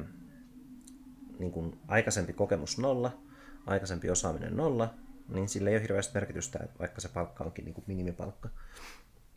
niin 1.39 1.51
kuin 1.51 1.79
aikaisempi 1.87 2.33
kokemus 2.33 2.77
nolla, 2.77 3.17
aikaisempi 3.65 4.09
osaaminen 4.09 4.57
nolla, 4.57 4.93
niin 5.27 5.49
sillä 5.49 5.69
ei 5.69 5.75
ole 5.75 5.81
hirveästi 5.83 6.13
merkitystä, 6.13 6.59
että 6.63 6.79
vaikka 6.79 7.01
se 7.01 7.09
palkka 7.09 7.43
onkin 7.43 7.65
niin 7.65 7.73
kuin 7.73 7.85
minimipalkka, 7.87 8.49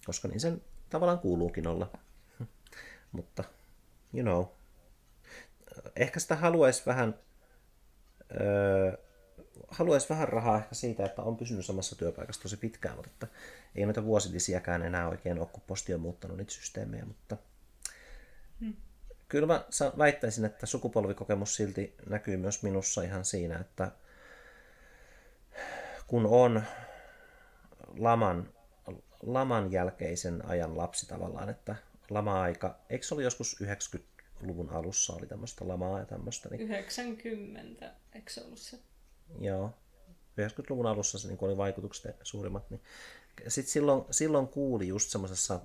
koska 0.06 0.28
niin 0.28 0.40
sen 0.40 0.62
tavallaan 0.90 1.18
kuuluukin 1.18 1.66
olla. 1.66 1.90
Mutta, 3.12 3.44
you 4.14 4.22
know, 4.22 4.44
ehkä 5.96 6.20
sitä 6.20 6.36
haluaisi 6.36 6.82
vähän, 6.86 7.14
öö, 8.40 8.96
haluaisi 9.68 10.08
vähän 10.08 10.28
rahaa 10.28 10.58
ehkä 10.58 10.74
siitä, 10.74 11.04
että 11.04 11.22
on 11.22 11.36
pysynyt 11.36 11.66
samassa 11.66 11.96
työpaikassa 11.96 12.42
tosi 12.42 12.56
pitkään, 12.56 12.96
mutta 12.96 13.10
että 13.10 13.26
ei 13.74 13.84
noita 13.84 14.04
vuosilisiäkään 14.04 14.82
enää 14.82 15.08
oikein 15.08 15.38
ole, 15.38 15.48
kun 15.52 15.62
posti 15.66 15.94
on 15.94 16.00
muuttanut 16.00 16.36
niitä 16.36 16.52
systeemejä, 16.52 17.04
mutta 17.04 17.36
kyllä 19.30 19.46
mä 19.46 19.64
väittäisin, 19.98 20.44
että 20.44 20.66
sukupolvikokemus 20.66 21.56
silti 21.56 21.94
näkyy 22.06 22.36
myös 22.36 22.62
minussa 22.62 23.02
ihan 23.02 23.24
siinä, 23.24 23.58
että 23.58 23.90
kun 26.06 26.26
on 26.26 26.62
laman, 27.98 28.52
laman 29.22 29.72
jälkeisen 29.72 30.46
ajan 30.46 30.76
lapsi 30.76 31.06
tavallaan, 31.06 31.48
että 31.48 31.76
lama-aika, 32.10 32.78
eikö 32.88 33.06
se 33.06 33.14
oli 33.14 33.24
joskus 33.24 33.56
90-luvun 33.62 34.70
alussa 34.70 35.12
oli 35.12 35.26
tämmöistä 35.26 35.68
lamaa 35.68 35.98
ja 35.98 36.06
tämmöistä, 36.06 36.48
niin 36.48 36.60
90, 36.60 37.92
eikö 38.14 38.32
se 38.32 38.44
ollut 38.44 38.58
se? 38.58 38.78
Joo. 39.40 39.74
90-luvun 40.40 40.86
alussa 40.86 41.18
se 41.18 41.28
niin 41.28 41.38
oli 41.40 41.56
vaikutukset 41.56 42.16
suurimmat. 42.22 42.70
Niin. 42.70 42.82
Sitten 43.48 43.72
silloin, 43.72 44.04
silloin 44.10 44.48
kuuli 44.48 44.88
just 44.88 45.10
semmoisessa 45.10 45.60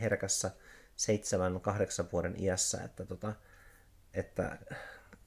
herkässä 0.00 0.50
seitsemän, 0.96 1.60
kahdeksan 1.60 2.08
vuoden 2.12 2.42
iässä, 2.42 2.84
että, 2.84 3.04
tota, 3.04 3.32
että 4.14 4.58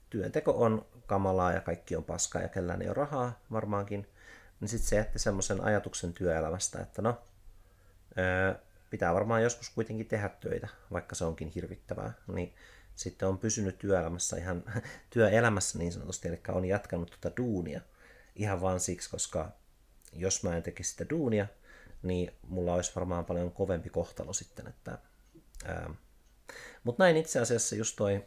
työnteko 0.09 0.51
on 0.51 0.86
kamalaa 1.05 1.53
ja 1.53 1.61
kaikki 1.61 1.95
on 1.95 2.03
paskaa 2.03 2.41
ja 2.41 2.47
kellään 2.47 2.82
ei 2.82 2.88
ole 2.88 2.93
rahaa 2.93 3.39
varmaankin. 3.51 4.07
Niin 4.59 4.70
sitten 4.70 4.89
se 4.89 4.95
jätti 4.95 5.20
semmoisen 5.20 5.61
ajatuksen 5.61 6.13
työelämästä, 6.13 6.82
että 6.82 7.01
no, 7.01 7.22
öö, 8.17 8.55
pitää 8.89 9.13
varmaan 9.13 9.43
joskus 9.43 9.70
kuitenkin 9.70 10.07
tehdä 10.07 10.30
töitä, 10.30 10.67
vaikka 10.91 11.15
se 11.15 11.26
onkin 11.26 11.47
hirvittävää. 11.47 12.13
Niin 12.28 12.55
sitten 12.95 13.28
on 13.28 13.38
pysynyt 13.38 13.78
työelämässä 13.78 14.38
ihan 14.38 14.63
työelämässä 15.09 15.80
niin 15.80 15.91
sanotusti, 15.91 16.28
eli 16.28 16.41
on 16.47 16.65
jatkanut 16.65 17.17
tuota 17.22 17.38
duunia 17.38 17.82
ihan 18.36 18.61
vaan 18.61 18.80
siksi, 18.80 19.09
koska 19.09 19.51
jos 20.13 20.43
mä 20.43 20.57
en 20.57 20.63
tekisi 20.63 20.91
sitä 20.91 21.05
duunia, 21.09 21.47
niin 22.03 22.34
mulla 22.47 22.74
olisi 22.74 22.91
varmaan 22.95 23.26
paljon 23.26 23.51
kovempi 23.51 23.89
kohtalo 23.89 24.34
sitten, 24.34 24.67
että 24.67 24.97
mutta 26.84 27.03
näin 27.03 27.18
itse 27.18 27.39
asiassa 27.39 27.76
just 27.76 27.95
toi, 27.95 28.26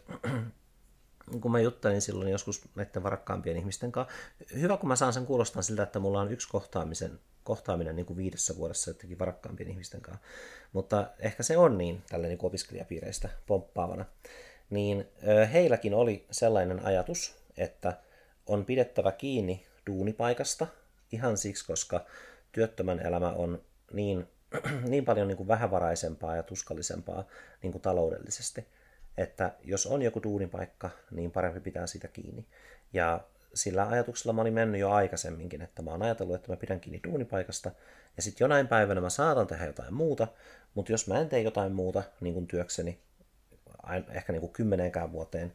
kun 1.40 1.52
mä 1.52 1.60
juttelin 1.60 2.02
silloin 2.02 2.30
joskus 2.30 2.62
näiden 2.74 3.02
varakkaampien 3.02 3.56
ihmisten 3.56 3.92
kanssa, 3.92 4.14
hyvä 4.54 4.76
kun 4.76 4.88
mä 4.88 4.96
saan 4.96 5.12
sen 5.12 5.26
kuulostaa 5.26 5.62
siltä, 5.62 5.82
että 5.82 5.98
mulla 5.98 6.20
on 6.20 6.32
yksi 6.32 6.48
kohtaamisen, 6.48 7.20
kohtaaminen 7.44 7.96
niin 7.96 8.06
kuin 8.06 8.16
viidessä 8.16 8.56
vuodessa 8.56 8.90
jotenkin 8.90 9.18
varakkaampien 9.18 9.70
ihmisten 9.70 10.00
kanssa, 10.00 10.24
mutta 10.72 11.10
ehkä 11.18 11.42
se 11.42 11.56
on 11.56 11.78
niin 11.78 12.02
tällä 12.08 12.26
niin 12.26 12.38
opiskelijapiireistä 12.42 13.28
pomppaavana, 13.46 14.04
niin 14.70 15.08
heilläkin 15.52 15.94
oli 15.94 16.26
sellainen 16.30 16.84
ajatus, 16.84 17.34
että 17.56 17.98
on 18.46 18.64
pidettävä 18.64 19.12
kiinni 19.12 19.66
duunipaikasta 19.86 20.66
ihan 21.12 21.36
siksi, 21.36 21.66
koska 21.66 22.04
työttömän 22.52 23.06
elämä 23.06 23.32
on 23.32 23.62
niin, 23.92 24.28
niin 24.88 25.04
paljon 25.04 25.28
niin 25.28 25.36
kuin 25.36 25.48
vähävaraisempaa 25.48 26.36
ja 26.36 26.42
tuskallisempaa 26.42 27.24
niin 27.62 27.72
kuin 27.72 27.82
taloudellisesti, 27.82 28.66
että 29.18 29.52
jos 29.64 29.86
on 29.86 30.02
joku 30.02 30.22
duunipaikka, 30.22 30.90
niin 31.10 31.30
parempi 31.30 31.60
pitää 31.60 31.86
siitä 31.86 32.08
kiinni. 32.08 32.46
Ja 32.92 33.20
sillä 33.54 33.88
ajatuksella 33.88 34.32
mä 34.32 34.40
olin 34.40 34.54
mennyt 34.54 34.80
jo 34.80 34.90
aikaisemminkin, 34.90 35.62
että 35.62 35.82
mä 35.82 35.90
oon 35.90 36.02
ajatellut, 36.02 36.34
että 36.34 36.52
mä 36.52 36.56
pidän 36.56 36.80
kiinni 36.80 37.00
duunipaikasta, 37.08 37.70
ja 38.16 38.22
sitten 38.22 38.44
jonain 38.44 38.68
päivänä 38.68 39.00
mä 39.00 39.10
saatan 39.10 39.46
tehdä 39.46 39.66
jotain 39.66 39.94
muuta, 39.94 40.28
mutta 40.74 40.92
jos 40.92 41.08
mä 41.08 41.20
en 41.20 41.28
tee 41.28 41.40
jotain 41.40 41.72
muuta 41.72 42.02
niin 42.20 42.34
kuin 42.34 42.46
työkseni, 42.46 42.98
ehkä 44.10 44.32
niin 44.32 44.40
kuin 44.40 44.52
kymmeneenkään 44.52 45.12
vuoteen, 45.12 45.52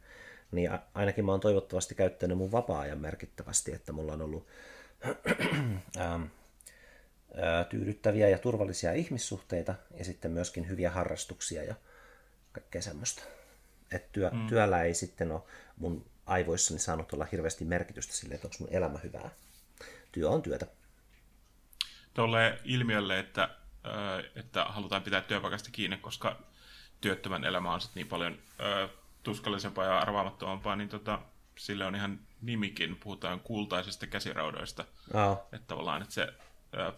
niin 0.52 0.70
ainakin 0.94 1.24
mä 1.24 1.32
oon 1.32 1.40
toivottavasti 1.40 1.94
käyttänyt 1.94 2.38
mun 2.38 2.52
vapaa-ajan 2.52 2.98
merkittävästi, 2.98 3.74
että 3.74 3.92
mulla 3.92 4.12
on 4.12 4.22
ollut 4.22 4.46
tyydyttäviä 7.68 8.28
ja 8.28 8.38
turvallisia 8.38 8.92
ihmissuhteita 8.92 9.74
ja 9.98 10.04
sitten 10.04 10.30
myöskin 10.30 10.68
hyviä 10.68 10.90
harrastuksia 10.90 11.64
ja 11.64 11.74
kaikkea 12.52 12.82
semmoista. 12.82 13.22
Et 13.92 14.12
työ, 14.12 14.30
mm. 14.30 14.46
Työllä 14.46 14.82
ei 14.82 14.94
sitten 14.94 15.32
ole 15.32 15.42
mun 15.76 16.06
aivoissani 16.26 16.80
saanut 16.80 17.12
olla 17.12 17.26
hirveästi 17.32 17.64
merkitystä 17.64 18.12
sille, 18.12 18.34
että 18.34 18.46
onko 18.46 18.56
mun 18.60 18.68
elämä 18.72 18.98
hyvää. 18.98 19.30
Työ 20.12 20.30
on 20.30 20.42
työtä. 20.42 20.66
Tuolle 22.14 22.58
ilmiölle, 22.64 23.18
että, 23.18 23.48
että 24.36 24.64
halutaan 24.64 25.02
pitää 25.02 25.20
työpaikasta 25.20 25.70
kiinni, 25.72 25.96
koska 25.96 26.42
työttömän 27.00 27.44
elämä 27.44 27.74
on 27.74 27.80
niin 27.94 28.08
paljon 28.08 28.38
ö, 28.60 28.88
tuskallisempaa 29.22 29.84
ja 29.84 29.98
arvaamattomampaa, 29.98 30.76
niin 30.76 30.88
tota, 30.88 31.18
sille 31.58 31.84
on 31.86 31.94
ihan 31.94 32.20
nimikin, 32.42 32.96
puhutaan 32.96 33.40
kultaisista 33.40 34.06
käsiraudoista. 34.06 34.84
Aa, 35.14 35.46
Että 35.52 35.66
tavallaan 35.66 36.02
että 36.02 36.14
se, 36.14 36.32
ö, 36.74 36.92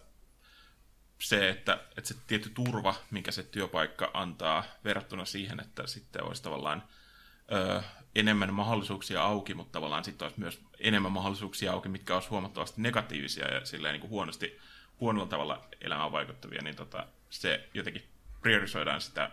se 1.21 1.49
että, 1.49 1.73
että 1.97 2.07
se 2.07 2.15
tietty 2.27 2.49
turva, 2.49 2.95
minkä 3.11 3.31
se 3.31 3.43
työpaikka 3.43 4.11
antaa 4.13 4.63
verrattuna 4.83 5.25
siihen, 5.25 5.59
että 5.59 5.87
sitten 5.87 6.23
olisi 6.23 6.43
tavallaan 6.43 6.83
ö, 7.51 7.81
enemmän 8.15 8.53
mahdollisuuksia 8.53 9.23
auki, 9.23 9.53
mutta 9.53 9.71
tavallaan 9.71 10.03
sitten 10.03 10.25
olisi 10.25 10.39
myös 10.39 10.61
enemmän 10.79 11.11
mahdollisuuksia 11.11 11.71
auki, 11.71 11.89
mitkä 11.89 12.13
olisi 12.13 12.29
huomattavasti 12.29 12.81
negatiivisia 12.81 13.53
ja 13.53 13.65
silleen 13.65 13.93
niin 13.93 14.01
kuin 14.01 14.09
huonosti, 14.11 14.59
huonolla 14.99 15.27
tavalla 15.27 15.67
elämään 15.81 16.11
vaikuttavia, 16.11 16.61
niin 16.61 16.75
tota, 16.75 17.07
se 17.29 17.69
jotenkin 17.73 18.03
priorisoidaan 18.41 19.01
sitä, 19.01 19.31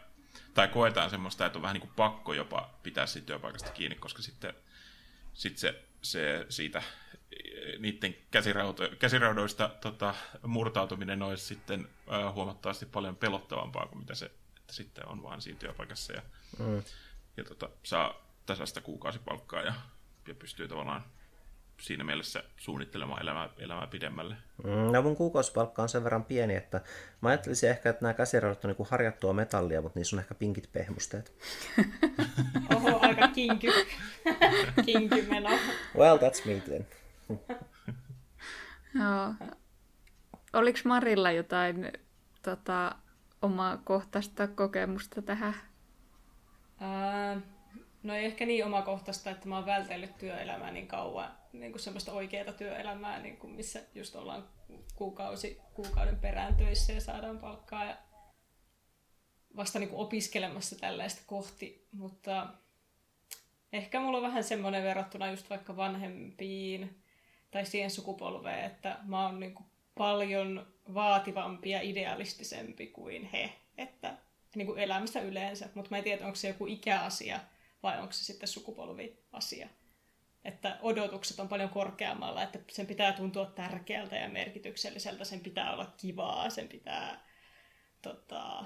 tai 0.55 0.68
koetaan 0.68 1.11
semmoista, 1.11 1.47
että 1.47 1.59
on 1.59 1.62
vähän 1.62 1.74
niin 1.74 1.80
kuin 1.80 1.97
pakko 1.97 2.32
jopa 2.32 2.70
pitää 2.82 3.07
siitä 3.07 3.26
työpaikasta 3.26 3.70
kiinni, 3.70 3.97
koska 3.97 4.22
sitten 4.22 4.55
sit 5.34 5.59
se, 5.59 5.84
se 6.03 6.47
siitä 6.49 6.82
niiden 7.78 8.14
käsirauto, 8.30 8.89
käsiraudoista 8.99 9.70
tota, 9.80 10.14
murtautuminen 10.47 11.22
olisi 11.22 11.45
sitten 11.47 11.89
äh, 12.12 12.34
huomattavasti 12.34 12.86
paljon 12.86 13.16
pelottavampaa 13.16 13.86
kuin 13.86 13.99
mitä 13.99 14.14
se 14.14 14.30
että 14.68 14.76
sitten 14.76 15.09
on 15.09 15.22
vaan 15.22 15.43
siinä 15.43 15.59
työpaikassa 15.59 16.12
ja, 16.12 16.22
mm. 16.59 16.82
ja 17.36 17.45
tota, 17.45 17.68
saa 17.82 18.14
tasaista 18.47 18.80
kuukausipalkkaa 18.80 19.62
ja, 19.62 19.74
ja 20.26 20.34
pystyy 20.34 20.68
tavallaan 20.68 21.05
siinä 21.80 22.05
mielessä 22.05 22.43
suunnittelemaan 22.57 23.22
elämää, 23.22 23.49
elämää 23.59 23.86
pidemmälle. 23.86 24.36
Mm, 24.64 24.93
no 24.93 25.03
mun 25.03 25.16
kuukausipalkka 25.16 25.82
on 25.82 25.89
sen 25.89 26.05
verran 26.05 26.24
pieni, 26.24 26.55
että 26.55 26.80
mä 27.20 27.28
ajattelisin 27.28 27.70
ehkä, 27.70 27.91
että 27.91 28.03
nämä 28.03 28.14
käsiraudat 28.14 28.64
on 28.64 28.74
niin 28.78 28.89
harjattua 28.91 29.32
metallia, 29.32 29.82
mutta 29.82 29.99
niissä 29.99 30.16
on 30.16 30.20
ehkä 30.20 30.34
pinkit 30.34 30.72
pehmusteet. 30.72 31.32
Oho, 32.74 32.99
aika 33.03 33.28
kinky. 33.28 33.68
kinky 34.86 35.22
meno. 35.22 35.51
Well, 35.97 36.16
that's 36.16 36.47
me 36.47 36.61
then. 36.61 36.86
Joo. 38.95 39.35
Oliko 40.53 40.79
Marilla 40.85 41.31
jotain 41.31 41.93
tota, 42.43 42.97
omaa 43.43 43.76
kohtaista 43.76 44.49
kokemusta 44.49 45.22
tähän? 45.22 45.55
Ää, 46.81 47.41
no 48.03 48.14
ei 48.14 48.24
ehkä 48.24 48.47
niin 48.47 48.64
omakohtaista, 48.64 49.31
että 49.31 49.49
mä 49.49 49.57
oon 49.57 49.66
vältellyt 49.66 50.18
työelämää 50.18 50.70
niin 50.70 50.89
kauan, 50.89 51.31
niin 51.53 51.72
kuin 51.72 51.83
semmoista 51.83 52.12
oikeaa 52.12 52.53
työelämää, 52.53 53.18
niin 53.20 53.37
kuin 53.37 53.53
missä 53.53 53.81
just 53.95 54.16
ollaan 54.16 54.49
kuukausi, 54.95 55.61
kuukauden 55.74 56.18
perään 56.18 56.57
töissä 56.57 56.93
ja 56.93 57.01
saadaan 57.01 57.39
palkkaa 57.39 57.85
ja 57.85 57.97
vasta 59.57 59.79
niin 59.79 59.89
kuin 59.89 60.01
opiskelemassa 60.01 60.79
tällaista 60.79 61.22
kohti, 61.26 61.89
mutta 61.93 62.49
ehkä 63.72 64.01
mulla 64.01 64.18
on 64.18 64.24
vähän 64.24 64.45
semmoinen 64.45 64.83
verrattuna 64.83 65.31
just 65.31 65.51
vaikka 65.51 65.76
vanhempiin 65.76 67.03
tai 67.51 67.67
siihen 67.67 67.91
sukupolveen, 67.91 68.65
että 68.65 68.99
mä 69.05 69.27
oon 69.27 69.41
niin 69.41 69.55
kuin 69.55 69.67
paljon 69.95 70.67
vaativampi 70.95 71.71
ja 71.71 71.81
idealistisempi 71.83 72.87
kuin 72.87 73.25
he, 73.25 73.53
että 73.79 74.17
niin 74.55 74.67
kuin 74.67 74.79
elämässä 74.79 75.21
yleensä, 75.21 75.69
mutta 75.75 75.91
mä 75.91 75.99
en 75.99 76.05
tiedä, 76.05 76.25
onko 76.25 76.37
se 76.37 76.49
joku 76.49 76.67
ikäasia 76.67 77.41
vai 77.83 78.01
onko 78.01 78.13
se 78.13 78.25
sitten 78.25 78.49
sukupolviasia. 78.49 79.69
Että 80.45 80.79
odotukset 80.83 81.41
on 81.41 81.49
paljon 81.49 81.69
korkeammalla, 81.69 82.43
että 82.43 82.59
sen 82.71 82.87
pitää 82.87 83.13
tuntua 83.13 83.47
tärkeältä 83.47 84.17
ja 84.17 84.29
merkitykselliseltä, 84.29 85.25
sen 85.25 85.41
pitää 85.41 85.73
olla 85.73 85.95
kivaa, 85.97 86.51
sen 86.51 86.69
pitää, 86.69 87.25
tota, 88.03 88.65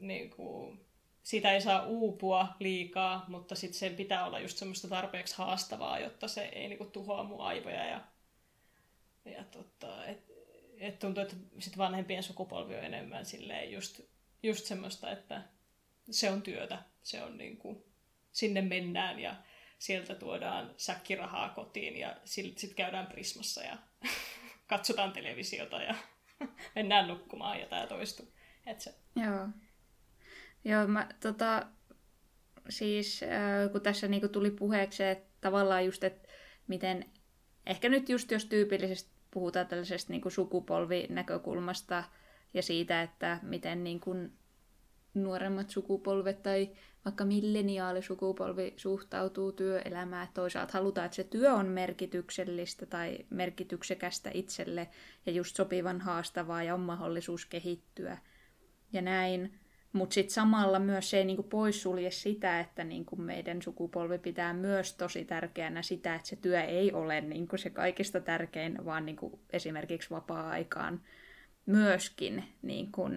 niin 0.00 0.30
kuin, 0.30 0.86
siitä 1.24 1.52
ei 1.52 1.60
saa 1.60 1.86
uupua 1.86 2.48
liikaa, 2.58 3.24
mutta 3.28 3.54
sitten 3.54 3.78
sen 3.78 3.94
pitää 3.96 4.26
olla 4.26 4.40
just 4.40 4.58
semmoista 4.58 4.88
tarpeeksi 4.88 5.38
haastavaa, 5.38 5.98
jotta 5.98 6.28
se 6.28 6.44
ei 6.44 6.68
niin 6.68 6.78
kuin, 6.78 6.90
tuhoa 6.90 7.24
mun 7.24 7.40
aivoja. 7.40 7.84
Ja, 7.84 8.00
ja 9.24 9.44
tota, 9.44 10.06
et, 10.06 10.32
et 10.78 10.98
tuntuu, 10.98 11.22
että 11.22 11.36
sit 11.58 11.78
vanhempien 11.78 12.22
sukupolvi 12.22 12.74
on 12.74 12.84
enemmän 12.84 13.26
silleen 13.26 13.72
just, 13.72 14.00
just 14.42 14.64
semmoista, 14.64 15.10
että 15.10 15.42
se 16.10 16.30
on 16.30 16.42
työtä, 16.42 16.82
se 17.02 17.22
on 17.22 17.38
niin 17.38 17.56
kuin, 17.56 17.84
sinne 18.32 18.62
mennään 18.62 19.18
ja 19.18 19.36
sieltä 19.78 20.14
tuodaan 20.14 20.74
säkkirahaa 20.76 21.48
kotiin 21.48 21.96
ja 21.96 22.16
sitten 22.24 22.58
sit 22.58 22.74
käydään 22.74 23.06
Prismassa 23.06 23.62
ja 23.62 23.78
katsotaan 24.66 25.12
televisiota 25.12 25.82
ja 25.82 25.94
mennään 26.76 27.08
nukkumaan 27.08 27.60
ja 27.60 27.66
tämä 27.66 27.86
toistuu. 27.86 28.34
Et 28.66 28.80
se... 28.80 28.94
Joo. 29.16 29.48
Joo, 30.64 30.86
mä 30.86 31.08
tota, 31.20 31.66
siis 32.68 33.22
äh, 33.22 33.72
kun 33.72 33.80
tässä 33.80 34.08
niinku 34.08 34.28
tuli 34.28 34.50
puheeksi, 34.50 35.04
että 35.04 35.28
tavallaan 35.40 35.84
just, 35.84 36.04
että 36.04 36.28
miten, 36.68 37.04
ehkä 37.66 37.88
nyt 37.88 38.08
just 38.08 38.30
jos 38.30 38.44
tyypillisesti 38.44 39.10
puhutaan 39.30 39.66
tällaisesta 39.66 40.12
niinku 40.12 40.30
sukupolvinäkökulmasta 40.30 42.04
ja 42.54 42.62
siitä, 42.62 43.02
että 43.02 43.38
miten 43.42 43.84
niinku 43.84 44.14
nuoremmat 45.14 45.70
sukupolvet 45.70 46.42
tai 46.42 46.70
vaikka 47.04 47.24
milleniaalisukupolvi 47.24 48.74
suhtautuu 48.76 49.52
työelämään. 49.52 50.28
Toisaalta 50.34 50.72
halutaan, 50.72 51.04
että 51.04 51.16
se 51.16 51.24
työ 51.24 51.54
on 51.54 51.66
merkityksellistä 51.66 52.86
tai 52.86 53.18
merkityksekästä 53.30 54.30
itselle 54.34 54.88
ja 55.26 55.32
just 55.32 55.56
sopivan 55.56 56.00
haastavaa 56.00 56.62
ja 56.62 56.74
on 56.74 56.80
mahdollisuus 56.80 57.46
kehittyä 57.46 58.18
ja 58.92 59.02
näin. 59.02 59.58
Mutta 59.94 60.14
sitten 60.14 60.34
samalla 60.34 60.78
myös 60.78 61.10
se 61.10 61.18
ei 61.18 61.24
niinku 61.24 61.42
poissulje 61.42 62.10
sitä, 62.10 62.60
että 62.60 62.84
niinku 62.84 63.16
meidän 63.16 63.62
sukupolvi 63.62 64.18
pitää 64.18 64.52
myös 64.52 64.94
tosi 64.94 65.24
tärkeänä 65.24 65.82
sitä, 65.82 66.14
että 66.14 66.28
se 66.28 66.36
työ 66.36 66.62
ei 66.62 66.92
ole 66.92 67.20
niinku 67.20 67.56
se 67.56 67.70
kaikista 67.70 68.20
tärkein, 68.20 68.84
vaan 68.84 69.06
niinku 69.06 69.40
esimerkiksi 69.50 70.10
vapaa-aikaan 70.10 71.00
myöskin 71.66 72.44
niinku, 72.62 73.08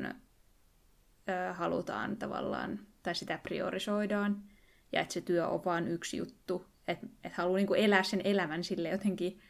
ö, 1.29 1.53
halutaan 1.53 2.17
tavallaan, 2.17 2.79
tai 3.03 3.15
sitä 3.15 3.39
priorisoidaan, 3.43 4.43
ja 4.91 5.01
että 5.01 5.13
se 5.13 5.21
työ 5.21 5.47
on 5.47 5.65
vain 5.65 5.87
yksi 5.87 6.17
juttu. 6.17 6.65
Että 6.87 7.07
et 7.23 7.33
haluaa 7.33 7.57
niinku 7.57 7.73
elää 7.73 8.03
sen 8.03 8.21
elämän 8.23 8.63
sille 8.63 8.89
jotenkin 8.89 9.41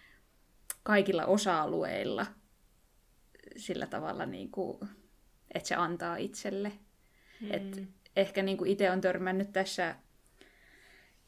kaikilla 0.84 1.26
osa-alueilla 1.26 2.26
sillä 3.58 3.88
tavalla, 3.88 4.26
niinku, 4.26 4.80
että 5.54 5.68
se 5.68 5.76
antaa 5.76 6.16
itselle. 6.16 6.72
Mm. 7.42 7.52
Et 7.52 7.84
ehkä 8.16 8.44
niin 8.44 8.58
kuin 8.58 8.72
itse 8.72 8.92
on 8.92 9.02
törmännyt 9.02 9.52
tässä, 9.54 9.96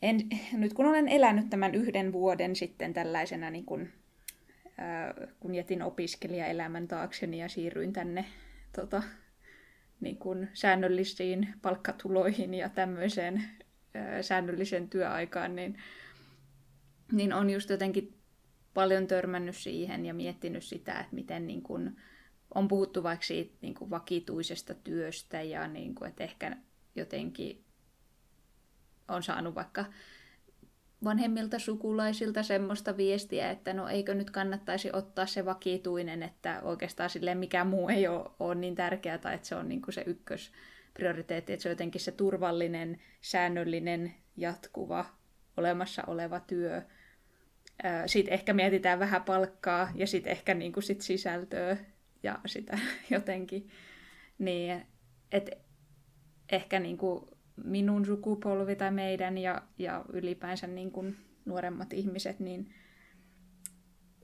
en, 0.01 0.19
nyt 0.53 0.73
kun 0.73 0.85
olen 0.85 1.07
elänyt 1.07 1.49
tämän 1.49 1.75
yhden 1.75 2.13
vuoden 2.13 2.55
sitten 2.55 2.93
tällaisena, 2.93 3.49
niin 3.49 3.65
kuin, 3.65 3.93
ää, 4.77 5.13
kun 5.39 5.55
jätin 5.55 5.81
opiskelijaelämän 5.81 6.87
taakseni 6.87 7.39
ja 7.39 7.49
siirryin 7.49 7.93
tänne 7.93 8.25
tota, 8.75 9.03
niin 9.99 10.17
kuin 10.17 10.49
säännöllisiin 10.53 11.53
palkkatuloihin 11.61 12.53
ja 12.53 12.69
tämmöiseen 12.69 13.43
ää, 13.93 14.21
säännölliseen 14.21 14.89
työaikaan, 14.89 15.55
niin, 15.55 15.77
niin 17.11 17.33
on 17.33 17.49
just 17.49 17.69
jotenkin 17.69 18.13
paljon 18.73 19.07
törmännyt 19.07 19.55
siihen 19.55 20.05
ja 20.05 20.13
miettinyt 20.13 20.63
sitä, 20.63 20.99
että 20.99 21.15
miten 21.15 21.47
niin 21.47 21.61
kuin, 21.61 21.97
on 22.55 22.67
puhuttu 22.67 23.03
vaikka 23.03 23.25
siitä 23.25 23.55
niin 23.61 23.73
kuin 23.73 23.89
vakituisesta 23.89 24.73
työstä 24.73 25.41
ja 25.41 25.67
niin 25.67 25.95
kuin, 25.95 26.09
että 26.09 26.23
ehkä 26.23 26.57
jotenkin 26.95 27.63
on 29.07 29.23
saanut 29.23 29.55
vaikka 29.55 29.85
vanhemmilta 31.03 31.59
sukulaisilta 31.59 32.43
semmoista 32.43 32.97
viestiä, 32.97 33.51
että 33.51 33.73
no 33.73 33.87
eikö 33.87 34.13
nyt 34.13 34.31
kannattaisi 34.31 34.89
ottaa 34.93 35.25
se 35.25 35.45
vakituinen, 35.45 36.23
että 36.23 36.61
oikeastaan 36.63 37.09
sille 37.09 37.35
mikä 37.35 37.63
muu 37.63 37.89
ei 37.89 38.07
ole, 38.07 38.31
ole 38.39 38.55
niin 38.55 38.75
tärkeää 38.75 39.17
tai 39.17 39.35
että 39.35 39.47
se 39.47 39.55
on 39.55 39.69
niin 39.69 39.81
kuin 39.81 39.93
se 39.93 40.03
ykkösprioriteetti, 40.05 41.53
että 41.53 41.63
se 41.63 41.69
on 41.69 41.71
jotenkin 41.71 42.01
se 42.01 42.11
turvallinen, 42.11 43.01
säännöllinen, 43.21 44.13
jatkuva, 44.37 45.05
olemassa 45.57 46.03
oleva 46.07 46.39
työ. 46.39 46.81
Sitten 48.05 48.33
ehkä 48.33 48.53
mietitään 48.53 48.99
vähän 48.99 49.23
palkkaa 49.23 49.91
ja 49.95 50.07
sitten 50.07 50.31
ehkä 50.31 50.53
niin 50.53 50.73
kuin 50.73 50.83
sit 50.83 51.01
sisältöä 51.01 51.77
ja 52.23 52.39
sitä 52.45 52.79
jotenkin. 53.09 53.69
Niin, 54.39 54.85
että 55.31 55.51
ehkä 56.51 56.79
niin 56.79 56.97
kuin 56.97 57.25
minun 57.63 58.05
sukupolvi 58.05 58.75
tai 58.75 58.91
meidän 58.91 59.37
ja, 59.37 59.61
ja 59.77 60.05
ylipäänsä 60.13 60.67
niin 60.67 60.91
kuin 60.91 61.17
nuoremmat 61.45 61.93
ihmiset, 61.93 62.39
niin 62.39 62.73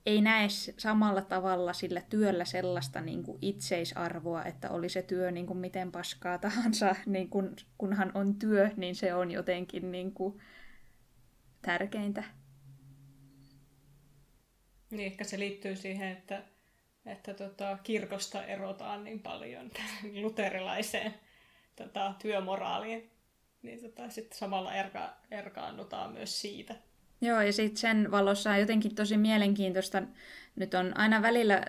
ei 0.06 0.22
näe 0.22 0.48
samalla 0.78 1.22
tavalla 1.22 1.74
sillä 1.74 2.02
työllä 2.02 2.46
sellaista 2.46 3.02
niin 3.02 3.24
kuin 3.24 3.38
itseisarvoa, 3.42 4.44
että 4.44 4.70
oli 4.70 4.90
se 4.90 5.02
työ 5.02 5.32
niin 5.32 5.48
kuin 5.48 5.58
miten 5.58 5.92
paskaa 5.92 6.38
tahansa, 6.38 6.96
niin 7.06 7.30
kun, 7.30 7.56
kunhan 7.78 8.12
on 8.14 8.36
työ, 8.36 8.70
niin 8.78 8.96
se 8.96 9.14
on 9.14 9.32
jotenkin 9.32 9.92
niin 9.92 10.12
kuin 10.12 10.40
tärkeintä. 11.62 12.24
Niin, 14.92 15.06
ehkä 15.06 15.24
se 15.24 15.40
liittyy 15.40 15.76
siihen, 15.76 16.08
että 16.08 16.44
että 17.06 17.34
tota, 17.34 17.78
kirkosta 17.84 18.46
erotaan 18.46 19.04
niin 19.04 19.20
paljon 19.20 19.72
luterilaiseen 20.22 21.14
tota, 21.76 22.14
työmoraaliin, 22.22 23.12
niin 23.62 23.82
tota, 23.82 24.10
sitten 24.10 24.38
samalla 24.38 24.74
erka, 24.74 25.14
erkaannutaan 25.32 26.12
myös 26.12 26.42
siitä. 26.42 26.76
Joo, 27.22 27.42
ja 27.42 27.54
sitten 27.54 27.78
sen 27.78 28.12
valossa 28.12 28.52
on 28.52 28.60
jotenkin 28.60 28.96
tosi 28.96 29.18
mielenkiintoista. 29.18 30.04
Nyt 30.56 30.74
on 30.74 30.98
aina 30.98 31.22
välillä 31.22 31.64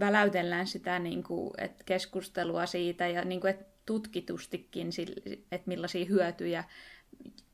väläytellään 0.00 0.66
sitä 0.66 0.98
niin 0.98 1.22
kuin, 1.22 1.50
että 1.58 1.84
keskustelua 1.84 2.66
siitä 2.66 3.08
ja 3.08 3.24
niin 3.24 3.40
kuin, 3.40 3.50
että 3.50 3.64
tutkitustikin, 3.86 4.90
että 5.52 5.68
millaisia 5.68 6.04
hyötyjä 6.04 6.64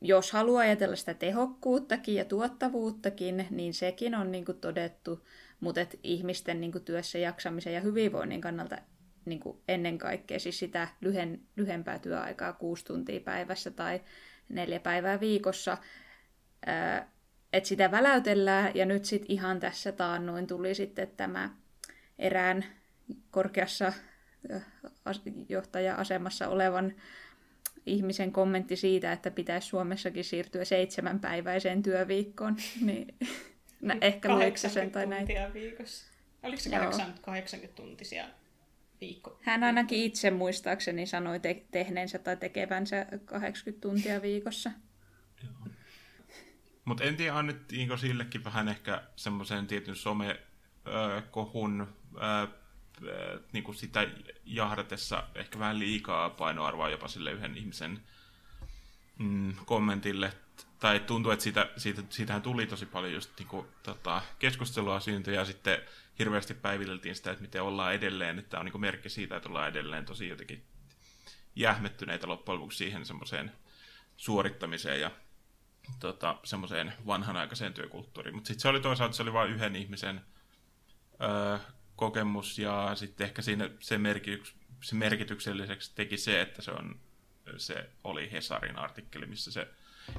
jos 0.01 0.33
haluaa 0.33 0.62
ajatella 0.62 0.97
sitä 0.97 1.14
tehokkuuttakin 1.14 2.14
ja 2.14 2.24
tuottavuuttakin, 2.24 3.47
niin 3.51 3.74
sekin 3.74 4.14
on 4.14 4.33
niin 4.33 4.45
kuin 4.45 4.61
todettu 4.61 5.27
mutta 5.61 5.81
et 5.81 6.01
ihmisten 6.03 6.61
niin 6.61 6.73
kuin, 6.73 6.85
työssä 6.85 7.19
jaksamisen 7.19 7.75
ja 7.75 7.81
hyvinvoinnin 7.81 8.41
kannalta 8.41 8.77
niin 9.25 9.41
kuin, 9.41 9.59
ennen 9.69 9.99
kaikkea 9.99 10.39
siis 10.39 10.59
sitä 10.59 10.89
lyhen, 11.01 11.41
lyhempää 11.57 11.99
työaikaa, 11.99 12.53
kuusi 12.53 12.85
tuntia 12.85 13.21
päivässä 13.21 13.71
tai 13.71 14.01
neljä 14.49 14.81
päivää 14.81 15.21
viikossa, 15.21 15.79
että 17.53 17.69
sitä 17.69 17.91
väläytellään. 17.91 18.73
Ja 18.75 18.87
nyt 18.87 19.05
sitten 19.05 19.33
ihan 19.33 19.61
tässä 19.61 19.93
taannoin 19.93 20.47
tuli 20.47 20.75
sitten 20.75 21.09
tämä 21.17 21.51
erään 22.19 22.65
korkeassa 23.31 23.93
johtaja-asemassa 25.49 26.49
olevan 26.49 26.95
ihmisen 27.87 28.33
kommentti 28.33 28.77
siitä, 28.77 29.13
että 29.13 29.31
pitäisi 29.31 29.69
Suomessakin 29.69 30.25
siirtyä 30.25 30.65
seitsemänpäiväiseen 30.65 31.83
työviikkoon, 31.83 32.57
niin 32.87 33.15
No, 33.81 33.95
ehkä 34.01 34.35
luitko 34.35 34.68
sen 34.68 34.91
tai 34.91 35.07
näin. 35.07 35.29
viikossa. 35.55 36.07
Oliko 36.43 36.62
se 36.62 36.70
Joo. 36.70 36.85
80, 36.85 37.22
80 37.22 37.77
tuntisia 37.77 38.24
viikko? 39.01 39.39
Hän 39.43 39.64
ainakin 39.64 39.99
itse 39.99 40.31
muistaakseni 40.31 41.07
sanoi 41.07 41.41
te- 41.41 41.64
tehneensä 41.70 42.18
tai 42.18 42.37
tekevänsä 42.37 43.07
80 43.24 43.81
tuntia 43.81 44.22
viikossa. 44.22 44.70
Mutta 46.85 47.05
en 47.05 47.16
tiedä, 47.16 47.39
annettiinko 47.39 47.97
sillekin 47.97 48.45
vähän 48.45 48.68
ehkä 48.68 49.03
semmoisen 49.16 49.66
tietyn 49.66 49.97
some-kohun 49.97 51.87
niin 53.53 53.74
sitä 53.74 54.07
jahdatessa 54.45 55.24
ehkä 55.35 55.59
vähän 55.59 55.79
liikaa 55.79 56.31
painoarvoa 56.31 56.89
jopa 56.89 57.09
sille 57.09 57.33
yhden 57.33 57.57
ihmisen 57.57 58.01
mm, 59.18 59.55
kommentille. 59.64 60.33
Tai 60.79 61.01
tuntuu, 61.01 61.33
että 61.33 61.43
siitä, 61.43 61.70
siitä, 61.77 62.03
siitähän 62.11 62.43
tuli 62.43 62.66
tosi 62.66 62.87
paljon 62.87 63.12
just 63.12 63.31
niin 63.39 63.49
kuin, 63.49 63.66
tota, 63.83 64.22
keskustelua 64.39 65.01
syntyi 65.01 65.35
ja 65.35 65.45
sitten 65.45 65.79
hirveästi 66.18 66.55
päiviteltiin 66.55 67.14
sitä, 67.14 67.31
että 67.31 67.43
miten 67.43 67.62
ollaan 67.62 67.95
edelleen, 67.95 68.39
että 68.39 68.59
on 68.59 68.64
niin 68.64 68.72
kuin 68.72 68.81
merkki 68.81 69.09
siitä, 69.09 69.37
että 69.37 69.49
ollaan 69.49 69.68
edelleen 69.68 70.05
tosi 70.05 70.29
jotenkin 70.29 70.64
jähmettyneitä 71.57 72.29
loppujen 72.29 72.61
lopuksi 72.61 72.79
siihen 72.79 73.07
semmoiseen 73.07 73.53
suorittamiseen 74.16 75.01
ja 75.01 75.11
tota, 76.01 76.37
semmoiseen 76.45 76.93
vanhanaikaiseen 77.07 77.74
työkulttuuriin. 77.74 78.35
Mutta 78.35 78.49
sitten 78.49 78.62
se 78.62 78.68
oli 78.68 78.81
toisaalta 78.81 79.16
se 79.16 79.22
oli 79.22 79.33
vain 79.33 79.51
yhden 79.51 79.77
ihmisen 79.77 80.20
ö, 81.22 81.59
kokemus 81.97 82.59
ja 82.59 82.91
sitten 82.95 83.24
ehkä 83.24 83.43
siinä 83.43 83.70
se, 83.81 83.99
merkityks, 83.99 84.55
se 84.83 84.95
merkitykselliseksi 84.95 85.93
teki 85.95 86.16
se, 86.16 86.41
että 86.41 86.62
se, 86.62 86.70
on, 86.70 87.01
se 87.57 87.91
oli 88.05 88.33
Hesarin 88.33 88.79
artikkeli, 88.79 89.27
missä 89.27 89.53
se, 89.53 89.68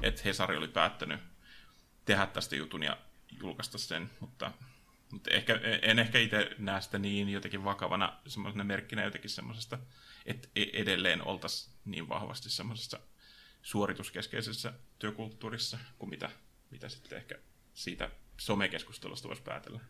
että 0.02 0.22
Hesari 0.24 0.56
oli 0.56 0.68
päättänyt 0.68 1.20
tehdä 2.04 2.26
tästä 2.26 2.56
jutun 2.56 2.82
ja 2.82 2.98
julkaista 3.40 3.78
sen, 3.78 4.10
mutta, 4.20 4.52
mutta 5.12 5.30
ehkä, 5.30 5.60
en 5.82 5.98
ehkä 5.98 6.18
itse 6.18 6.50
näe 6.58 6.80
sitä 6.80 6.98
niin 6.98 7.28
jotenkin 7.28 7.64
vakavana 7.64 8.20
semmoisena 8.26 8.64
merkkinä 8.64 9.04
jotenkin 9.04 9.30
semmoisesta, 9.30 9.78
että 10.26 10.48
e- 10.56 10.80
edelleen 10.80 11.22
oltaisiin 11.22 11.74
niin 11.84 12.08
vahvasti 12.08 12.50
semmoisessa 12.50 13.00
suorituskeskeisessä 13.62 14.72
työkulttuurissa 14.98 15.78
kuin 15.98 16.10
mitä, 16.10 16.30
mitä 16.70 16.88
sitten 16.88 17.18
ehkä 17.18 17.38
siitä 17.74 18.10
somekeskustelusta 18.36 19.28
voisi 19.28 19.42
päätellä. 19.42 19.80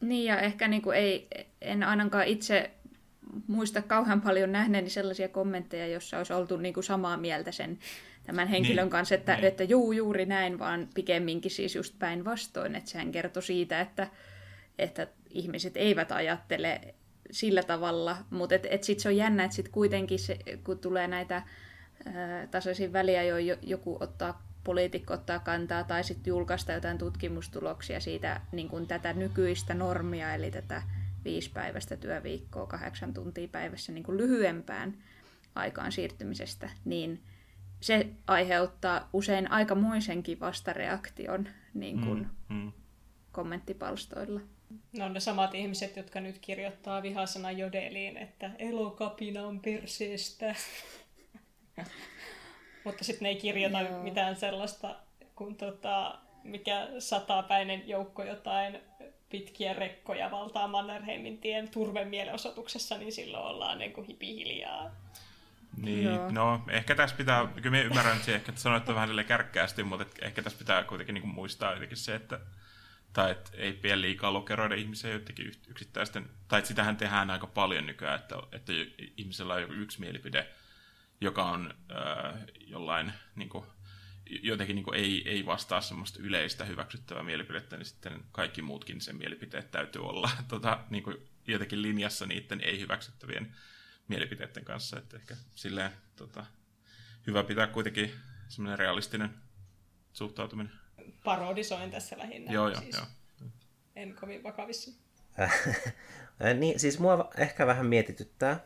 Niin 0.00 0.24
ja 0.24 0.40
ehkä 0.40 0.68
niin 0.68 0.82
kuin 0.82 0.96
ei, 0.98 1.28
en 1.60 1.82
ainakaan 1.82 2.26
itse 2.26 2.70
muista 3.46 3.82
kauhean 3.82 4.20
paljon 4.20 4.52
nähneeni 4.52 4.90
sellaisia 4.90 5.28
kommentteja, 5.28 5.86
jossa 5.86 6.18
olisi 6.18 6.32
oltu 6.32 6.56
niin 6.56 6.74
kuin 6.74 6.84
samaa 6.84 7.16
mieltä 7.16 7.52
sen 7.52 7.78
tämän 8.24 8.48
henkilön 8.48 8.84
Niin, 8.84 8.90
kanssa, 8.90 9.14
että, 9.14 9.34
niin. 9.34 9.44
että 9.44 9.64
juu, 9.64 9.92
juuri 9.92 10.26
näin, 10.26 10.58
vaan 10.58 10.88
pikemminkin 10.94 11.50
siis 11.50 11.74
just 11.74 11.98
päinvastoin, 11.98 12.74
että 12.76 12.90
sehän 12.90 13.12
kertoi 13.12 13.42
siitä, 13.42 13.80
että, 13.80 14.08
että 14.78 15.06
ihmiset 15.30 15.76
eivät 15.76 16.12
ajattele 16.12 16.80
sillä 17.30 17.62
tavalla, 17.62 18.16
mutta 18.30 18.54
et, 18.54 18.66
et 18.70 18.84
sitten 18.84 19.02
se 19.02 19.08
on 19.08 19.16
jännä, 19.16 19.44
että 19.44 19.54
sitten 19.54 19.72
kuitenkin 19.72 20.18
se, 20.18 20.38
kun 20.64 20.78
tulee 20.78 21.06
näitä 21.06 21.42
ää, 22.14 22.46
tasaisin 22.46 22.92
väliä, 22.92 23.22
jo 23.22 23.38
jo- 23.38 23.56
joku 23.62 23.96
ottaa 24.00 24.46
poliitikko 24.64 25.14
ottaa 25.14 25.38
kantaa 25.38 25.84
tai 25.84 26.04
sitten 26.04 26.30
julkaista 26.30 26.72
jotain 26.72 26.98
tutkimustuloksia 26.98 28.00
siitä 28.00 28.40
niin 28.52 28.68
kuin 28.68 28.86
tätä 28.86 29.12
nykyistä 29.12 29.74
normia, 29.74 30.34
eli 30.34 30.50
tätä 30.50 30.82
viisipäiväistä 31.24 31.96
työviikkoa 31.96 32.66
kahdeksan 32.66 33.14
tuntia 33.14 33.48
päivässä 33.48 33.92
niin 33.92 34.04
kuin 34.04 34.18
lyhyempään 34.18 34.94
aikaan 35.54 35.92
siirtymisestä, 35.92 36.70
niin 36.84 37.22
se 37.80 38.06
aiheuttaa 38.26 39.08
usein 39.12 39.50
aikamoisenkin 39.50 40.40
vastareaktion 40.40 41.48
niin 41.74 42.00
kuin 42.00 42.28
Mm, 42.48 42.56
mm. 42.56 42.72
kommenttipalstoilla. 43.32 44.40
Ne 44.92 45.04
on 45.04 45.12
ne 45.12 45.20
samat 45.20 45.54
ihmiset, 45.54 45.96
jotka 45.96 46.20
nyt 46.20 46.38
kirjoittaa 46.38 47.02
vihasana 47.02 47.50
jodeliin, 47.50 48.16
että 48.16 48.50
elokapina 48.58 49.46
on 49.46 49.60
perseestä. 49.60 50.54
Mutta 52.84 53.04
sitten 53.04 53.22
ne 53.22 53.28
ei 53.28 53.36
kirjoita 53.36 53.80
Joo. 53.80 54.02
mitään 54.02 54.36
sellaista, 54.36 54.96
kun 55.36 55.56
tota, 55.56 56.18
mikä 56.44 56.88
satapäinen 56.98 57.88
joukko 57.88 58.24
jotain 58.24 58.80
pitkiä 59.32 59.72
rekkoja 59.72 60.30
valtaa 60.30 60.68
Mannerheimin 60.68 61.38
tien 61.38 61.68
turvemielenosoituksessa, 61.68 62.98
niin 62.98 63.12
silloin 63.12 63.44
ollaan 63.44 63.78
niin 63.78 63.92
kuin 63.92 64.06
hipihiljaa. 64.06 64.90
Niin, 65.76 66.04
Joo. 66.04 66.30
no 66.30 66.60
ehkä 66.68 66.94
tässä 66.94 67.16
pitää, 67.16 67.46
kyllä 67.46 67.70
minä 67.70 67.82
ymmärrän 67.82 68.20
se, 68.20 68.34
ehkä 68.34 68.52
sanoit 68.54 68.88
vähän 68.88 69.08
sille 69.08 69.24
kärkkäästi, 69.24 69.82
mutta 69.84 70.06
ehkä 70.22 70.42
tässä 70.42 70.58
pitää 70.58 70.84
kuitenkin 70.84 71.14
niin 71.14 71.28
muistaa 71.28 71.72
jotenkin 71.72 71.96
se, 71.96 72.14
että 72.14 72.40
tai 73.12 73.30
että 73.30 73.50
ei 73.54 73.72
pidä 73.72 74.00
liikaa 74.00 74.32
lokeroida 74.32 74.74
ihmisiä 74.74 75.12
jotenkin 75.12 75.52
yksittäisten, 75.68 76.30
tai 76.48 76.58
että 76.58 76.68
sitähän 76.68 76.96
tehdään 76.96 77.30
aika 77.30 77.46
paljon 77.46 77.86
nykyään, 77.86 78.20
että, 78.20 78.36
että 78.52 78.72
ihmisellä 79.16 79.54
on 79.54 79.60
joku 79.60 79.72
yksi 79.72 80.00
mielipide, 80.00 80.48
joka 81.20 81.44
on 81.44 81.74
äh, 81.90 82.34
jollain 82.66 83.12
niin 83.36 83.48
kuin, 83.48 83.64
jotenkin 84.42 84.76
niin 84.76 84.84
kuin 84.84 85.00
ei, 85.00 85.28
ei 85.28 85.46
vastaa 85.46 85.80
semmoista 85.80 86.18
yleistä 86.22 86.64
hyväksyttävää 86.64 87.22
mielipidettä, 87.22 87.76
niin 87.76 87.86
sitten 87.86 88.24
kaikki 88.32 88.62
muutkin 88.62 89.00
sen 89.00 89.16
mielipiteet 89.16 89.70
täytyy 89.70 90.02
olla 90.02 90.30
tota, 90.48 90.84
niin 90.90 91.02
kuin 91.02 91.16
jotenkin 91.46 91.82
linjassa 91.82 92.26
niiden 92.26 92.60
ei 92.60 92.80
hyväksyttävien 92.80 93.56
mielipiteiden 94.08 94.64
kanssa, 94.64 94.98
että 94.98 95.16
ehkä 95.16 95.36
silleen 95.54 95.92
tota, 96.16 96.46
hyvä 97.26 97.44
pitää 97.44 97.66
kuitenkin 97.66 98.12
semmoinen 98.48 98.78
realistinen 98.78 99.30
suhtautuminen. 100.12 100.72
Parodisoin 101.24 101.90
tässä 101.90 102.18
lähinnä. 102.18 102.52
Joo, 102.52 102.68
joo, 102.68 102.80
siis 102.80 102.96
joo. 102.96 103.06
En 103.96 104.14
kovin 104.14 104.42
vakavissa. 104.42 104.90
Niin, 106.58 106.80
siis 106.80 106.98
mua 106.98 107.30
ehkä 107.36 107.66
vähän 107.66 107.86
mietityttää 107.86 108.60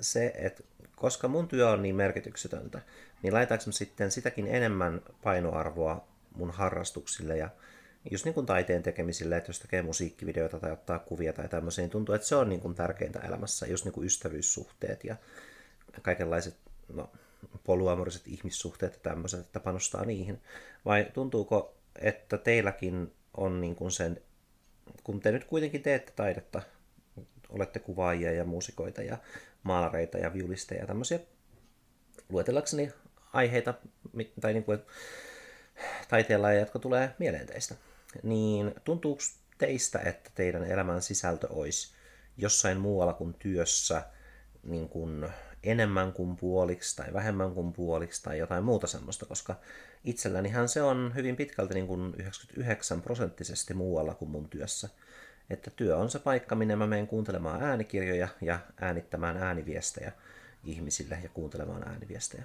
se, 0.00 0.32
että 0.34 0.62
koska 0.96 1.28
mun 1.28 1.48
työ 1.48 1.68
on 1.68 1.82
niin 1.82 1.96
merkityksetöntä, 1.96 2.82
niin 3.22 3.34
laitaanko 3.34 3.64
mä 3.66 3.72
sitten 3.72 4.10
sitäkin 4.10 4.46
enemmän 4.46 5.00
painoarvoa 5.22 6.08
mun 6.36 6.50
harrastuksille 6.50 7.36
ja 7.36 7.48
just 8.10 8.24
niin 8.24 8.34
kuin 8.34 8.46
taiteen 8.46 8.82
tekemisille, 8.82 9.36
että 9.36 9.50
jos 9.50 9.60
tekee 9.60 9.82
musiikkivideoita 9.82 10.60
tai 10.60 10.72
ottaa 10.72 10.98
kuvia 10.98 11.32
tai 11.32 11.48
tämmöisiä, 11.48 11.82
niin 11.82 11.90
tuntuu, 11.90 12.14
että 12.14 12.26
se 12.26 12.36
on 12.36 12.48
niin 12.48 12.60
kuin 12.60 12.74
tärkeintä 12.74 13.18
elämässä, 13.18 13.66
just 13.66 13.84
niin 13.84 13.92
kuin 13.92 14.06
ystävyyssuhteet 14.06 15.04
ja 15.04 15.16
kaikenlaiset 16.02 16.56
no, 16.92 17.10
polyamoriset 17.64 18.22
ihmissuhteet 18.26 18.92
ja 18.92 19.00
tämmöiset, 19.02 19.40
että 19.40 19.60
panostaa 19.60 20.04
niihin. 20.04 20.40
Vai 20.84 21.06
tuntuuko, 21.14 21.76
että 22.00 22.38
teilläkin 22.38 23.12
on 23.36 23.60
niin 23.60 23.76
kuin 23.76 23.90
sen, 23.90 24.20
kun 25.04 25.20
te 25.20 25.32
nyt 25.32 25.44
kuitenkin 25.44 25.82
teette 25.82 26.12
taidetta, 26.16 26.62
olette 27.48 27.78
kuvaajia 27.78 28.32
ja 28.32 28.44
muusikoita 28.44 29.02
ja 29.02 29.18
maalareita 29.64 30.18
ja 30.18 30.32
viulisteja 30.32 30.80
ja 30.80 30.86
tämmöisiä, 30.86 31.18
luetellakseni 32.28 32.92
aiheita 33.32 33.74
tai 34.40 34.52
niin 34.52 34.64
kuin, 34.64 34.78
taiteenlajeja, 36.08 36.60
jotka 36.60 36.78
tulee 36.78 37.14
mieleen 37.18 37.46
teistä, 37.46 37.74
niin 38.22 38.74
tuntuuko 38.84 39.22
teistä, 39.58 39.98
että 39.98 40.30
teidän 40.34 40.64
elämän 40.64 41.02
sisältö 41.02 41.46
olisi 41.50 41.94
jossain 42.36 42.80
muualla 42.80 43.12
kuin 43.12 43.34
työssä 43.34 44.02
niin 44.62 44.88
kuin 44.88 45.28
enemmän 45.62 46.12
kuin 46.12 46.36
puoliksi 46.36 46.96
tai 46.96 47.12
vähemmän 47.12 47.54
kuin 47.54 47.72
puoliksi 47.72 48.22
tai 48.22 48.38
jotain 48.38 48.64
muuta 48.64 48.86
semmoista, 48.86 49.26
koska 49.26 49.56
itsellänihän 50.04 50.68
se 50.68 50.82
on 50.82 51.12
hyvin 51.14 51.36
pitkälti 51.36 51.74
niin 51.74 51.86
kuin 51.86 52.14
99 52.18 53.02
prosenttisesti 53.02 53.74
muualla 53.74 54.14
kuin 54.14 54.30
mun 54.30 54.48
työssä. 54.48 54.88
Että 55.50 55.70
työ 55.70 55.96
on 55.96 56.10
se 56.10 56.18
paikka, 56.18 56.54
minne 56.54 56.76
mä 56.76 56.86
menen 56.86 57.06
kuuntelemaan 57.06 57.62
äänikirjoja 57.62 58.28
ja 58.40 58.58
äänittämään 58.80 59.36
ääniviestejä 59.36 60.12
ihmisille 60.64 61.18
ja 61.22 61.28
kuuntelemaan 61.28 61.88
ääniviestejä. 61.88 62.44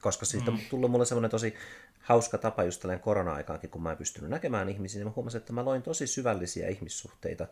Koska 0.00 0.26
siitä 0.26 0.50
on 0.50 0.58
tullut 0.70 0.90
mulle 0.90 1.04
semmoinen 1.04 1.30
tosi 1.30 1.54
hauska 2.00 2.38
tapa 2.38 2.64
just 2.64 2.80
tällainen 2.80 3.04
korona-aikaankin, 3.04 3.70
kun 3.70 3.82
mä 3.82 3.90
en 3.90 3.96
pystynyt 3.96 4.30
näkemään 4.30 4.68
ihmisiä, 4.68 4.98
niin 4.98 5.06
mä 5.06 5.12
huomasin, 5.16 5.38
että 5.38 5.52
mä 5.52 5.64
loin 5.64 5.82
tosi 5.82 6.06
syvällisiä 6.06 6.68
ihmissuhteita 6.68 7.46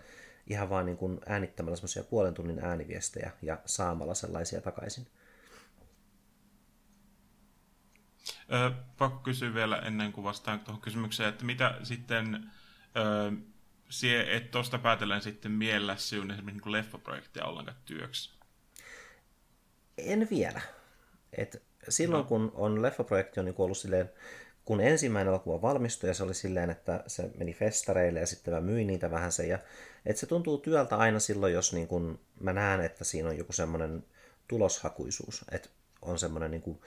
ihan 0.47 0.71
vaan 0.71 0.87
niin 0.87 0.97
kuin 0.97 1.21
äänittämällä 1.27 1.77
semmoisia 1.77 2.05
puolen 2.05 2.35
tunnin 2.35 2.65
ääniviestejä 2.65 3.33
ja 3.43 3.59
saamalla 3.67 4.15
sellaisia 4.15 4.61
takaisin. 4.61 5.07
Ö, 8.53 8.73
pakko 8.99 9.21
kysyä 9.21 9.55
vielä 9.55 9.77
ennen 9.77 10.13
kuin 10.13 10.25
vastaan 10.25 10.61
tuohon 10.61 10.83
kysymykseen, 10.83 11.29
että 11.29 11.45
mitä 11.45 11.79
sitten, 11.83 12.51
sie, 13.93 14.37
et 14.37 14.51
tuosta 14.51 14.79
päätellen 14.79 15.23
sitten 15.23 15.53
miellä 15.53 15.97
sinun 15.97 16.31
esimerkiksi 16.31 16.65
niin 16.65 16.73
leffaprojektia 16.73 17.45
ollenkaan 17.45 17.77
työksi? 17.85 18.31
En 19.99 20.29
vielä. 20.31 20.61
Et 21.33 21.63
silloin 21.89 22.25
kun 22.25 22.53
on 22.55 22.83
leffaprojekti 22.83 23.41
on 23.41 23.47
niin 23.47 23.55
ollut 23.59 23.79
silleen, 23.79 24.11
kun 24.65 24.81
ensimmäinen 24.81 25.29
elokuva 25.29 25.63
valmistui 25.63 26.11
ja 26.11 26.15
se 26.15 26.23
oli 26.23 26.35
silleen, 26.35 26.71
että 26.71 27.05
se 27.07 27.31
meni 27.39 27.55
festareille 27.55 28.21
ja 28.21 28.27
sitten 28.27 28.55
mä 28.55 28.61
myin 28.61 28.87
niitä 28.87 29.11
vähän 29.11 29.33
sen. 29.33 29.49
Ja, 29.49 29.59
että 30.07 30.21
se 30.21 30.27
tuntuu 30.27 30.59
työltä 30.59 30.97
aina 30.97 31.19
silloin, 31.19 31.53
jos 31.53 31.73
niin 31.73 31.89
kun 31.89 32.21
mä 32.41 32.53
näen, 32.53 32.81
että 32.81 33.05
siinä 33.05 33.29
on 33.29 33.39
joku 33.39 33.53
semmoinen 33.53 34.05
tuloshakuisuus. 34.49 35.45
Että 35.51 35.69
on 36.03 36.19
semmoinen 36.19 36.51
niin 36.51 36.63
kuin 36.63 36.81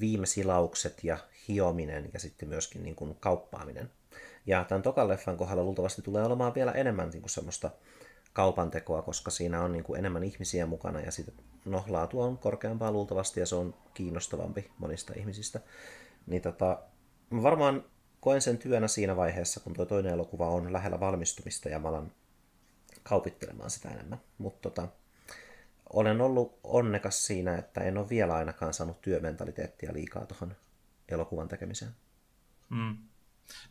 viime 0.00 0.26
silaukset 0.26 1.04
ja 1.04 1.18
hiominen 1.48 2.10
ja 2.12 2.20
sitten 2.20 2.48
myöskin 2.48 2.82
niin 2.82 3.16
kauppaaminen. 3.20 3.90
Ja 4.46 4.64
tämän 4.64 4.82
tokan 4.82 5.08
leffan 5.08 5.36
kohdalla 5.36 5.64
luultavasti 5.64 6.02
tulee 6.02 6.24
olemaan 6.24 6.54
vielä 6.54 6.72
enemmän 6.72 7.10
niin 7.10 7.22
kuin 7.22 7.30
semmoista 7.30 7.70
kaupantekoa, 8.32 9.02
koska 9.02 9.30
siinä 9.30 9.62
on 9.62 9.72
niin 9.72 9.84
kuin 9.84 9.98
enemmän 9.98 10.24
ihmisiä 10.24 10.66
mukana 10.66 11.00
ja 11.00 11.10
sitten 11.10 11.34
no, 11.64 11.84
laatu 11.88 12.20
on 12.20 12.38
korkeampaa 12.38 12.92
luultavasti 12.92 13.40
ja 13.40 13.46
se 13.46 13.54
on 13.54 13.74
kiinnostavampi 13.94 14.70
monista 14.78 15.12
ihmisistä. 15.16 15.60
Niin 16.26 16.42
tota, 16.42 16.82
mä 17.30 17.42
varmaan 17.42 17.84
koen 18.20 18.42
sen 18.42 18.58
työnä 18.58 18.88
siinä 18.88 19.16
vaiheessa, 19.16 19.60
kun 19.60 19.74
tuo 19.74 19.84
toinen 19.84 20.12
elokuva 20.12 20.48
on 20.48 20.72
lähellä 20.72 21.00
valmistumista 21.00 21.68
ja 21.68 21.78
mä 21.78 21.88
alan 21.88 22.12
kaupittelemaan 23.02 23.70
sitä 23.70 23.88
enemmän. 23.88 24.20
Mutta 24.38 24.70
tota, 24.70 24.88
olen 25.92 26.20
ollut 26.20 26.58
onnekas 26.64 27.26
siinä, 27.26 27.56
että 27.56 27.80
en 27.80 27.98
ole 27.98 28.08
vielä 28.08 28.34
ainakaan 28.34 28.74
saanut 28.74 29.00
työmentaliteettia 29.00 29.92
liikaa 29.92 30.26
tuohon 30.26 30.56
elokuvan 31.08 31.48
tekemiseen. 31.48 31.90
Mm. 32.70 32.96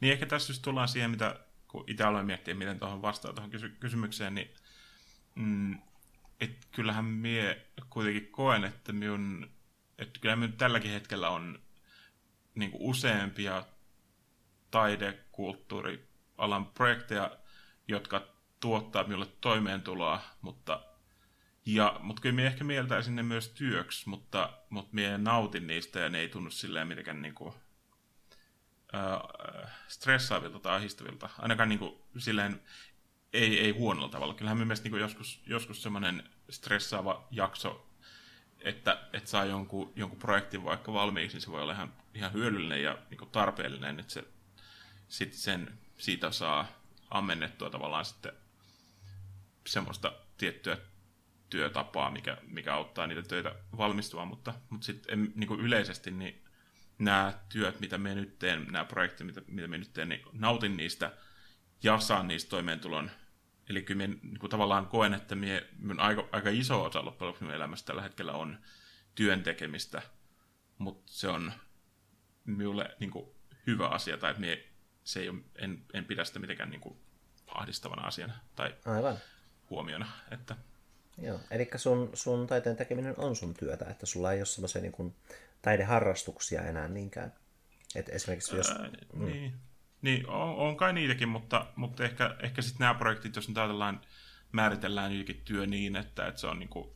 Niin 0.02 0.14
ehkä 0.14 0.26
tässä 0.26 0.52
just 0.52 0.62
tullaan 0.62 0.88
siihen, 0.88 1.12
mitä 1.12 1.40
kun 1.68 1.84
itse 1.88 2.04
aloin 2.04 2.26
miettiä, 2.26 2.54
miten 2.54 2.80
tuohon 2.80 3.02
vastaa 3.02 3.34
tuohon 3.34 3.52
kysy- 3.52 3.76
kysymykseen, 3.80 4.36
niin 4.36 4.52
mm, 5.36 5.78
et 6.42 6.68
kyllähän 6.72 7.06
mie 7.06 7.66
kuitenkin 7.90 8.32
koen, 8.32 8.64
että 8.64 8.94
minun, 8.94 9.50
että 10.00 10.20
kyllä 10.20 10.36
minun 10.36 10.58
tälläkin 10.58 10.92
hetkellä 10.92 11.30
on 11.30 11.60
niin 12.56 12.72
useampia 12.74 13.66
taidekulttuurialan 14.72 16.66
projekteja, 16.66 17.38
jotka 17.88 18.28
tuottaa 18.60 19.04
minulle 19.04 19.28
toimeentuloa, 19.42 20.22
mutta, 20.42 20.84
ja, 21.66 22.00
mutta 22.04 22.22
kyllä 22.22 22.36
minä 22.36 22.48
ehkä 22.48 22.64
mieltäisin 22.64 23.16
ne 23.16 23.24
myös 23.24 23.50
työksi, 23.50 24.10
mutta, 24.10 24.54
mutta 24.70 24.96
minä 24.96 25.18
nautin 25.18 25.68
niistä 25.68 26.00
ja 26.00 26.10
ne 26.10 26.20
ei 26.20 26.30
tunnu 26.30 26.52
silleen 26.52 26.88
mitenkään 26.88 27.22
niin 27.22 27.36
kuin, 27.36 27.54
stressaavilta 29.88 30.60
tai 30.60 30.76
ahdistavilta. 30.76 31.30
Ainakaan 31.38 31.70
niin 31.70 31.80
kuin, 31.80 31.96
silleen 32.18 32.62
ei, 33.34 33.60
ei 33.60 33.72
huonolla 33.72 34.10
tavalla. 34.10 34.34
Kyllähän 34.34 34.58
minun 34.58 34.68
mielestä 34.68 34.90
niin 34.90 35.00
joskus, 35.00 35.42
joskus 35.46 35.84
semmoinen 35.84 36.24
stressaava 36.50 37.28
jakso, 37.32 37.88
että, 38.60 39.10
että 39.14 39.30
saa 39.30 39.46
jonkun, 39.46 39.94
jonkun 39.96 40.20
projektin 40.20 40.64
vaikka 40.64 40.94
valmiiksi, 40.94 41.36
niin 41.36 41.42
se 41.42 41.52
voi 41.52 41.62
olla 41.62 41.74
ihan, 41.74 41.94
ihan 42.14 42.34
hyödyllinen 42.34 42.84
ja 42.84 42.98
niin 43.10 43.18
kuin 43.18 43.30
tarpeellinen, 43.30 44.00
että 44.00 44.14
se, 44.14 44.24
sit 45.08 45.34
sen, 45.34 45.80
siitä 45.98 46.32
saa 46.32 46.68
ammennettua 47.10 47.70
tavallaan 47.70 48.06
sitten 48.06 48.34
semmoista 49.68 50.14
tiettyä 50.38 50.78
työtapaa, 51.50 52.12
mikä, 52.12 52.38
mikä 52.48 52.74
auttaa 52.74 53.08
niitä 53.08 53.22
töitä 53.22 53.56
valmistumaan, 53.78 54.28
mutta, 54.28 54.54
mutta 54.70 54.86
sitten 54.86 55.34
niin 55.36 55.60
yleisesti 55.60 56.12
niin 56.12 56.44
nämä 57.02 57.34
työt, 57.50 57.80
mitä 57.80 57.98
me 57.98 58.16
nyt 58.16 58.40
teen, 58.40 58.68
nämä 58.72 58.86
projektit, 58.86 59.26
mitä, 59.28 59.42
mitä 59.48 59.68
me 59.68 59.78
nyt 59.78 59.94
teen, 59.94 60.10
niin 60.10 60.22
nautin 60.34 60.78
niistä 60.78 61.12
ja 61.84 62.00
saan 62.00 62.28
niistä 62.28 62.50
toimeentulon. 62.50 63.12
Eli 63.70 63.82
kyllä 63.82 64.08
minä 64.08 64.20
niin 64.24 64.40
kuin 64.40 64.50
tavallaan 64.50 64.88
koen, 64.88 65.14
että 65.14 65.36
minä, 65.36 65.62
minun 65.80 66.00
aika, 66.00 66.30
aika 66.32 66.50
iso 66.50 66.84
osa 66.84 67.06
loppujen 67.06 67.28
lopuksi 67.28 67.44
minun 67.44 67.56
elämästä 67.56 67.88
tällä 67.88 68.02
hetkellä 68.02 68.34
on 68.34 68.58
työn 69.16 69.44
tekemistä, 69.44 70.02
mutta 70.78 71.12
se 71.14 71.28
on 71.28 71.54
minulle 72.46 72.96
niin 73.00 73.12
kuin, 73.12 73.30
hyvä 73.68 73.88
asia, 73.88 74.18
tai 74.18 74.32
että 74.32 74.42
minä, 74.42 74.58
se 75.04 75.20
ei 75.20 75.30
ole, 75.30 75.40
en, 75.56 75.86
en 75.94 76.06
pidä 76.06 76.24
sitä 76.24 76.40
mitenkään 76.40 76.70
niin 76.70 76.82
kuin, 76.82 76.98
ahdistavana 77.48 78.08
asiana 78.08 78.34
tai 78.56 78.76
Aivan. 78.86 79.18
huomiona. 79.70 80.08
Että... 80.32 80.56
Joo, 81.18 81.40
eli 81.52 81.70
sun, 81.76 82.10
sun 82.14 82.48
taiteen 82.48 82.76
tekeminen 82.76 83.14
on 83.18 83.36
sun 83.36 83.54
työtä, 83.54 83.86
että 83.86 84.06
sulla 84.06 84.32
ei 84.34 84.40
ole 84.40 84.46
semmoisia 84.46 84.82
niin 84.82 85.16
taideharrastuksia 85.62 86.62
enää 86.62 86.88
niinkään. 86.88 87.34
Et 87.96 88.10
esimerkiksi 88.10 88.56
jos... 88.56 88.72
Ää, 88.72 88.90
mm. 89.14 89.26
Niin, 89.26 89.54
niin 90.02 90.30
on, 90.30 90.56
on 90.56 90.78
kai 90.78 90.94
niitäkin, 90.94 91.30
mutta, 91.30 91.66
mutta 91.76 92.04
ehkä, 92.04 92.36
ehkä 92.40 92.62
sitten 92.62 92.80
nämä 92.80 92.94
projektit, 92.94 93.36
jos 93.36 93.52
ajatellaan, 93.56 94.02
määritellään 94.52 95.18
jokin 95.18 95.42
työ 95.46 95.66
niin, 95.66 95.96
että, 95.96 96.28
että 96.28 96.42
se 96.42 96.48
on 96.48 96.60
niinku 96.60 96.96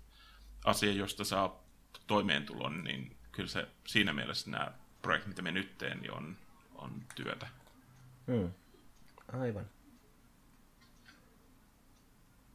asia, 0.65 0.91
josta 0.91 1.23
saa 1.23 1.63
toimeentulon, 2.07 2.83
niin 2.83 3.17
kyllä 3.31 3.49
se 3.49 3.67
siinä 3.87 4.13
mielessä 4.13 4.51
nämä 4.51 4.71
projektit, 5.01 5.27
mitä 5.27 5.41
me 5.41 5.51
nyt 5.51 5.77
teen, 5.77 5.99
niin 5.99 6.11
on, 6.11 6.37
on 6.75 7.01
työtä. 7.15 7.47
Mm. 8.27 8.51
Aivan. 9.33 9.69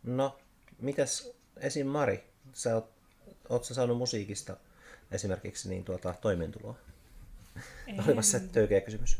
No, 0.02 0.38
mitäs 0.78 1.32
esim. 1.56 1.86
Mari, 1.86 2.24
sä 2.52 2.74
oot, 2.74 2.92
oot 3.48 3.64
sä 3.64 3.74
saanut 3.74 3.98
musiikista 3.98 4.56
esimerkiksi 5.12 5.68
niin 5.68 5.84
tuota, 5.84 6.14
toimeentuloa? 6.20 6.74
Olipa 8.06 8.22
se 8.22 8.40
töykeä 8.40 8.80
kysymys. 8.80 9.18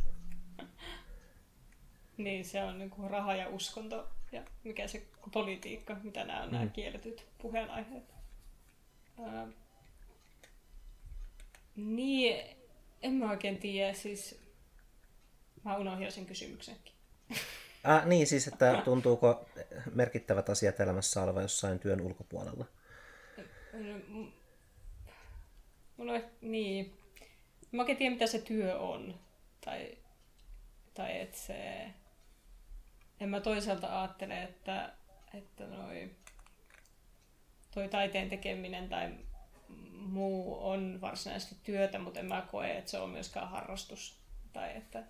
Niin, 2.17 2.45
se 2.45 2.63
on 2.63 2.79
niin 2.79 2.91
kuin 2.91 3.11
raha 3.11 3.35
ja 3.35 3.49
uskonto 3.49 4.09
ja 4.33 4.43
mikä 4.65 4.89
se 4.89 5.03
politiikka, 5.33 5.97
mitä 6.03 6.25
nämä 6.25 6.43
on 6.43 6.49
mm. 6.49 6.53
nämä 6.53 6.67
kielletyt 6.67 7.27
puheenaiheet. 7.39 8.05
Ää, 9.23 9.47
niin, 11.77 12.57
en 13.03 13.13
mä 13.13 13.31
oikein 13.31 13.59
tiedä, 13.59 13.93
siis 13.93 14.41
mä 15.65 15.77
unohdin 15.77 16.13
sen 16.13 16.27
kysymyksenkin. 16.27 16.93
Ah, 17.85 18.07
niin, 18.07 18.27
siis 18.27 18.49
että 18.49 18.83
tuntuuko 18.85 19.49
merkittävät 19.95 20.51
asiat 20.51 20.81
elämässä 20.81 21.23
olevan 21.23 21.43
jossain 21.43 21.79
työn 21.79 22.01
ulkopuolella? 22.01 22.65
Mulla 26.01 26.13
on, 26.13 26.25
niin. 26.41 26.99
Mä 27.73 27.83
oikein 27.83 27.99
tiedä, 27.99 28.13
mitä 28.15 28.27
se 28.27 28.39
työ 28.39 28.79
on. 28.79 29.21
Tai, 29.65 29.99
tai 30.95 31.21
että 31.21 31.39
se... 31.39 31.87
En 33.21 33.29
mä 33.29 33.41
toisaalta 33.41 34.01
ajattele, 34.01 34.43
että, 34.43 34.93
että 35.35 35.67
noi, 35.67 36.11
toi 37.75 37.89
taiteen 37.89 38.29
tekeminen 38.29 38.89
tai 38.89 39.15
muu 39.93 40.69
on 40.69 41.01
varsinaisesti 41.01 41.57
työtä, 41.63 41.99
mutta 41.99 42.21
en 42.21 42.27
mä 42.27 42.47
koe, 42.51 42.79
että 42.79 42.91
se 42.91 42.99
on 42.99 43.11
myöskään 43.11 43.49
harrastus. 43.49 44.21
Tai 44.53 44.77
että, 44.77 45.05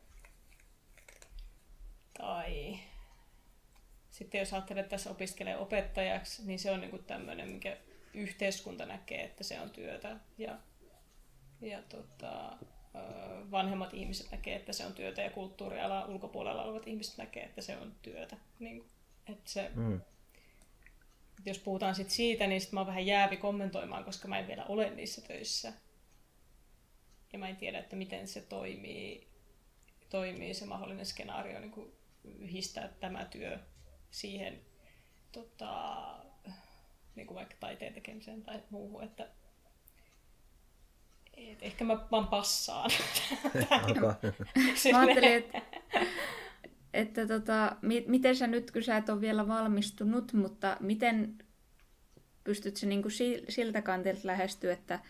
tai 2.18 2.78
sitten 4.10 4.38
jos 4.38 4.52
ajattelee, 4.52 4.80
että 4.80 4.90
tässä 4.90 5.10
opiskelee 5.10 5.56
opettajaksi, 5.56 6.46
niin 6.46 6.58
se 6.58 6.70
on 6.70 6.80
niin 6.80 7.04
tämmöinen, 7.04 7.50
mikä 7.50 7.76
yhteiskunta 8.14 8.86
näkee, 8.86 9.24
että 9.24 9.44
se 9.44 9.60
on 9.60 9.70
työtä. 9.70 10.16
Ja, 10.38 10.58
ja 11.60 11.82
tota, 11.82 12.56
vanhemmat 13.50 13.94
ihmiset 13.94 14.30
näkee, 14.30 14.56
että 14.56 14.72
se 14.72 14.86
on 14.86 14.92
työtä 14.92 15.22
ja 15.22 15.30
kulttuurialan 15.30 16.10
ulkopuolella 16.10 16.62
olevat 16.62 16.86
ihmiset 16.86 17.18
näkee, 17.18 17.44
että 17.44 17.60
se 17.60 17.76
on 17.76 17.94
työtä. 18.02 18.36
Niin, 18.58 18.84
että 19.26 19.50
se, 19.50 19.70
mm. 19.74 20.00
jos 21.46 21.58
puhutaan 21.58 21.94
sit 21.94 22.10
siitä, 22.10 22.46
niin 22.46 22.60
sit 22.60 22.72
mä 22.72 22.80
oon 22.80 22.86
vähän 22.86 23.06
jäävi 23.06 23.36
kommentoimaan, 23.36 24.04
koska 24.04 24.28
mä 24.28 24.38
en 24.38 24.46
vielä 24.46 24.64
ole 24.64 24.90
niissä 24.90 25.20
töissä. 25.22 25.72
Ja 27.32 27.38
mä 27.38 27.48
en 27.48 27.56
tiedä, 27.56 27.78
että 27.78 27.96
miten 27.96 28.28
se 28.28 28.40
toimii, 28.40 29.28
toimii 30.08 30.54
se 30.54 30.66
mahdollinen 30.66 31.06
skenaario 31.06 31.60
niin 31.60 31.70
kuin 31.70 31.92
yhdistää 32.24 32.88
tämä 32.88 33.24
työ 33.24 33.58
siihen 34.10 34.60
tota, 35.32 36.04
niin 37.14 37.26
kuin 37.26 37.34
vaikka 37.34 37.54
taiteen 37.60 37.94
tekemiseen 37.94 38.42
tai 38.42 38.62
muuhun, 38.70 39.04
että 39.04 39.28
et 41.48 41.62
ehkä 41.62 41.84
mä 41.84 42.06
vaan 42.10 42.28
passaan. 42.28 42.90
mä 44.92 44.98
ajattelin, 45.00 45.32
että, 45.32 45.62
että 46.94 47.26
tota, 47.26 47.76
mi- 47.82 48.04
miten 48.08 48.36
sä 48.36 48.46
nyt, 48.46 48.70
kun 48.70 48.82
sä 48.82 48.96
et 48.96 49.08
ole 49.08 49.20
vielä 49.20 49.48
valmistunut, 49.48 50.32
mutta 50.32 50.76
miten 50.80 51.38
pystyt 52.44 52.76
se 52.76 52.86
niin 52.86 53.02
kuin 53.02 53.12
siltä 53.48 53.82
kantilta 53.82 54.20
lähestyä, 54.24 54.72
että 54.72 55.00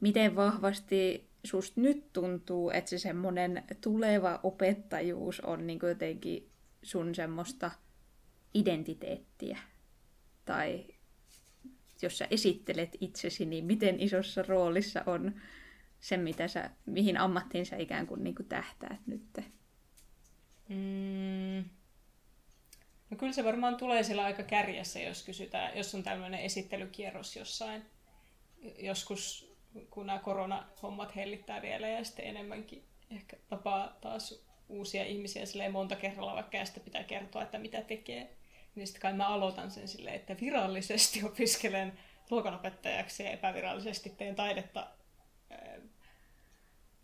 miten 0.00 0.36
vahvasti 0.36 1.30
susta 1.44 1.80
nyt 1.80 2.12
tuntuu, 2.12 2.70
että 2.70 2.90
se 2.90 2.98
semmoinen 2.98 3.62
tuleva 3.80 4.40
opettajuus 4.42 5.40
on 5.40 5.66
niin 5.66 5.80
jotenkin 5.82 6.50
sun 6.82 7.14
semmoista 7.14 7.70
identiteettiä? 8.54 9.58
Tai 10.44 10.84
jos 12.02 12.18
sä 12.18 12.26
esittelet 12.30 12.96
itsesi, 13.00 13.46
niin 13.46 13.64
miten 13.64 14.00
isossa 14.00 14.42
roolissa 14.42 15.02
on 15.06 15.34
se, 16.00 16.16
mitä 16.16 16.48
sä, 16.48 16.70
mihin 16.86 17.16
ammattiin 17.16 17.66
sä 17.66 17.76
ikään 17.76 18.06
kuin, 18.06 18.24
niin 18.24 18.34
kuin 18.34 18.48
tähtäät 18.48 19.06
nyt? 19.06 19.40
Mm. 20.68 21.64
No 23.10 23.16
kyllä 23.16 23.32
se 23.32 23.44
varmaan 23.44 23.76
tulee 23.76 24.02
siellä 24.02 24.24
aika 24.24 24.42
kärjessä, 24.42 25.00
jos 25.00 25.22
kysytään, 25.22 25.76
jos 25.76 25.94
on 25.94 26.02
tämmöinen 26.02 26.40
esittelykierros 26.40 27.36
jossain 27.36 27.82
joskus, 28.78 29.52
kun 29.90 30.06
nämä 30.06 30.18
koronahommat 30.18 31.16
hellittää 31.16 31.62
vielä 31.62 31.88
ja 31.88 32.04
sitten 32.04 32.24
enemmänkin 32.24 32.84
ehkä 33.10 33.36
tapaa 33.48 33.98
taas 34.00 34.44
uusia 34.68 35.04
ihmisiä 35.04 35.46
silleen 35.46 35.72
monta 35.72 35.96
kerralla, 35.96 36.34
vaikka 36.34 36.56
ja 36.56 36.64
sitten 36.64 36.82
pitää 36.82 37.04
kertoa, 37.04 37.42
että 37.42 37.58
mitä 37.58 37.82
tekee. 37.82 38.36
Niin 38.74 38.86
sitten 38.86 39.02
kai 39.02 39.12
mä 39.12 39.28
aloitan 39.28 39.70
sen 39.70 39.88
silleen, 39.88 40.16
että 40.16 40.36
virallisesti 40.40 41.24
opiskelen 41.24 41.98
luokanopettajaksi 42.30 43.22
ja 43.22 43.30
epävirallisesti 43.30 44.10
teen 44.10 44.34
taidetta 44.34 44.90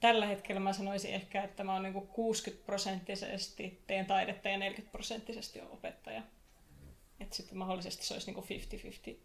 tällä 0.01 0.27
hetkellä 0.27 0.61
mä 0.61 0.73
sanoisin 0.73 1.15
ehkä, 1.15 1.43
että 1.43 1.65
mä 1.65 1.73
oon 1.73 1.83
niin 1.83 2.07
60 2.07 2.67
prosenttisesti 2.67 3.83
teen 3.87 4.07
taidetta 4.07 4.49
ja 4.49 4.59
40 4.59 4.93
prosenttisesti 4.93 5.61
on 5.61 5.71
opettaja. 5.71 6.23
Että 7.21 7.37
sitten 7.37 7.59
mahdollisesti 7.59 8.07
se 8.07 8.15
olisi 8.15 8.33
niin 8.33 9.15
50-50. 9.15 9.17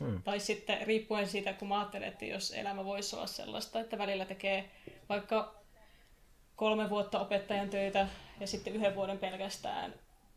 Mm. 0.00 0.22
Tai 0.22 0.40
sitten 0.40 0.86
riippuen 0.86 1.28
siitä, 1.28 1.52
kun 1.52 1.68
mä 1.68 1.78
ajattelen, 1.78 2.08
että 2.08 2.24
jos 2.24 2.50
elämä 2.50 2.84
voisi 2.84 3.16
olla 3.16 3.26
sellaista, 3.26 3.80
että 3.80 3.98
välillä 3.98 4.24
tekee 4.24 4.70
vaikka 5.08 5.54
kolme 6.56 6.90
vuotta 6.90 7.20
opettajan 7.20 7.70
töitä 7.70 8.08
ja 8.40 8.46
sitten 8.46 8.72
yhden 8.72 8.94
vuoden 8.94 9.18
pelkästään 9.18 9.94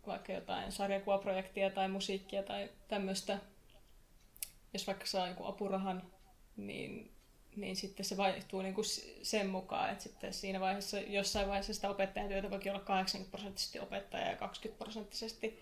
vaikka 0.08 0.32
jotain 0.32 0.72
sarjakuvaprojektia 0.72 1.70
tai 1.70 1.88
musiikkia 1.88 2.44
tai 2.44 2.70
tämmöistä. 2.88 3.40
Jos 4.74 4.88
vaikka 4.88 5.06
saa 5.06 5.28
joku 5.28 5.46
apurahan, 5.46 6.04
niin, 6.58 7.12
niin 7.56 7.76
sitten 7.76 8.06
se 8.06 8.18
vaihtuu 8.18 8.62
niin 8.62 8.74
kuin 8.74 8.86
sen 9.22 9.48
mukaan, 9.48 9.90
että 9.90 10.04
sitten 10.04 10.34
siinä 10.34 10.60
vaiheessa, 10.60 11.00
jossain 11.00 11.48
vaiheessa 11.48 11.74
sitä 11.74 11.90
opettajan 11.90 12.30
työtä 12.30 12.50
voi 12.50 12.60
olla 12.70 12.80
80 12.80 13.32
prosenttisesti 13.32 13.80
opettaja 13.80 14.30
ja 14.30 14.36
20 14.36 14.84
prosenttisesti 14.84 15.60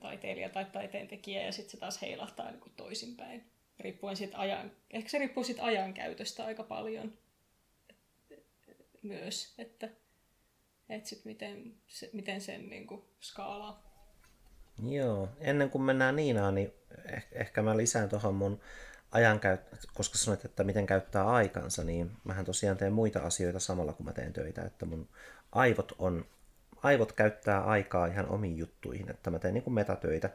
taiteilija 0.00 0.48
tai 0.48 0.64
taiteen 0.64 1.08
tekijä 1.08 1.42
ja 1.42 1.52
sitten 1.52 1.70
se 1.70 1.76
taas 1.76 2.02
heilahtaa 2.02 2.50
niin 2.50 2.60
kuin 2.60 2.72
toisinpäin. 2.76 3.44
Riippuen 3.80 4.16
siitä 4.16 4.38
ajan, 4.38 4.72
ehkä 4.90 5.08
se 5.08 5.18
riippuu 5.18 5.44
siitä 5.44 5.64
ajankäytöstä 5.64 6.44
aika 6.44 6.62
paljon 6.62 7.18
myös, 9.02 9.54
että, 9.58 9.88
että 10.88 11.08
sit 11.08 11.24
miten, 11.24 11.74
se, 11.86 12.10
miten 12.12 12.40
sen 12.40 12.68
niin 12.68 12.86
kuin, 12.86 13.02
skaalaa. 13.20 13.94
Joo, 14.88 15.28
ennen 15.40 15.70
kuin 15.70 15.82
mennään 15.82 16.16
Niinaan, 16.16 16.54
niin 16.54 16.72
ehkä, 17.12 17.38
ehkä 17.38 17.62
mä 17.62 17.76
lisään 17.76 18.08
tuohon 18.08 18.34
mun 18.34 18.60
ajankäyttö, 19.14 19.76
koska 19.94 20.18
sanoit, 20.18 20.44
että 20.44 20.64
miten 20.64 20.86
käyttää 20.86 21.26
aikansa, 21.26 21.84
niin 21.84 22.10
mähän 22.24 22.44
tosiaan 22.44 22.76
teen 22.76 22.92
muita 22.92 23.20
asioita 23.20 23.60
samalla 23.60 23.92
kun 23.92 24.06
mä 24.06 24.12
teen 24.12 24.32
töitä, 24.32 24.62
että 24.62 24.86
mun 24.86 25.08
aivot 25.52 25.92
on 25.98 26.26
aivot 26.82 27.12
käyttää 27.12 27.64
aikaa 27.64 28.06
ihan 28.06 28.28
omiin 28.28 28.58
juttuihin, 28.58 29.10
että 29.10 29.30
mä 29.30 29.38
teen 29.38 29.54
niin 29.54 29.64
kuin 29.64 29.74
metatöitä, 29.74 30.30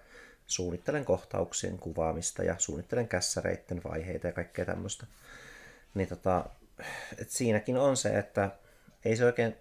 suunnittelen 0.48 1.06
kohtauksien 1.06 1.80
kuvaamista 1.80 2.44
ja 2.44 2.56
suunnittelen 2.58 3.08
kässäreiden 3.08 3.82
vaiheita 3.84 4.28
ja 4.28 4.34
kaikkea 4.34 4.66
tämmöistä. 4.66 5.06
Niin 5.94 6.08
tota, 6.08 6.46
et 7.18 7.30
siinäkin 7.30 7.78
on 7.78 7.98
se, 7.98 8.10
että 8.10 8.52
ei 9.06 9.16
se 9.16 9.26
oikein, 9.26 9.56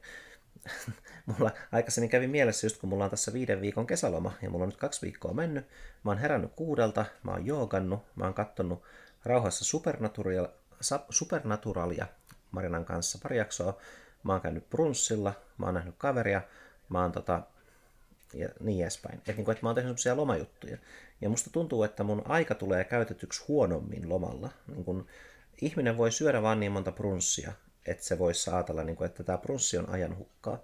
mulla 1.26 1.50
aikaisemmin 1.72 2.10
kävi 2.10 2.26
mielessä 2.26 2.66
just 2.66 2.80
kun 2.80 2.88
mulla 2.88 3.04
on 3.04 3.10
tässä 3.10 3.32
viiden 3.32 3.60
viikon 3.60 3.86
kesäloma 3.86 4.32
ja 4.42 4.50
mulla 4.50 4.62
on 4.62 4.68
nyt 4.68 4.78
kaksi 4.78 5.02
viikkoa 5.02 5.32
mennyt. 5.32 5.66
Mä 6.04 6.10
oon 6.10 6.18
herännyt 6.18 6.52
kuudelta, 6.56 7.04
mä 7.22 7.30
oon 7.30 7.46
joogannut, 7.46 8.02
mä 8.16 8.24
oon 8.24 8.34
kattonut 8.34 8.82
rauhassa 9.24 9.64
Supernatural, 9.64 10.46
Supernaturalia 11.10 12.06
Marinan 12.50 12.84
kanssa 12.84 13.18
pari 13.22 13.38
jaksoa. 13.38 13.78
Mä 14.22 14.32
oon 14.32 14.40
käynyt 14.40 14.70
brunssilla, 14.70 15.32
mä 15.58 15.66
oon 15.66 15.74
nähnyt 15.74 15.94
kaveria, 15.98 16.42
mä 16.88 17.02
oon 17.02 17.12
tota, 17.12 17.42
ja 18.34 18.48
niin 18.60 18.82
edespäin. 18.82 19.18
Että 19.18 19.32
niin 19.32 19.50
että 19.50 19.62
mä 19.62 19.68
oon 19.68 19.76
tehnyt 19.76 19.88
sellaisia 19.88 20.16
lomajuttuja. 20.16 20.78
Ja 21.20 21.28
musta 21.28 21.50
tuntuu, 21.50 21.82
että 21.82 22.04
mun 22.04 22.22
aika 22.24 22.54
tulee 22.54 22.84
käytetyksi 22.84 23.44
huonommin 23.48 24.08
lomalla. 24.08 24.50
Niin 24.66 24.84
kun 24.84 25.06
ihminen 25.60 25.96
voi 25.96 26.12
syödä 26.12 26.42
vaan 26.42 26.60
niin 26.60 26.72
monta 26.72 26.92
brunssia, 26.92 27.52
että 27.86 28.04
se 28.04 28.18
voisi 28.18 28.50
ajatella, 28.50 28.84
niin 28.84 28.96
kun, 28.96 29.06
että 29.06 29.24
tämä 29.24 29.38
brunssi 29.38 29.78
on 29.78 29.90
ajan 29.90 30.18
hukkaa. 30.18 30.58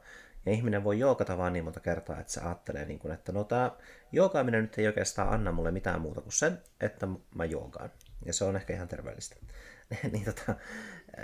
Ja 0.46 0.52
ihminen 0.52 0.84
voi 0.84 0.98
jookata 0.98 1.38
vaan 1.38 1.52
niin 1.52 1.64
monta 1.64 1.80
kertaa, 1.80 2.20
että 2.20 2.32
se 2.32 2.40
ajattelee, 2.40 2.84
niin 2.84 2.98
kun, 2.98 3.12
että 3.12 3.32
no 3.32 3.44
tämä 3.44 3.70
joogaaminen 4.12 4.62
nyt 4.62 4.78
ei 4.78 4.86
oikeastaan 4.86 5.28
anna 5.28 5.52
mulle 5.52 5.70
mitään 5.70 6.00
muuta 6.00 6.20
kuin 6.20 6.32
sen, 6.32 6.62
että 6.80 7.08
mä 7.34 7.44
joogaan. 7.44 7.90
Ja 8.24 8.32
se 8.32 8.44
on 8.44 8.56
ehkä 8.56 8.72
ihan 8.72 8.88
terveellistä. 8.88 9.36
niin 10.12 10.24
tota, 10.24 10.54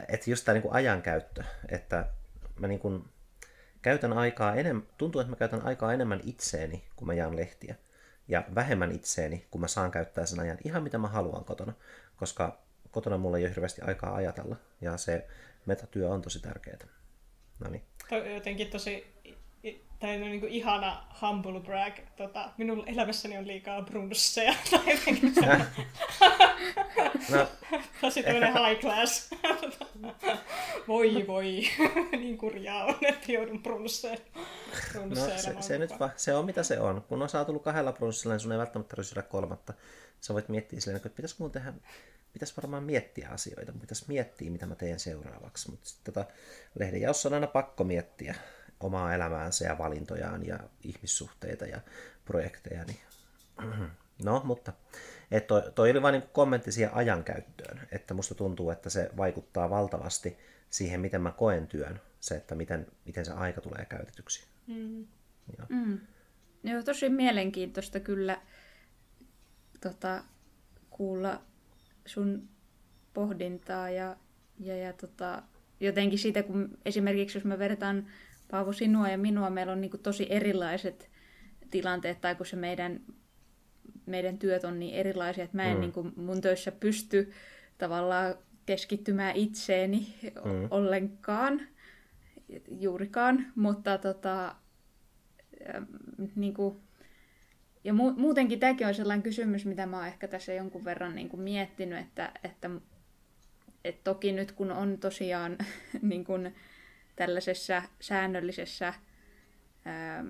että 0.09 0.31
just 0.31 0.45
tämä 0.45 0.59
niin 0.59 0.73
ajankäyttö, 0.73 1.45
että 1.69 2.07
mä 2.59 2.67
niin 2.67 2.81
kun, 2.81 3.09
käytän 3.83 4.13
aikaa 4.13 4.55
enemmän, 4.55 4.87
tuntuu, 4.99 5.21
että 5.21 5.31
mä 5.31 5.37
käytän 5.37 5.67
aikaa 5.67 5.93
enemmän 5.93 6.21
itseeni, 6.25 6.85
kun 6.97 7.07
mä 7.07 7.15
jaan 7.15 7.37
lehtiä. 7.37 7.75
Ja 8.29 8.45
vähemmän 8.55 8.93
itseeni, 8.93 9.47
kun 9.51 9.61
mä 9.61 9.69
saan 9.69 9.91
käyttää 9.91 10.27
sen 10.27 10.41
ajan 10.41 10.59
ihan 10.65 10.83
mitä 10.83 10.99
mä 10.99 11.09
haluan 11.09 11.45
kotona. 11.45 11.73
Koska 12.17 12.63
kotona 12.91 13.19
mulla 13.19 13.39
ei 13.39 13.45
ole 13.45 13.51
hirveästi 13.51 13.83
aikaa 13.83 14.15
ajatella. 14.15 14.57
Ja 14.81 14.97
se 14.97 15.27
metatyö 15.67 16.09
on 16.09 16.23
tosi 16.23 16.41
tärkeää. 16.41 16.79
No 17.59 17.71
niin. 17.71 17.83
Jotenkin 18.35 18.71
tosi 18.71 19.20
tai 20.01 20.15
on 20.15 20.21
niin 20.21 20.41
kuin 20.41 20.53
ihana 20.53 21.07
humble 21.21 21.61
brag. 21.61 21.95
Tota, 22.17 22.53
minun 22.59 22.85
elämässäni 22.87 23.39
on 23.39 23.47
liikaa 23.47 23.83
brunsseja. 23.83 24.55
Tai 24.71 24.81
jotenkin 24.91 25.35
no, 27.33 27.49
Tosi 28.01 28.23
tämmöinen 28.23 28.53
high 28.53 28.81
class. 28.81 29.31
voi 30.89 31.27
voi, 31.27 31.63
niin 32.13 32.39
kurjaa 32.39 32.85
on, 32.85 32.99
että 33.03 33.33
joudun 33.33 33.63
brunsseen. 33.63 34.19
No, 34.95 35.17
se, 35.17 35.57
se, 35.61 35.79
nyt 35.79 36.01
va, 36.01 36.11
se 36.17 36.35
on 36.35 36.45
mitä 36.45 36.63
se 36.63 36.81
on. 36.81 37.03
Kun 37.09 37.23
on 37.23 37.29
saa 37.29 37.45
tullut 37.45 37.63
kahdella 37.63 37.93
brunssilla, 37.93 38.35
niin 38.35 38.41
sun 38.41 38.53
ei 38.53 38.59
välttämättä 38.59 38.91
tarvitse 38.91 39.15
syödä 39.15 39.29
kolmatta. 39.29 39.75
Sä 40.21 40.35
voit 40.35 40.49
miettiä 40.49 40.81
silleen, 40.81 40.97
että 40.97 41.09
pitäisikö 41.09 41.43
mun 41.43 41.53
tehdä 41.53 41.73
pitäisi 42.33 42.57
varmaan 42.57 42.83
miettiä 42.83 43.29
asioita, 43.29 43.73
pitäisi 43.81 44.05
miettiä, 44.09 44.51
mitä 44.51 44.67
mä 44.67 44.75
teen 44.75 45.01
seuraavaksi. 45.01 45.71
Mutta 45.71 45.91
tota, 46.05 46.25
lehden 46.79 47.01
on 47.27 47.35
aina 47.35 47.47
pakko 47.47 47.85
miettiä 47.85 48.35
omaa 48.81 49.15
elämäänsä 49.15 49.65
ja 49.65 49.79
valintojaan 49.79 50.47
ja 50.47 50.59
ihmissuhteita 50.85 51.67
ja 51.67 51.81
projekteja. 52.25 52.85
Niin... 52.85 53.01
No, 54.25 54.43
mutta 54.45 54.73
et 55.31 55.47
toi, 55.47 55.63
toi 55.75 55.91
oli 55.91 56.03
vain 56.03 56.13
niin 56.13 56.31
kommentti 56.33 56.73
siihen 56.73 56.95
ajankäyttöön, 56.95 57.81
että 57.93 58.15
musta 58.15 58.35
tuntuu, 58.35 58.71
että 58.71 58.91
se 58.91 59.11
vaikuttaa 59.17 59.71
valtavasti 59.71 60.39
siihen, 60.71 61.01
miten 61.01 61.23
mä 61.23 61.31
koen 61.31 61.67
työn, 61.67 62.01
se, 62.21 62.35
että 62.35 62.55
miten, 62.55 62.87
miten 63.07 63.25
se 63.25 63.33
aika 63.33 63.61
tulee 63.61 63.85
käytetyksi. 63.85 64.47
Mm. 64.67 65.07
Joo. 65.59 65.67
Mm. 65.69 65.99
Joo, 66.65 66.83
tosi 66.83 67.09
mielenkiintoista 67.09 68.01
kyllä 68.01 68.41
tota, 69.81 70.25
kuulla 70.91 71.43
sun 72.07 72.49
pohdintaa 73.15 73.91
ja, 73.91 74.17
ja, 74.59 74.77
ja 74.77 74.93
tota, 74.93 75.43
jotenkin 75.81 76.19
siitä, 76.19 76.43
kun 76.43 76.79
esimerkiksi 76.85 77.39
jos 77.39 77.45
mä 77.45 77.59
vertaan 77.59 78.07
Paavo 78.51 78.73
sinua 78.73 79.09
ja 79.09 79.19
minua, 79.19 79.51
meillä 79.51 79.73
on 79.73 79.81
niin 79.81 79.91
kuin 79.91 80.03
tosi 80.03 80.27
erilaiset 80.31 81.11
tilanteet, 81.71 82.21
tai 82.21 82.35
kun 82.35 82.47
se 82.47 82.57
meidän, 82.57 83.01
meidän 84.07 84.39
työt 84.39 84.65
on 84.65 84.79
niin 84.79 84.95
erilaisia, 84.95 85.45
että 85.45 85.57
mä 85.57 85.65
en 85.65 85.75
mm. 85.75 85.81
niin 85.81 85.93
kuin 85.93 86.13
mun 86.17 86.41
töissä 86.41 86.73
pysty 86.73 87.33
tavallaan 87.79 88.35
keskittymään 88.67 89.37
itseeni 89.37 90.15
mm. 90.23 90.69
ollenkaan, 90.71 91.61
juurikaan, 92.69 93.47
mutta 93.55 93.99
tota, 93.99 94.55
niin 96.35 96.55
kuin, 96.55 96.77
ja 97.85 97.93
mu- 97.93 98.19
muutenkin 98.19 98.61
tämäkin 98.61 98.87
on 98.87 98.95
sellainen 98.95 99.23
kysymys, 99.23 99.67
mitä 99.67 99.87
mä 99.87 99.97
oon 99.97 100.07
ehkä 100.07 100.29
tässä 100.29 100.53
jonkun 100.53 100.85
verran 100.85 101.15
niin 101.15 101.29
kuin 101.29 101.43
miettinyt, 101.43 101.99
että, 101.99 102.33
että, 102.45 102.71
että 103.85 104.01
toki 104.05 104.33
nyt 104.33 104.53
kun 104.53 104.71
on 104.71 104.99
tosiaan 104.99 105.59
niin 106.03 106.25
kuin, 106.25 106.55
tällaisessa 107.17 107.83
säännöllisessä 108.01 108.95
ää, 109.85 110.25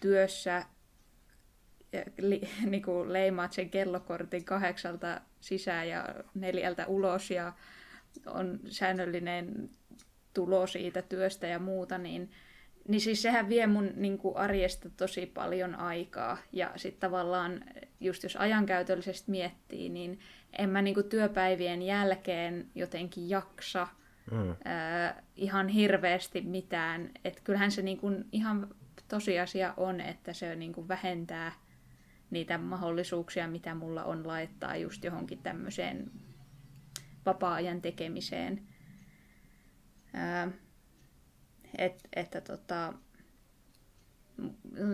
työssä 0.00 0.64
li, 2.18 2.40
niin 2.70 2.82
kuin 2.82 3.12
leimaat 3.12 3.52
sen 3.52 3.70
kellokortin 3.70 4.44
kahdeksalta 4.44 5.20
sisään 5.40 5.88
ja 5.88 6.08
neljältä 6.34 6.86
ulos 6.86 7.30
ja 7.30 7.52
on 8.26 8.60
säännöllinen 8.68 9.70
tulo 10.34 10.66
siitä 10.66 11.02
työstä 11.02 11.46
ja 11.46 11.58
muuta, 11.58 11.98
niin, 11.98 12.30
niin 12.88 13.00
siis 13.00 13.22
sehän 13.22 13.48
vie 13.48 13.66
mun 13.66 13.90
niin 13.96 14.18
kuin 14.18 14.36
arjesta 14.36 14.90
tosi 14.96 15.26
paljon 15.26 15.74
aikaa. 15.74 16.38
Ja 16.52 16.72
sitten 16.76 17.00
tavallaan, 17.00 17.64
just 18.00 18.22
jos 18.22 18.36
ajankäytöllisesti 18.36 19.30
miettii, 19.30 19.88
niin 19.88 20.20
en 20.58 20.70
mä 20.70 20.82
niin 20.82 20.94
kuin 20.94 21.08
työpäivien 21.08 21.82
jälkeen 21.82 22.70
jotenkin 22.74 23.28
jaksa– 23.28 23.88
mm. 24.30 24.50
äh, 24.50 24.56
ihan 25.36 25.68
hirveästi 25.68 26.40
mitään. 26.40 27.10
Että 27.24 27.40
kyllähän 27.44 27.70
se 27.70 27.82
niin 27.82 28.24
ihan 28.32 28.68
tosiasia 29.08 29.74
on, 29.76 30.00
että 30.00 30.32
se 30.32 30.56
niin 30.56 30.72
kuin 30.72 30.88
vähentää 30.88 31.52
niitä 32.30 32.58
mahdollisuuksia, 32.58 33.48
mitä 33.48 33.74
mulla 33.74 34.04
on 34.04 34.26
laittaa 34.26 34.76
just 34.76 35.04
johonkin 35.04 35.38
tämmöiseen 35.42 36.10
vapaa-ajan 37.26 37.82
tekemiseen. 37.82 38.62
Äh, 40.14 40.52
et, 41.78 42.08
että 42.16 42.40
tota, 42.40 42.92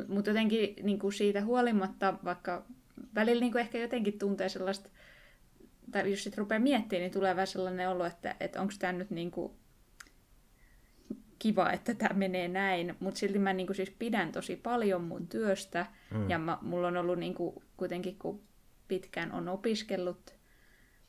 mutta 0.09 0.31
jotenkin 0.31 0.75
niin 0.83 1.13
siitä 1.17 1.45
huolimatta, 1.45 2.15
vaikka 2.25 2.65
välillä 3.15 3.41
niin 3.41 3.59
ehkä 3.59 3.79
jotenkin 3.79 4.19
tuntee 4.19 4.49
sellaista 4.49 4.89
tai 5.93 6.10
jos 6.10 6.24
sitten 6.24 6.39
rupeaa 6.39 6.60
miettimään, 6.60 7.01
niin 7.01 7.12
tulee 7.12 7.36
vähän 7.36 7.47
sellainen 7.47 7.89
olo, 7.89 8.05
että, 8.05 8.36
että 8.40 8.60
onko 8.60 8.73
tämä 8.78 8.93
nyt 8.93 9.10
niin 9.10 9.31
kuin 9.31 9.52
kiva, 11.39 11.73
että 11.73 11.94
tämä 11.94 12.14
menee 12.14 12.48
näin, 12.48 12.97
mutta 13.01 13.19
silti 13.19 13.39
mä 13.39 13.52
niin 13.52 13.66
kuin 13.66 13.77
siis 13.77 13.90
pidän 13.98 14.32
tosi 14.32 14.56
paljon 14.56 15.05
mun 15.05 15.28
työstä, 15.28 15.86
mm. 16.10 16.31
ja 16.31 16.39
mä, 16.39 16.59
mulla 16.60 16.89
on 16.89 16.97
ollut 16.97 17.19
niin 17.19 17.35
kuin, 17.35 17.55
kuitenkin, 17.77 18.19
kun 18.19 18.43
pitkään 18.89 19.32
on 19.32 19.48
opiskellut 19.48 20.35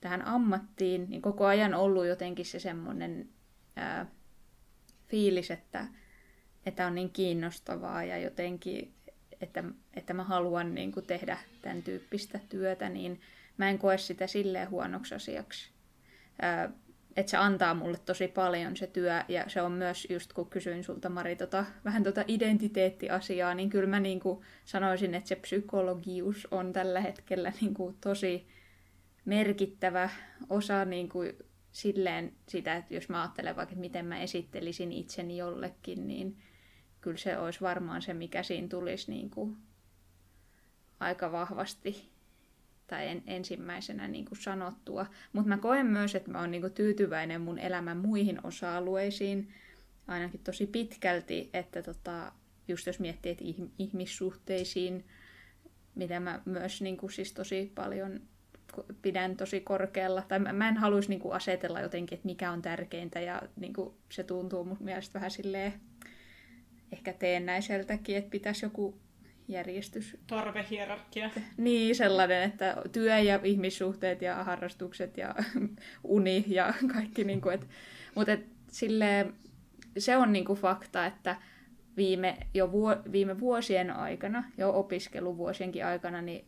tähän 0.02 0.28
ammattiin, 0.28 1.10
niin 1.10 1.22
koko 1.22 1.46
ajan 1.46 1.74
ollut 1.74 2.06
jotenkin 2.06 2.46
se 2.46 2.60
semmoinen 2.60 3.30
ää, 3.76 4.06
fiilis, 5.08 5.52
että, 5.52 5.88
että 6.66 6.88
on 6.88 6.96
niin 6.96 7.10
kiinnostavaa 7.10 8.04
ja 8.04 8.18
jotenkin, 8.18 8.94
että, 9.42 9.64
että 9.94 10.14
mä 10.14 10.24
haluan 10.24 10.76
niin 10.76 10.92
kuin 10.92 11.06
tehdä 11.06 11.38
tämän 11.62 11.84
tyyppistä 11.84 12.40
työtä, 12.50 12.90
niin 12.90 13.22
mä 13.58 13.70
en 13.70 13.80
koe 13.80 13.98
sitä 13.98 14.28
silleen 14.28 14.70
huonoksi 14.70 15.16
asiaksi. 15.16 15.72
Että 17.16 17.30
se 17.30 17.38
antaa 17.38 17.74
mulle 17.74 17.98
tosi 18.06 18.28
paljon 18.28 18.78
se 18.78 18.88
työ, 18.88 19.24
ja 19.28 19.50
se 19.50 19.62
on 19.62 19.72
myös 19.72 20.08
just 20.10 20.34
kun 20.34 20.50
kysyin 20.50 20.84
sulta 20.84 21.10
Mari 21.10 21.36
tota, 21.36 21.66
vähän 21.86 22.04
tota 22.04 22.24
identiteettiasiaa, 22.28 23.54
niin 23.54 23.70
kyllä 23.70 23.90
mä 23.90 24.00
niin 24.00 24.20
kuin 24.20 24.42
sanoisin, 24.66 25.16
että 25.16 25.28
se 25.28 25.36
psykologius 25.36 26.48
on 26.52 26.74
tällä 26.74 27.02
hetkellä 27.02 27.54
niin 27.62 27.74
kuin 27.74 27.98
tosi 28.02 28.48
merkittävä 29.26 30.10
osa 30.50 30.86
niin 30.86 31.10
kuin 31.10 31.34
silleen 31.72 32.34
sitä, 32.48 32.76
että 32.76 32.94
jos 32.94 33.10
mä 33.10 33.22
ajattelen 33.22 33.56
vaikka, 33.56 33.74
että 33.74 33.82
miten 33.82 34.06
mä 34.06 34.22
esittelisin 34.22 34.92
itseni 34.92 35.38
jollekin, 35.38 36.08
niin 36.08 36.38
kyllä 37.02 37.18
se 37.18 37.38
olisi 37.38 37.62
varmaan 37.62 38.02
se, 38.02 38.14
mikä 38.14 38.44
siinä 38.44 38.68
tulisi 38.68 39.12
niin 39.12 39.30
kuin 39.30 39.58
aika 41.00 41.32
vahvasti 41.32 42.13
tai 42.88 43.08
en, 43.08 43.24
ensimmäisenä 43.28 44.08
niin 44.08 44.26
kuin 44.26 44.42
sanottua. 44.42 45.06
Mutta 45.34 45.50
mä 45.50 45.58
koen 45.58 45.86
myös, 45.86 46.16
että 46.16 46.32
mä 46.32 46.40
oon 46.40 46.52
niin 46.52 46.72
tyytyväinen 46.74 47.42
mun 47.42 47.60
elämän 47.60 47.98
muihin 47.98 48.40
osa-alueisiin, 48.44 49.50
ainakin 50.08 50.40
tosi 50.44 50.68
pitkälti, 50.68 51.50
että 51.54 51.84
tota, 51.84 52.32
just 52.68 52.88
jos 52.88 53.00
miettii, 53.00 53.32
että 53.32 53.46
ihmissuhteisiin, 53.80 55.06
mitä 55.96 56.20
mä 56.20 56.42
myös 56.46 56.82
niin 56.82 56.98
kuin 56.98 57.12
siis 57.12 57.34
tosi 57.34 57.72
paljon 57.76 58.22
pidän 59.02 59.38
tosi 59.38 59.62
korkealla, 59.62 60.22
tai 60.22 60.40
mä 60.40 60.70
en 60.70 60.78
haluaisi 60.78 61.10
niin 61.10 61.22
asetella 61.32 61.82
jotenkin, 61.82 62.16
että 62.16 62.26
mikä 62.26 62.52
on 62.52 62.62
tärkeintä, 62.62 63.22
ja 63.22 63.42
niin 63.56 63.74
kuin 63.74 63.94
se 64.12 64.24
tuntuu 64.24 64.64
mun 64.64 64.78
mielestä 64.80 65.14
vähän 65.14 65.32
silleen 65.32 65.74
ehkä 66.92 67.14
teennäiseltäkin, 67.14 68.18
että 68.18 68.30
pitäisi 68.30 68.66
joku 68.66 69.03
järjestys. 69.48 70.18
Tarvehierarkia. 70.28 71.30
Niin, 71.58 71.96
sellainen, 71.96 72.44
että 72.44 72.76
työ 72.92 73.20
ja 73.20 73.40
ihmissuhteet 73.44 74.22
ja 74.22 74.44
harrastukset 74.44 75.18
ja 75.18 75.36
uni 76.04 76.44
ja 76.48 76.74
kaikki. 76.94 77.24
Niin 77.24 77.42
kuin, 77.42 77.56
et, 77.56 77.68
mutta 78.16 78.32
et, 78.32 78.46
silleen, 78.72 79.34
se 79.98 80.18
on 80.18 80.34
niin 80.34 80.46
kuin 80.46 80.60
fakta, 80.60 81.06
että 81.06 81.36
viime, 81.98 82.38
jo 82.54 82.72
vuo, 82.72 82.96
viime 83.12 83.40
vuosien 83.40 83.92
aikana, 83.96 84.44
jo 84.58 84.80
opiskeluvuosienkin 84.80 85.86
aikana, 85.86 86.22
niin 86.22 86.46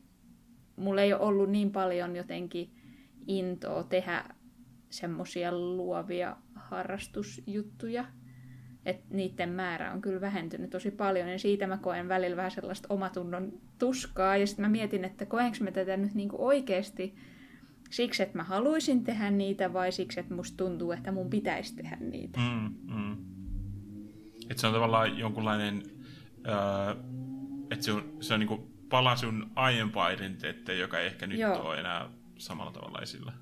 mulla 0.75 1.01
ei 1.01 1.13
ole 1.13 1.21
ollut 1.21 1.49
niin 1.49 1.71
paljon 1.71 2.15
jotenkin 2.15 2.69
intoa 3.27 3.83
tehdä 3.83 4.23
semmoisia 4.89 5.51
luovia 5.51 6.37
harrastusjuttuja, 6.55 8.05
että 8.85 9.15
niiden 9.15 9.49
määrä 9.49 9.91
on 9.91 10.01
kyllä 10.01 10.21
vähentynyt 10.21 10.69
tosi 10.69 10.91
paljon, 10.91 11.29
ja 11.29 11.39
siitä 11.39 11.67
mä 11.67 11.77
koen 11.77 12.07
välillä 12.07 12.37
vähän 12.37 12.51
sellaista 12.51 12.87
omatunnon 12.93 13.53
tuskaa, 13.79 14.37
ja 14.37 14.47
sitten 14.47 14.65
mä 14.65 14.69
mietin, 14.69 15.05
että 15.05 15.25
koenko 15.25 15.57
mä 15.61 15.71
tätä 15.71 15.97
nyt 15.97 16.13
niinku 16.13 16.35
oikeasti 16.39 17.15
siksi, 17.89 18.23
että 18.23 18.37
mä 18.37 18.43
haluaisin 18.43 19.03
tehdä 19.03 19.31
niitä, 19.31 19.73
vai 19.73 19.91
siksi, 19.91 20.19
että 20.19 20.33
musta 20.33 20.57
tuntuu, 20.57 20.91
että 20.91 21.11
mun 21.11 21.29
pitäisi 21.29 21.75
tehdä 21.75 21.97
niitä. 21.99 22.39
Mm, 22.39 22.95
mm. 22.95 23.17
Että 24.49 24.61
se 24.61 24.67
on 24.67 24.73
tavallaan 24.73 25.17
jonkunlainen, 25.17 25.83
äh, 26.47 26.97
että 27.71 27.85
se 27.85 27.91
on, 27.91 28.17
se 28.19 28.33
on 28.33 28.39
niinku 28.39 28.71
pala 28.89 29.15
sun 29.15 29.51
aiempaa 29.55 30.09
identiteettiä, 30.09 30.75
joka 30.75 30.99
ei 30.99 31.07
ehkä 31.07 31.27
nyt 31.27 31.39
Joo. 31.39 31.61
ole 31.61 31.79
enää 31.79 32.09
samalla 32.37 32.71
tavalla 32.71 32.99
esillä. 33.01 33.33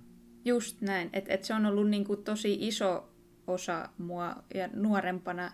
Just 0.45 0.81
näin, 0.81 1.09
että 1.13 1.33
et 1.33 1.43
se 1.43 1.53
on 1.53 1.65
ollut 1.65 1.89
niinku 1.89 2.15
tosi 2.15 2.57
iso 2.67 3.12
osa 3.47 3.89
mua 3.97 4.35
ja 4.53 4.69
nuorempana 4.73 5.51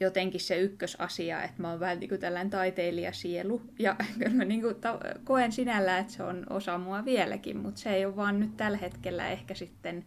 jotenkin 0.00 0.40
se 0.40 0.58
ykkösasia, 0.60 1.42
että 1.42 1.62
mä 1.62 1.70
oon 1.70 1.80
vähän 1.80 2.00
niin 2.00 2.08
kuin 2.08 2.20
tällainen 2.20 2.50
taiteilijasielu. 2.50 3.62
Ja 3.78 3.96
kyllä 4.18 4.36
mä 4.36 4.44
niin 4.44 4.60
kuin 4.60 4.74
ta- 4.74 5.00
koen 5.24 5.52
sinällä, 5.52 5.98
että 5.98 6.12
se 6.12 6.22
on 6.22 6.46
osa 6.50 6.78
mua 6.78 7.04
vieläkin, 7.04 7.56
mutta 7.56 7.80
se 7.80 7.94
ei 7.94 8.04
ole 8.04 8.16
vaan 8.16 8.40
nyt 8.40 8.56
tällä 8.56 8.78
hetkellä 8.78 9.28
ehkä 9.28 9.54
sitten 9.54 10.06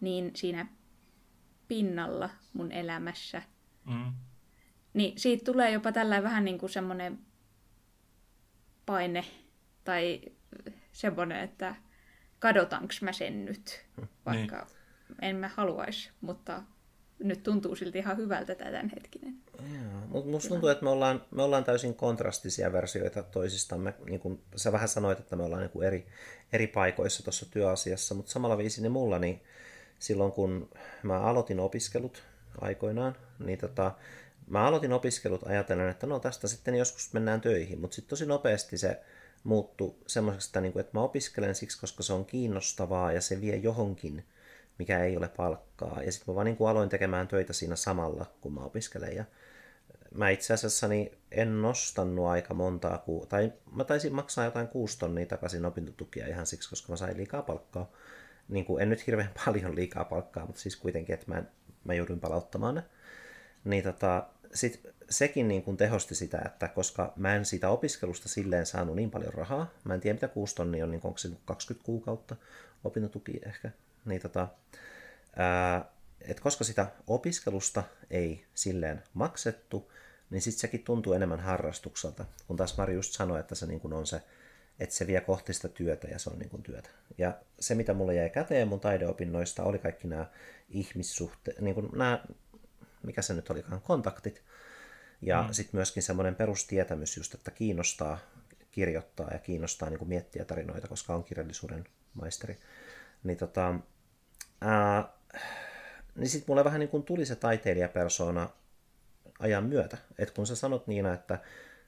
niin 0.00 0.30
siinä 0.34 0.66
pinnalla 1.68 2.30
mun 2.52 2.72
elämässä. 2.72 3.42
Mm. 3.84 4.12
Niin 4.94 5.18
siitä 5.18 5.44
tulee 5.44 5.70
jopa 5.70 5.92
tällä 5.92 6.22
vähän 6.22 6.44
niin 6.44 6.58
kuin 6.58 6.70
semmoinen 6.70 7.18
paine 8.86 9.24
tai 9.84 10.20
semmoinen, 10.92 11.40
että 11.40 11.74
kadotanko 12.38 12.94
mä 13.00 13.12
sen 13.12 13.44
nyt, 13.44 13.86
vaikka 14.26 14.56
niin 14.56 14.81
en 15.22 15.36
mä 15.36 15.50
haluaisi, 15.54 16.10
mutta 16.20 16.62
nyt 17.18 17.42
tuntuu 17.42 17.76
silti 17.76 17.98
ihan 17.98 18.16
hyvältä 18.16 18.54
tämän 18.54 18.92
hetkinen. 18.94 19.34
Mutta 20.08 20.30
musta 20.30 20.48
tuntuu, 20.48 20.68
että 20.68 20.84
me 20.84 20.90
ollaan, 20.90 21.22
me 21.30 21.42
ollaan 21.42 21.64
täysin 21.64 21.94
kontrastisia 21.94 22.72
versioita 22.72 23.22
toisistamme. 23.22 23.94
Niin 24.06 24.20
kuin 24.20 24.42
sä 24.56 24.72
vähän 24.72 24.88
sanoit, 24.88 25.18
että 25.18 25.36
me 25.36 25.42
ollaan 25.42 25.62
niin 25.62 25.70
kuin 25.70 25.86
eri, 25.86 26.06
eri 26.52 26.66
paikoissa 26.66 27.24
tuossa 27.24 27.50
työasiassa, 27.50 28.14
mutta 28.14 28.32
samalla 28.32 28.58
viisi 28.58 28.82
niin 28.82 28.92
mulla, 28.92 29.18
niin 29.18 29.40
silloin 29.98 30.32
kun 30.32 30.68
mä 31.02 31.20
aloitin 31.20 31.60
opiskelut 31.60 32.22
aikoinaan, 32.60 33.16
niin 33.38 33.58
tota, 33.58 33.92
mä 34.46 34.66
aloitin 34.66 34.92
opiskelut 34.92 35.46
ajatellen, 35.46 35.88
että 35.88 36.06
no 36.06 36.18
tästä 36.18 36.48
sitten 36.48 36.74
joskus 36.74 37.12
mennään 37.12 37.40
töihin, 37.40 37.80
mutta 37.80 37.94
sitten 37.94 38.10
tosi 38.10 38.26
nopeasti 38.26 38.78
se 38.78 39.00
muuttui 39.44 39.94
semmoiseksi, 40.06 40.48
että, 40.48 40.60
niin 40.60 40.72
kuin, 40.72 40.80
että 40.80 40.98
mä 40.98 41.02
opiskelen 41.02 41.54
siksi, 41.54 41.80
koska 41.80 42.02
se 42.02 42.12
on 42.12 42.24
kiinnostavaa 42.24 43.12
ja 43.12 43.20
se 43.20 43.40
vie 43.40 43.56
johonkin 43.56 44.24
mikä 44.82 45.04
ei 45.04 45.16
ole 45.16 45.28
palkkaa. 45.28 46.02
Ja 46.02 46.12
sitten 46.12 46.32
mä 46.32 46.34
vaan 46.34 46.44
niin 46.44 46.56
kuin 46.56 46.70
aloin 46.70 46.88
tekemään 46.88 47.28
töitä 47.28 47.52
siinä 47.52 47.76
samalla, 47.76 48.26
kun 48.40 48.54
mä 48.54 48.60
opiskelen. 48.60 49.16
Ja 49.16 49.24
mä 50.14 50.30
itse 50.30 50.54
asiassa 50.54 50.88
niin 50.88 51.18
en 51.30 51.62
nostanut 51.62 52.26
aika 52.26 52.54
montaa, 52.54 52.98
ku... 52.98 53.26
tai 53.28 53.52
mä 53.72 53.84
taisin 53.84 54.14
maksaa 54.14 54.44
jotain 54.44 54.68
kuusi 54.68 54.98
tonnia 54.98 55.26
takaisin 55.26 55.64
opintotukia 55.64 56.26
ihan 56.26 56.46
siksi, 56.46 56.70
koska 56.70 56.92
mä 56.92 56.96
sain 56.96 57.16
liikaa 57.16 57.42
palkkaa. 57.42 57.90
Niin 58.48 58.64
kuin, 58.64 58.82
en 58.82 58.90
nyt 58.90 59.06
hirveän 59.06 59.30
paljon 59.44 59.76
liikaa 59.76 60.04
palkkaa, 60.04 60.46
mutta 60.46 60.60
siis 60.60 60.76
kuitenkin, 60.76 61.14
että 61.14 61.26
mä, 61.28 61.42
mä 61.84 61.94
jouduin 61.94 62.20
palauttamaan 62.20 62.74
ne. 62.74 62.82
Niin 63.64 63.84
tota, 63.84 64.26
sit 64.54 64.86
sekin 65.10 65.48
niin 65.48 65.62
kuin 65.62 65.76
tehosti 65.76 66.14
sitä, 66.14 66.42
että 66.46 66.68
koska 66.68 67.12
mä 67.16 67.34
en 67.34 67.44
siitä 67.44 67.68
opiskelusta 67.68 68.28
silleen 68.28 68.66
saanut 68.66 68.96
niin 68.96 69.10
paljon 69.10 69.34
rahaa, 69.34 69.70
mä 69.84 69.94
en 69.94 70.00
tiedä 70.00 70.14
mitä 70.14 70.28
kuusi 70.28 70.54
tonnia 70.54 70.84
on, 70.84 70.90
niin 70.90 71.00
onko 71.04 71.18
se 71.18 71.28
20 71.44 71.86
kuukautta 71.86 72.36
opintotuki 72.84 73.40
ehkä, 73.46 73.70
niin 74.04 74.20
tota, 74.20 74.48
ää, 75.36 75.84
et 76.20 76.40
koska 76.40 76.64
sitä 76.64 76.86
opiskelusta 77.06 77.82
ei 78.10 78.44
silleen 78.54 79.02
maksettu, 79.14 79.92
niin 80.30 80.42
sitten 80.42 80.60
sekin 80.60 80.84
tuntuu 80.84 81.12
enemmän 81.12 81.40
harrastukselta, 81.40 82.24
kun 82.46 82.56
taas 82.56 82.76
Mari 82.76 82.94
just 82.94 83.12
sanoi, 83.12 83.40
että 83.40 83.54
se 83.54 83.66
niin 83.66 83.80
kuin 83.80 83.92
on 83.92 84.06
se, 84.06 84.22
että 84.80 84.94
se 84.94 85.06
vie 85.06 85.20
kohti 85.20 85.52
sitä 85.52 85.68
työtä 85.68 86.08
ja 86.08 86.18
se 86.18 86.30
on 86.30 86.38
niin 86.38 86.50
kuin 86.50 86.62
työtä. 86.62 86.90
Ja 87.18 87.38
se, 87.60 87.74
mitä 87.74 87.94
mulle 87.94 88.14
jäi 88.14 88.30
käteen 88.30 88.68
mun 88.68 88.80
taideopinnoista, 88.80 89.62
oli 89.62 89.78
kaikki 89.78 90.08
nämä 90.08 90.26
ihmissuhteet, 90.68 91.60
niin 91.60 91.74
kuin 91.74 91.88
nämä, 91.92 92.24
mikä 93.02 93.22
se 93.22 93.34
nyt 93.34 93.50
olikaan, 93.50 93.80
kontaktit. 93.80 94.42
Ja 95.22 95.42
mm. 95.42 95.52
sitten 95.52 95.78
myöskin 95.78 96.02
semmoinen 96.02 96.34
perustietämys 96.34 97.16
just, 97.16 97.34
että 97.34 97.50
kiinnostaa 97.50 98.18
kirjoittaa 98.70 99.30
ja 99.32 99.38
kiinnostaa 99.38 99.90
niin 99.90 99.98
kuin 99.98 100.08
miettiä 100.08 100.44
tarinoita, 100.44 100.88
koska 100.88 101.14
on 101.14 101.24
kirjallisuuden 101.24 101.84
maisteri. 102.14 102.58
Niin 103.24 103.36
tota, 103.36 103.74
ää, 104.60 105.12
niin 106.16 106.28
sitten 106.28 106.46
mulle 106.48 106.64
vähän 106.64 106.80
niin 106.80 106.88
kuin 106.88 107.02
tuli 107.02 107.26
se 107.26 107.36
taiteilijapersona 107.36 108.50
ajan 109.38 109.64
myötä. 109.64 109.98
että 110.18 110.34
kun 110.34 110.46
sä 110.46 110.56
sanot 110.56 110.86
Niina, 110.86 111.14
että 111.14 111.38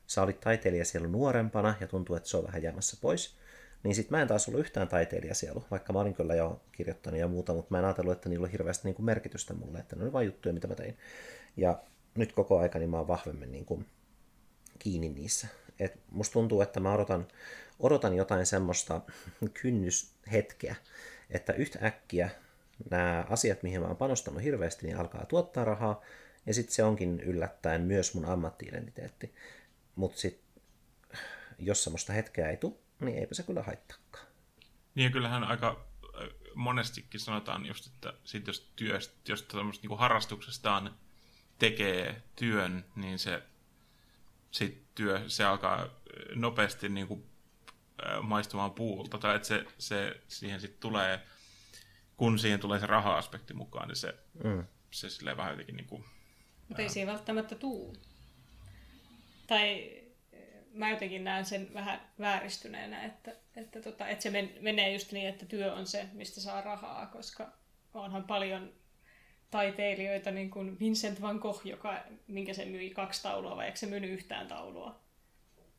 sä 0.07 0.23
olit 0.23 0.41
taiteilija 0.41 0.85
siellä 0.85 1.09
nuorempana 1.09 1.75
ja 1.81 1.87
tuntuu, 1.87 2.17
että 2.17 2.29
se 2.29 2.37
on 2.37 2.47
vähän 2.47 2.63
jäämässä 2.63 2.97
pois, 3.01 3.37
niin 3.83 3.95
sitten 3.95 4.19
mä 4.19 4.23
en 4.23 4.29
taas 4.29 4.49
ollut 4.49 4.61
yhtään 4.61 4.89
taiteilijasielu, 4.89 5.65
vaikka 5.71 5.93
mä 5.93 6.01
olin 6.01 6.15
kyllä 6.15 6.35
jo 6.35 6.61
kirjoittanut 6.73 7.21
ja 7.21 7.29
muuta, 7.29 7.55
mutta 7.55 7.69
mä 7.71 7.79
en 7.79 7.85
ajatellut, 7.85 8.13
että 8.13 8.29
niillä 8.29 8.45
oli 8.45 8.53
hirveästi 8.53 8.89
niin 8.89 8.95
kuin 8.95 9.07
merkitystä 9.07 9.55
mulle, 9.55 9.79
että 9.79 9.97
ne 9.97 10.03
oli 10.03 10.13
vain 10.13 10.27
juttuja, 10.27 10.53
mitä 10.53 10.67
mä 10.67 10.75
tein. 10.75 10.99
Ja 11.57 11.83
nyt 12.15 12.33
koko 12.33 12.59
aika 12.59 12.79
niin 12.79 12.91
mä 12.91 12.99
oon 12.99 13.09
vahvemmin 13.09 13.53
niin 13.53 13.65
kuin 13.65 13.87
kiinni 14.79 15.09
niissä. 15.09 15.49
Et 15.79 15.99
musta 16.11 16.33
tuntuu, 16.33 16.61
että 16.61 16.81
mä 16.81 16.95
odotan, 16.95 17.29
odotan 17.79 18.15
jotain 18.15 18.47
semmoista 18.47 19.01
kynnyshetkeä, 19.63 20.75
että 21.31 21.53
yhtä 21.53 21.79
äkkiä 21.83 22.31
nämä 22.91 23.25
asiat, 23.31 23.63
mihin 23.63 23.81
mä 23.81 23.87
oon 23.87 23.97
panostanut 23.97 24.43
hirveästi, 24.43 24.87
niin 24.87 24.97
alkaa 24.97 25.27
tuottaa 25.27 25.65
rahaa, 25.65 26.01
ja 26.47 26.55
sitten 26.55 26.75
se 26.75 26.85
onkin 26.85 27.21
yllättäen 27.21 27.83
myös 27.83 28.15
mun 28.15 28.25
ammattiidentiteetti. 28.25 29.35
Mutta 29.97 30.21
sitten, 30.21 30.45
jos 31.59 31.85
semmoista 31.85 32.13
hetkeä 32.13 32.51
ei 32.51 32.57
tule, 32.57 32.75
niin 33.01 33.19
eipä 33.19 33.35
se 33.35 33.43
kyllä 33.43 33.63
haittaakaan. 33.63 34.27
Niin 34.95 35.13
kyllähän 35.13 35.45
aika 35.45 35.87
monestikin 36.55 37.21
sanotaan 37.21 37.67
just, 37.67 37.87
että 37.87 38.13
sit 38.25 38.47
jos, 38.47 38.73
työstä, 38.77 39.15
jos 39.29 39.43
tämmöistä 39.43 39.89
niin 39.89 39.99
harrastuksestaan 39.99 40.95
tekee 41.59 42.23
työn, 42.37 42.85
niin 42.97 43.19
se, 43.19 43.43
sit 44.51 44.83
työ, 44.95 45.23
se 45.27 45.45
alkaa 45.45 45.89
nopeasti 46.35 46.89
niin 46.89 47.07
kuin, 47.07 47.27
maistumaan 48.23 48.71
puulta, 48.73 49.19
tai 49.19 49.37
että 49.37 49.49
se, 49.49 49.65
se, 49.79 50.21
siihen 50.29 50.61
sitten 50.61 50.81
tulee 50.81 51.21
kun 52.17 52.39
siihen 52.39 52.61
tulee 52.61 52.81
se 52.81 52.87
raha-aspekti 52.87 53.55
mukaan, 53.55 53.89
niin 53.89 53.97
se, 53.97 54.15
Mm. 54.45 54.65
se 54.91 55.11
silleen 55.11 55.37
vähän 55.37 55.53
jotenkin 55.53 55.77
niin 55.77 55.87
kuin, 55.87 56.05
Mutta 56.69 56.83
ei 56.83 56.89
siinä 56.89 57.13
välttämättä 57.13 57.55
tuu. 57.55 57.97
Tai 59.47 59.91
mä 60.75 60.91
jotenkin 60.91 61.25
näen 61.25 61.45
sen 61.45 61.75
vähän 61.75 62.01
vääristyneenä, 62.19 63.05
että, 63.05 63.33
että, 63.57 63.81
tota, 63.83 64.09
että 64.09 64.23
se 64.23 64.31
men, 64.31 64.51
menee 64.61 64.93
just 64.93 65.13
niin, 65.13 65.29
että 65.29 65.47
työ 65.47 65.73
on 65.75 65.87
se, 65.87 66.09
mistä 66.13 66.41
saa 66.41 66.61
rahaa, 66.61 67.07
koska 67.07 67.53
onhan 67.95 68.25
paljon 68.25 68.73
taiteilijoita, 69.51 70.31
niin 70.31 70.51
kuin 70.51 70.81
Vincent 70.81 71.21
van 71.21 71.37
Gogh, 71.37 71.67
joka, 71.67 72.01
minkä 72.27 72.55
se 72.55 72.65
myi 72.65 72.91
kaksi 72.91 73.23
taulua, 73.23 73.57
vai 73.57 73.67
eikö 73.67 73.79
se 73.79 73.87
myynyt 73.87 74.11
yhtään 74.11 74.47
taulua? 74.49 75.04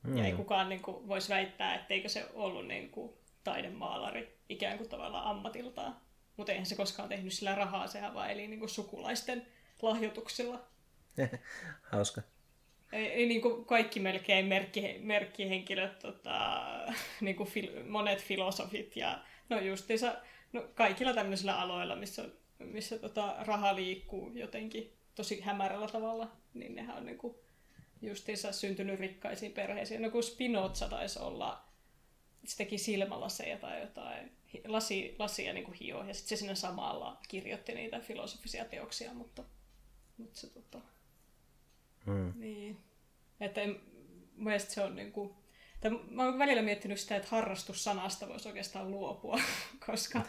Mm. 0.05 0.17
Ja 0.17 0.25
ei 0.25 0.33
kukaan 0.33 0.69
niin 0.69 0.81
kuin, 0.81 1.07
voisi 1.07 1.29
väittää, 1.29 1.75
etteikö 1.75 2.09
se 2.09 2.25
ollut 2.33 2.67
niin 2.67 2.89
kuin, 2.89 3.13
taidemaalari 3.43 4.37
ikään 4.49 4.77
kuin 4.77 4.89
tavallaan 4.89 5.27
ammatiltaan. 5.27 5.95
Mutta 6.37 6.51
eihän 6.51 6.65
se 6.65 6.75
koskaan 6.75 7.09
tehnyt 7.09 7.33
sillä 7.33 7.55
rahaa, 7.55 7.87
sehän 7.87 8.13
vaan 8.13 8.31
eli 8.31 8.47
niin 8.47 8.59
kuin, 8.59 8.69
sukulaisten 8.69 9.47
lahjoituksilla. 9.81 10.59
Hauska. 11.91 12.21
Ei, 12.91 13.07
ei 13.07 13.25
niin 13.25 13.41
kuin 13.41 13.65
kaikki 13.65 13.99
melkein 13.99 14.45
merkki, 14.45 14.99
merkkihenkilöt, 14.99 15.99
tota, 15.99 16.61
niin 17.21 17.35
kuin 17.35 17.49
fil, 17.49 17.83
monet 17.89 18.23
filosofit 18.23 18.95
ja 18.95 19.19
no 19.49 19.59
justiinsa, 19.59 20.15
no 20.53 20.67
kaikilla 20.75 21.13
tämmöisillä 21.13 21.59
aloilla, 21.59 21.95
missä, 21.95 22.25
missä 22.59 22.99
tota, 22.99 23.35
raha 23.39 23.75
liikkuu 23.75 24.31
jotenkin 24.33 24.93
tosi 25.15 25.41
hämärällä 25.41 25.87
tavalla, 25.87 26.31
niin 26.53 26.75
nehän 26.75 26.97
on 26.97 27.05
niin 27.05 27.17
kuin 27.17 27.35
justiinsa 28.01 28.51
syntynyt 28.51 28.99
rikkaisiin 28.99 29.51
perheisiin. 29.51 30.01
No 30.01 30.09
kun 30.09 30.23
Spinoza 30.23 30.89
taisi 30.89 31.19
olla, 31.19 31.65
se 32.45 32.57
teki 32.57 32.77
silmälaseja 32.77 33.57
tai 33.57 33.81
jotain, 33.81 34.31
lasi, 34.67 35.15
lasia 35.19 35.53
niin 35.53 35.65
kuin 35.65 35.77
hio, 35.77 36.03
ja 36.03 36.13
sitten 36.13 36.29
se 36.29 36.39
siinä 36.39 36.55
samalla 36.55 37.17
kirjoitti 37.27 37.73
niitä 37.73 37.99
filosofisia 37.99 38.65
teoksia, 38.65 39.13
mutta, 39.13 39.43
mutta 40.17 40.39
se 40.39 40.49
tota, 40.49 40.81
Mm. 42.05 42.33
niin. 42.35 42.77
Että 43.39 43.61
en, 43.61 43.69
mun 44.35 44.43
mielestä 44.43 44.73
se 44.73 44.81
on 44.81 44.95
niinku... 44.95 45.35
Tai 45.81 45.91
mä 46.09 46.23
oon 46.23 46.39
välillä 46.39 46.61
miettinyt 46.61 46.99
sitä, 46.99 47.15
että 47.15 47.27
harrastussanasta 47.31 48.27
voisi 48.27 48.47
oikeastaan 48.47 48.91
luopua, 48.91 49.39
koska, 49.87 50.21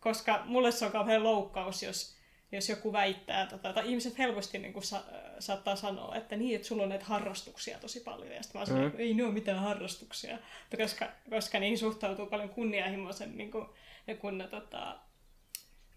koska 0.00 0.42
mulle 0.44 0.72
se 0.72 0.86
on 0.86 0.92
kauhean 0.92 1.24
loukkaus, 1.24 1.82
jos, 1.82 2.15
jos 2.56 2.68
joku 2.68 2.92
väittää, 2.92 3.46
tota, 3.46 3.72
tai 3.72 3.88
ihmiset 3.88 4.18
helposti 4.18 4.58
niin 4.58 4.82
sa, 4.82 5.02
saattaa 5.38 5.76
sanoa, 5.76 6.16
että 6.16 6.36
niin, 6.36 6.56
että 6.56 6.68
sulla 6.68 6.82
on 6.82 6.88
näitä 6.88 7.04
harrastuksia 7.04 7.78
tosi 7.78 8.00
paljon, 8.00 8.32
ja 8.32 8.42
sitten 8.42 8.60
mä 8.60 8.66
sanon, 8.66 8.92
mm. 8.92 8.98
ei 8.98 9.14
ne 9.14 9.24
ole 9.24 9.32
mitään 9.32 9.58
harrastuksia, 9.58 10.38
koska, 10.76 11.08
koska 11.30 11.58
niihin 11.58 11.78
suhtautuu 11.78 12.26
paljon 12.26 12.48
kunnianhimoisen, 12.48 13.36
niin 13.36 13.50
kuin, 13.50 13.66
kun, 14.20 14.48
tota, 14.50 14.98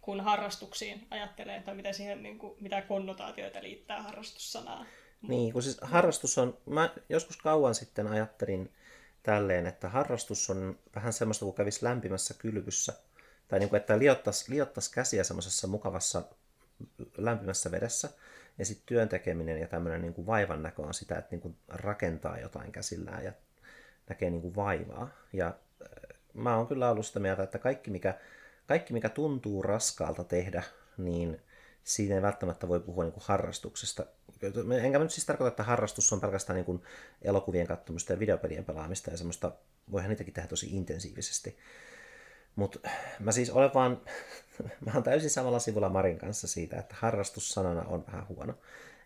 kun 0.01 0.21
harrastuksiin 0.21 1.07
ajattelee, 1.11 1.61
tai 1.61 1.75
mitä, 1.75 1.93
siihen, 1.93 2.23
niin 2.23 2.39
kuin, 2.39 2.53
mitä 2.61 2.81
konnotaatioita 2.81 3.63
liittää 3.63 4.01
harrastussanaan. 4.01 4.85
Niin, 5.21 5.53
kun 5.53 5.63
siis 5.63 5.77
harrastus 5.81 6.37
on, 6.37 6.57
mä 6.65 6.89
joskus 7.09 7.37
kauan 7.37 7.75
sitten 7.75 8.07
ajattelin 8.07 8.73
tälleen, 9.23 9.67
että 9.67 9.89
harrastus 9.89 10.49
on 10.49 10.79
vähän 10.95 11.13
semmoista 11.13 11.45
kuin 11.45 11.55
kävisi 11.55 11.85
lämpimässä 11.85 12.33
kylvyssä. 12.33 12.93
Tai 13.47 13.59
niin 13.59 13.69
kuin, 13.69 13.79
että 13.79 13.99
liottaisi, 13.99 14.51
liottaisi 14.51 14.91
käsiä 14.91 15.23
semmoisessa 15.23 15.67
mukavassa 15.67 16.23
lämpimässä 17.17 17.71
vedessä. 17.71 18.09
Ja 18.57 18.65
sitten 18.65 18.85
työn 18.85 19.09
tekeminen 19.09 19.61
ja 19.61 19.67
tämmöinen 19.67 20.01
niin 20.01 20.13
kuin 20.13 20.27
vaivan 20.27 20.63
näkö 20.63 20.81
on 20.81 20.93
sitä, 20.93 21.17
että 21.17 21.31
niin 21.31 21.41
kuin 21.41 21.57
rakentaa 21.67 22.39
jotain 22.39 22.71
käsillään 22.71 23.23
ja 23.23 23.33
näkee 24.09 24.29
niin 24.29 24.41
kuin 24.41 24.55
vaivaa. 24.55 25.09
Ja 25.33 25.47
äh, 25.47 26.17
mä 26.33 26.57
oon 26.57 26.67
kyllä 26.67 26.89
ollut 26.89 27.05
sitä 27.05 27.19
mieltä, 27.19 27.43
että 27.43 27.57
kaikki 27.57 27.91
mikä, 27.91 28.19
kaikki 28.67 28.93
mikä 28.93 29.09
tuntuu 29.09 29.61
raskaalta 29.61 30.23
tehdä, 30.23 30.63
niin 30.97 31.41
siinä 31.83 32.15
ei 32.15 32.21
välttämättä 32.21 32.67
voi 32.67 32.79
puhua 32.79 33.03
niin 33.03 33.13
kuin 33.13 33.23
harrastuksesta. 33.27 34.05
Enkä 34.81 34.97
mä 34.97 35.03
nyt 35.03 35.11
siis 35.11 35.25
tarkoita, 35.25 35.47
että 35.47 35.63
harrastus 35.63 36.13
on 36.13 36.21
pelkästään 36.21 36.55
niin 36.55 36.65
kuin 36.65 36.83
elokuvien 37.21 37.67
katsomista 37.67 38.13
ja 38.13 38.19
videopelien 38.19 38.65
pelaamista 38.65 39.11
ja 39.11 39.17
semmoista, 39.17 39.51
voihan 39.91 40.09
niitäkin 40.09 40.33
tehdä 40.33 40.47
tosi 40.47 40.75
intensiivisesti. 40.75 41.57
Mutta 42.59 42.79
mä 43.19 43.31
siis 43.31 43.49
olen 43.49 43.73
vaan, 43.73 44.01
mä 44.85 44.91
oon 44.93 45.03
täysin 45.03 45.29
samalla 45.29 45.59
sivulla 45.59 45.89
Marin 45.89 46.17
kanssa 46.17 46.47
siitä, 46.47 46.79
että 46.79 46.95
harrastus 46.99 47.49
sanana 47.49 47.81
on 47.81 48.05
vähän 48.07 48.27
huono. 48.27 48.53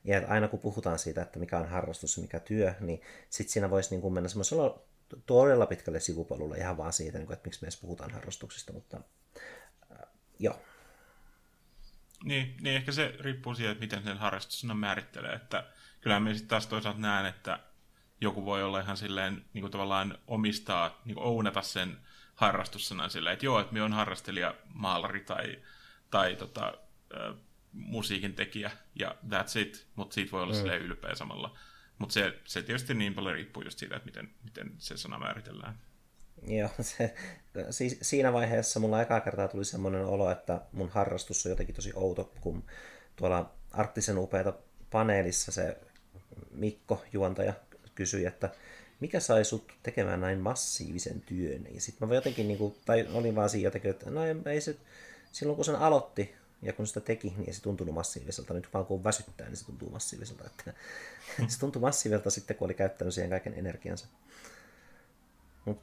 Ja 0.04 0.18
että 0.18 0.32
aina 0.32 0.48
kun 0.48 0.60
puhutaan 0.60 1.00
siitä, 1.00 1.22
että 1.22 1.40
mikä 1.40 1.60
on 1.60 1.70
harrastus 1.70 2.18
ja 2.18 2.22
mikä 2.22 2.40
työ, 2.40 2.74
niin 2.80 3.02
sit 3.30 3.50
siinä 3.50 3.70
voisi 3.70 3.96
niin 3.96 4.14
mennä 4.14 4.30
semmoisella 4.30 4.84
todella 5.26 5.66
pitkälle 5.66 6.00
sivupolulle 6.00 6.58
ihan 6.58 6.78
vaan 6.78 6.94
siitä, 6.94 7.18
niin 7.18 7.28
kuin, 7.28 7.34
että 7.34 7.48
miksi 7.48 7.62
me 7.62 7.66
edes 7.66 7.78
puhutaan 7.78 8.12
harrastuksista, 8.12 8.74
mutta 8.74 9.02
äh, 9.92 10.08
joo. 10.40 10.60
Niin, 12.24 12.56
niin 12.62 12.76
ehkä 12.76 12.92
se 12.92 13.16
riippuu 13.20 13.56
siitä, 13.56 13.72
että 13.72 13.82
miten 13.82 14.04
sen 14.04 14.18
harrastussana 14.18 14.74
määrittelee. 14.74 15.34
Että 15.34 15.64
kyllähän 16.02 16.24
me 16.24 16.34
sitten 16.34 16.50
taas 16.50 16.68
toisaalta 16.68 17.00
näen, 17.00 17.26
että 17.26 17.60
joku 18.22 18.46
voi 18.46 18.64
olla 18.64 18.80
ihan 18.80 18.98
silleen 18.98 19.46
niin 19.54 19.62
kuin 19.62 19.72
tavallaan 19.72 20.18
omistaa, 20.28 21.02
niin 21.06 21.16
kuin 21.16 21.26
ounata 21.26 21.62
sen 21.62 21.98
harrastussanan 22.36 23.10
silleen, 23.10 23.34
että 23.34 23.46
joo, 23.46 23.60
että 23.60 23.74
me 23.74 23.82
on 23.82 23.94
harrastelija, 23.94 24.56
maalari 24.74 25.20
tai, 25.20 25.60
tai 26.10 26.36
tota, 26.36 26.74
äh, 27.16 27.36
musiikin 27.74 28.34
tekijä 28.34 28.72
ja 29.00 29.16
that's 29.30 29.60
it, 29.60 29.88
mutta 29.96 30.14
siitä 30.14 30.32
voi 30.32 30.44
olla 30.44 30.54
mm. 30.54 30.58
silleen 30.60 30.82
ylpeä 30.82 31.16
samalla. 31.16 31.58
Mutta 31.98 32.14
se, 32.14 32.40
se 32.46 32.62
tietysti 32.62 32.94
niin 32.94 33.14
paljon 33.14 33.34
riippuu 33.34 33.64
just 33.64 33.80
siitä, 33.80 33.96
että 33.96 34.06
miten, 34.06 34.30
miten 34.44 34.72
se 34.78 34.98
sana 34.98 35.20
määritellään. 35.20 35.80
Joo, 36.48 36.70
se, 36.82 37.14
siinä 38.02 38.34
vaiheessa 38.34 38.80
mulla 38.80 39.02
eka 39.02 39.20
kertaa 39.20 39.48
tuli 39.48 39.66
semmoinen 39.66 40.06
olo, 40.06 40.32
että 40.32 40.62
mun 40.72 40.90
harrastus 40.90 41.46
on 41.46 41.50
jotenkin 41.50 41.76
tosi 41.76 41.92
outo, 41.96 42.34
kun 42.42 42.64
tuolla 43.16 43.54
Arktisen 43.72 44.18
upeata 44.18 44.54
paneelissa 44.92 45.52
se 45.52 45.78
Mikko, 46.52 47.04
juontaja, 47.14 47.54
kysyi, 47.96 48.26
että 48.26 48.50
mikä 49.04 49.20
sai 49.20 49.46
sut 49.46 49.74
tekemään 49.84 50.22
näin 50.22 50.40
massiivisen 50.40 51.22
työn? 51.22 51.68
Ja 51.72 51.82
sitten 51.82 52.08
mä 52.08 52.16
jotenkin, 52.16 52.48
niin 52.48 52.58
kuin, 52.58 52.76
tai 52.86 53.08
olin 53.14 53.36
vaan 53.36 53.50
siinä 53.50 53.68
jotenkin, 53.68 53.92
että 53.92 54.10
no 54.10 54.22
ei 54.46 54.62
se, 54.62 54.76
silloin 55.32 55.56
kun 55.56 55.66
sen 55.66 55.76
aloitti 55.76 56.36
ja 56.62 56.74
kun 56.74 56.88
sitä 56.88 57.00
teki, 57.00 57.34
niin 57.38 57.48
ei 57.48 57.54
se 57.54 57.62
tuntunut 57.62 57.96
massiiviselta. 57.96 58.54
Nyt 58.54 58.68
vaan 58.74 58.86
kun 58.86 59.04
väsyttää, 59.04 59.48
niin 59.48 59.58
se 59.58 59.66
tuntuu 59.66 59.90
massiiviselta. 59.90 60.44
Että 60.46 60.74
se 61.48 61.60
tuntui 61.60 61.80
massiiviselta 61.80 62.30
sitten, 62.30 62.56
kun 62.56 62.66
oli 62.66 62.74
käyttänyt 62.74 63.14
siihen 63.14 63.30
kaiken 63.30 63.54
energiansa. 63.54 64.08
Mut 65.66 65.82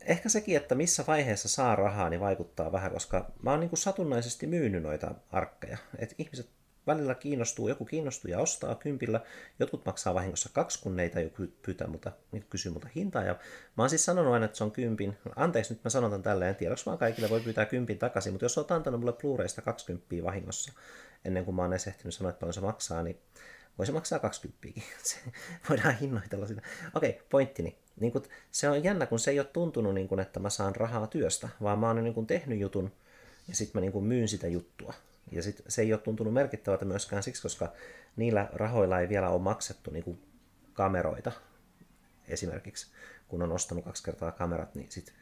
ehkä 0.00 0.28
sekin, 0.28 0.56
että 0.56 0.74
missä 0.74 1.04
vaiheessa 1.06 1.48
saa 1.48 1.76
rahaa, 1.76 2.10
niin 2.10 2.20
vaikuttaa 2.20 2.72
vähän, 2.72 2.92
koska 2.92 3.30
mä 3.42 3.50
oon 3.50 3.60
niin 3.60 3.70
kuin 3.70 3.78
satunnaisesti 3.78 4.46
myynyt 4.46 4.82
noita 4.82 5.14
arkkeja. 5.32 5.78
Et 5.98 6.14
ihmiset 6.18 6.48
välillä 6.86 7.14
kiinnostuu, 7.14 7.68
joku 7.68 7.84
kiinnostuu 7.84 8.30
ja 8.30 8.38
ostaa 8.38 8.74
kympillä, 8.74 9.20
jotkut 9.58 9.86
maksaa 9.86 10.14
vahingossa 10.14 10.50
kaksi, 10.52 10.82
kun 10.82 10.96
neitä 10.96 11.20
joku 11.20 11.42
pyytää 11.62 11.88
multa, 11.88 12.12
niin 12.32 12.46
kysyy 12.50 12.72
multa 12.72 12.88
hintaa. 12.94 13.22
Ja 13.22 13.32
mä 13.76 13.82
oon 13.82 13.90
siis 13.90 14.04
sanonut 14.04 14.32
aina, 14.32 14.46
että 14.46 14.58
se 14.58 14.64
on 14.64 14.72
kympin. 14.72 15.18
Anteeksi, 15.36 15.74
nyt 15.74 15.84
mä 15.84 15.90
sanon 15.90 16.10
tämän 16.10 16.22
tälleen, 16.22 16.56
tiedoksi 16.56 16.86
vaan 16.86 16.98
kaikille 16.98 17.30
voi 17.30 17.40
pyytää 17.40 17.66
kympin 17.66 17.98
takaisin, 17.98 18.32
mutta 18.32 18.44
jos 18.44 18.58
oot 18.58 18.70
antanut 18.70 19.00
mulle 19.00 19.12
Blu-raysta 19.12 19.62
20 19.62 20.06
vahingossa, 20.22 20.72
ennen 21.24 21.44
kuin 21.44 21.54
mä 21.54 21.62
oon 21.62 21.72
ehtinyt 21.72 22.14
sanoa, 22.14 22.30
että 22.30 22.40
paljon 22.40 22.54
se 22.54 22.60
maksaa, 22.60 23.02
niin 23.02 23.20
voi 23.78 23.86
se 23.86 23.92
maksaa 23.92 24.18
20 24.18 24.68
se, 25.02 25.16
Voidaan 25.68 25.98
hinnoitella 25.98 26.46
sitä. 26.46 26.62
Okei, 26.94 27.10
okay, 27.10 27.22
pointtini. 27.30 27.76
Niin 28.00 28.12
kun, 28.12 28.22
se 28.50 28.68
on 28.68 28.84
jännä, 28.84 29.06
kun 29.06 29.18
se 29.18 29.30
ei 29.30 29.40
ole 29.40 29.48
tuntunut, 29.52 29.94
niin 29.94 30.08
kun, 30.08 30.20
että 30.20 30.40
mä 30.40 30.50
saan 30.50 30.76
rahaa 30.76 31.06
työstä, 31.06 31.48
vaan 31.62 31.78
mä 31.78 31.86
oon 31.86 32.04
niin 32.04 32.14
kun, 32.14 32.26
tehnyt 32.26 32.60
jutun 32.60 32.92
ja 33.48 33.54
sitten 33.54 33.76
mä 33.76 33.80
niin 33.80 33.92
kun, 33.92 34.04
myyn 34.04 34.28
sitä 34.28 34.48
juttua. 34.48 34.94
Ja 35.32 35.42
sit 35.42 35.62
se 35.68 35.82
ei 35.82 35.92
ole 35.92 36.00
tuntunut 36.00 36.34
merkittävältä 36.34 36.84
myöskään 36.84 37.22
siksi, 37.22 37.42
koska 37.42 37.72
niillä 38.16 38.48
rahoilla 38.52 39.00
ei 39.00 39.08
vielä 39.08 39.28
ole 39.28 39.42
maksettu 39.42 39.90
niin 39.90 40.04
kuin 40.04 40.22
kameroita 40.72 41.32
esimerkiksi, 42.28 42.86
kun 43.28 43.42
on 43.42 43.52
ostanut 43.52 43.84
kaksi 43.84 44.02
kertaa 44.02 44.32
kamerat, 44.32 44.74
niin 44.74 44.90
sit, 44.90 45.12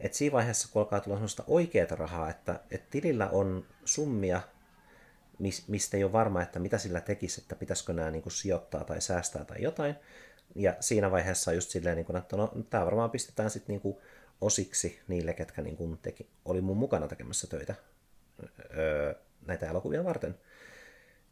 et 0.00 0.14
siinä 0.14 0.32
vaiheessa, 0.32 0.68
kun 0.72 0.82
alkaa 0.82 1.00
tulla 1.00 1.16
sellaista 1.16 1.44
oikeaa 1.46 1.96
rahaa, 1.96 2.30
että 2.30 2.60
et 2.70 2.90
tilillä 2.90 3.28
on 3.28 3.66
summia, 3.84 4.40
mis, 5.38 5.68
mistä 5.68 5.96
ei 5.96 6.04
ole 6.04 6.12
varma, 6.12 6.42
että 6.42 6.58
mitä 6.58 6.78
sillä 6.78 7.00
tekisi, 7.00 7.40
että 7.40 7.54
pitäisikö 7.54 7.92
nämä 7.92 8.10
niin 8.10 8.22
kuin 8.22 8.32
sijoittaa 8.32 8.84
tai 8.84 9.00
säästää 9.00 9.44
tai 9.44 9.62
jotain, 9.62 9.94
ja 10.54 10.76
siinä 10.80 11.10
vaiheessa 11.10 11.52
just 11.52 11.70
silleen, 11.70 11.96
niin 11.96 12.06
kuin, 12.06 12.16
että 12.16 12.36
no, 12.36 12.52
tämä 12.70 12.84
varmaan 12.86 13.10
pistetään 13.10 13.50
sitten 13.50 13.72
niin 13.72 13.80
kuin 13.80 13.96
osiksi 14.40 15.00
niille, 15.08 15.34
ketkä 15.34 15.62
niin 15.62 15.76
kuin 15.76 15.98
teki, 15.98 16.28
oli 16.44 16.60
mun 16.60 16.76
mukana 16.76 17.08
tekemässä 17.08 17.46
töitä. 17.46 17.74
Öö, 18.76 19.14
näitä 19.46 19.70
elokuvia 19.70 20.04
varten. 20.04 20.38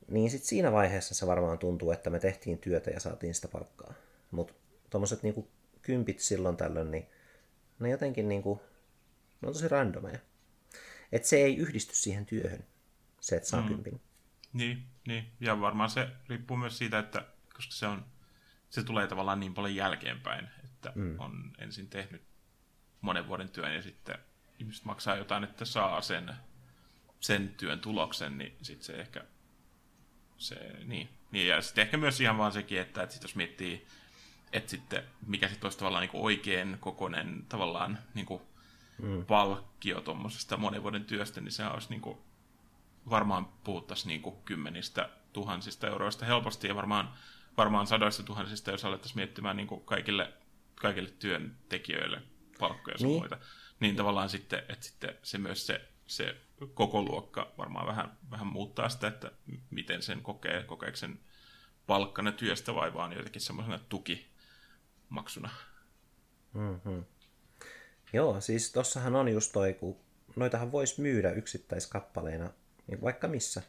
Niin 0.09 0.31
sitten 0.31 0.49
siinä 0.49 0.73
vaiheessa 0.73 1.15
se 1.15 1.27
varmaan 1.27 1.59
tuntuu, 1.59 1.91
että 1.91 2.11
me 2.11 2.19
tehtiin 2.19 2.59
työtä 2.59 2.91
ja 2.91 3.01
saatiin 3.01 3.35
sitä 3.35 3.49
palkkaa. 3.49 3.95
Mutta 4.31 4.55
tuommoiset 4.91 5.23
niinku 5.23 5.51
kympit 5.83 6.21
silloin 6.21 6.57
tällöin, 6.57 6.91
niin 6.91 7.07
ne 7.79 7.91
jotenkin 7.91 8.29
niinku, 8.29 8.63
ne 9.41 9.49
on 9.49 9.55
tosi 9.55 9.69
randomeja. 9.69 10.19
Että 11.13 11.29
se 11.29 11.37
ei 11.37 11.57
yhdisty 11.57 11.95
siihen 11.95 12.27
työhön, 12.27 12.65
se, 13.21 13.37
että 13.37 13.49
saa 13.49 13.61
mm. 13.61 13.69
kympin. 13.69 14.01
Niin, 14.53 14.87
niin, 15.07 15.33
ja 15.41 15.61
varmaan 15.61 15.91
se 15.91 16.09
riippuu 16.29 16.57
myös 16.57 16.79
siitä, 16.79 16.99
että 16.99 17.27
koska 17.55 17.73
se 17.73 17.87
on, 17.87 18.05
se 18.71 18.83
tulee 18.83 19.07
tavallaan 19.07 19.41
niin 19.41 19.55
paljon 19.55 19.75
jälkeenpäin, 19.75 20.49
että 20.65 20.93
mm. 20.95 21.21
on 21.21 21.53
ensin 21.59 21.89
tehnyt 21.89 22.23
monen 23.01 23.29
vuoden 23.29 23.49
työn 23.49 23.75
ja 23.75 23.83
sitten 23.83 24.19
ihmiset 24.59 24.85
maksaa 24.85 25.17
jotain, 25.17 25.45
että 25.45 25.65
saa 25.65 26.01
sen 26.01 26.35
sen 27.25 27.55
työn 27.57 27.81
tuloksen, 27.81 28.39
niin 28.39 28.57
sitten 28.63 28.87
se 28.87 28.93
ehkä, 28.93 29.25
se, 30.37 30.55
niin. 30.85 31.09
niin 31.31 31.49
ja 31.49 31.63
sitten 31.63 31.83
ehkä 31.83 31.97
myös 31.97 32.21
ihan 32.21 32.39
vaan 32.39 32.53
sekin, 32.53 32.81
että, 32.81 33.03
että 33.03 33.15
sit 33.15 33.23
jos 33.23 33.37
miettii, 33.37 33.87
että 34.53 34.71
sitten 34.71 35.05
mikä 35.27 35.49
sitten 35.49 35.67
olisi 35.67 35.79
tavallaan 35.79 36.03
niin 36.03 36.23
oikein 36.25 36.77
kokonen 36.81 37.47
tavallaan 37.49 37.99
niin 38.15 38.27
kuin 38.27 38.43
mm. 39.03 39.25
palkkio 39.25 40.01
tuommoisesta 40.01 40.57
monen 40.57 40.83
vuoden 40.83 41.05
työstä, 41.05 41.41
niin 41.41 41.53
se 41.53 41.67
olisi 41.67 41.91
niin 41.91 42.01
kuin, 42.01 42.19
varmaan 43.11 43.47
puhuttaisiin 43.47 44.09
niin 44.09 44.23
kuin 44.23 44.37
kymmenistä 44.45 45.09
tuhansista 45.33 45.87
euroista 45.87 46.27
helposti 46.27 46.69
ja 46.69 46.75
varmaan, 46.75 47.15
varmaan 47.57 47.87
sadoista 47.87 48.23
tuhansista, 48.23 48.71
jos 48.71 48.85
alettaisiin 48.85 49.19
miettimään 49.19 49.57
niin 49.57 49.67
kuin 49.67 49.85
kaikille, 49.85 50.33
kaikille 50.75 51.11
työntekijöille 51.11 52.23
palkkoja 52.59 52.97
ja 53.01 53.07
niin. 53.07 53.19
muita. 53.19 53.39
Niin 53.81 53.97
tavallaan 53.97 54.31
sitten, 54.31 54.59
että 54.69 54.87
sitten 54.87 55.17
se 55.23 55.39
myös 55.39 55.67
se, 55.67 55.94
se 56.17 56.37
koko 56.75 57.03
luokka 57.03 57.53
varmaan 57.59 57.87
vähän, 57.87 58.19
vähän 58.31 58.47
muuttaa 58.47 58.89
sitä, 58.89 59.09
että 59.09 59.31
miten 59.71 60.03
sen 60.03 60.23
kokee, 60.23 60.63
kokeeko 60.63 60.97
sen 60.97 61.19
palkkana 61.87 62.33
työstä 62.33 62.75
vai 62.75 62.95
vaan 62.95 63.13
jotenkin 63.13 63.43
semmoisena 63.43 63.79
tukimaksuna. 63.89 65.51
Mm-hmm. 66.53 67.05
Joo, 68.13 68.41
siis 68.41 68.73
tossahan 68.73 69.17
on 69.17 69.29
just 69.29 69.53
toi, 69.53 69.75
kun 69.75 69.97
noitahan 70.37 70.73
voisi 70.73 71.01
myydä 71.01 71.33
yksittäiskappaleina 71.33 72.51
niin 72.87 73.01
vaikka 73.01 73.29
missä 73.29 73.63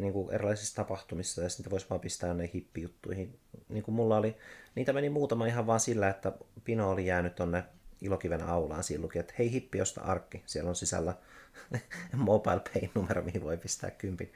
niin 0.00 0.12
kuin 0.12 0.34
erilaisissa 0.34 0.76
tapahtumissa, 0.76 1.42
ja 1.42 1.48
sitten 1.48 1.70
voisi 1.70 1.86
vaan 1.90 2.00
pistää 2.00 2.34
ne 2.34 2.50
hippijuttuihin. 2.54 3.40
Niin 3.68 3.82
kuin 3.82 3.94
mulla 3.94 4.16
oli, 4.16 4.36
niitä 4.74 4.92
meni 4.92 5.10
muutama 5.10 5.46
ihan 5.46 5.66
vaan 5.66 5.80
sillä, 5.80 6.08
että 6.08 6.32
Pino 6.64 6.90
oli 6.90 7.06
jäänyt 7.06 7.34
tonne 7.34 7.64
Ilokiven 8.00 8.42
aulaan. 8.42 8.84
Siinä 8.84 9.02
luki, 9.02 9.18
että 9.18 9.34
hei 9.38 9.52
hippi, 9.52 9.80
osta 9.80 10.00
arkki. 10.00 10.42
Siellä 10.46 10.68
on 10.68 10.76
sisällä 10.76 11.14
mobile 12.16 12.60
pay 12.74 12.88
numero, 12.94 13.22
mihin 13.22 13.42
voi 13.44 13.56
pistää 13.56 13.90
kympin. 13.90 14.32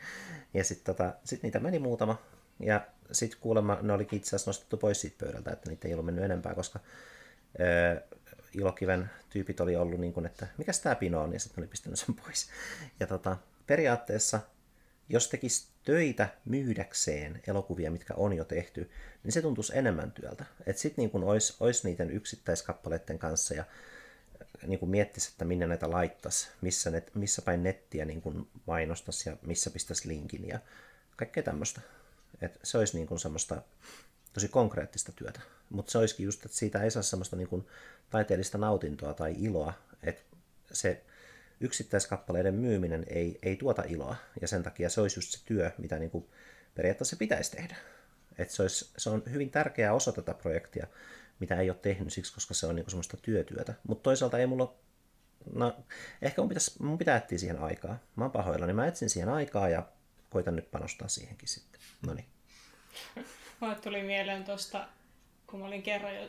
Ja 0.55 0.65
sitten 0.65 0.97
tota, 0.97 1.15
sit 1.25 1.43
niitä 1.43 1.61
meni 1.61 1.79
muutama. 1.79 2.23
Ja 2.61 2.87
sitten 3.13 3.41
kuulemma 3.41 3.79
ne 3.83 3.93
oli 3.93 4.09
itse 4.13 4.29
asiassa 4.29 4.49
nostettu 4.49 4.77
pois 4.77 5.01
siitä 5.01 5.25
pöydältä, 5.25 5.51
että 5.51 5.71
niitä 5.71 5.89
ei 5.89 5.95
ollut 5.95 6.07
mennyt 6.07 6.25
enempää, 6.25 6.55
koska 6.55 6.81
öö, 7.61 8.01
Ilokiven 8.55 9.11
tyypit 9.31 9.61
oli 9.61 9.77
ollut 9.77 10.01
niin 10.01 10.13
kuin, 10.13 10.27
että 10.27 10.47
mikä 10.59 10.73
tämä 10.83 10.95
Pino 10.95 11.23
on, 11.23 11.33
ja 11.33 11.41
sitten 11.41 11.63
oli 11.63 11.69
pistänyt 11.69 11.99
sen 11.99 12.15
pois. 12.15 12.49
Ja 13.01 13.07
tota, 13.07 13.37
periaatteessa, 13.67 14.41
jos 15.09 15.29
tekisi 15.29 15.74
töitä 15.85 16.29
myydäkseen 16.45 17.43
elokuvia, 17.47 17.91
mitkä 17.91 18.15
on 18.17 18.33
jo 18.33 18.45
tehty, 18.45 18.91
niin 19.25 19.33
se 19.33 19.43
tuntuisi 19.43 19.79
enemmän 19.79 20.13
työltä. 20.13 20.45
Että 20.67 20.83
sitten 20.83 21.03
niin 21.03 21.11
kuin 21.11 21.25
olisi, 21.25 21.57
olisi 21.61 21.89
niiden 21.89 22.11
yksittäiskappaleiden 22.11 23.19
kanssa 23.19 23.55
ja 23.55 23.65
niin 24.67 24.79
kuin 24.79 24.91
miettisi, 24.91 25.31
että 25.33 25.45
minne 25.45 25.67
näitä 25.67 25.91
laittaisi, 25.91 26.49
missä, 26.61 26.91
net, 26.91 27.15
missä 27.15 27.43
päin 27.43 27.63
nettiä 27.63 28.05
niin 28.05 28.23
kuin 28.23 28.49
mainostaisi 28.67 29.29
ja 29.29 29.37
missä 29.43 29.71
pistäisi 29.71 30.09
linkin 30.09 30.49
ja 30.49 30.59
kaikkea 31.17 31.43
tämmöistä. 31.43 31.81
Et 32.41 32.59
se 32.63 32.79
olisi 32.79 32.97
niin 32.97 33.07
kuin 33.07 33.21
semmoista 33.21 33.63
tosi 34.33 34.49
konkreettista 34.49 35.13
työtä. 35.13 35.41
Mutta 35.71 35.93
se 35.93 35.99
olisikin 35.99 36.25
just, 36.25 36.45
että 36.45 36.57
siitä 36.57 36.83
ei 36.83 36.91
saa 36.91 37.03
semmoista 37.03 37.37
niin 37.37 37.49
kuin 37.49 37.67
taiteellista 38.11 38.59
nautintoa 38.59 39.15
tai 39.15 39.35
iloa, 39.39 39.73
että 40.03 40.23
se 40.73 41.03
yksittäiskappaleiden 41.65 42.55
myyminen 42.55 43.07
ei, 43.09 43.39
ei 43.43 43.57
tuota 43.57 43.83
iloa, 43.89 44.17
ja 44.41 44.49
sen 44.49 44.63
takia 44.63 44.89
se 44.89 45.01
olisi 45.01 45.19
just 45.19 45.31
se 45.31 45.45
työ, 45.45 45.71
mitä 45.79 45.99
niin 45.99 46.11
kuin 46.11 46.27
periaatteessa 46.75 47.17
pitäisi 47.17 47.51
tehdä. 47.51 47.77
Et 48.39 48.51
se, 48.51 48.63
olisi, 48.63 48.91
se 48.97 49.11
on 49.11 49.23
hyvin 49.31 49.51
tärkeä 49.51 49.93
osa 49.93 50.13
tätä 50.13 50.35
projektia, 50.35 50.87
mitä 51.41 51.61
ei 51.61 51.71
ole 51.71 51.79
tehnyt 51.83 52.13
siksi, 52.13 52.35
koska 52.35 52.55
se 52.55 52.67
on 52.67 52.75
niin 52.75 52.85
kuin 52.85 52.91
semmoista 52.91 53.17
työtyötä. 53.17 53.75
Mutta 53.89 54.03
toisaalta 54.03 54.39
ei 54.39 54.47
mulla 54.47 54.75
No, 55.53 55.77
ehkä 56.23 56.43
mun, 56.43 56.49
pitäisi, 56.49 56.83
mun 56.83 56.99
pitää 56.99 57.17
etsiä 57.17 57.39
siihen 57.39 57.59
aikaa. 57.59 57.99
Mä 58.17 58.25
oon 58.25 58.31
pahoilla, 58.31 58.67
niin 58.67 58.77
mä 58.77 58.87
etsin 58.87 59.11
siihen 59.11 59.29
aikaa 59.29 59.69
ja 59.69 59.87
koitan 60.31 60.57
nyt 60.57 60.71
panostaa 60.71 61.09
siihenkin 61.09 61.49
sitten. 61.49 61.81
No 62.07 62.15
niin. 62.15 62.27
Mulle 63.61 63.75
tuli 63.75 64.03
mieleen 64.03 64.45
tuosta, 64.45 64.89
kun 65.47 65.61
mä 65.61 65.67
olin 65.67 65.83
kerran 65.83 66.17
jo 66.17 66.29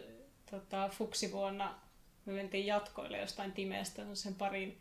tota, 0.51 0.89
fuksivuonna, 0.89 1.79
me 2.25 2.33
mentiin 2.33 2.65
jatkoille 2.65 3.17
jostain 3.17 3.51
Timeestä 3.51 4.01
sen 4.13 4.35
parin 4.35 4.77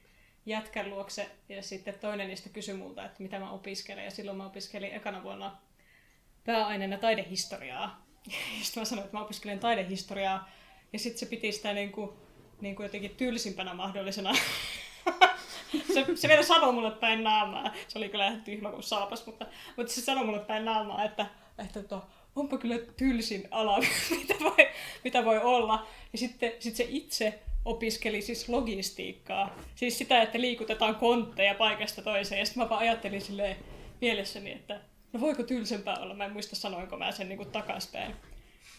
jätkän 0.47 0.91
luokse 0.91 1.31
ja 1.49 1.63
sitten 1.63 1.99
toinen 1.99 2.29
niistä 2.29 2.49
kysyi 2.49 2.75
multa, 2.75 3.05
että 3.05 3.23
mitä 3.23 3.39
mä 3.39 3.51
opiskelen 3.51 4.05
ja 4.05 4.11
silloin 4.11 4.37
mä 4.37 4.47
opiskelin 4.47 4.95
ekana 4.95 5.23
vuonna 5.23 5.57
pääaineena 6.45 6.99
taidehistoriaa. 6.99 8.07
Ja 8.27 8.33
sitten 8.65 8.81
mä 8.81 8.85
sanoin, 8.85 9.05
että 9.05 9.17
mä 9.17 9.25
opiskelen 9.25 9.59
taidehistoriaa 9.59 10.51
ja 10.93 10.99
sitten 10.99 11.19
se 11.19 11.27
piti 11.27 11.53
sitä 11.53 11.73
niin 11.73 11.93
kuin, 11.93 12.11
niin 12.61 12.77
kuin 12.77 12.85
jotenkin 12.85 13.17
tylsimpänä 13.17 13.75
mahdollisena. 13.75 14.35
se, 15.95 16.07
se 16.15 16.29
vielä 16.29 16.43
sanoi 16.43 16.73
mulle 16.73 16.91
päin 16.91 17.25
naamaa. 17.25 17.73
Se 17.89 17.99
oli 17.99 18.09
kyllä 18.09 18.33
tyhmä 18.45 18.71
kuin 18.71 18.83
saapas, 18.83 19.27
mutta, 19.27 19.47
mutta 19.77 19.93
se 19.93 20.01
sanoi 20.01 20.25
mulle 20.25 20.41
päin 20.41 20.65
naamaa, 20.65 21.05
että, 21.05 21.27
että 21.59 21.83
to, 21.83 22.07
onpa 22.37 22.59
kyllä 22.59 22.79
tylsin 22.97 23.49
ala, 23.51 23.79
mitä 24.21 24.35
voi, 24.41 24.69
mitä 25.05 25.25
voi 25.25 25.39
olla. 25.39 25.87
Ja 26.13 26.19
sitten 26.19 26.53
sit 26.59 26.77
se 26.77 26.87
itse 26.89 27.43
opiskeli 27.65 28.23
siis 28.23 28.49
logistiikkaa. 28.49 29.57
Siis 29.75 29.99
sitä, 29.99 30.23
että 30.23 30.41
liikutetaan 30.41 30.95
kontteja 30.95 31.55
paikasta 31.55 32.03
toiseen. 32.03 32.39
Ja 32.39 32.47
sitten 32.47 32.63
mä 32.63 32.71
vaan 32.71 32.81
ajattelin 32.81 33.21
silleen 33.21 33.57
mielessäni, 34.01 34.53
että 34.53 34.81
no 35.13 35.21
voiko 35.21 35.43
tylsempää 35.43 35.97
olla? 35.97 36.15
Mä 36.15 36.25
en 36.25 36.33
muista 36.33 36.57
sanoinko 36.57 36.97
mä 36.97 37.13
sen 37.13 37.29
niin 37.29 37.51
takaspäin. 37.53 38.15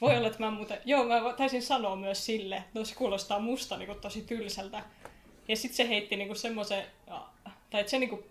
Voi 0.02 0.18
olla, 0.18 0.28
että 0.28 0.40
mä 0.40 0.52
muuten... 0.52 0.78
Joo, 0.86 1.04
mä 1.04 1.34
taisin 1.38 1.62
sanoa 1.62 1.96
myös 1.96 2.26
sille, 2.26 2.56
että 2.56 2.80
no 2.80 2.86
se 2.86 2.96
kuulostaa 2.96 3.40
musta 3.40 3.78
niin 3.78 3.88
kuin 3.88 4.00
tosi 4.00 4.22
tylsältä. 4.22 4.84
Ja 5.48 5.56
sitten 5.56 5.78
se 5.78 5.88
heitti 5.90 6.16
niin 6.16 6.36
semmoisen... 6.36 6.84
Tai 7.70 7.82
että 7.82 7.92
se 7.92 8.00
niin 8.00 8.10
kuin 8.10 8.24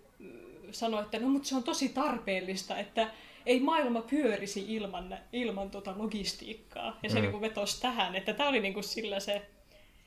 sanoi, 0.71 1.01
että 1.01 1.19
no 1.19 1.29
mutta 1.29 1.47
se 1.47 1.55
on 1.55 1.63
tosi 1.63 1.89
tarpeellista, 1.89 2.77
että 2.77 3.09
ei 3.45 3.59
maailma 3.59 4.01
pyörisi 4.01 4.65
ilman, 4.67 5.17
ilman 5.33 5.71
tuota 5.71 5.93
logistiikkaa. 5.97 6.99
Ja 7.03 7.09
se 7.09 7.21
mm. 7.21 7.27
niin 7.27 7.41
vetosi 7.41 7.81
tähän, 7.81 8.15
että 8.15 8.33
tämä 8.33 8.49
oli 8.49 8.59
niin 8.59 8.73
kuin 8.73 8.83
sillä 8.83 9.19
se 9.19 9.41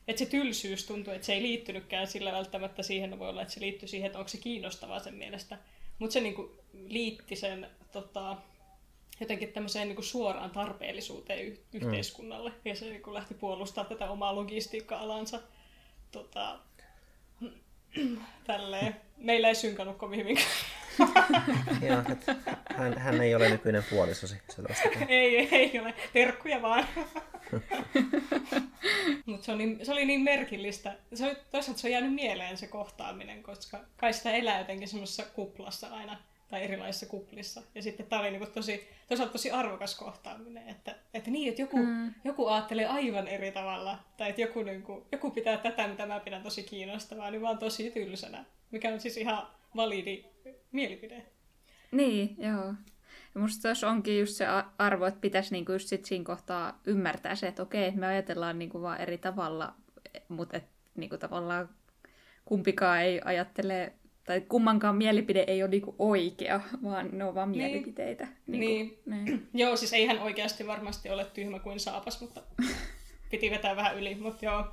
että 0.09 0.19
se 0.19 0.27
tylsyys 0.27 0.87
tuntuu, 0.87 1.13
että 1.13 1.27
se 1.27 1.33
ei 1.33 1.43
liittynytkään 1.43 2.07
sillä 2.07 2.33
välttämättä 2.33 2.83
siihen, 2.83 3.19
voi 3.19 3.29
olla, 3.29 3.43
että 3.43 3.55
se 3.55 3.61
liittyy 3.61 3.89
siihen, 3.89 4.07
että 4.07 4.19
onko 4.19 4.29
se 4.29 4.39
kiinnostavaa 4.39 5.01
sen 5.01 5.15
mielestä. 5.15 5.59
Mutta 5.99 6.13
se 6.13 6.21
niinku 6.21 6.59
liitti 6.73 7.37
sen 7.37 7.71
tota, 7.93 8.37
jotenkin 9.21 9.53
tämmöiseen 9.53 9.89
niinku 9.89 10.03
suoraan 10.03 10.51
tarpeellisuuteen 10.51 11.47
y- 11.47 11.51
mm. 11.73 11.81
yhteiskunnalle. 11.81 12.53
Ja 12.65 12.77
se 12.77 12.85
niinku 12.85 13.15
lähti 13.15 13.35
puolustaa 13.35 13.85
tätä 13.85 14.11
omaa 14.11 14.35
logistiikka-alansa. 14.35 15.41
Tota, 16.13 16.59
tälleen. 18.47 18.97
Meillä 19.17 19.49
ei 19.49 19.55
synkannut 19.55 19.97
kovin 19.97 20.21
hyvin. 20.21 20.39
Joo, 21.89 22.03
hän, 22.77 22.99
hän 22.99 23.21
ei 23.21 23.35
ole 23.35 23.49
nykyinen 23.49 23.85
puolisosi 23.91 24.37
selvästi. 24.49 24.89
ei, 25.09 25.49
ei 25.53 25.81
ole. 25.81 25.95
Terkkuja 26.13 26.63
vaan. 26.63 26.87
Mutta 29.27 29.47
se, 29.47 29.57
niin, 29.57 29.87
se 29.87 29.93
oli 29.93 30.05
niin 30.05 30.21
merkillistä. 30.21 30.97
Se 31.15 31.27
oli, 31.27 31.37
toisaalta 31.51 31.81
se 31.81 31.87
on 31.87 31.93
jäänyt 31.93 32.15
mieleen 32.15 32.57
se 32.57 32.67
kohtaaminen, 32.67 33.43
koska 33.43 33.81
kai 33.97 34.13
sitä 34.13 34.31
elää 34.31 34.59
jotenkin 34.59 34.89
semmoisessa 34.89 35.25
kuplassa 35.35 35.87
aina, 35.87 36.19
tai 36.49 36.63
erilaisissa 36.63 37.07
kuplissa. 37.07 37.63
Ja 37.75 37.83
sitten 37.83 38.07
tämä 38.07 38.21
oli 38.21 38.31
niinku 38.31 38.47
tosi, 38.47 38.89
toisaalta 39.09 39.33
tosi 39.33 39.51
arvokas 39.51 39.95
kohtaaminen, 39.95 40.69
että, 40.69 40.95
että 41.15 41.31
niin, 41.31 41.49
että 41.49 41.63
joku, 41.63 41.77
mm. 41.77 42.15
joku 42.25 42.47
ajattelee 42.47 42.87
aivan 42.87 43.29
eri 43.29 43.53
tavalla, 43.53 43.99
tai 44.17 44.29
että 44.29 44.41
joku, 44.41 44.63
niinku, 44.63 45.07
joku 45.13 45.31
pitää 45.31 45.57
tätä, 45.57 45.87
mitä 45.87 46.07
mä 46.07 46.21
pidän 46.21 46.43
tosi 46.43 46.63
kiinnostavaa, 46.63 47.31
niin 47.31 47.43
vaan 47.43 47.59
tosi 47.59 47.91
tylsänä, 47.91 48.45
mikä 48.71 48.89
on 48.93 49.01
siis 49.01 49.17
ihan 49.17 49.47
validi 49.77 50.25
mielipide. 50.73 51.27
Niin, 51.93 52.37
joo. 52.39 52.75
Ja 53.35 53.41
musta 53.41 53.63
tuossa 53.63 53.91
onkin 53.91 54.19
just 54.19 54.37
se 54.37 54.45
arvo, 54.79 55.07
että 55.07 55.21
pitäisi 55.21 55.55
niinku 55.55 55.73
just 55.73 55.89
sit 55.89 56.05
siinä 56.05 56.25
kohtaa 56.25 56.81
ymmärtää 56.87 57.35
se, 57.35 57.47
että 57.47 57.63
okei, 57.63 57.91
me 57.91 58.07
ajatellaan 58.07 58.59
niinku 58.59 58.83
vaan 58.83 59.01
eri 59.01 59.19
tavalla, 59.19 59.75
mutta 60.29 60.57
et 60.57 60.65
niinku 60.97 61.19
tavallaan 61.19 61.69
kumpikaan 62.45 63.03
ei 63.03 63.21
ajattele, 63.25 63.93
tai 64.25 64.41
kummankaan 64.41 64.97
mielipide 64.97 65.45
ei 65.47 65.63
ole 65.63 65.71
niinku 65.71 65.95
oikea, 65.99 66.61
vaan 66.83 67.09
ne 67.13 67.25
on 67.25 67.35
vaan 67.35 67.53
niin. 67.53 67.65
mielipiteitä. 67.65 68.29
Niinku, 68.47 68.67
niin. 68.67 69.25
niin. 69.25 69.49
joo, 69.65 69.77
siis 69.77 69.93
eihän 69.93 70.19
oikeasti 70.19 70.67
varmasti 70.67 71.11
ole 71.11 71.25
tyhmä 71.25 71.59
kuin 71.59 71.81
saapas, 71.81 72.21
mutta 72.21 72.43
piti 73.31 73.51
vetää 73.51 73.77
vähän 73.77 73.99
yli, 73.99 74.15
mutta 74.15 74.45
joo 74.45 74.65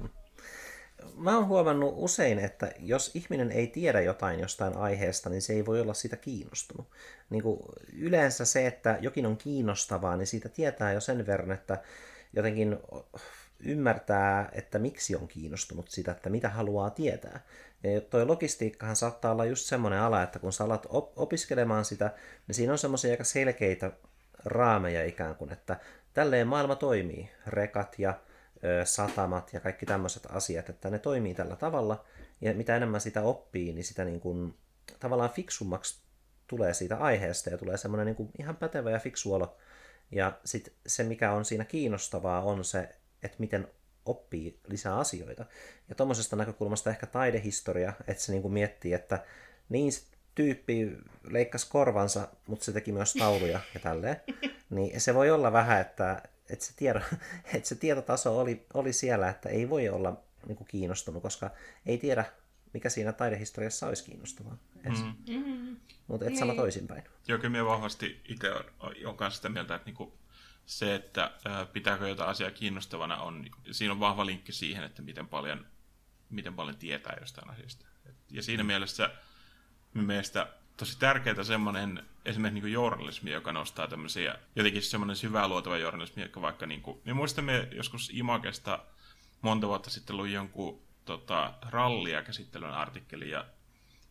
mä 1.16 1.36
oon 1.36 1.48
huomannut 1.48 1.94
usein, 1.98 2.40
että 2.40 2.72
jos 2.80 3.12
ihminen 3.14 3.52
ei 3.52 3.68
tiedä 3.68 4.02
jotain 4.02 4.40
jostain 4.40 4.78
aiheesta, 4.78 5.30
niin 5.30 5.42
se 5.42 5.54
ei 5.54 5.66
voi 5.66 5.82
olla 5.82 5.94
siitä 5.94 6.16
kiinnostunut. 6.16 6.88
Niin 7.30 7.44
kuin 7.44 7.60
yleensä 7.94 8.46
se, 8.46 8.68
että 8.68 8.98
jokin 9.02 9.26
on 9.26 9.38
kiinnostavaa, 9.38 10.18
niin 10.18 10.28
siitä 10.28 10.50
tietää 10.50 10.94
jo 10.94 11.02
sen 11.02 11.26
verran, 11.26 11.52
että 11.52 11.82
jotenkin 12.34 12.78
ymmärtää, 13.60 14.50
että 14.54 14.80
miksi 14.80 15.16
on 15.16 15.28
kiinnostunut 15.28 15.90
sitä, 15.90 16.12
että 16.12 16.30
mitä 16.30 16.50
haluaa 16.50 16.90
tietää. 16.90 17.40
Ja 17.84 18.02
toi 18.02 18.26
logistiikkahan 18.26 18.96
saattaa 18.96 19.32
olla 19.32 19.46
just 19.46 19.66
semmoinen 19.66 20.00
ala, 20.00 20.24
että 20.24 20.40
kun 20.40 20.54
sä 20.54 20.64
alat 20.64 20.86
op- 20.90 21.20
opiskelemaan 21.20 21.86
sitä, 21.86 22.12
niin 22.48 22.56
siinä 22.56 22.72
on 22.72 22.78
semmoisia 22.78 23.12
aika 23.12 23.24
selkeitä 23.24 23.92
raameja 24.46 25.06
ikään 25.06 25.36
kuin, 25.36 25.52
että 25.52 25.80
tälleen 26.14 26.48
maailma 26.48 26.76
toimii. 26.76 27.30
Rekat 27.48 28.00
ja 28.00 28.14
satamat 28.84 29.54
ja 29.54 29.60
kaikki 29.60 29.86
tämmöiset 29.86 30.28
asiat, 30.30 30.70
että 30.70 30.90
ne 30.90 31.00
toimii 31.00 31.34
tällä 31.34 31.56
tavalla. 31.56 32.06
Ja 32.42 32.54
mitä 32.54 32.76
enemmän 32.76 33.02
sitä 33.02 33.22
oppii, 33.22 33.74
niin 33.74 33.84
sitä 33.84 34.06
niin 34.06 34.20
kuin 34.20 34.54
tavallaan 35.00 35.30
fiksummaksi 35.30 36.02
tulee 36.48 36.74
siitä 36.74 36.98
aiheesta 36.98 37.50
ja 37.50 37.58
tulee 37.58 37.78
semmoinen 37.78 38.06
niin 38.06 38.16
kuin 38.16 38.30
ihan 38.40 38.56
pätevä 38.56 38.92
ja 38.92 39.00
fiksu 39.00 39.34
olo. 39.34 39.58
Ja 40.12 40.40
sitten 40.46 40.74
se, 40.88 41.04
mikä 41.04 41.32
on 41.32 41.46
siinä 41.46 41.66
kiinnostavaa, 41.66 42.42
on 42.42 42.66
se, 42.66 42.90
että 43.24 43.38
miten 43.40 43.68
oppii 44.06 44.60
lisää 44.68 44.98
asioita. 44.98 45.46
Ja 45.90 45.96
tuommoisesta 45.96 46.36
näkökulmasta 46.36 46.90
ehkä 46.90 47.06
taidehistoria, 47.06 47.94
että 48.08 48.24
se 48.24 48.32
niin 48.32 48.42
kuin 48.42 48.54
miettii, 48.54 48.94
että 48.94 49.26
niin 49.70 49.92
se 49.92 50.02
tyyppi 50.36 50.98
leikkasi 51.24 51.70
korvansa, 51.70 52.28
mutta 52.48 52.66
se 52.66 52.72
teki 52.72 52.92
myös 52.92 53.14
tauluja 53.14 53.60
ja 53.74 53.80
tälleen. 53.80 54.22
Niin 54.70 55.02
se 55.02 55.14
voi 55.14 55.32
olla 55.32 55.52
vähän, 55.52 55.82
että, 55.82 56.22
että, 56.50 56.66
se, 56.66 56.74
tiedo, 56.76 57.00
että 57.54 57.70
se 57.70 57.76
tietotaso 57.76 58.40
oli, 58.40 58.66
oli 58.74 58.94
siellä, 58.94 59.30
että 59.30 59.50
ei 59.50 59.70
voi 59.70 59.90
olla 59.90 60.22
niin 60.48 60.56
kuin 60.56 60.68
kiinnostunut, 60.68 61.22
koska 61.22 61.52
ei 61.86 61.98
tiedä, 61.98 62.26
mikä 62.74 62.90
siinä 62.90 63.14
taidehistoriassa 63.14 63.88
olisi 63.88 64.04
kiinnostavaa. 64.04 64.58
Mm. 64.84 65.14
Mm. 65.30 65.78
Mutta 66.08 66.26
et 66.26 66.30
niin. 66.30 66.40
sama 66.40 66.56
toisinpäin. 66.56 67.04
Joo, 67.28 67.38
kyllä 67.38 67.50
minä 67.50 67.66
vahvasti 67.66 68.22
itse 68.30 68.52
olen 68.80 69.18
kanssa 69.18 69.36
sitä 69.36 69.50
mieltä, 69.50 69.76
että 69.76 69.86
niinku 69.86 70.18
se, 70.66 70.96
että 70.96 71.32
pitääkö 71.74 72.08
jotain 72.08 72.30
asiaa 72.30 72.52
kiinnostavana, 72.52 73.18
on, 73.18 73.46
siinä 73.72 73.94
on 73.94 74.00
vahva 74.00 74.26
linkki 74.26 74.52
siihen, 74.52 74.84
että 74.84 75.02
miten 75.02 75.28
paljon, 75.28 75.66
miten 76.30 76.54
paljon 76.54 76.78
tietää 76.78 77.18
jostain 77.20 77.50
asiasta. 77.50 77.86
Ja 78.30 78.44
siinä 78.44 78.64
mm. 78.64 78.68
mielessä 78.68 79.10
mielestä 79.94 80.48
tosi 80.78 81.00
tärkeää 81.00 81.44
semmoinen 81.44 82.04
esimerkiksi 82.26 82.62
niin 82.62 82.74
journalismi, 82.74 83.32
joka 83.32 83.52
nostaa 83.52 83.88
tämmöisiä, 83.88 84.36
jotenkin 84.56 84.82
semmoinen 84.82 85.16
syvää 85.16 85.48
luotava 85.48 85.78
journalismi, 85.78 86.24
joka 86.24 86.42
vaikka 86.42 86.66
niin 86.66 86.82
kuin, 86.82 87.02
me 87.06 87.14
muistamme 87.14 87.68
joskus 87.72 88.12
Imagesta 88.14 88.80
monta 89.42 89.68
vuotta 89.68 89.90
sitten 89.90 90.18
luin 90.18 90.34
jonkun 90.34 90.82
tota, 91.06 91.54
rallia 91.70 92.22
käsittelyn 92.22 92.72
artikkeli 92.72 93.30
ja 93.30 93.46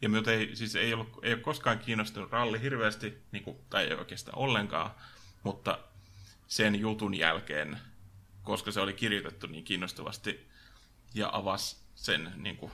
ja 0.03 0.09
minut 0.09 0.29
ei, 0.29 0.57
siis 0.57 0.77
ei, 0.77 0.95
ollut, 0.95 1.09
ei 1.23 1.33
ole 1.33 1.41
koskaan 1.41 1.79
kiinnostunut 1.79 2.33
ralli 2.33 2.61
hirveästi, 2.61 3.23
niin 3.33 3.45
kuin, 3.45 3.57
tai 3.71 3.85
ei 3.85 3.95
oikeastaan 3.95 4.39
ollenkaan, 4.39 4.91
mutta 5.43 5.79
sen 6.47 6.81
jutun 6.81 7.15
jälkeen, 7.15 7.79
koska 8.43 8.73
se 8.73 8.81
oli 8.81 8.93
kirjoitettu 8.93 9.47
niin 9.47 9.65
kiinnostavasti 9.65 10.51
ja 11.15 11.31
avasi 11.33 11.77
sen 11.95 12.33
niin 12.37 12.57
kuin, 12.57 12.73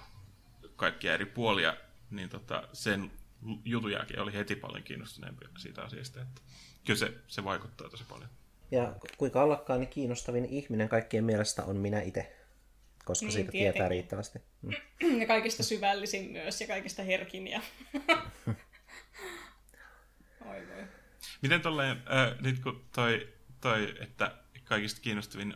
kaikkia 0.77 1.15
eri 1.15 1.27
puolia, 1.27 1.77
niin 2.11 2.29
tota, 2.29 2.69
sen 2.73 3.12
jutun 3.65 3.93
jälkeen 3.93 4.21
oli 4.21 4.33
heti 4.33 4.57
paljon 4.57 4.83
kiinnostuneempi 4.83 5.47
siitä 5.59 5.83
asiasta. 5.83 6.23
Että 6.23 6.41
kyllä 6.85 6.99
se, 6.99 7.15
se 7.29 7.45
vaikuttaa 7.45 7.89
tosi 7.89 8.05
paljon. 8.09 8.31
Ja 8.71 8.95
kuinka 9.17 9.43
ollakaan, 9.43 9.81
niin 9.81 9.91
kiinnostavin 9.91 10.45
ihminen 10.45 10.89
kaikkien 10.89 11.25
mielestä 11.25 11.65
on 11.65 11.77
minä 11.77 12.01
itse 12.01 12.41
koska 13.05 13.27
niin, 13.27 13.33
siitä 13.33 13.51
tietenkin. 13.53 13.73
tietää 13.73 13.89
riittävästi. 13.89 14.39
Mm. 14.62 15.21
Ja 15.21 15.27
kaikista 15.27 15.62
syvällisin 15.62 16.33
myös 16.33 16.61
ja 16.61 16.67
kaikista 16.67 17.03
herkin. 17.03 17.49
Ja... 17.49 17.61
Oi 20.51 20.69
voi. 20.69 20.85
Miten 21.43 21.61
tolleen, 21.61 21.91
äh, 21.97 22.41
nyt 22.41 22.59
kun 22.59 22.85
toi, 22.95 23.29
toi, 23.61 23.95
että 24.01 24.37
kaikista 24.65 25.01
kiinnostavin 25.01 25.55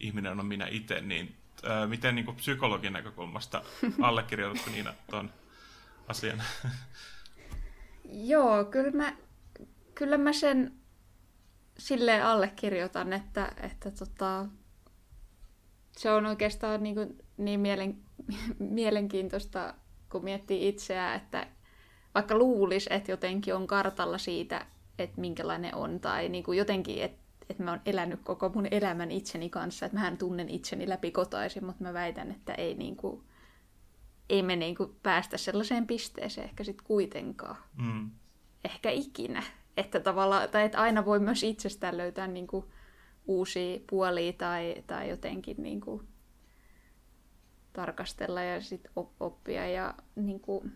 ihminen 0.00 0.40
on 0.40 0.46
minä 0.46 0.66
itse, 0.70 1.00
niin 1.00 1.36
äh, 1.64 1.88
miten 1.88 2.14
niin 2.14 2.24
kuin 2.24 2.36
psykologin 2.36 2.92
näkökulmasta 2.92 3.62
allekirjoitatko 4.02 4.70
Niina 4.70 4.94
tuon 5.10 5.32
asian? 6.10 6.42
Joo, 8.12 8.64
kyllä 8.64 8.90
mä, 8.90 9.16
kyllä 9.94 10.18
mä 10.18 10.32
sen 10.32 10.74
silleen 11.78 12.24
allekirjoitan, 12.24 13.12
että, 13.12 13.52
että 13.62 13.90
tota, 13.90 14.46
se 15.96 16.10
on 16.12 16.26
oikeastaan 16.26 16.82
niin, 16.82 16.94
kuin 16.94 17.18
niin 17.36 17.60
mielen, 17.60 17.98
mielenkiintoista, 18.58 19.74
kun 20.12 20.24
miettii 20.24 20.68
itseään, 20.68 21.16
että 21.16 21.46
vaikka 22.14 22.38
luulisi, 22.38 22.90
että 22.92 23.12
jotenkin 23.12 23.54
on 23.54 23.66
kartalla 23.66 24.18
siitä, 24.18 24.66
että 24.98 25.20
minkälainen 25.20 25.74
on, 25.74 26.00
tai 26.00 26.28
niin 26.28 26.44
kuin 26.44 26.58
jotenkin, 26.58 27.02
että, 27.02 27.20
että 27.50 27.62
mä 27.62 27.70
oon 27.70 27.80
elänyt 27.86 28.20
koko 28.24 28.48
mun 28.48 28.68
elämän 28.70 29.10
itseni 29.10 29.50
kanssa, 29.50 29.86
että 29.86 29.98
mähän 29.98 30.18
tunnen 30.18 30.48
itseni 30.48 30.88
läpi 30.88 31.10
kotaisin, 31.10 31.64
mutta 31.64 31.84
mä 31.84 31.92
väitän, 31.92 32.30
että 32.30 32.54
ei, 32.54 32.74
niin 32.74 32.96
kuin, 32.96 33.22
ei 34.30 34.42
me 34.42 34.56
niin 34.56 34.74
kuin 34.74 34.96
päästä 35.02 35.38
sellaiseen 35.38 35.86
pisteeseen 35.86 36.44
ehkä 36.48 36.64
sitten 36.64 36.86
kuitenkaan. 36.86 37.56
Mm. 37.76 38.10
Ehkä 38.64 38.90
ikinä. 38.90 39.42
Että 39.76 40.00
tavallaan, 40.00 40.48
tai 40.48 40.64
että 40.64 40.80
aina 40.80 41.04
voi 41.04 41.18
myös 41.18 41.42
itsestään 41.42 41.96
löytää 41.96 42.26
niin 42.26 42.46
kuin 42.46 42.64
uusia 43.26 43.80
puolia 43.90 44.32
tai, 44.32 44.84
tai 44.86 45.08
jotenkin 45.08 45.56
niin 45.62 45.80
kuin 45.80 46.08
tarkastella 47.72 48.42
ja 48.42 48.60
sit 48.60 48.88
oppia 49.20 49.68
ja 49.68 49.94
niin 50.16 50.40
kuin 50.40 50.72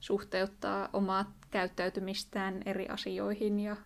suhteuttaa 0.00 0.88
omaa 0.92 1.32
käyttäytymistään 1.50 2.62
eri 2.66 2.88
asioihin 2.88 3.60
ja 3.60 3.76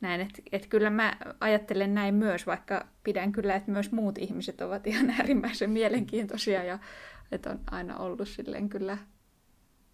näin. 0.00 0.20
Että 0.20 0.42
et 0.52 0.66
kyllä 0.66 0.90
mä 0.90 1.16
ajattelen 1.40 1.94
näin 1.94 2.14
myös, 2.14 2.46
vaikka 2.46 2.86
pidän 3.04 3.32
kyllä, 3.32 3.54
että 3.54 3.70
myös 3.70 3.92
muut 3.92 4.18
ihmiset 4.18 4.60
ovat 4.60 4.86
ihan 4.86 5.10
äärimmäisen 5.10 5.70
mielenkiintoisia 5.70 6.64
ja 6.64 6.78
että 7.32 7.50
on 7.50 7.60
aina 7.70 7.98
ollut 7.98 8.28
silleen 8.28 8.68
kyllä 8.68 8.98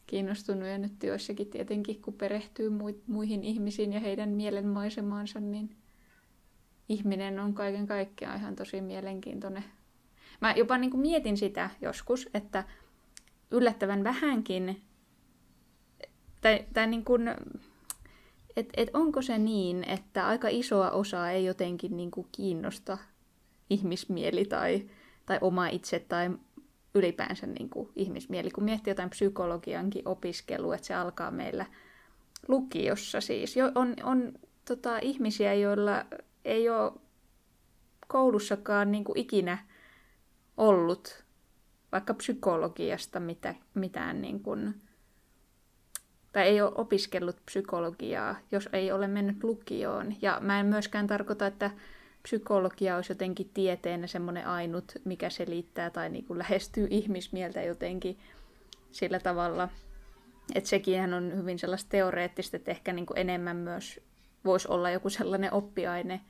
kiinnostunut 0.06 0.68
ja 0.68 0.78
nyt 0.78 1.02
joissakin 1.02 1.50
tietenkin, 1.50 2.02
kun 2.02 2.14
perehtyy 2.14 2.70
muihin 3.06 3.44
ihmisiin 3.44 3.92
ja 3.92 4.00
heidän 4.00 4.28
mielenmaisemaansa, 4.28 5.40
niin 5.40 5.76
ihminen 6.88 7.40
on 7.40 7.54
kaiken 7.54 7.86
kaikkiaan 7.86 8.38
ihan 8.38 8.56
tosi 8.56 8.80
mielenkiintoinen. 8.80 9.64
Mä 10.40 10.52
jopa 10.52 10.78
niin 10.78 10.90
kuin 10.90 11.00
mietin 11.00 11.36
sitä 11.36 11.70
joskus, 11.80 12.28
että 12.34 12.64
yllättävän 13.50 14.04
vähänkin, 14.04 14.82
tai, 16.40 16.64
tai 16.74 16.86
niin 16.86 17.04
kuin, 17.04 17.28
et, 18.56 18.68
et 18.76 18.90
onko 18.92 19.22
se 19.22 19.38
niin, 19.38 19.84
että 19.84 20.26
aika 20.26 20.48
isoa 20.50 20.90
osaa 20.90 21.30
ei 21.30 21.44
jotenkin 21.44 21.96
niin 21.96 22.10
kuin 22.10 22.26
kiinnosta 22.32 22.98
ihmismieli 23.70 24.44
tai, 24.44 24.90
tai 25.26 25.38
oma 25.40 25.68
itse 25.68 25.98
tai 25.98 26.30
ylipäänsä 26.98 27.46
niin 27.46 27.70
kuin 27.70 27.88
ihmismieli. 27.96 28.50
Kun 28.50 28.64
miettii 28.64 28.90
jotain 28.90 29.10
psykologiankin 29.10 30.08
opiskelua, 30.08 30.74
että 30.74 30.86
se 30.86 30.94
alkaa 30.94 31.30
meillä 31.30 31.66
lukiossa 32.48 33.20
siis. 33.20 33.56
Jo, 33.56 33.72
on 33.74 33.94
on 34.02 34.32
tota, 34.64 34.98
ihmisiä, 34.98 35.54
joilla 35.54 36.04
ei 36.44 36.68
ole 36.68 36.92
koulussakaan 38.08 38.92
niin 38.92 39.04
kuin 39.04 39.18
ikinä 39.18 39.58
ollut 40.56 41.24
vaikka 41.92 42.14
psykologiasta 42.14 43.20
mitä, 43.20 43.54
mitään 43.74 44.22
niin 44.22 44.42
kuin, 44.42 44.74
tai 46.32 46.42
ei 46.42 46.62
ole 46.62 46.72
opiskellut 46.74 47.36
psykologiaa, 47.44 48.36
jos 48.52 48.68
ei 48.72 48.92
ole 48.92 49.08
mennyt 49.08 49.44
lukioon. 49.44 50.14
Ja 50.22 50.38
mä 50.40 50.60
en 50.60 50.66
myöskään 50.66 51.06
tarkoita, 51.06 51.46
että 51.46 51.70
psykologia 52.22 52.96
olisi 52.96 53.12
jotenkin 53.12 53.50
tieteenä 53.54 54.06
semmoinen 54.06 54.46
ainut, 54.46 54.92
mikä 55.04 55.30
selittää 55.30 55.90
tai 55.90 56.10
niin 56.10 56.24
kuin 56.24 56.38
lähestyy 56.38 56.86
ihmismieltä 56.90 57.62
jotenkin 57.62 58.18
sillä 58.90 59.20
tavalla. 59.20 59.68
Että 60.54 60.70
sekin 60.70 61.14
on 61.14 61.36
hyvin 61.36 61.58
sellaista 61.58 61.88
teoreettista, 61.90 62.56
että 62.56 62.70
ehkä 62.70 62.92
niin 62.92 63.06
kuin 63.06 63.18
enemmän 63.18 63.56
myös 63.56 64.00
voisi 64.44 64.68
olla 64.68 64.90
joku 64.90 65.10
sellainen 65.10 65.52
oppiaine, 65.52 66.20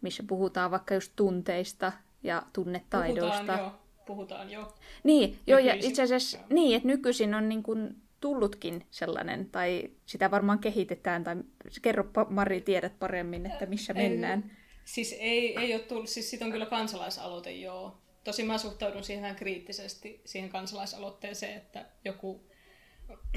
missä 0.00 0.22
puhutaan 0.26 0.70
vaikka 0.70 0.94
just 0.94 1.12
tunteista 1.16 1.92
ja 2.22 2.42
tunnetaidoista. 2.52 3.42
Puhutaan 3.42 3.60
jo, 3.60 3.78
puhutaan 4.06 4.50
jo. 4.50 4.68
Niin, 5.04 5.38
jo, 5.46 5.58
ja 5.58 5.74
itse 5.74 6.02
asiassa 6.02 6.38
niin, 6.50 6.76
että 6.76 6.88
nykyisin 6.88 7.34
on 7.34 7.48
niin 7.48 7.62
kuin 7.62 7.96
tullutkin 8.20 8.86
sellainen, 8.90 9.48
tai 9.50 9.90
sitä 10.06 10.30
varmaan 10.30 10.58
kehitetään, 10.58 11.24
tai 11.24 11.36
kerro 11.82 12.04
Mari, 12.28 12.60
tiedät 12.60 12.98
paremmin, 12.98 13.46
että 13.46 13.66
missä 13.66 13.92
en, 13.92 14.10
mennään. 14.10 14.50
Siis 14.88 15.16
ei, 15.18 15.58
ei 15.58 15.74
ole 15.74 15.82
tullut, 15.82 16.08
siis 16.08 16.30
siitä 16.30 16.44
on 16.44 16.50
kyllä 16.50 16.66
kansalaisaloite, 16.66 17.52
joo. 17.52 17.98
Tosi 18.24 18.42
mä 18.42 18.58
suhtaudun 18.58 19.04
siihen 19.04 19.36
kriittisesti, 19.36 20.22
siihen 20.24 20.50
kansalaisaloitteeseen, 20.50 21.56
että 21.56 21.86
joku 22.04 22.50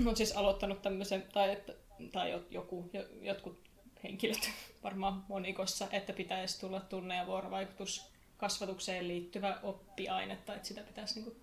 on 0.06 0.18
siis 0.18 0.32
aloittanut 0.32 0.82
tämmöisen, 0.82 1.24
tai, 1.34 1.52
että, 1.52 1.74
tai 2.12 2.42
joku, 2.50 2.90
jotkut 3.22 3.70
henkilöt 4.04 4.50
varmaan 4.84 5.26
monikossa, 5.30 5.88
että 5.92 6.14
pitäisi 6.14 6.60
tulla 6.60 6.80
tunne- 6.80 7.16
ja 7.16 7.28
vuorovaikutus 7.28 8.12
kasvatukseen 8.38 9.08
liittyvä 9.08 9.60
oppiaine, 9.64 10.36
tai 10.36 10.56
että 10.56 10.68
sitä 10.68 10.82
pitäisi 10.82 11.16
niin 11.16 11.24
kuin, 11.24 11.42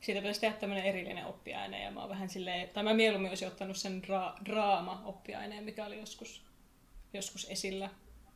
siitä 0.00 0.20
pitäisi 0.20 0.40
tehdä 0.40 0.56
tämmöinen 0.56 0.84
erillinen 0.84 1.26
oppiaine, 1.26 1.82
ja 1.82 1.90
mä 1.90 2.00
oon 2.00 2.08
vähän 2.10 2.28
silleen, 2.28 2.68
tai 2.68 2.84
mä 2.84 2.94
mieluummin 2.94 3.30
olisin 3.30 3.48
ottanut 3.48 3.76
sen 3.76 4.02
dra- 4.04 4.44
draama-oppiaineen, 4.44 5.64
mikä 5.64 5.86
oli 5.86 5.98
joskus, 5.98 6.46
joskus 7.12 7.46
esillä, 7.50 7.90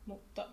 mutta, 0.05 0.49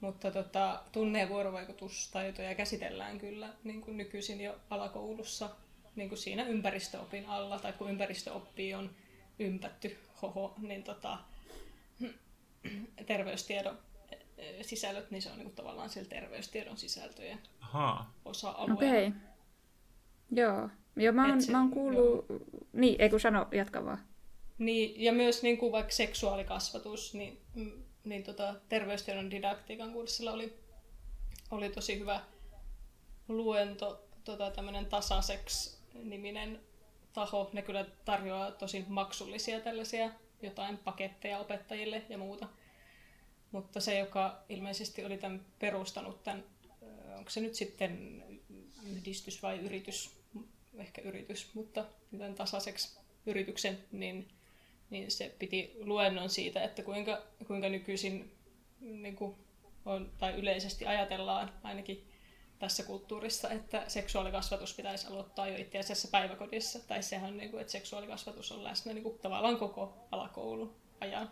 mutta 0.00 0.30
tota, 0.30 0.82
tunne- 0.92 1.20
ja 1.20 1.28
vuorovaikutustaitoja 1.28 2.54
käsitellään 2.54 3.18
kyllä 3.18 3.48
niin 3.64 3.80
kuin 3.80 3.96
nykyisin 3.96 4.40
jo 4.40 4.54
alakoulussa 4.70 5.50
niin 5.96 6.08
kuin 6.08 6.18
siinä 6.18 6.46
ympäristöopin 6.46 7.26
alla, 7.26 7.58
tai 7.58 7.72
kun 7.72 7.90
ympäristöoppi 7.90 8.74
on 8.74 8.90
ympätty, 9.38 9.98
hoho, 10.22 10.54
niin 10.58 10.82
tota, 10.82 11.18
terveystiedon 13.06 13.78
sisällöt, 14.62 15.10
niin 15.10 15.22
se 15.22 15.30
on 15.30 15.36
niin 15.36 15.44
kuin 15.46 15.56
tavallaan 15.56 15.90
siellä 15.90 16.08
terveystiedon 16.08 16.76
sisältöjen 16.76 17.38
Aha. 17.60 18.06
osa-alue. 18.24 18.74
Okay. 18.74 19.12
Joo. 20.30 20.68
Joo, 20.96 21.12
mä 21.12 21.28
oon, 21.28 21.42
se- 21.42 21.52
mä 21.52 21.58
oon 21.58 21.70
kuullut... 21.70 22.26
Niin, 22.72 23.00
ei 23.00 23.10
kun 23.10 23.20
sano, 23.20 23.48
jatka 23.52 23.84
vaan. 23.84 23.98
Niin, 24.58 25.04
ja 25.04 25.12
myös 25.12 25.42
niin 25.42 25.58
kuin 25.58 25.72
vaikka 25.72 25.92
seksuaalikasvatus, 25.92 27.14
niin, 27.14 27.40
mm, 27.54 27.72
niin 28.08 28.22
tota, 28.22 28.54
terveystiedon 28.68 29.30
didaktiikan 29.30 29.92
kurssilla 29.92 30.32
oli, 30.32 30.58
oli 31.50 31.70
tosi 31.70 31.98
hyvä 31.98 32.20
luento, 33.28 34.08
tota, 34.24 34.50
tämmöinen 34.50 34.86
Tasaseks-niminen 34.86 36.60
taho. 37.12 37.50
Ne 37.52 37.62
kyllä 37.62 37.86
tarjoaa 38.04 38.50
tosi 38.50 38.84
maksullisia 38.88 39.60
tällaisia 39.60 40.10
jotain 40.42 40.78
paketteja 40.78 41.38
opettajille 41.38 42.02
ja 42.08 42.18
muuta. 42.18 42.48
Mutta 43.52 43.80
se, 43.80 43.98
joka 43.98 44.42
ilmeisesti 44.48 45.04
oli 45.04 45.18
tämän 45.18 45.46
perustanut, 45.58 46.22
tämän, 46.22 46.44
onko 47.16 47.30
se 47.30 47.40
nyt 47.40 47.54
sitten 47.54 48.24
yhdistys 48.86 49.42
vai 49.42 49.58
yritys, 49.58 50.20
ehkä 50.76 51.02
yritys, 51.02 51.54
mutta 51.54 51.84
tämän 52.18 52.34
tasaiseksi 52.34 52.98
yrityksen, 53.26 53.78
niin, 53.92 54.28
niin 54.90 55.10
se 55.10 55.34
piti 55.38 55.72
luennon 55.80 56.30
siitä, 56.30 56.62
että 56.62 56.82
kuinka, 56.82 57.22
kuinka 57.46 57.68
nykyisin 57.68 58.32
niin 58.80 59.16
kuin 59.16 59.34
on, 59.84 60.12
tai 60.18 60.34
yleisesti 60.34 60.86
ajatellaan 60.86 61.52
ainakin 61.62 62.08
tässä 62.58 62.82
kulttuurissa, 62.82 63.50
että 63.50 63.84
seksuaalikasvatus 63.88 64.74
pitäisi 64.74 65.06
aloittaa 65.06 65.48
jo 65.48 65.56
itse 65.58 65.78
asiassa 65.78 66.08
päiväkodissa. 66.08 66.78
Tai 66.88 67.02
sehän 67.02 67.30
on, 67.30 67.36
niin 67.36 67.50
kuin, 67.50 67.60
että 67.60 67.70
seksuaalikasvatus 67.70 68.52
on 68.52 68.64
läsnä 68.64 68.92
niin 68.92 69.02
kuin, 69.02 69.18
tavallaan 69.18 69.56
koko 69.56 70.08
alakoulun 70.10 70.74
ajan. 71.00 71.30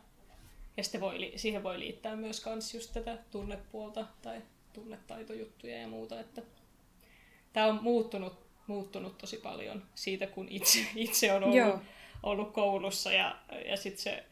Ja 0.76 0.82
sitten 0.82 1.00
voi, 1.00 1.32
siihen 1.36 1.62
voi 1.62 1.78
liittää 1.78 2.16
myös 2.16 2.40
kans 2.40 2.74
just 2.74 2.92
tätä 2.92 3.18
tunnepuolta 3.30 4.06
tai 4.22 4.42
tunnetaitojuttuja 4.72 5.78
ja 5.78 5.88
muuta. 5.88 6.20
Että 6.20 6.42
tämä 7.52 7.66
on 7.66 7.82
muuttunut, 7.82 8.46
muuttunut 8.66 9.18
tosi 9.18 9.36
paljon 9.36 9.82
siitä, 9.94 10.26
kun 10.26 10.48
itse, 10.48 10.78
itse 10.94 11.32
on 11.32 11.44
ollut, 11.44 11.56
Joo. 11.56 11.80
Ollut 12.22 12.52
koulussa. 12.52 13.12
Ja, 13.12 13.36
ja 13.68 13.76
sitten 13.76 14.02
se 14.02 14.24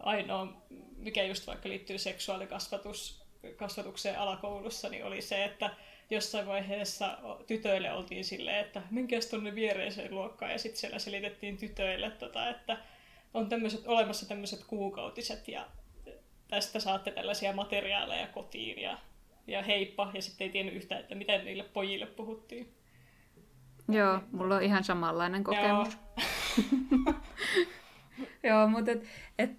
ainoa, 0.00 0.48
mikä 0.96 1.24
just 1.24 1.46
vaikka 1.46 1.68
liittyy 1.68 1.98
seksuaalikasvatus, 1.98 3.22
kasvatukseen 3.56 4.18
alakoulussa, 4.18 4.88
niin 4.88 5.04
oli 5.04 5.22
se, 5.22 5.44
että 5.44 5.70
jossain 6.10 6.46
vaiheessa 6.46 7.18
tytöille 7.46 7.92
oltiin 7.92 8.24
silleen, 8.24 8.60
että 8.60 8.82
menkääs 8.90 9.26
tuonne 9.26 9.54
viereiseen 9.54 10.14
luokkaan, 10.14 10.52
ja 10.52 10.58
sitten 10.58 10.80
siellä 10.80 10.98
selitettiin 10.98 11.56
tytöille, 11.56 12.10
tota, 12.10 12.48
että 12.48 12.78
on 13.34 13.48
tämmöset, 13.48 13.86
olemassa 13.86 14.28
tämmöiset 14.28 14.64
kuukautiset, 14.64 15.48
ja 15.48 15.66
tästä 16.48 16.80
saatte 16.80 17.10
tällaisia 17.10 17.52
materiaaleja 17.52 18.26
kotiin, 18.26 18.82
ja, 18.82 18.98
ja 19.46 19.62
heippa, 19.62 20.10
ja 20.14 20.22
sitten 20.22 20.44
ei 20.44 20.52
tiennyt 20.52 20.74
yhtään, 20.74 21.00
että 21.00 21.14
miten 21.14 21.44
niille 21.44 21.62
pojille 21.62 22.06
puhuttiin. 22.06 22.74
Joo, 23.88 24.20
mulla 24.32 24.56
on 24.56 24.62
ihan 24.62 24.84
samanlainen 24.84 25.44
kokemus. 25.44 25.88
Joo. 26.16 26.26
Joo, 28.48 28.68
mutta 28.68 28.90
et, 28.90 29.04
et, 29.38 29.50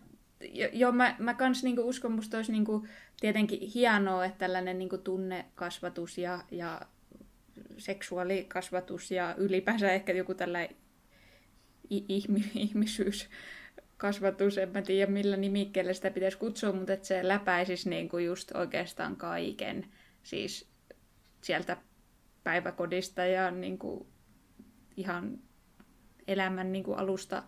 jo, 0.53 0.69
jo, 0.73 0.91
mä, 0.91 1.15
mä 1.19 1.33
kans 1.33 1.63
niinku 1.63 1.89
uskon, 1.89 2.11
musta 2.11 2.37
olisi 2.37 2.51
niinku 2.51 2.87
tietenkin 3.19 3.71
hienoa, 3.75 4.25
että 4.25 4.37
tällainen 4.37 4.79
niinku 4.79 4.97
tunnekasvatus 4.97 6.17
ja, 6.17 6.43
ja 6.51 6.81
seksuaalikasvatus 7.77 9.11
ja 9.11 9.35
ylipäänsä 9.37 9.91
ehkä 9.91 10.13
joku 10.13 10.33
tällainen 10.33 10.75
ihmi, 11.89 12.51
ihmisyyskasvatus, 12.55 14.57
en 14.57 14.69
mä 14.69 14.81
tiedä 14.81 15.11
millä 15.11 15.37
nimikkeellä 15.37 15.93
sitä 15.93 16.11
pitäisi 16.11 16.37
kutsua, 16.37 16.71
mutta 16.71 16.93
että 16.93 17.07
se 17.07 17.27
läpäisisi 17.27 17.89
niinku 17.89 18.17
just 18.17 18.51
oikeastaan 18.55 19.15
kaiken. 19.15 19.85
Siis 20.23 20.69
sieltä 21.41 21.77
päiväkodista 22.43 23.25
ja 23.25 23.51
niinku 23.51 24.07
ihan 24.97 25.39
elämän 26.27 26.71
niinku 26.71 26.93
alusta 26.93 27.43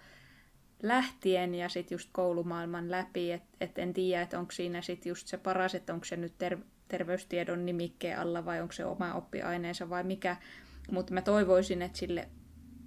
lähtien 0.83 1.55
ja 1.55 1.69
sitten 1.69 1.95
just 1.95 2.09
koulumaailman 2.11 2.91
läpi, 2.91 3.31
että 3.31 3.57
et 3.61 3.77
en 3.77 3.93
tiedä, 3.93 4.21
että 4.21 4.39
onko 4.39 4.51
siinä 4.51 4.81
sitten 4.81 5.09
just 5.09 5.27
se 5.27 5.37
paras, 5.37 5.75
että 5.75 5.93
onko 5.93 6.05
se 6.05 6.17
nyt 6.17 6.37
ter- 6.37 6.57
terveystiedon 6.87 7.65
nimikkeen 7.65 8.19
alla 8.19 8.45
vai 8.45 8.61
onko 8.61 8.71
se 8.71 8.85
oma 8.85 9.13
oppiaineensa 9.13 9.89
vai 9.89 10.03
mikä, 10.03 10.37
mutta 10.91 11.13
mä 11.13 11.21
toivoisin, 11.21 11.81
että 11.81 11.97
sille, 11.97 12.29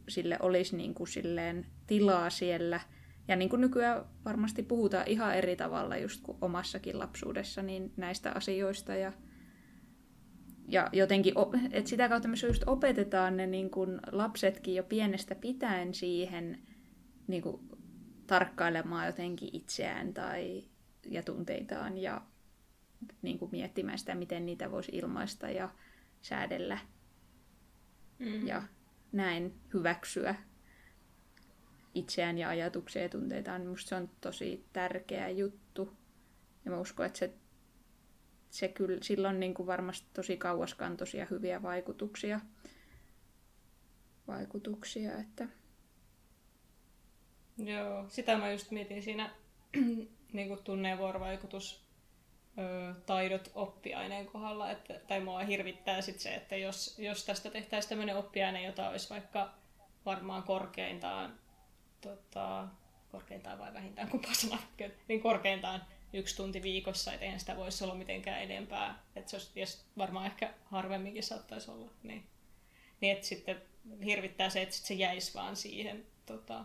sille 0.09 0.37
olisi 0.41 0.77
niin 0.77 0.95
kuin 0.95 1.09
silleen 1.09 1.67
tilaa 1.87 2.31
siellä. 2.31 2.81
Ja 3.29 3.37
niin 3.37 3.49
kuin 3.49 3.61
nykyään 3.61 4.05
varmasti 4.25 4.63
puhutaan 4.63 5.09
ihan 5.09 5.35
eri 5.35 5.57
tavalla 5.57 5.97
just 5.97 6.23
kuin 6.23 6.39
omassakin 6.41 6.99
lapsuudessa 6.99 7.63
niin 7.63 7.93
näistä 7.97 8.33
asioista 8.33 8.95
ja, 8.95 9.13
ja 10.69 10.89
jotenkin, 10.93 11.35
että 11.71 11.91
sitä 11.91 12.09
kautta 12.09 12.29
me 12.29 12.35
just 12.47 12.63
opetetaan 12.67 13.37
ne 13.37 13.47
niin 13.47 13.71
kuin 13.71 14.01
lapsetkin 14.13 14.75
jo 14.75 14.83
pienestä 14.83 15.35
pitäen 15.35 15.95
siihen 15.95 16.63
niin 17.27 17.43
kuin 17.43 17.69
tarkkailemaan 18.27 19.07
jotenkin 19.07 19.51
itseään 19.53 20.15
tai, 20.15 20.65
ja 21.11 21.23
tunteitaan 21.23 21.99
ja 21.99 22.23
niin 23.23 23.39
kuin 23.39 23.51
miettimään 23.51 23.99
sitä, 23.99 24.15
miten 24.15 24.47
niitä 24.47 24.71
voisi 24.71 24.93
ilmaista 24.95 25.51
ja 25.51 25.71
säädellä 26.23 26.79
Mm. 28.19 28.47
ja 28.47 28.63
näin 29.13 29.55
hyväksyä 29.75 30.35
itseään 31.95 32.39
ja 32.39 32.49
ajatuksia 32.49 33.03
ja 33.03 33.09
tunteitaan. 33.09 33.67
Musta 33.67 33.89
se 33.89 33.95
on 33.95 34.11
tosi 34.21 34.67
tärkeä 34.73 35.29
juttu. 35.29 35.97
Ja 36.65 36.71
mä 36.71 36.79
uskon, 36.79 37.07
että 37.07 37.19
se, 37.19 37.35
se 38.51 38.69
kyllä, 38.69 38.99
sillä 39.03 39.29
on 39.29 39.41
niin 39.41 39.55
kuin 39.55 39.67
varmasti 39.67 40.09
tosi 40.15 40.37
kauaskantoisia 40.37 41.27
hyviä 41.31 41.63
vaikutuksia. 41.63 42.41
vaikutuksia 44.29 45.19
että 45.19 45.49
Joo, 47.59 48.05
sitä 48.09 48.37
mä 48.37 48.53
just 48.53 48.71
mietin 48.71 49.03
siinä 49.03 49.31
niin 50.33 50.49
kuin 50.49 50.65
tunne- 50.65 50.89
ja 50.89 50.99
vuorovaikutus 50.99 51.87
taidot 53.07 53.51
oppiaineen 53.55 54.27
kohdalla, 54.27 54.71
että, 54.71 55.01
tai 55.09 55.21
mua 55.21 55.39
hirvittää 55.39 56.01
sit 56.01 56.21
se, 56.21 56.35
että 56.35 56.57
jos, 56.57 56.99
jos 56.99 57.25
tästä 57.25 57.51
tehtäisiin 57.51 57.89
tämmöinen 57.89 58.17
oppiaine, 58.17 58.67
jota 58.67 58.89
olisi 58.89 59.11
vaikka 59.11 59.55
varmaan 60.07 60.43
korkeintaan, 60.43 61.39
tota, 62.01 62.69
korkeintaan 63.13 63.59
vai 63.59 63.75
vähintään 63.75 64.09
kumpa 64.09 64.29
sana, 64.33 64.59
niin 65.09 65.21
korkeintaan 65.21 65.83
yksi 66.17 66.37
tunti 66.37 66.63
viikossa, 66.63 67.13
että 67.13 67.25
eihän 67.25 67.41
sitä 67.41 67.57
voisi 67.57 67.85
olla 67.85 67.95
mitenkään 67.95 68.43
enempää, 68.43 69.03
että 69.17 69.31
se 69.31 69.37
olisi, 69.37 69.79
varmaan 69.99 70.27
ehkä 70.27 70.55
harvemminkin 70.65 71.23
saattaisi 71.23 71.71
olla, 71.71 71.91
niin, 72.03 72.27
niin 73.01 73.13
että 73.13 73.27
sitten 73.27 73.63
hirvittää 74.05 74.51
se, 74.51 74.63
että 74.63 74.75
se 74.75 74.95
jäisi 74.95 75.35
vaan 75.35 75.57
siihen 75.57 76.07
tota, 76.27 76.65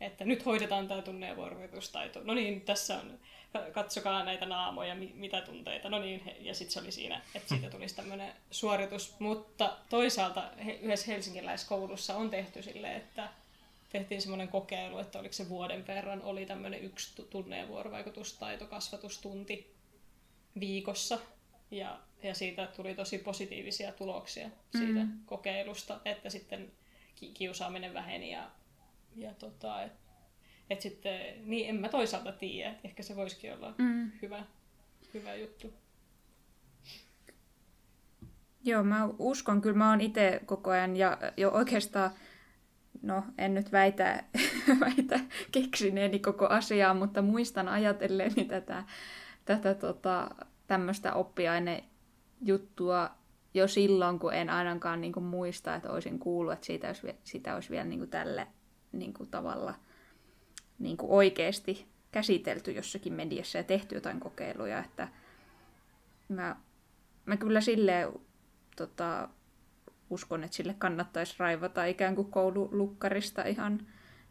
että 0.00 0.24
nyt 0.24 0.46
hoidetaan 0.46 0.88
tämä 0.88 1.02
tunne- 1.02 1.28
ja 1.28 1.36
vuorovaikutustaito. 1.36 2.20
No 2.24 2.34
niin, 2.34 2.60
tässä 2.60 2.98
on, 2.98 3.18
katsokaa 3.72 4.24
näitä 4.24 4.46
naamoja, 4.46 4.94
mi- 4.94 5.12
mitä 5.14 5.40
tunteita. 5.40 5.88
No 5.88 5.98
niin, 5.98 6.22
ja 6.40 6.54
sitten 6.54 6.72
se 6.72 6.80
oli 6.80 6.92
siinä, 6.92 7.22
että 7.34 7.48
siitä 7.48 7.70
tulisi 7.70 7.96
tämmöinen 7.96 8.32
suoritus. 8.50 9.14
Mutta 9.18 9.76
toisaalta 9.88 10.50
yhdessä 10.80 11.12
helsinkiläiskoulussa 11.12 12.16
on 12.16 12.30
tehty 12.30 12.62
silleen, 12.62 12.96
että 12.96 13.28
tehtiin 13.92 14.22
semmoinen 14.22 14.48
kokeilu, 14.48 14.98
että 14.98 15.18
oliko 15.18 15.32
se 15.32 15.48
vuoden 15.48 15.86
verran, 15.86 16.22
oli 16.22 16.46
tämmöinen 16.46 16.82
yksi 16.84 17.16
tu- 17.16 17.22
tunne- 17.30 17.58
ja 17.58 17.68
vuorovaikutustaito, 17.68 18.66
kasvatustunti 18.66 19.74
viikossa. 20.60 21.18
Ja, 21.70 22.00
ja 22.22 22.34
siitä 22.34 22.66
tuli 22.66 22.94
tosi 22.94 23.18
positiivisia 23.18 23.92
tuloksia 23.92 24.50
siitä 24.78 25.04
Mm. 25.04 25.12
kokeilusta, 25.26 26.00
että 26.04 26.30
sitten 26.30 26.72
ki- 27.14 27.30
kiusaaminen 27.34 27.94
väheni 27.94 28.32
ja 28.32 28.50
ja 29.16 29.34
tota, 29.34 29.82
et, 29.82 29.92
et 30.70 30.80
sitten, 30.80 31.48
niin 31.50 31.68
en 31.68 31.76
mä 31.76 31.88
toisaalta 31.88 32.32
tiedä, 32.32 32.70
että 32.70 32.88
ehkä 32.88 33.02
se 33.02 33.16
voisikin 33.16 33.52
olla 33.54 33.74
Mm. 33.78 34.12
hyvä, 34.22 34.44
hyvä 35.14 35.34
juttu. 35.34 35.72
Joo, 38.64 38.82
mä 38.82 39.08
uskon, 39.18 39.60
kyllä 39.60 39.76
mä 39.76 39.90
oon 39.90 40.00
itse 40.00 40.40
koko 40.46 40.70
ajan 40.70 40.96
ja 40.96 41.18
jo 41.36 41.50
oikeastaan, 41.50 42.10
no 43.02 43.24
en 43.38 43.54
nyt 43.54 43.72
väitä, 43.72 44.24
väitä 44.80 45.20
keksineeni 45.52 46.18
koko 46.18 46.46
asiaa, 46.46 46.94
mutta 46.94 47.22
muistan 47.22 47.68
ajatelleeni 47.68 48.44
tätä, 48.44 48.84
tätä 49.44 49.74
tota, 49.74 50.30
tämmöistä 50.66 51.14
oppiainejuttua 51.14 53.10
jo 53.54 53.68
silloin, 53.68 54.18
kun 54.18 54.34
en 54.34 54.50
ainakaan 54.50 55.00
niin 55.00 55.12
kuin, 55.12 55.24
muista, 55.24 55.74
että 55.74 55.90
olisin 55.90 56.18
kuullut, 56.18 56.52
että 56.52 56.66
siitä 56.66 56.86
olisi, 56.86 57.14
sitä 57.24 57.54
olisi 57.54 57.70
vielä 57.70 57.84
niin 57.84 57.98
kuin, 57.98 58.10
tälle 58.10 58.46
niin 58.92 59.14
kuin, 59.14 59.30
tavalla 59.30 59.74
niin 60.78 60.96
kuin, 60.96 61.10
oikeasti 61.10 61.86
käsitelty 62.12 62.72
jossakin 62.72 63.12
mediassa 63.12 63.58
ja 63.58 63.64
tehty 63.64 63.94
jotain 63.94 64.20
kokeiluja, 64.20 64.78
että 64.78 65.08
mä, 66.28 66.56
mä 67.26 67.36
kyllä 67.36 67.60
silleen 67.60 68.08
tota, 68.76 69.28
uskon, 70.12 70.44
että 70.44 70.56
sille 70.56 70.74
kannattaisi 70.78 71.34
raivata 71.38 71.84
ikään 71.84 72.14
kuin 72.14 72.30
koululukkarista 72.30 73.42
ihan, 73.42 73.86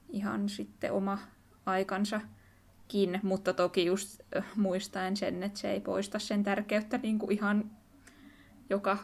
ihan 0.09 0.49
sitten 0.49 0.91
oma 0.91 1.19
aikansakin, 1.65 3.19
mutta 3.23 3.53
toki 3.53 3.85
just 3.85 4.21
äh, 4.37 4.45
muistaen 4.55 5.17
sen, 5.17 5.43
että 5.43 5.59
se 5.59 5.71
ei 5.71 5.79
poista 5.79 6.19
sen 6.19 6.43
tärkeyttä 6.43 6.97
niin 6.97 7.19
kuin 7.19 7.31
ihan 7.31 7.71
joka 8.69 8.97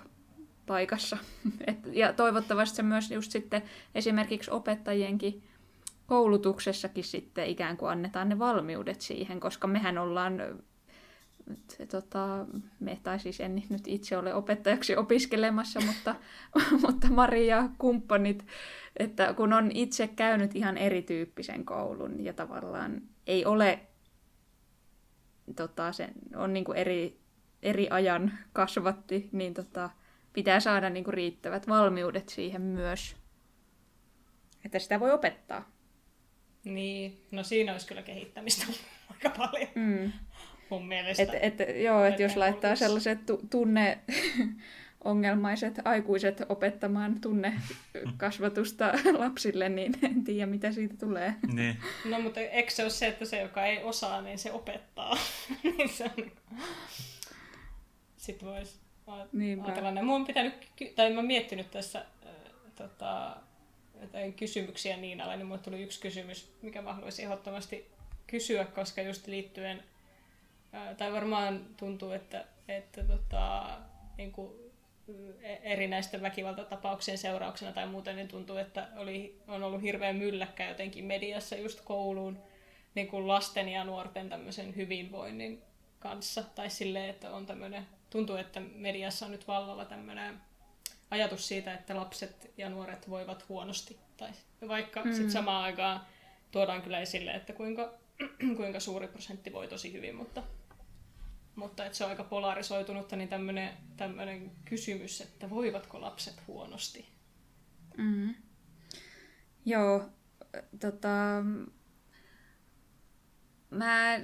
paikassa. 0.65 1.17
Et, 1.67 1.77
ja 1.93 2.13
toivottavasti 2.13 2.75
se 2.75 2.83
myös 2.83 3.11
just 3.11 3.31
sitten 3.31 3.61
esimerkiksi 3.95 4.51
opettajienkin 4.51 5.43
koulutuksessakin 6.05 7.03
sitten 7.03 7.45
ikään 7.45 7.77
kuin 7.77 7.91
annetaan 7.91 8.29
ne 8.29 8.39
valmiudet 8.39 9.01
siihen, 9.01 9.39
koska 9.39 9.67
mehän 9.67 9.97
ollaan 9.97 10.63
se, 11.69 11.85
tota, 11.85 12.45
me, 12.79 12.99
tai 13.03 13.19
siis 13.19 13.39
en 13.39 13.63
nyt 13.69 13.87
itse 13.87 14.17
ole 14.17 14.33
opettajaksi 14.33 14.95
opiskelemassa, 14.95 15.79
mutta, 15.81 16.15
mutta 16.87 17.07
Maria 17.07 17.55
ja 17.55 17.69
kumppanit, 17.77 18.45
että 18.97 19.33
kun 19.33 19.53
on 19.53 19.71
itse 19.73 20.07
käynyt 20.07 20.55
ihan 20.55 20.77
erityyppisen 20.77 21.65
koulun 21.65 22.25
ja 22.25 22.33
tavallaan 22.33 23.01
ei 23.27 23.45
ole, 23.45 23.79
tota, 25.55 25.91
se 25.91 26.09
on 26.35 26.53
niin 26.53 26.65
kuin 26.65 26.77
eri, 26.77 27.19
eri 27.63 27.87
ajan 27.89 28.37
kasvatti, 28.53 29.29
niin 29.31 29.53
tota, 29.53 29.89
pitää 30.33 30.59
saada 30.59 30.89
niin 30.89 31.03
kuin 31.03 31.13
riittävät 31.13 31.67
valmiudet 31.67 32.29
siihen 32.29 32.61
myös, 32.61 33.15
että 34.65 34.79
sitä 34.79 34.99
voi 34.99 35.11
opettaa. 35.11 35.71
Niin, 36.63 37.25
no 37.31 37.43
siinä 37.43 37.71
olisi 37.71 37.87
kyllä 37.87 38.01
kehittämistä 38.01 38.65
aika 39.13 39.29
paljon. 39.29 39.69
Mm 39.75 40.11
mun 40.69 40.87
mielestä. 40.87 41.23
Et, 41.23 41.59
et, 41.61 41.83
joo, 41.83 42.05
että 42.05 42.21
jos 42.21 42.35
laittaa 42.35 42.75
sellaiset 42.75 43.25
tu- 43.25 43.41
tunne 43.49 43.97
ongelmaiset 45.03 45.79
aikuiset 45.85 46.41
opettamaan 46.49 47.21
tunnekasvatusta 47.21 48.91
lapsille, 49.23 49.69
niin 49.69 49.93
en 50.11 50.23
tiedä, 50.23 50.45
mitä 50.45 50.71
siitä 50.71 50.95
tulee. 50.97 51.33
Niin. 51.53 51.77
No, 52.05 52.19
mutta 52.21 52.39
eikö 52.39 52.71
se 52.71 52.83
ole 52.83 52.89
se, 52.89 53.07
että 53.07 53.25
se, 53.25 53.41
joka 53.41 53.65
ei 53.65 53.83
osaa, 53.83 54.21
niin 54.21 54.37
se 54.37 54.51
opettaa? 54.51 55.17
niin 55.63 55.89
se 55.89 56.03
on... 56.03 56.11
Niinku- 56.17 56.63
Sitten 58.17 58.49
voisi 58.49 58.79
ajatella 59.07 59.91
näin. 59.91 60.05
Mun 60.05 60.25
pitänyt, 60.25 60.53
tai 60.95 61.13
mä 61.13 61.21
miettinyt 61.21 61.71
tässä 61.71 61.99
äh, 61.99 62.31
tota, 62.75 63.37
jotain 64.01 64.33
kysymyksiä 64.33 64.97
Niinalle, 64.97 65.37
niin 65.37 65.47
mulle 65.47 65.61
tuli 65.61 65.83
yksi 65.83 66.01
kysymys, 66.01 66.51
mikä 66.61 66.81
mä 66.81 66.93
haluaisin 66.93 67.25
ehdottomasti 67.25 67.87
kysyä, 68.27 68.65
koska 68.65 69.01
just 69.01 69.27
liittyen 69.27 69.83
tai 70.97 71.13
varmaan 71.13 71.65
tuntuu, 71.77 72.11
että, 72.11 72.45
että 72.67 73.03
tota, 73.03 73.77
niin 74.17 74.31
kuin 74.31 74.51
e, 75.41 75.53
erinäisten 75.63 76.21
väkivaltatapauksien 76.21 77.17
seurauksena 77.17 77.71
tai 77.71 77.87
muuten, 77.87 78.15
niin 78.15 78.27
tuntuu, 78.27 78.57
että 78.57 78.87
oli, 78.95 79.41
on 79.47 79.63
ollut 79.63 79.81
hirveän 79.81 80.15
mylläkkä 80.15 80.69
jotenkin 80.69 81.05
mediassa 81.05 81.55
just 81.55 81.81
kouluun 81.81 82.39
niin 82.95 83.07
kuin 83.07 83.27
lasten 83.27 83.69
ja 83.69 83.83
nuorten 83.83 84.29
tämmöisen 84.29 84.75
hyvinvoinnin 84.75 85.61
kanssa. 85.99 86.43
Tai 86.55 86.69
silleen, 86.69 87.09
että 87.09 87.31
on 87.31 87.45
tämmöinen, 87.45 87.87
tuntuu, 88.09 88.35
että 88.35 88.59
mediassa 88.59 89.25
on 89.25 89.31
nyt 89.31 89.47
vallalla 89.47 89.85
tämmöinen 89.85 90.41
ajatus 91.11 91.47
siitä, 91.47 91.73
että 91.73 91.95
lapset 91.95 92.51
ja 92.57 92.69
nuoret 92.69 93.09
voivat 93.09 93.49
huonosti. 93.49 93.97
Tai 94.17 94.29
vaikka 94.67 95.03
mm. 95.03 95.11
sitten 95.11 95.31
samaan 95.31 95.63
aikaan 95.63 96.01
tuodaan 96.51 96.81
kyllä 96.81 96.99
esille, 96.99 97.31
että 97.31 97.53
kuinka, 97.53 97.93
kuinka 98.57 98.79
suuri 98.79 99.07
prosentti 99.07 99.53
voi 99.53 99.67
tosi 99.67 99.93
hyvin, 99.93 100.15
mutta 100.15 100.43
mutta 101.57 101.85
että 101.85 101.97
se 101.97 102.03
on 102.03 102.09
aika 102.09 102.23
polarisoitunutta, 102.23 103.15
niin 103.15 103.29
tämmöinen 103.97 104.51
kysymys, 104.65 105.21
että 105.21 105.49
voivatko 105.49 106.01
lapset 106.01 106.47
huonosti? 106.47 107.05
Mm. 107.97 108.35
Joo, 109.65 110.09
tota, 110.79 111.43
mä 113.69 114.19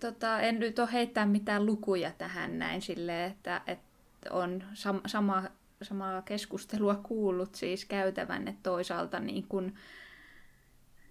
tota, 0.00 0.40
en 0.40 0.58
nyt 0.58 0.78
ole 0.78 0.92
heittää 0.92 1.26
mitään 1.26 1.66
lukuja 1.66 2.12
tähän 2.18 2.58
näin 2.58 2.82
silleen, 2.82 3.30
että, 3.30 3.62
että 3.66 3.88
on 4.30 4.64
sam- 4.74 5.02
sama, 5.06 5.42
samaa 5.82 6.22
keskustelua 6.22 6.94
kuullut 6.94 7.54
siis 7.54 7.84
käytävän, 7.84 8.48
että 8.48 8.62
toisaalta 8.62 9.20
niin 9.20 9.48
kun, 9.48 9.74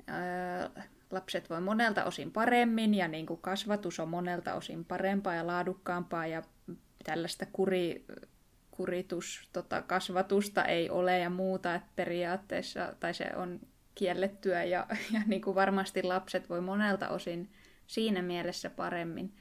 öö, 0.10 0.84
lapset 1.12 1.50
voi 1.50 1.62
monelta 1.62 2.06
osin 2.06 2.32
paremmin 2.32 2.94
ja 2.94 3.08
niin 3.08 3.26
kuin 3.26 3.42
kasvatus 3.42 4.00
on 4.00 4.10
monelta 4.10 4.54
osin 4.54 4.86
parempaa 4.86 5.36
ja 5.36 5.48
laadukkaampaa 5.48 6.28
ja 6.28 6.44
tällaista 7.04 7.46
kuri, 7.52 8.06
kuritus, 8.72 9.50
tota, 9.54 9.82
kasvatusta 9.82 10.66
ei 10.66 10.90
ole 10.90 11.20
ja 11.20 11.30
muuta, 11.30 11.76
että 11.76 11.90
periaatteessa, 11.96 12.94
tai 13.00 13.14
se 13.14 13.32
on 13.36 13.60
kiellettyä 13.96 14.64
ja, 14.64 14.88
ja 15.14 15.22
niin 15.26 15.42
kuin 15.42 15.56
varmasti 15.56 16.04
lapset 16.04 16.50
voi 16.50 16.62
monelta 16.62 17.10
osin 17.10 17.52
siinä 17.88 18.22
mielessä 18.22 18.70
paremmin. 18.70 19.36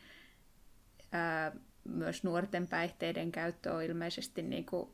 Ää, 1.12 1.52
myös 1.84 2.24
nuorten 2.24 2.68
päihteiden 2.68 3.32
käyttö 3.32 3.72
on 3.72 3.82
ilmeisesti 3.82 4.42
niin 4.42 4.66
kuin 4.66 4.90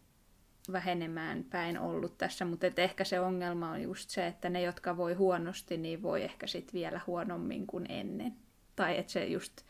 vähenemään 0.72 1.44
päin 1.44 1.78
ollut 1.78 2.18
tässä, 2.18 2.44
mutta 2.44 2.66
et 2.66 2.78
ehkä 2.78 3.05
se 3.05 3.20
ongelma 3.20 3.70
on 3.70 3.82
just 3.82 4.10
se, 4.10 4.26
että 4.26 4.48
ne, 4.48 4.62
jotka 4.62 4.97
voi 4.97 5.14
huonosti, 5.14 5.76
niin 5.76 6.02
voi 6.02 6.22
ehkä 6.22 6.47
sitten 6.47 6.72
vielä 6.72 7.01
huonommin 7.06 7.66
kuin 7.66 7.86
ennen. 7.89 8.36
Tai 8.76 8.98
että 8.98 9.12
se 9.12 9.26
just 9.26 9.62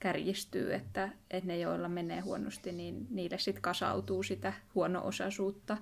kärjistyy, 0.00 0.74
että, 0.74 1.08
että 1.30 1.46
ne, 1.46 1.58
joilla 1.58 1.88
menee 1.88 2.20
huonosti, 2.20 2.72
niin 2.72 3.06
niille 3.10 3.38
sitten 3.38 3.62
kasautuu 3.62 4.22
sitä 4.22 4.52
huono-osaisuutta. 4.74 5.76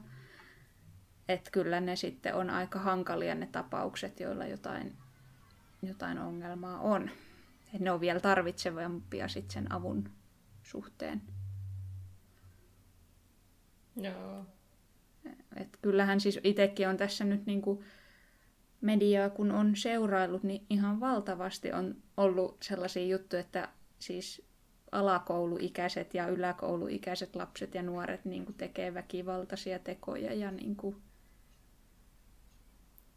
Että 1.29 1.51
kyllä 1.51 1.81
ne 1.81 1.97
sitten 1.97 2.35
on 2.35 2.51
aika 2.51 2.79
hankalia 2.79 3.35
ne 3.35 3.47
tapaukset, 3.47 4.21
joilla 4.21 4.47
jotain, 4.47 4.97
jotain 5.83 6.19
ongelmaa 6.19 6.81
on. 6.81 7.11
Että 7.65 7.85
ne 7.85 7.91
on 7.91 8.01
vielä 8.01 8.21
tarvitsevampia 8.21 9.29
sitten 9.29 9.53
sen 9.53 9.73
avun 9.73 10.11
suhteen. 10.63 11.23
Joo. 13.97 14.47
Et 15.57 15.79
kyllähän 15.83 16.21
siis 16.21 16.41
itsekin 16.45 16.89
on 16.89 16.97
tässä 16.97 17.25
nyt 17.25 17.47
niinku 17.47 17.85
mediaa, 18.81 19.31
kun 19.31 19.53
on 19.53 19.77
seuraillut, 19.77 20.43
niin 20.43 20.67
ihan 20.71 21.01
valtavasti 21.01 21.73
on 21.73 21.97
ollut 22.17 22.57
sellaisia 22.63 23.07
juttuja, 23.07 23.41
että 23.41 23.69
siis 23.99 24.43
alakouluikäiset 24.93 26.15
ja 26.15 26.29
yläkouluikäiset 26.29 27.37
lapset 27.37 27.75
ja 27.75 27.83
nuoret 27.83 28.25
niin 28.25 28.45
kuin 28.45 28.57
tekee 28.57 28.95
väkivaltaisia 28.95 29.79
tekoja 29.79 30.35
ja 30.35 30.51
niin 30.51 30.77
kuin 30.77 30.97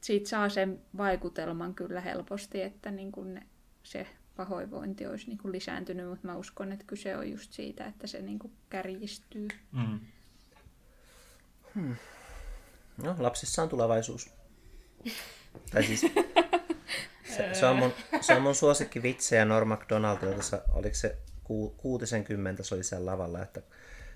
siitä 0.01 0.29
saa 0.29 0.49
sen 0.49 0.81
vaikutelman 0.97 1.75
kyllä 1.75 2.01
helposti, 2.01 2.61
että 2.61 2.91
niin 2.91 3.11
kuin 3.11 3.33
ne, 3.33 3.47
se 3.83 4.07
pahoinvointi 4.35 5.07
olisi 5.07 5.27
niin 5.27 5.37
kuin 5.37 5.51
lisääntynyt, 5.51 6.09
mutta 6.09 6.27
mä 6.27 6.35
uskon, 6.35 6.71
että 6.71 6.85
kyse 6.87 7.17
on 7.17 7.31
just 7.31 7.53
siitä, 7.53 7.85
että 7.85 8.07
se 8.07 8.21
niin 8.21 8.39
kuin 8.39 8.53
kärjistyy. 8.69 9.47
Mm. 9.71 9.99
Hmm. 11.75 11.95
No, 13.03 13.15
lapsissa 13.19 13.63
on 13.63 13.69
tulevaisuus. 13.69 14.29
tai 15.71 15.83
siis, 15.83 16.01
se, 17.35 17.49
se, 17.53 17.65
on 17.65 17.75
mun, 17.75 17.93
se 18.21 18.33
on 18.33 18.41
mun 18.41 18.55
suosikki 18.55 19.03
vitsejä 19.03 19.45
Norm 19.45 19.67
MacDonaldilta. 19.67 20.33
Tuossa, 20.33 20.61
oliko 20.73 20.95
se 20.95 21.17
ku, 21.43 21.69
kuutisen 21.77 22.23
kymmentä, 22.23 22.63
se 22.63 22.75
oli 22.75 22.83
siellä 22.83 23.11
lavalla, 23.11 23.43
että 23.43 23.61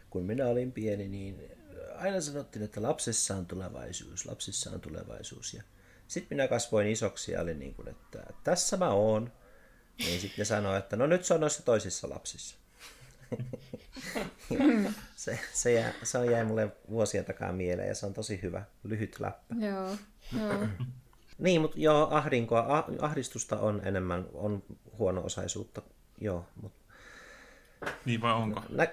kun 0.10 0.24
minä 0.24 0.48
olin 0.48 0.72
pieni, 0.72 1.08
niin 1.08 1.52
aina 1.96 2.22
sanottiin, 2.22 2.64
että 2.64 2.82
lapsissa 2.82 3.36
on 3.36 3.46
tulevaisuus, 3.46 4.26
lapsissa 4.26 4.70
on 4.72 4.82
tulevaisuus. 4.82 5.54
Ja 5.54 5.64
sitten 6.08 6.38
minä 6.38 6.48
kasvoin 6.48 6.88
isoksi 6.88 7.32
ja 7.32 7.42
olin 7.42 7.60
niin 7.60 7.74
kuin, 7.74 7.88
että 7.88 8.26
tässä 8.44 8.78
mä 8.78 8.90
oon. 8.90 9.32
Niin 9.98 10.22
sitten 10.22 10.38
ne 10.38 10.46
sanoi, 10.46 10.78
että 10.78 10.96
no 10.96 11.08
nyt 11.08 11.26
se 11.26 11.34
on 11.34 11.42
noissa 11.42 11.64
toisissa 11.64 12.10
lapsissa. 12.10 12.56
Se, 15.16 15.40
se, 15.54 15.74
jää, 15.74 15.94
se 16.04 16.18
on 16.18 16.32
jäi 16.32 16.46
mulle 16.46 16.72
vuosien 16.90 17.26
takaa 17.26 17.52
mieleen 17.52 17.88
ja 17.88 17.96
se 17.96 18.06
on 18.06 18.14
tosi 18.14 18.40
hyvä, 18.42 18.64
lyhyt 18.84 19.20
läppä. 19.20 19.56
Joo, 19.60 19.90
joo. 20.40 20.68
niin, 21.38 21.62
mutta 21.62 21.80
joo, 21.80 22.08
ahdinkoa, 22.12 22.88
ahdistusta 23.00 23.60
on 23.60 23.82
enemmän, 23.86 24.26
on 24.34 24.64
huono-osaisuutta, 24.98 25.82
joo. 26.22 26.46
Mutta... 26.62 26.80
Niin 28.06 28.22
vai 28.22 28.34
onko? 28.34 28.62
Nä... 28.70 28.88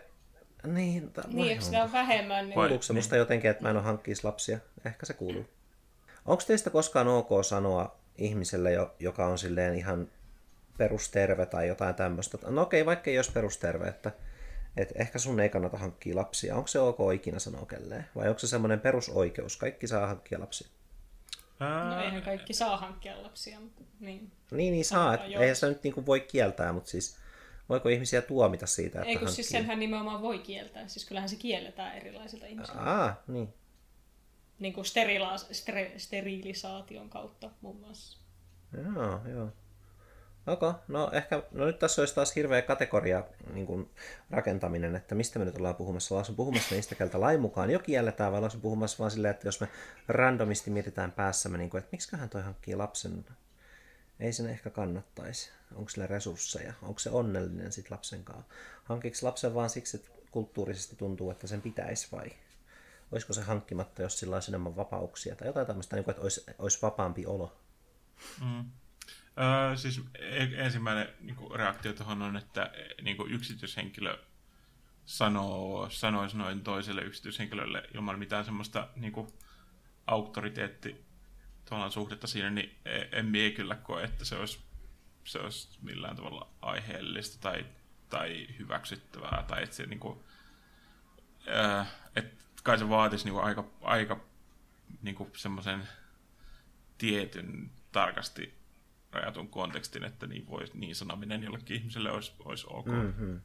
Niin, 0.67 1.13
ta... 1.13 1.23
niin 1.29 1.51
eikö 1.51 1.65
sitä 1.65 1.85
on 1.85 1.93
vähemmän? 1.93 2.45
Niin... 2.45 2.55
Kuuluuko 2.55 2.83
se 2.83 2.93
musta 2.93 3.15
niin. 3.15 3.19
jotenkin, 3.19 3.51
että 3.51 3.63
mä 3.63 3.71
en 3.71 3.77
ole 3.77 3.85
hankkisi 3.85 4.25
lapsia? 4.25 4.59
Ehkä 4.85 5.07
se 5.07 5.15
kuuluu. 5.15 5.47
Onko 6.27 6.43
teistä 6.47 6.71
koskaan 6.71 7.09
ok 7.09 7.29
sanoa 7.45 7.97
ihmiselle, 8.19 8.71
joka 8.99 9.27
on 9.27 9.39
silleen 9.39 9.75
ihan 9.75 10.09
perusterve 10.79 11.47
tai 11.47 11.69
jotain 11.69 11.95
tämmöistä. 11.95 12.39
No 12.47 12.63
okei, 12.63 12.87
vaikka 12.87 13.11
ei 13.11 13.19
olisi 13.19 13.33
perusterve, 13.33 13.89
että, 13.89 14.13
että 14.77 14.95
ehkä 14.99 15.19
sun 15.19 15.41
ei 15.41 15.49
kannata 15.49 15.79
hankkia 15.79 16.17
lapsia. 16.17 16.57
Onko 16.57 16.67
se 16.67 16.81
ok 16.81 16.99
ikinä 17.15 17.39
sanoa 17.39 17.67
kelleen? 17.67 18.07
Vai 18.17 18.29
onko 18.29 18.39
se 18.39 18.47
semmoinen 18.47 18.81
perusoikeus? 18.81 19.57
Kaikki 19.57 19.87
saa 19.87 20.07
hankkia 20.07 20.41
lapsia. 20.41 20.69
No 21.61 22.01
eihän 22.01 22.23
kaikki 22.23 22.53
saa 22.55 22.77
hankkia 22.77 23.23
lapsia, 23.23 23.61
mutta 23.61 23.83
niin. 24.01 24.33
Niin, 24.51 24.73
niin 24.73 24.85
saa. 24.85 25.15
Et, 25.15 25.21
eihän 25.41 25.57
se 25.57 25.69
nyt 25.69 25.83
niin 25.83 26.07
voi 26.07 26.21
kieltää, 26.21 26.73
mutta 26.73 26.91
siis 26.91 27.17
voiko 27.69 27.89
ihmisiä 27.89 28.23
tuomita 28.23 28.67
siitä, 28.67 28.99
että 28.99 29.09
Ei 29.09 29.17
kun 29.17 29.19
siis 29.19 29.29
hankkii... 29.29 29.35
siis 29.45 29.49
senhän 29.49 29.79
nimenomaan 29.79 30.23
voi 30.23 30.39
kieltää. 30.39 30.89
Siis 30.89 31.05
kyllähän 31.05 31.29
se 31.29 31.37
kielletään 31.37 31.97
erilaisilta 31.97 32.47
ihmisiltä. 32.47 32.81
Aa, 32.81 33.23
niin. 33.27 33.55
Niin 34.59 34.73
kuin 34.73 34.85
sterila- 34.85 35.53
ster- 35.53 35.99
sterilisaation 35.99 37.11
kautta 37.11 37.51
muun 37.61 37.77
muassa. 37.77 38.19
Joo, 38.95 39.21
joo. 39.29 39.53
Okay. 40.47 40.73
No 40.89 41.11
ehkä, 41.13 41.43
no 41.51 41.67
nyt 41.67 41.79
tässä 41.79 42.03
olisi 42.03 42.15
taas 42.15 42.37
hirveä 42.37 42.63
kategoria 42.63 43.25
niin 43.53 43.67
kuin 43.67 43.91
rakentaminen, 44.31 44.97
että 44.97 45.15
mistä 45.15 45.39
me 45.39 45.45
nyt 45.45 45.57
ollaan 45.57 45.75
puhumassa. 45.75 46.15
Ollaan 46.15 46.35
puhumassa 46.35 46.75
niistä, 46.75 46.95
keltä 46.95 47.21
lain 47.21 47.41
mukaan 47.41 47.71
jo 47.71 47.79
kielletään, 47.79 48.33
vai 48.33 48.39
ollaan 48.39 48.61
puhumassa 48.61 48.99
vaan 48.99 49.11
silleen, 49.11 49.35
että 49.35 49.49
jos 49.49 49.61
me 49.61 49.69
randomisti 50.09 50.71
mietitään 50.71 51.13
päässämme, 51.13 51.59
niin 51.59 51.71
kuin, 51.71 51.79
että 51.79 51.89
miksiköhän 51.93 52.29
toi 52.29 52.43
hankkii 52.43 52.77
lapsen, 52.77 53.25
ei 54.21 54.33
sen 54.33 54.47
ehkä 54.47 54.71
kannattaisi. 54.71 55.51
Onko 55.75 55.89
sillä 55.89 56.07
resursseja? 56.07 56.73
Onko 56.83 56.99
se 56.99 57.11
onnellinen 57.11 57.73
sit 57.73 57.91
lapsen 57.91 58.25
kanssa? 58.25 58.55
Hankiiko 58.85 59.17
lapsen 59.23 59.55
vaan 59.55 59.71
siksi, 59.71 59.97
että 59.97 60.11
kulttuurisesti 60.31 60.97
tuntuu, 60.97 61.31
että 61.31 61.47
sen 61.47 61.63
pitäisi 61.63 62.09
vai 62.13 62.31
olisiko 63.13 63.33
se 63.33 63.43
hankkimatta, 63.43 64.03
jos 64.03 64.19
sillä 64.19 64.37
olisi 64.37 64.51
enemmän 64.51 64.77
vapauksia 64.77 65.37
tai 65.37 65.49
jotain 65.49 65.67
tämmöistä, 65.67 65.97
niin 65.97 66.05
kuin, 66.05 66.13
että 66.13 66.23
olisi, 66.23 66.45
olisi 66.59 66.79
vapaampi 66.83 67.27
olo? 67.27 67.57
Mm. 68.41 68.65
Öö, 69.39 69.77
siis 69.77 70.01
e- 70.19 70.65
ensimmäinen 70.65 71.09
niin 71.21 71.37
kuin 71.37 71.51
reaktio 71.51 71.93
tuohon 71.93 72.23
on, 72.23 72.37
että 72.37 72.73
niin 73.03 73.17
kuin 73.17 73.33
yksityishenkilö 73.33 74.19
sanoo, 75.07 75.91
sanoisi 75.91 76.37
noin 76.37 76.61
toiselle 76.61 77.03
yksityishenkilölle 77.03 77.83
ilman 77.95 78.19
mitään 78.19 78.45
semmoista 78.45 78.89
niin 78.97 79.13
kuin 79.13 79.29
auktoriteetti 80.07 81.05
suhdetta 81.91 82.27
siinä, 82.27 82.51
niin 82.51 82.77
e- 82.85 83.19
en 83.19 83.27
mie 83.27 83.51
kyllä 83.51 83.75
koe, 83.75 84.05
että 84.05 84.25
se 84.25 84.37
olisi, 84.37 84.61
se 85.25 85.39
olisi 85.39 85.79
millään 85.83 86.17
tavalla 86.17 86.49
aiheellista 86.63 87.41
tai, 87.41 87.67
tai 88.09 88.47
hyväksyttävää. 88.59 89.45
Tai 89.49 89.63
että 89.63 89.77
se, 89.77 89.87
niin 89.87 90.01
kuin, 90.01 90.19
öö, 91.49 91.85
että 92.17 92.45
kai 92.63 92.79
se 92.79 92.89
vaatisi 92.89 93.25
niin 93.25 93.35
kuin 93.35 93.45
aika, 93.45 93.65
aika 93.81 94.21
niin 95.03 95.15
kuin 95.15 95.31
semmoisen 95.37 95.89
tietyn 96.99 97.71
tarkasti 97.93 98.60
rajatun 99.13 99.49
kontekstin, 99.49 100.05
että 100.05 100.27
niin, 100.27 100.47
vois, 100.47 100.75
niin 100.75 100.95
sanominen 100.95 101.43
jollekin 101.43 101.77
ihmiselle 101.77 102.11
olisi, 102.11 102.33
olisi 102.45 102.67
ok. 102.71 102.87
Mm-hmm. 102.87 103.41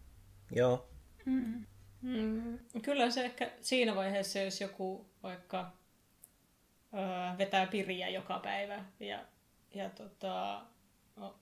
Joo. 0.51 0.89
Mm. 1.25 1.65
Mm. 2.01 2.59
Kyllä 2.81 3.11
se 3.11 3.25
ehkä 3.25 3.51
siinä 3.61 3.95
vaiheessa, 3.95 4.39
jos 4.39 4.61
joku 4.61 5.09
vaikka 5.23 5.71
öö, 6.93 7.37
vetää 7.37 7.67
piriä 7.67 8.09
joka 8.09 8.39
päivä 8.39 8.85
ja, 8.99 9.19
ja 9.73 9.89
tota, 9.89 10.61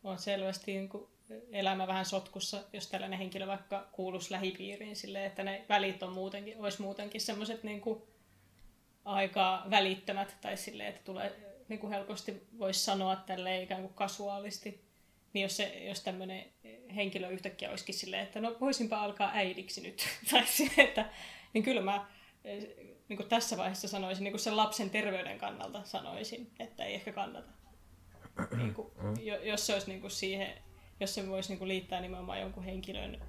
on 0.03 0.19
selvästi 0.19 0.71
niin 0.71 0.89
kuin 0.89 1.07
elämä 1.51 1.87
vähän 1.87 2.05
sotkussa, 2.05 2.63
jos 2.73 2.87
tällainen 2.87 3.19
henkilö 3.19 3.47
vaikka 3.47 3.87
kuuluisi 3.91 4.31
lähipiiriin 4.31 4.95
silleen, 4.95 5.25
että 5.25 5.43
ne 5.43 5.65
välit 5.69 6.03
on 6.03 6.13
muutenkin, 6.13 6.59
olisi 6.59 6.81
muutenkin 6.81 7.21
semmoiset 7.21 7.63
niin 7.63 7.81
aika 9.05 9.63
välittömät 9.69 10.37
tai 10.41 10.57
silleen, 10.57 10.89
että 10.89 11.01
tulee 11.03 11.52
niin 11.69 11.79
kuin 11.79 11.93
helposti 11.93 12.47
voisi 12.59 12.79
sanoa 12.79 13.15
tälle 13.15 13.61
ikään 13.61 13.81
kuin 13.81 13.93
kasuaalisti, 13.93 14.83
niin 15.33 15.43
jos, 15.43 15.57
se, 15.57 15.83
jos 15.87 16.01
tämmöinen 16.01 16.45
henkilö 16.95 17.29
yhtäkkiä 17.29 17.69
olisikin 17.69 17.95
silleen, 17.95 18.23
että 18.23 18.41
no 18.41 18.57
voisinpa 18.61 19.01
alkaa 19.01 19.31
äidiksi 19.33 19.81
nyt, 19.81 20.07
tai 20.31 20.47
silleen, 20.47 20.87
että, 20.87 21.09
niin 21.53 21.63
kyllä 21.63 21.81
mä 21.81 22.07
niin 23.09 23.17
kuin 23.17 23.29
tässä 23.29 23.57
vaiheessa 23.57 23.87
sanoisin, 23.87 24.23
niin 24.23 24.31
kuin 24.31 24.41
sen 24.41 24.57
lapsen 24.57 24.89
terveyden 24.89 25.37
kannalta 25.37 25.83
sanoisin, 25.83 26.51
että 26.59 26.85
ei 26.85 26.93
ehkä 26.93 27.11
kannata. 27.11 27.51
Niin 28.57 28.73
kuin, 28.73 28.91
jos 29.43 29.65
se 29.65 29.73
olisi 29.73 29.87
niin 29.87 30.01
kuin 30.01 30.11
siihen, 30.11 30.53
jos 30.99 31.15
se 31.15 31.27
voisi 31.27 31.49
niin 31.49 31.59
kuin 31.59 31.67
liittää 31.67 32.01
nimenomaan 32.01 32.39
jonkun 32.39 32.63
henkilön 32.63 33.21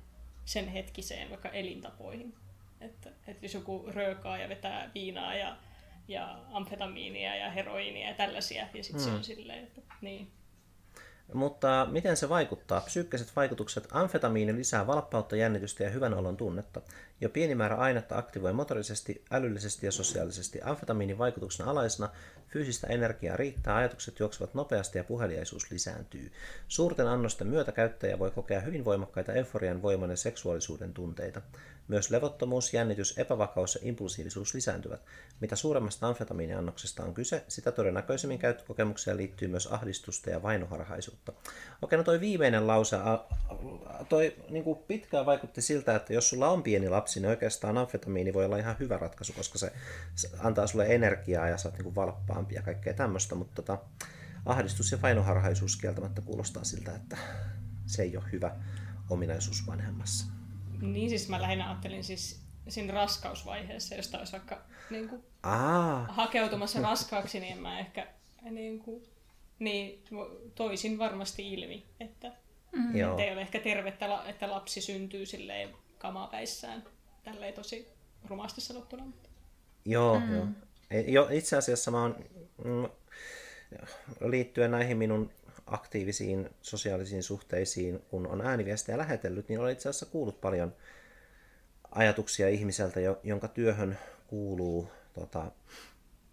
sen 0.44 0.68
hetkiseen 0.68 1.30
vaikka 1.30 1.48
elintapoihin. 1.48 2.34
Että, 2.80 3.10
että 3.26 3.44
jos 3.44 3.54
joku 3.54 3.84
röökaa 3.86 4.38
ja 4.38 4.48
vetää 4.48 4.90
viinaa 4.94 5.34
ja 5.34 5.56
ja 6.08 6.38
amfetamiinia 6.52 7.36
ja 7.36 7.50
heroiinia 7.50 8.08
ja 8.08 8.14
tällaisia. 8.14 8.66
Ja 8.74 8.84
sitten 8.84 9.02
hmm. 9.02 9.10
se 9.10 9.16
on 9.16 9.24
silleen, 9.24 9.64
että 9.64 9.80
niin. 10.00 10.30
Mutta 11.32 11.86
miten 11.90 12.16
se 12.16 12.28
vaikuttaa? 12.28 12.80
Psyykkiset 12.80 13.36
vaikutukset. 13.36 13.88
Amfetamiini 13.90 14.54
lisää 14.54 14.86
valppautta, 14.86 15.36
jännitystä 15.36 15.84
ja 15.84 15.90
hyvän 15.90 16.14
olon 16.14 16.36
tunnetta. 16.36 16.80
Jo 17.20 17.28
pieni 17.28 17.54
määrä 17.54 17.76
ainetta 17.76 18.18
aktivoi 18.18 18.52
motorisesti, 18.52 19.24
älyllisesti 19.30 19.86
ja 19.86 19.92
sosiaalisesti. 19.92 20.60
Amfetamiinin 20.62 21.18
vaikutuksen 21.18 21.66
alaisena 21.66 22.08
fyysistä 22.48 22.86
energiaa 22.86 23.36
riittää, 23.36 23.76
ajatukset 23.76 24.18
juoksevat 24.20 24.54
nopeasti 24.54 24.98
ja 24.98 25.04
puheliaisuus 25.04 25.70
lisääntyy. 25.70 26.32
Suurten 26.68 27.06
annosten 27.06 27.46
myötä 27.46 27.72
käyttäjä 27.72 28.18
voi 28.18 28.30
kokea 28.30 28.60
hyvin 28.60 28.84
voimakkaita 28.84 29.32
euforian 29.32 29.82
voiman 29.82 30.10
ja 30.10 30.16
seksuaalisuuden 30.16 30.94
tunteita. 30.94 31.42
Myös 31.88 32.10
levottomuus, 32.10 32.74
jännitys, 32.74 33.18
epävakaus 33.18 33.74
ja 33.74 33.80
impulsiivisuus 33.88 34.54
lisääntyvät. 34.54 35.00
Mitä 35.40 35.56
suuremmasta 35.56 36.08
amfetamiiniannoksesta 36.08 37.04
on 37.04 37.14
kyse, 37.14 37.44
sitä 37.48 37.72
todennäköisemmin 37.72 38.38
käyttökokemuksia 38.38 39.16
liittyy 39.16 39.48
myös 39.48 39.66
ahdistusta 39.66 40.30
ja 40.30 40.42
vainoharhaisuutta. 40.42 41.32
Okei, 41.82 41.96
no 41.96 42.04
toi 42.04 42.20
viimeinen 42.20 42.66
lause, 42.66 42.96
toi 44.08 44.36
niin 44.50 44.64
kuin 44.64 44.78
pitkään 44.78 45.26
vaikutti 45.26 45.62
siltä, 45.62 45.96
että 45.96 46.12
jos 46.12 46.28
sulla 46.28 46.48
on 46.48 46.62
pieni 46.62 46.88
lapsi, 46.88 47.20
niin 47.20 47.30
oikeastaan 47.30 47.78
amfetamiini 47.78 48.34
voi 48.34 48.44
olla 48.44 48.56
ihan 48.56 48.76
hyvä 48.80 48.96
ratkaisu, 48.96 49.32
koska 49.32 49.58
se 49.58 49.72
antaa 50.38 50.66
sulle 50.66 50.86
energiaa 50.86 51.48
ja 51.48 51.56
sä 51.56 51.68
oot 51.68 51.74
niin 51.74 51.84
kuin 51.84 51.94
valppaampi 51.94 52.54
ja 52.54 52.62
kaikkea 52.62 52.94
tämmöistä, 52.94 53.34
mutta 53.34 53.54
tota, 53.54 53.78
ahdistus 54.46 54.92
ja 54.92 55.02
vainoharhaisuus 55.02 55.76
kieltämättä 55.76 56.20
kuulostaa 56.20 56.64
siltä, 56.64 56.94
että 56.94 57.16
se 57.86 58.02
ei 58.02 58.16
ole 58.16 58.24
hyvä 58.32 58.56
ominaisuus 59.10 59.66
vanhemmassa. 59.66 60.33
Niin 60.92 61.10
siis 61.10 61.28
mä 61.28 61.42
lähinnä 61.42 61.68
ajattelin 61.68 62.04
siis 62.04 62.44
siinä 62.68 62.94
raskausvaiheessa, 62.94 63.94
josta 63.94 64.18
olisi 64.18 64.32
vaikka 64.32 64.62
niin 64.90 65.08
kuin, 65.08 65.22
Aa. 65.42 66.06
hakeutumassa 66.10 66.80
raskaaksi, 66.80 67.40
niin 67.40 67.58
mä 67.58 67.78
ehkä 67.78 68.06
niin 68.50 68.78
kuin, 68.78 69.04
niin, 69.58 70.04
toisin 70.54 70.98
varmasti 70.98 71.52
ilmi, 71.52 71.86
että, 72.00 72.32
mm. 72.72 72.94
ei 72.94 73.32
ole 73.32 73.40
ehkä 73.40 73.60
tervettä, 73.60 74.22
että 74.26 74.50
lapsi 74.50 74.80
syntyy 74.80 75.26
silleen 75.26 75.70
kamapäissään, 75.98 76.84
tälleen 77.22 77.54
tosi 77.54 77.88
rumasti 78.24 78.60
sanottuna. 78.60 79.04
Mutta... 79.04 79.28
Joo, 79.84 80.20
mm. 80.20 80.34
joo. 80.34 80.46
Jo, 81.06 81.28
itse 81.30 81.56
asiassa 81.56 81.90
mä 81.90 82.02
oon, 82.02 82.24
mm, 82.64 82.88
liittyen 84.20 84.70
näihin 84.70 84.96
minun 84.96 85.30
aktiivisiin 85.66 86.50
sosiaalisiin 86.62 87.22
suhteisiin, 87.22 88.02
kun 88.10 88.26
on 88.26 88.40
ääniviestejä 88.40 88.98
lähetellyt, 88.98 89.48
niin 89.48 89.60
olen 89.60 89.72
itse 89.72 89.88
asiassa 89.88 90.06
kuullut 90.06 90.40
paljon 90.40 90.74
ajatuksia 91.90 92.48
ihmiseltä, 92.48 93.00
jonka 93.22 93.48
työhön 93.48 93.98
kuuluu 94.26 94.90
tota, 95.14 95.50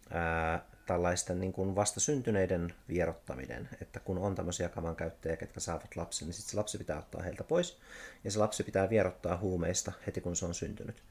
ää, 0.09 0.65
tällaisten 0.85 1.39
niin 1.39 1.53
kuin 1.53 1.75
vastasyntyneiden 1.75 2.73
vierottaminen, 2.89 3.69
että 3.81 3.99
kun 3.99 4.17
on 4.17 4.35
tämmöisiä 4.35 4.69
kaman 4.69 4.95
käyttäjiä, 4.95 5.37
ketkä 5.37 5.59
saavat 5.59 5.95
lapsen, 5.95 6.27
niin 6.27 6.33
sitten 6.33 6.51
se 6.51 6.57
lapsi 6.57 6.77
pitää 6.77 6.99
ottaa 6.99 7.21
heiltä 7.21 7.43
pois, 7.43 7.77
ja 8.23 8.31
se 8.31 8.39
lapsi 8.39 8.63
pitää 8.63 8.89
vierottaa 8.89 9.37
huumeista 9.37 9.91
heti 10.07 10.21
kun 10.21 10.35
se 10.35 10.45
on 10.45 10.53
syntynyt, 10.53 11.03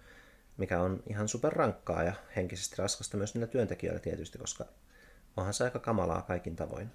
mikä 0.57 0.81
on 0.81 1.03
ihan 1.07 1.29
superrankkaa 1.29 2.03
ja 2.03 2.13
henkisesti 2.37 2.77
raskasta 2.79 3.17
myös 3.17 3.35
niillä 3.35 3.47
työntekijöillä 3.47 4.01
tietysti, 4.01 4.39
koska 4.39 4.65
onhan 5.37 5.55
se 5.55 5.65
aika 5.65 5.79
kamalaa 5.79 6.23
kaikin 6.23 6.57
tavoin 6.57 6.91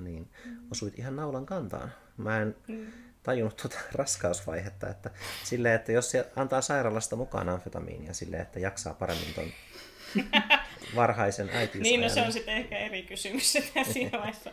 niin 0.00 0.30
osuit 0.72 0.98
ihan 0.98 1.16
naulan 1.16 1.46
kantaan. 1.46 1.92
Mä 2.16 2.42
en 2.42 2.56
tajunnut 3.22 3.56
tuota 3.56 3.78
raskausvaihetta, 3.92 4.88
että 4.88 5.10
silleen, 5.44 5.74
että 5.74 5.92
jos 5.92 6.10
se 6.10 6.30
antaa 6.36 6.60
sairaalasta 6.60 7.16
mukaan 7.16 7.48
amfetamiinia 7.48 8.14
silleen, 8.14 8.42
että 8.42 8.60
jaksaa 8.60 8.94
paremmin 8.94 9.34
ton 9.34 9.52
varhaisen 10.96 11.50
äitiysajan. 11.52 11.82
Niin, 11.82 12.00
no 12.00 12.08
se 12.08 12.22
on 12.22 12.32
sitten 12.32 12.56
ehkä 12.56 12.78
eri 12.78 13.02
kysymys 13.02 13.52
siinä 13.92 14.18
vaiheessa. 14.18 14.50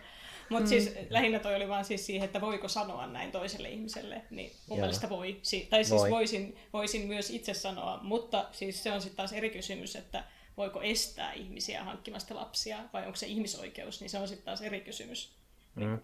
Mutta 0.49 0.65
mm. 0.65 0.69
siis 0.69 0.95
lähinnä 1.09 1.39
toi 1.39 1.55
oli 1.55 1.67
vaan 1.67 1.85
siis 1.85 2.05
siihen, 2.05 2.25
että 2.25 2.41
voiko 2.41 2.67
sanoa 2.67 3.07
näin 3.07 3.31
toiselle 3.31 3.69
ihmiselle, 3.69 4.21
niin 4.29 4.51
mun 4.67 4.77
Joo. 4.77 4.85
mielestä 4.85 5.09
voi. 5.09 5.41
Tai 5.69 5.83
siis 5.83 6.01
voi. 6.01 6.09
voisin, 6.09 6.57
voisin 6.73 7.07
myös 7.07 7.29
itse 7.29 7.53
sanoa, 7.53 7.99
mutta 8.03 8.45
siis 8.51 8.83
se 8.83 8.91
on 8.91 9.01
sitten 9.01 9.17
taas 9.17 9.33
eri 9.33 9.49
kysymys, 9.49 9.95
että 9.95 10.23
voiko 10.61 10.81
estää 10.81 11.33
ihmisiä 11.33 11.83
hankkimasta 11.83 12.35
lapsia, 12.35 12.77
vai 12.93 13.05
onko 13.05 13.15
se 13.15 13.25
ihmisoikeus, 13.25 13.99
niin 13.99 14.09
se 14.09 14.17
on 14.17 14.27
sitten 14.27 14.45
taas 14.45 14.61
eri 14.61 14.81
kysymys. 14.81 15.35
Mm. 15.75 15.99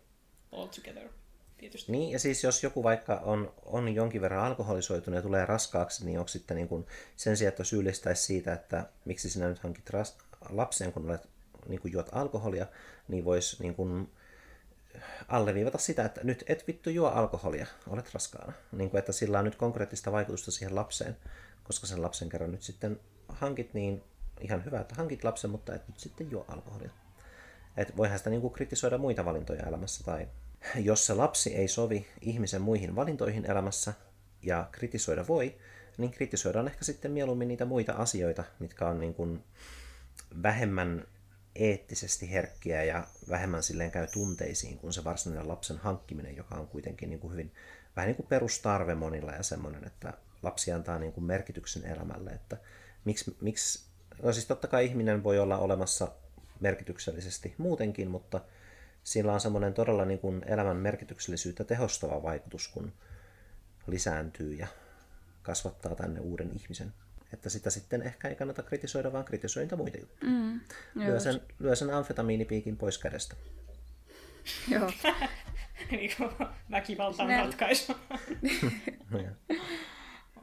All 0.52 0.68
together. 0.68 1.10
Tietysti. 1.58 1.92
Niin, 1.92 2.12
ja 2.12 2.20
siis 2.20 2.44
jos 2.44 2.64
joku 2.64 2.84
vaikka 2.84 3.16
on, 3.16 3.54
on 3.66 3.96
jonkin 3.96 4.22
verran 4.22 4.46
alkoholisoitunut 4.46 5.16
ja 5.16 5.22
tulee 5.22 5.46
raskaaksi, 5.46 6.06
niin 6.06 6.20
onko 6.20 6.28
sitten 6.28 6.58
niin 6.58 6.68
kuin 6.68 6.86
sen 7.16 7.38
sijaan, 7.38 7.50
että 7.50 7.64
syyllistäisi 7.64 8.24
siitä, 8.24 8.54
että 8.54 8.90
miksi 9.06 9.30
sinä 9.30 9.48
nyt 9.48 9.60
hankit 9.60 9.90
ras- 9.90 10.24
lapsen, 10.50 10.94
kun 10.94 11.10
olet 11.10 11.30
niin 11.68 11.82
kuin 11.82 11.92
juot 11.92 12.10
alkoholia, 12.12 12.66
niin 13.08 13.26
voisi 13.26 13.64
niin 13.64 13.76
kuin 13.76 14.12
alleviivata 15.28 15.78
sitä, 15.78 16.06
että 16.06 16.24
nyt 16.24 16.44
et 16.48 16.68
vittu 16.68 16.90
juo 16.90 17.08
alkoholia, 17.08 17.68
olet 17.88 18.14
raskaana. 18.14 18.54
Niin 18.72 18.90
kuin, 18.90 19.00
että 19.00 19.12
sillä 19.12 19.40
on 19.40 19.46
nyt 19.46 19.56
konkreettista 19.56 20.12
vaikutusta 20.12 20.52
siihen 20.52 20.76
lapseen, 20.76 21.18
koska 21.64 21.88
sen 21.88 22.02
lapsen 22.02 22.30
kerran 22.30 22.52
nyt 22.52 22.64
sitten 22.64 23.00
hankit, 23.30 23.74
niin 23.74 24.04
ihan 24.42 24.66
hyvä, 24.66 24.80
että 24.80 24.96
hankit 24.96 25.24
lapsen, 25.24 25.50
mutta 25.50 25.76
et 25.76 25.88
nyt 25.88 26.00
sitten 26.00 26.32
juo 26.32 26.46
alkoholia. 26.48 26.90
Et 27.78 27.98
voihan 27.98 28.18
sitä 28.18 28.30
niinku 28.30 28.50
kritisoida 28.50 28.98
muita 28.98 29.26
valintoja 29.26 29.64
elämässä 29.68 30.04
tai 30.04 30.28
jos 30.76 31.06
se 31.06 31.14
lapsi 31.14 31.56
ei 31.56 31.68
sovi 31.68 32.08
ihmisen 32.22 32.62
muihin 32.62 32.96
valintoihin 32.96 33.52
elämässä 33.52 33.94
ja 34.42 34.70
kritisoida 34.72 35.28
voi, 35.28 35.56
niin 35.98 36.12
kritisoidaan 36.12 36.68
ehkä 36.68 36.86
sitten 36.86 37.12
mieluummin 37.12 37.48
niitä 37.48 37.66
muita 37.66 37.94
asioita, 37.94 38.44
mitkä 38.60 38.88
on 38.88 39.00
niin 39.00 39.14
kuin 39.14 39.44
vähemmän 40.44 41.06
eettisesti 41.56 42.32
herkkiä 42.32 42.84
ja 42.84 43.08
vähemmän 43.30 43.64
silleen 43.64 43.92
käy 43.92 44.08
tunteisiin 44.08 44.78
kuin 44.78 44.94
se 44.94 45.04
varsinainen 45.04 45.48
lapsen 45.48 45.78
hankkiminen, 45.78 46.36
joka 46.36 46.56
on 46.56 46.68
kuitenkin 46.68 47.10
niin 47.10 47.20
kuin 47.20 47.32
hyvin 47.32 47.52
vähän 47.96 48.08
niin 48.08 48.16
kuin 48.16 48.28
perustarve 48.28 48.96
monilla 48.96 49.32
ja 49.32 49.44
semmoinen, 49.44 49.84
että 49.84 50.14
lapsi 50.44 50.72
antaa 50.72 51.00
niin 51.00 51.14
kuin 51.14 51.24
merkityksen 51.24 51.86
elämälle, 51.86 52.32
että 52.32 52.58
miksi, 53.06 53.38
miksi, 53.42 53.87
no 54.24 54.34
siis 54.34 54.46
totta 54.46 54.68
kai 54.68 54.86
ihminen 54.86 55.24
voi 55.24 55.40
olla 55.40 55.58
olemassa 55.58 56.12
merkityksellisesti 56.60 57.56
muutenkin, 57.58 58.12
mutta 58.12 58.42
sillä 59.04 59.34
on 59.34 59.40
semmoinen 59.40 59.74
todella 59.74 60.06
niin 60.06 60.20
kuin 60.20 60.44
elämän 60.48 60.78
merkityksellisyyttä 60.78 61.64
tehostava 61.64 62.24
vaikutus, 62.24 62.68
kun 62.68 62.94
lisääntyy 63.88 64.54
ja 64.54 64.68
kasvattaa 65.42 65.96
tänne 65.96 66.20
uuden 66.20 66.52
ihmisen. 66.56 66.94
Että 67.34 67.50
sitä 67.50 67.70
sitten 67.70 68.02
ehkä 68.02 68.28
ei 68.28 68.36
kannata 68.36 68.64
kritisoida, 68.64 69.14
vaan 69.14 69.26
kritisoida 69.26 69.64
niitä 69.64 69.76
muita 69.76 69.98
juttuja. 69.98 70.32
Mm, 70.32 70.60
lyö, 70.96 71.20
sen, 71.20 71.42
lyö 71.60 71.76
sen 71.76 71.94
amfetamiinipiikin 71.94 72.78
pois 72.78 72.98
kädestä. 72.98 73.36
Joo. 74.68 74.92
niin 75.92 76.12
väkivalta 76.72 77.24
on 77.24 77.30
ratkaisu. 77.30 77.96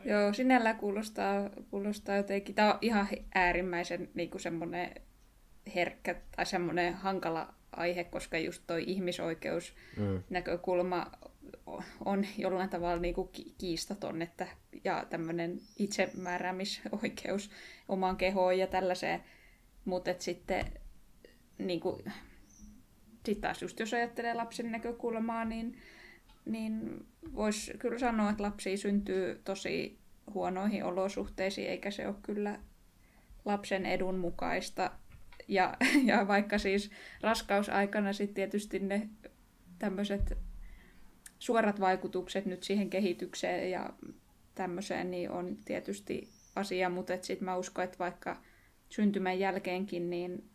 Joo, 0.05 0.33
sinällä 0.33 0.75
kuulostaa, 0.75 1.51
kuulostaa 1.71 2.17
jotenkin, 2.17 2.55
tämä 2.55 2.73
on 2.73 2.79
ihan 2.81 3.07
äärimmäisen 3.35 4.09
niin 4.15 4.31
kuin 4.31 4.41
semmoinen 4.41 4.95
herkkä 5.75 6.15
tai 6.37 6.47
semmoinen 6.47 6.95
hankala 6.95 7.55
aihe, 7.73 8.05
koska 8.05 8.39
just 8.39 8.63
toi 8.67 8.85
ihmisoikeus 8.87 9.75
mm. 9.97 10.23
näkökulma 10.31 11.13
on 12.05 12.27
jollain 12.39 12.71
tavalla 12.71 13.01
niin 13.01 13.15
kuin 13.15 13.29
kiistaton, 13.59 14.23
että, 14.23 14.47
ja 14.85 15.07
tämmöinen 15.11 15.61
itsemääräämisoikeus 15.79 17.51
omaan 17.89 18.17
kehoon 18.17 18.59
ja 18.59 18.67
tällaiseen, 18.67 19.21
mutta 19.85 20.15
sitten 20.19 20.65
niin 21.59 21.81
kuin, 21.81 22.13
sit 23.27 23.41
taas 23.41 23.63
just 23.63 23.81
jos 23.81 23.95
ajattelee 23.95 24.35
lapsen 24.35 24.73
näkökulmaa, 24.73 25.45
niin, 25.45 25.79
niin 26.45 27.07
voisi 27.35 27.79
kyllä 27.79 27.99
sanoa, 27.99 28.31
että 28.31 28.43
lapsi 28.43 28.77
syntyy 28.77 29.41
tosi 29.45 29.99
huonoihin 30.35 30.85
olosuhteisiin, 30.85 31.71
eikä 31.71 31.91
se 31.91 32.07
ole 32.07 32.17
kyllä 32.23 32.59
lapsen 33.45 33.87
edun 33.87 34.19
mukaista. 34.19 34.91
Ja, 35.49 35.77
ja 36.05 36.29
vaikka 36.29 36.59
siis 36.59 36.91
raskausaikana 37.21 38.13
sitten 38.13 38.35
tietysti 38.35 38.79
ne 38.79 39.09
tämmöiset 39.79 40.39
suorat 41.39 41.81
vaikutukset 41.81 42.47
nyt 42.47 42.63
siihen 42.63 42.91
kehitykseen 42.91 43.71
ja 43.71 43.91
tämmöiseen, 44.55 45.11
niin 45.11 45.31
on 45.31 45.57
tietysti 45.65 46.29
asia, 46.57 46.89
mutta 46.89 47.13
sitten 47.21 47.45
mä 47.45 47.57
uskon, 47.57 47.85
että 47.85 47.99
vaikka 47.99 48.43
syntymän 48.89 49.39
jälkeenkin, 49.39 50.11
niin 50.11 50.51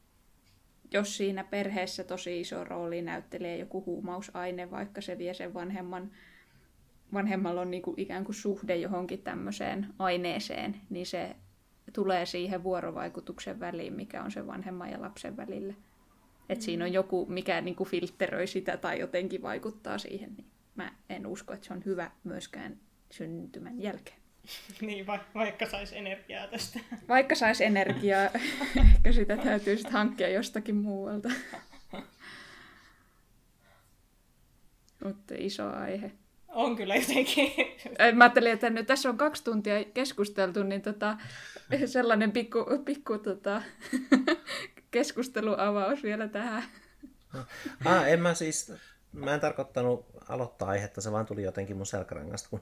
jos 0.91 1.17
siinä 1.17 1.43
perheessä 1.43 2.03
tosi 2.03 2.41
iso 2.41 2.63
rooli 2.63 3.01
näyttelee 3.01 3.57
joku 3.57 3.85
huumausaine, 3.85 4.71
vaikka 4.71 5.01
se 5.01 5.17
vie 5.17 5.33
sen 5.33 5.53
vanhemman, 5.53 6.11
vanhemmalla 7.13 7.61
on 7.61 7.71
niin 7.71 7.83
kuin 7.83 7.99
ikään 7.99 8.25
kuin 8.25 8.35
suhde 8.35 8.75
johonkin 8.75 9.21
tämmöiseen 9.21 9.87
aineeseen, 9.99 10.81
niin 10.89 11.05
se 11.05 11.35
tulee 11.93 12.25
siihen 12.25 12.63
vuorovaikutuksen 12.63 13.59
väliin, 13.59 13.93
mikä 13.93 14.23
on 14.23 14.31
se 14.31 14.47
vanhemman 14.47 14.91
ja 14.91 15.01
lapsen 15.01 15.37
välillä. 15.37 15.73
Että 16.49 16.65
siinä 16.65 16.85
on 16.85 16.93
joku, 16.93 17.25
mikä 17.25 17.61
niin 17.61 17.75
kuin 17.75 17.89
filtteröi 17.89 18.47
sitä 18.47 18.77
tai 18.77 18.99
jotenkin 18.99 19.41
vaikuttaa 19.41 19.97
siihen. 19.97 20.33
Niin 20.37 20.47
mä 20.75 20.93
en 21.09 21.27
usko, 21.27 21.53
että 21.53 21.67
se 21.67 21.73
on 21.73 21.85
hyvä 21.85 22.11
myöskään 22.23 22.79
syntymän 23.11 23.81
jälkeen. 23.81 24.18
Niin, 24.81 25.07
va- 25.07 25.25
vaikka 25.35 25.69
saisi 25.69 25.97
energiaa 25.97 26.47
tästä. 26.47 26.79
Vaikka 27.07 27.35
saisi 27.35 27.65
energiaa, 27.65 28.23
ehkä 28.95 29.11
sitä 29.11 29.37
täytyy 29.37 29.75
sitten 29.75 29.93
hankkia 29.93 30.29
jostakin 30.29 30.75
muualta. 30.75 31.29
Mutta 35.03 35.33
iso 35.37 35.69
aihe. 35.69 36.11
On 36.47 36.75
kyllä 36.75 36.95
jotenkin. 36.95 37.51
Mä 38.13 38.23
ajattelin, 38.23 38.51
että 38.51 38.69
nyt 38.69 38.87
tässä 38.87 39.09
on 39.09 39.17
kaksi 39.17 39.43
tuntia 39.43 39.83
keskusteltu, 39.93 40.63
niin 40.63 40.81
tota, 40.81 41.17
sellainen 41.85 42.31
pikku, 42.31 42.65
pikku 42.85 43.17
tota, 43.17 43.61
keskusteluavaus 44.91 46.03
vielä 46.03 46.27
tähän. 46.27 46.63
Ah, 47.85 48.07
en 48.07 48.21
mä 48.21 48.33
siis 48.33 48.73
mä 49.13 49.33
en 49.33 49.39
tarkoittanut 49.39 50.05
aloittaa 50.29 50.69
aihetta, 50.69 51.01
se 51.01 51.11
vaan 51.11 51.25
tuli 51.25 51.43
jotenkin 51.43 51.77
mun 51.77 51.85
selkärangasta. 51.85 52.49
Kun 52.49 52.61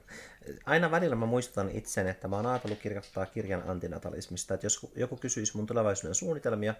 aina 0.66 0.92
välillä 0.92 1.16
mä 1.16 1.26
muistutan 1.26 1.72
itsen, 1.72 2.08
että 2.08 2.28
mä 2.28 2.36
oon 2.36 2.46
ajatellut 2.46 2.80
kirjoittaa 2.80 3.26
kirjan 3.26 3.64
antinatalismista. 3.70 4.54
Että 4.54 4.66
jos 4.66 4.92
joku 4.96 5.16
kysyisi 5.18 5.58
mun 5.58 5.66
tulevaisuuden 5.66 6.16
suunnitelmia, 6.16 6.74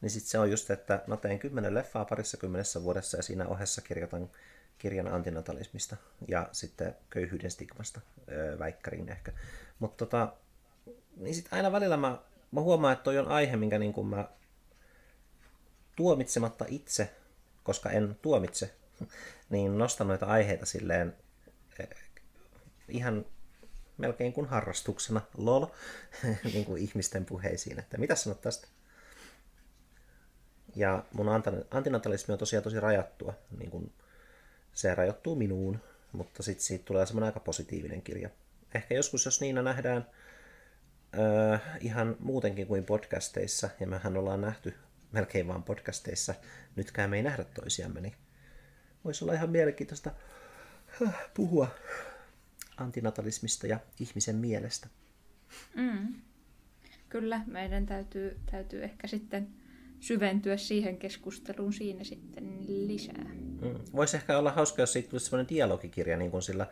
niin 0.00 0.10
sit 0.10 0.24
se 0.24 0.38
on 0.38 0.50
just, 0.50 0.70
että 0.70 1.02
mä 1.06 1.16
teen 1.16 1.38
kymmenen 1.38 1.74
leffaa 1.74 2.04
parissa 2.04 2.36
kymmenessä 2.36 2.82
vuodessa 2.82 3.16
ja 3.16 3.22
siinä 3.22 3.48
ohessa 3.48 3.80
kirjoitan 3.80 4.30
kirjan 4.78 5.08
antinatalismista 5.08 5.96
ja 6.28 6.48
sitten 6.52 6.96
köyhyyden 7.10 7.50
stigmasta 7.50 8.00
väikkäriin 8.58 9.08
ehkä. 9.08 9.32
Mutta 9.78 10.06
tota, 10.06 10.32
niin 11.16 11.34
sit 11.34 11.48
aina 11.50 11.72
välillä 11.72 11.96
mä, 11.96 12.18
mä 12.50 12.60
huomaan, 12.60 12.92
että 12.92 13.02
toi 13.02 13.18
on 13.18 13.28
aihe, 13.28 13.56
minkä 13.56 13.78
niin 13.78 14.06
mä 14.06 14.28
tuomitsematta 15.96 16.64
itse, 16.68 17.10
koska 17.62 17.90
en 17.90 18.16
tuomitse 18.22 18.74
niin 19.50 19.78
nostan 19.78 20.08
noita 20.08 20.26
aiheita 20.26 20.66
silleen 20.66 21.16
eh, 21.78 21.88
ihan 22.88 23.26
melkein 23.98 24.32
kuin 24.32 24.46
harrastuksena, 24.46 25.20
lol, 25.36 25.66
niin 26.52 26.64
kuin 26.64 26.82
ihmisten 26.82 27.24
puheisiin, 27.24 27.78
että 27.78 27.98
mitä 27.98 28.14
sanot 28.14 28.40
tästä? 28.40 28.68
Ja 30.76 31.04
mun 31.12 31.26
antinatalismi 31.70 32.32
on 32.32 32.38
tosiaan 32.38 32.62
tosi 32.62 32.80
rajattua, 32.80 33.34
niin 33.58 33.70
kuin 33.70 33.92
se 34.72 34.94
rajoittuu 34.94 35.36
minuun, 35.36 35.80
mutta 36.12 36.42
sitten 36.42 36.64
siitä 36.64 36.84
tulee 36.84 37.06
semmoinen 37.06 37.26
aika 37.26 37.40
positiivinen 37.40 38.02
kirja. 38.02 38.30
Ehkä 38.74 38.94
joskus, 38.94 39.24
jos 39.24 39.40
Niina 39.40 39.62
nähdään 39.62 40.06
äh, 41.54 41.62
ihan 41.80 42.16
muutenkin 42.18 42.66
kuin 42.66 42.84
podcasteissa, 42.84 43.70
ja 43.80 43.86
mehän 43.86 44.16
ollaan 44.16 44.40
nähty 44.40 44.74
melkein 45.12 45.48
vaan 45.48 45.62
podcasteissa, 45.62 46.34
nytkään 46.76 47.10
me 47.10 47.16
ei 47.16 47.22
nähdä 47.22 47.44
toisiamme, 47.44 48.00
niin 48.00 48.14
voisi 49.04 49.24
olla 49.24 49.34
ihan 49.34 49.50
mielenkiintoista 49.50 50.10
äh, 51.02 51.14
puhua 51.34 51.68
antinatalismista 52.76 53.66
ja 53.66 53.80
ihmisen 54.00 54.36
mielestä. 54.36 54.88
Mm. 55.74 56.14
Kyllä, 57.08 57.40
meidän 57.46 57.86
täytyy, 57.86 58.38
täytyy 58.50 58.84
ehkä 58.84 59.06
sitten 59.06 59.48
syventyä 60.00 60.56
siihen 60.56 60.96
keskusteluun 60.96 61.72
siinä 61.72 62.04
sitten 62.04 62.58
lisää. 62.66 63.24
Mm. 63.62 63.78
Voisi 63.92 64.16
ehkä 64.16 64.38
olla 64.38 64.52
hauska, 64.52 64.82
jos 64.82 64.92
siitä 64.92 65.08
tulisi 65.10 65.26
sellainen 65.26 65.48
dialogikirja 65.48 66.16
niin 66.16 66.30
kuin 66.30 66.42
sillä 66.42 66.66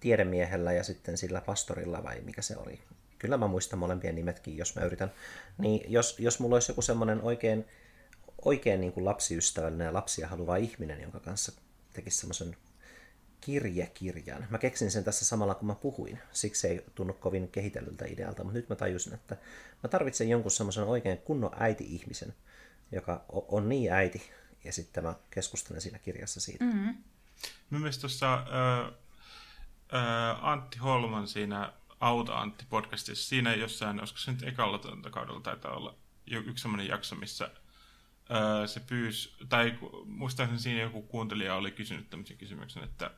tiedemiehellä 0.00 0.72
ja 0.72 0.84
sitten 0.84 1.16
sillä 1.16 1.40
pastorilla 1.40 2.02
vai 2.02 2.20
mikä 2.20 2.42
se 2.42 2.56
oli. 2.56 2.80
Kyllä 3.18 3.36
mä 3.36 3.46
muistan 3.46 3.78
molempien 3.78 4.14
nimetkin, 4.14 4.56
jos 4.56 4.76
mä 4.76 4.84
yritän. 4.84 5.12
Niin 5.58 5.92
jos, 5.92 6.16
jos 6.18 6.40
mulla 6.40 6.56
olisi 6.56 6.70
joku 6.70 6.82
semmoinen 6.82 7.22
oikein, 7.22 7.64
oikein 8.44 8.80
niin 8.80 8.92
kuin 8.92 9.04
lapsiystävällinen 9.04 9.84
ja 9.84 9.92
lapsia 9.92 10.28
haluva 10.28 10.56
ihminen, 10.56 11.00
jonka 11.00 11.20
kanssa 11.20 11.52
tekisi 11.92 12.16
semmoisen 12.16 12.56
kirjekirjan. 13.40 14.46
Mä 14.50 14.58
keksin 14.58 14.90
sen 14.90 15.04
tässä 15.04 15.24
samalla, 15.24 15.54
kun 15.54 15.66
mä 15.66 15.74
puhuin. 15.74 16.18
Siksi 16.32 16.68
ei 16.68 16.84
tunnu 16.94 17.12
kovin 17.12 17.48
kehitellyltä 17.48 18.04
idealta, 18.04 18.44
mutta 18.44 18.58
nyt 18.58 18.68
mä 18.68 18.74
tajusin, 18.74 19.14
että 19.14 19.36
mä 19.82 19.88
tarvitsen 19.88 20.28
jonkun 20.28 20.50
semmoisen 20.50 20.84
oikein 20.84 21.18
kunnon 21.18 21.50
äiti-ihmisen, 21.58 22.34
joka 22.92 23.24
on 23.28 23.68
niin 23.68 23.92
äiti, 23.92 24.30
ja 24.64 24.72
sitten 24.72 25.04
mä 25.04 25.14
keskustelen 25.30 25.80
siinä 25.80 25.98
kirjassa 25.98 26.40
siitä. 26.40 26.64
Mm-hmm. 26.64 26.96
Mielestäni 27.70 28.00
tuossa 28.00 28.34
äh, 28.34 28.92
äh, 29.94 30.44
Antti 30.44 30.78
Holman 30.78 31.28
siinä 31.28 31.72
Auta 32.00 32.38
Antti 32.38 32.64
podcastissa, 32.70 33.28
siinä 33.28 33.54
jossain, 33.54 34.00
olisiko 34.00 34.18
se 34.18 34.32
nyt 34.32 34.42
ekalla 34.42 35.10
kaudella 35.10 35.40
taitaa 35.40 35.76
olla 35.76 35.94
yksi 36.26 36.62
semmoinen 36.62 36.88
jakso, 36.88 37.14
missä 37.14 37.50
öö, 38.34 38.66
se 38.66 38.80
pyysi, 38.80 39.34
tai 39.48 39.78
muistaakseni 40.04 40.60
siinä 40.60 40.80
joku 40.80 41.02
kuuntelija 41.02 41.54
oli 41.54 41.70
kysynyt 41.70 42.10
tämmöisen 42.10 42.38
kysymyksen, 42.38 42.84
että 42.84 43.10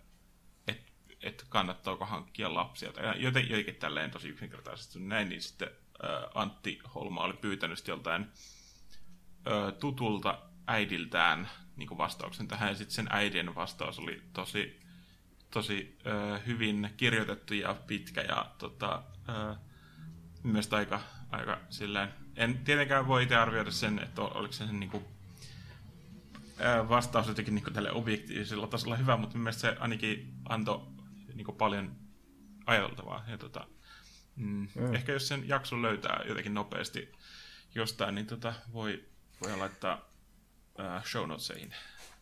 et, 0.68 0.92
et 1.20 1.44
kannattaako 1.48 2.04
hankkia 2.04 2.54
lapsia, 2.54 2.92
tai 2.92 3.22
joten, 3.22 3.48
jotenkin 3.48 3.74
tälleen 3.76 4.10
tosi 4.10 4.28
yksinkertaisesti 4.28 4.98
näin, 4.98 5.28
niin 5.28 5.42
sitten 5.42 5.68
öö, 6.04 6.28
Antti 6.34 6.78
Holma 6.94 7.24
oli 7.24 7.34
pyytänyt 7.34 7.88
joltain 7.88 8.26
öö, 9.46 9.72
tutulta 9.72 10.38
äidiltään 10.66 11.48
niin 11.76 11.88
kuin 11.88 11.98
vastauksen 11.98 12.48
tähän, 12.48 12.68
ja 12.68 12.74
sitten 12.74 12.94
sen 12.94 13.08
äidin 13.10 13.54
vastaus 13.54 13.98
oli 13.98 14.22
tosi, 14.32 14.80
tosi 15.50 15.98
öö, 16.06 16.38
hyvin 16.38 16.90
kirjoitettu 16.96 17.54
ja 17.54 17.74
pitkä, 17.86 18.20
ja 18.20 18.50
tota, 18.58 19.02
öö, 19.28 19.54
mielestäni 20.42 20.78
aika, 20.78 21.00
aika 21.30 21.60
silleen 21.70 22.23
en 22.36 22.58
tietenkään 22.58 23.06
voi 23.06 23.22
itse 23.22 23.36
arvioida 23.36 23.70
sen, 23.70 23.98
että 23.98 24.22
oliko 24.22 24.52
se 24.52 24.66
sen 24.66 24.80
niin 24.80 24.90
kuin, 24.90 25.04
vastaus 26.88 27.28
jotenkin 27.28 27.54
niin 27.54 27.72
tälle 27.72 27.92
objektiivisella 27.92 28.66
tasolla 28.66 28.96
hyvä, 28.96 29.16
mutta 29.16 29.38
mielestäni 29.38 29.74
se 29.74 29.80
ainakin 29.80 30.34
antoi 30.48 30.86
niin 31.34 31.44
kuin 31.44 31.56
paljon 31.56 31.96
ajateltavaa. 32.66 33.24
Ja 33.28 33.38
tota, 33.38 33.66
mm, 34.36 34.68
mm. 34.74 34.94
Ehkä 34.94 35.12
jos 35.12 35.28
sen 35.28 35.48
jakson 35.48 35.82
löytää 35.82 36.24
jotenkin 36.28 36.54
nopeasti 36.54 37.12
jostain, 37.74 38.14
niin 38.14 38.26
tota, 38.26 38.54
voi, 38.72 39.04
voi 39.42 39.56
laittaa 39.56 40.00
äh, 40.80 41.04
show 41.04 41.28
notesihin 41.28 41.74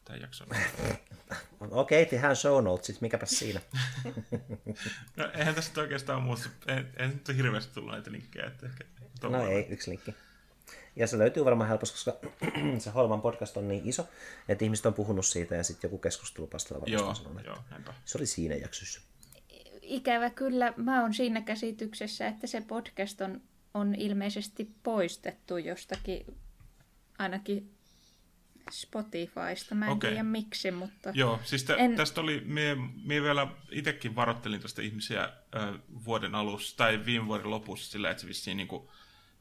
tämän 0.04 0.20
jakson. 0.20 0.48
Okei, 1.70 2.06
tehdään 2.06 2.36
show 2.36 2.64
notesit, 2.64 3.00
mikäpä 3.00 3.26
siinä. 3.26 3.60
no 5.16 5.30
eihän 5.34 5.54
tässä 5.54 5.80
oikeastaan 5.80 6.18
ole 6.18 6.24
muusta, 6.24 6.48
ei, 6.66 6.84
ei 6.96 7.08
nyt 7.08 7.28
ole 7.28 7.36
hirveästi 7.36 7.74
tullut 7.74 7.92
näitä 7.92 8.12
linkkejä. 8.12 8.46
Että 8.46 8.66
ehkä 8.66 8.84
no 9.28 9.46
ei, 9.46 9.66
yksi 9.70 9.90
linkki. 9.90 10.14
Ja 10.96 11.06
se 11.06 11.18
löytyy 11.18 11.44
varmaan 11.44 11.68
helposti, 11.68 11.94
koska 11.94 12.28
se 12.78 12.90
Holman 12.90 13.20
podcast 13.20 13.56
on 13.56 13.68
niin 13.68 13.88
iso, 13.88 14.08
että 14.48 14.64
ihmiset 14.64 14.86
on 14.86 14.94
puhunut 14.94 15.26
siitä 15.26 15.54
ja 15.54 15.62
sitten 15.62 15.88
joku 15.88 15.98
keskustelupastella 15.98 16.80
varmasti 16.80 17.04
joo, 17.04 17.14
sanonut, 17.14 17.44
joo, 17.44 17.58
näinpä. 17.70 17.94
se 18.04 18.18
oli 18.18 18.26
siinä 18.26 18.54
jaksossa. 18.54 19.00
Ikävä 19.82 20.30
kyllä, 20.30 20.74
mä 20.76 21.02
oon 21.02 21.14
siinä 21.14 21.40
käsityksessä, 21.40 22.26
että 22.28 22.46
se 22.46 22.60
podcast 22.60 23.20
on, 23.20 23.40
on 23.74 23.94
ilmeisesti 23.94 24.70
poistettu 24.82 25.56
jostakin, 25.56 26.36
ainakin 27.18 27.74
Spotifysta. 28.70 29.74
Mä 29.74 29.86
en 29.86 29.92
Okei. 29.92 30.10
tiedä 30.10 30.22
miksi, 30.22 30.70
mutta... 30.70 31.10
Joo, 31.14 31.40
siis 31.44 31.64
tä, 31.64 31.76
En- 31.76 31.96
tästä 31.96 32.20
oli, 32.20 32.42
mie, 32.44 32.76
mie 33.04 33.22
vielä 33.22 33.46
itsekin 33.70 34.16
varoittelin 34.16 34.60
tuosta 34.60 34.82
ihmisiä 34.82 35.24
ö, 35.24 35.78
vuoden 36.04 36.34
alussa, 36.34 36.76
tai 36.76 37.04
viime 37.04 37.26
vuoden 37.26 37.50
lopussa 37.50 37.90
sillä, 37.90 38.10
että 38.10 38.20
se 38.20 38.28
vissiin 38.28 38.56
niin 38.56 38.68
kuin, 38.68 38.88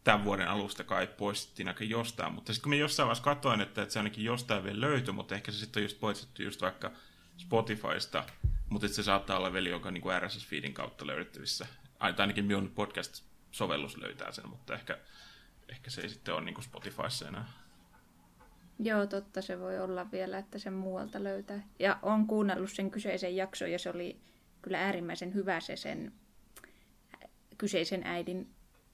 tämän 0.03 0.23
vuoden 0.23 0.48
alusta 0.48 0.84
kai 0.84 1.07
poistettiin 1.07 1.68
aika 1.68 1.84
jostain, 1.84 2.34
mutta 2.34 2.53
sitten 2.53 2.64
kun 2.64 2.69
minä 2.69 2.80
jossain 2.80 3.07
vaiheessa 3.07 3.23
katsoin, 3.23 3.61
että, 3.61 3.81
että 3.81 3.93
se 3.93 3.99
ainakin 3.99 4.23
jostain 4.23 4.64
vielä 4.64 4.81
löytyi, 4.81 5.14
mutta 5.14 5.35
ehkä 5.35 5.52
se 5.52 5.57
sitten 5.57 5.81
on 5.81 5.85
just 5.85 5.99
poistettu 5.99 6.43
just 6.43 6.61
vaikka 6.61 6.91
Spotifysta, 7.38 8.23
mutta 8.69 8.88
se 8.88 9.03
saattaa 9.03 9.38
olla 9.38 9.53
vielä 9.53 9.69
joka 9.69 9.91
niin 9.91 10.03
RSS-feedin 10.03 10.73
kautta 10.73 11.07
löydettävissä. 11.07 11.68
Ai- 11.99 12.14
tai 12.14 12.23
ainakin 12.23 12.45
minun 12.45 12.72
podcast-sovellus 12.76 13.98
löytää 13.98 14.31
sen, 14.31 14.49
mutta 14.49 14.73
ehkä, 14.73 14.98
ehkä 15.69 15.89
se 15.89 16.02
ei 16.02 16.10
sitten 16.10 16.34
ole 16.34 16.43
niin 16.43 16.56
kuin 16.56 16.65
Spotifyssa 16.65 17.27
enää. 17.27 17.45
Joo, 18.84 19.06
totta, 19.06 19.41
se 19.41 19.60
voi 19.60 19.80
olla 19.80 20.12
vielä, 20.12 20.38
että 20.38 20.60
sen 20.60 20.74
muualta 20.74 21.24
löytää. 21.24 21.64
Ja 21.80 21.99
on 22.02 22.28
kuunnellut 22.28 22.72
sen 22.72 22.91
kyseisen 22.91 23.36
jakson 23.36 23.72
ja 23.72 23.80
se 23.80 23.90
oli 23.90 24.22
kyllä 24.62 24.80
äärimmäisen 24.80 25.34
hyvä 25.34 25.60
se 25.60 25.76
sen 25.76 26.14
kyseisen 27.58 28.02
äidin, 28.03 28.49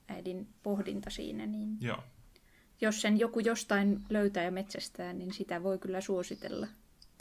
äidin 0.07 0.47
pohdinta 0.63 1.09
siinä. 1.09 1.45
Niin 1.45 1.77
Joo. 1.81 2.03
jos 2.81 3.01
sen 3.01 3.19
joku 3.19 3.39
jostain 3.39 4.03
löytää 4.09 4.43
ja 4.43 4.51
metsästää, 4.51 5.13
niin 5.13 5.33
sitä 5.33 5.63
voi 5.63 5.79
kyllä 5.79 6.01
suositella. 6.01 6.67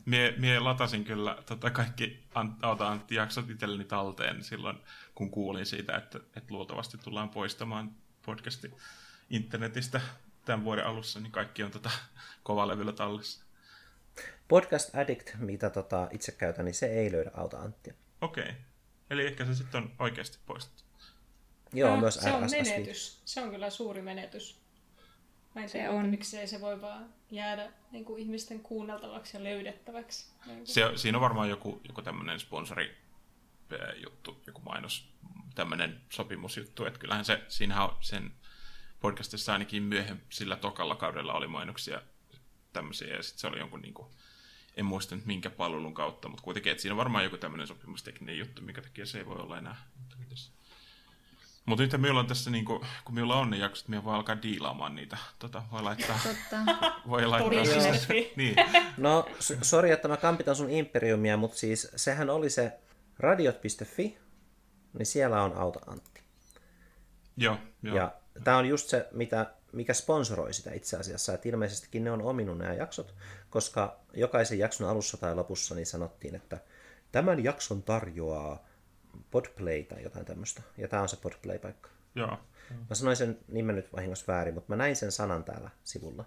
Mie, 0.05 0.35
mie 0.39 0.61
latasin 0.61 1.05
kyllä 1.05 1.43
tota 1.47 1.71
kaikki 1.71 2.25
Auta 2.63 2.89
Antti-jaksot 2.89 3.51
itselleni 3.51 3.85
talteen 3.85 4.45
silloin, 4.45 4.79
kun 5.15 5.31
kuulin 5.31 5.67
siitä, 5.67 5.97
että, 5.97 6.19
että 6.37 6.55
luultavasti 6.55 6.99
tullaan 6.99 7.29
poistamaan 7.29 7.91
podcasti 8.27 8.73
internetistä 9.31 10.01
tämän 10.47 10.65
vuoden 10.65 10.87
alussa, 10.87 11.21
niin 11.21 11.33
kaikki 11.33 11.63
on 11.63 11.71
tota 11.71 11.91
kovalevyllä 12.43 12.93
tallessa. 12.93 13.45
Podcast 14.49 14.95
Addict, 14.95 15.31
mitä 15.39 15.71
tota 15.71 16.09
itse 16.11 16.33
käytän, 16.33 16.65
niin 16.65 16.75
se 16.75 16.87
ei 16.87 17.13
löydä 17.13 17.31
Auta 17.35 17.59
Anttia. 17.59 17.95
Okei. 18.21 18.55
Eli 19.11 19.27
ehkä 19.27 19.45
se 19.45 19.55
sitten 19.55 19.83
on 19.83 19.93
oikeasti 19.99 20.39
poistettu. 20.47 20.83
Joo, 21.73 21.91
No, 21.95 22.01
myös 22.01 22.15
se 22.15 22.33
on 22.33 22.51
menetys. 22.51 23.23
Se 23.25 23.41
on 23.41 23.51
kyllä 23.51 23.71
suuri 23.71 24.03
menetys. 24.03 24.61
Mä 25.55 25.63
en 25.63 25.69
Se 25.69 25.79
tiedä, 25.79 25.91
on. 25.91 26.07
miksei 26.09 26.49
se 26.49 26.61
voi 26.61 26.81
vaan 26.81 27.15
jäädä 27.31 27.73
niin 27.91 28.05
kuin 28.05 28.23
ihmisten 28.23 28.61
kuunneltavaksi 28.61 29.37
ja 29.37 29.45
löydettäväksi. 29.45 30.27
Niin 30.47 30.57
kuin. 30.57 30.67
Se, 30.67 30.83
siinä 30.97 31.19
on 31.19 31.23
varmaan 31.23 31.49
joku, 31.49 31.81
joku 31.89 32.03
tämmöinen 32.03 32.41
sponsori 32.41 32.97
eh, 33.71 34.03
juttu, 34.03 34.43
joku 34.47 34.61
mainos, 34.61 35.09
tämmöinen 35.55 36.01
sopimusjuttu, 36.11 36.85
että 36.85 37.01
kyllähän 37.01 37.25
se, 37.25 37.43
siinähän 37.49 37.85
on 37.85 37.97
sen 38.01 38.33
podcastissa 39.01 39.53
ainakin 39.53 39.83
myöhemmin 39.83 40.27
sillä 40.29 40.57
tokalla 40.57 40.97
kaudella 40.97 41.35
oli 41.35 41.47
mainoksia 41.47 42.03
tämmöisiä, 42.73 43.17
ja 43.17 43.23
sitten 43.23 43.41
se 43.41 43.47
oli 43.47 43.59
jonkun 43.59 43.81
niinku, 43.83 44.11
en 44.77 44.85
muista 44.85 45.15
nyt 45.17 45.27
minkä 45.27 45.51
palvelun 45.51 45.95
kautta, 45.95 46.29
mutta 46.29 46.43
kuitenkin, 46.43 46.73
että 46.73 46.83
siinä 46.83 46.93
on 46.93 46.99
varmaan 46.99 47.25
joku 47.25 47.37
tämmöinen 47.37 47.67
sopimustekninen 47.67 48.39
juttu, 48.39 48.63
minkä 48.63 48.83
takia 48.83 49.07
se 49.07 49.19
ei 49.19 49.27
voi 49.27 49.37
olla 49.37 49.59
enää. 49.59 49.77
Mutta 51.67 51.83
nyt 51.83 51.93
minulla 51.93 52.21
on 52.21 52.27
tässä, 52.27 52.51
niinku, 52.51 52.85
kun 53.05 53.15
minulla 53.15 53.37
on 53.37 53.51
ne 53.51 53.57
jaksot, 53.57 53.89
minä 53.89 54.05
voi 54.05 54.15
alkaa 54.15 54.43
diilaamaan 54.43 54.95
niitä. 54.95 55.19
Tota, 55.39 55.63
voi 55.73 55.83
laittaa, 55.83 56.19
Totta. 56.23 56.57
voi 57.09 57.27
laittaa 57.27 57.51
Todellisesti. 57.51 58.33
niin, 58.37 58.57
No, 58.97 59.29
sori, 59.63 59.91
että 59.91 60.09
mä 60.09 60.17
kampitan 60.17 60.57
sun 60.57 60.71
imperiumia, 60.71 61.37
mutta 61.37 61.57
siis 61.57 61.89
sehän 61.97 62.31
oli 62.31 62.51
se 62.51 62.79
radiot.fi, 63.19 64.19
niin 64.99 65.07
siellä 65.07 65.43
on 65.43 65.57
Auta 65.57 65.81
Antti. 65.87 66.23
joo, 67.37 67.59
joo. 67.83 67.97
Ja 67.97 68.13
tämä 68.45 68.57
on 68.59 68.67
just 68.67 68.89
se, 68.89 69.09
mitä, 69.13 69.55
mikä 69.73 69.95
sponsoroi 69.95 70.55
sitä 70.55 70.73
itse 70.73 70.97
asiassa, 70.97 71.35
että 71.35 71.49
ilmeisestikin 71.49 72.05
ne 72.05 72.11
on 72.11 72.23
ominut 72.23 72.59
nämä 72.59 72.75
jaksot, 72.75 73.15
koska 73.51 74.01
jokaisen 74.15 74.59
jakson 74.59 74.89
alussa 74.89 75.17
tai 75.17 75.35
lopussa 75.35 75.75
niin 75.75 75.87
sanottiin, 75.87 76.35
että 76.35 76.59
tämän 77.13 77.45
jakson 77.45 77.83
tarjoaa 77.83 78.67
Podplay 79.31 79.83
tai 79.83 80.03
jotain 80.03 80.27
tämmöistä. 80.27 80.63
Ja 80.77 80.89
tämä 80.89 81.03
on 81.03 81.09
se 81.09 81.17
Podplay-paikka. 81.17 81.91
joo. 82.15 82.39
Mä 82.89 82.95
sanoin 82.95 83.17
sen 83.17 83.39
nimen 83.49 83.77
nyt 83.77 83.93
vahingossa 83.93 84.33
väärin, 84.33 84.55
mutta 84.55 84.73
mä 84.73 84.77
näin 84.77 84.97
sen 84.97 85.13
sanan 85.13 85.45
täällä 85.45 85.71
sivulla. 85.85 86.25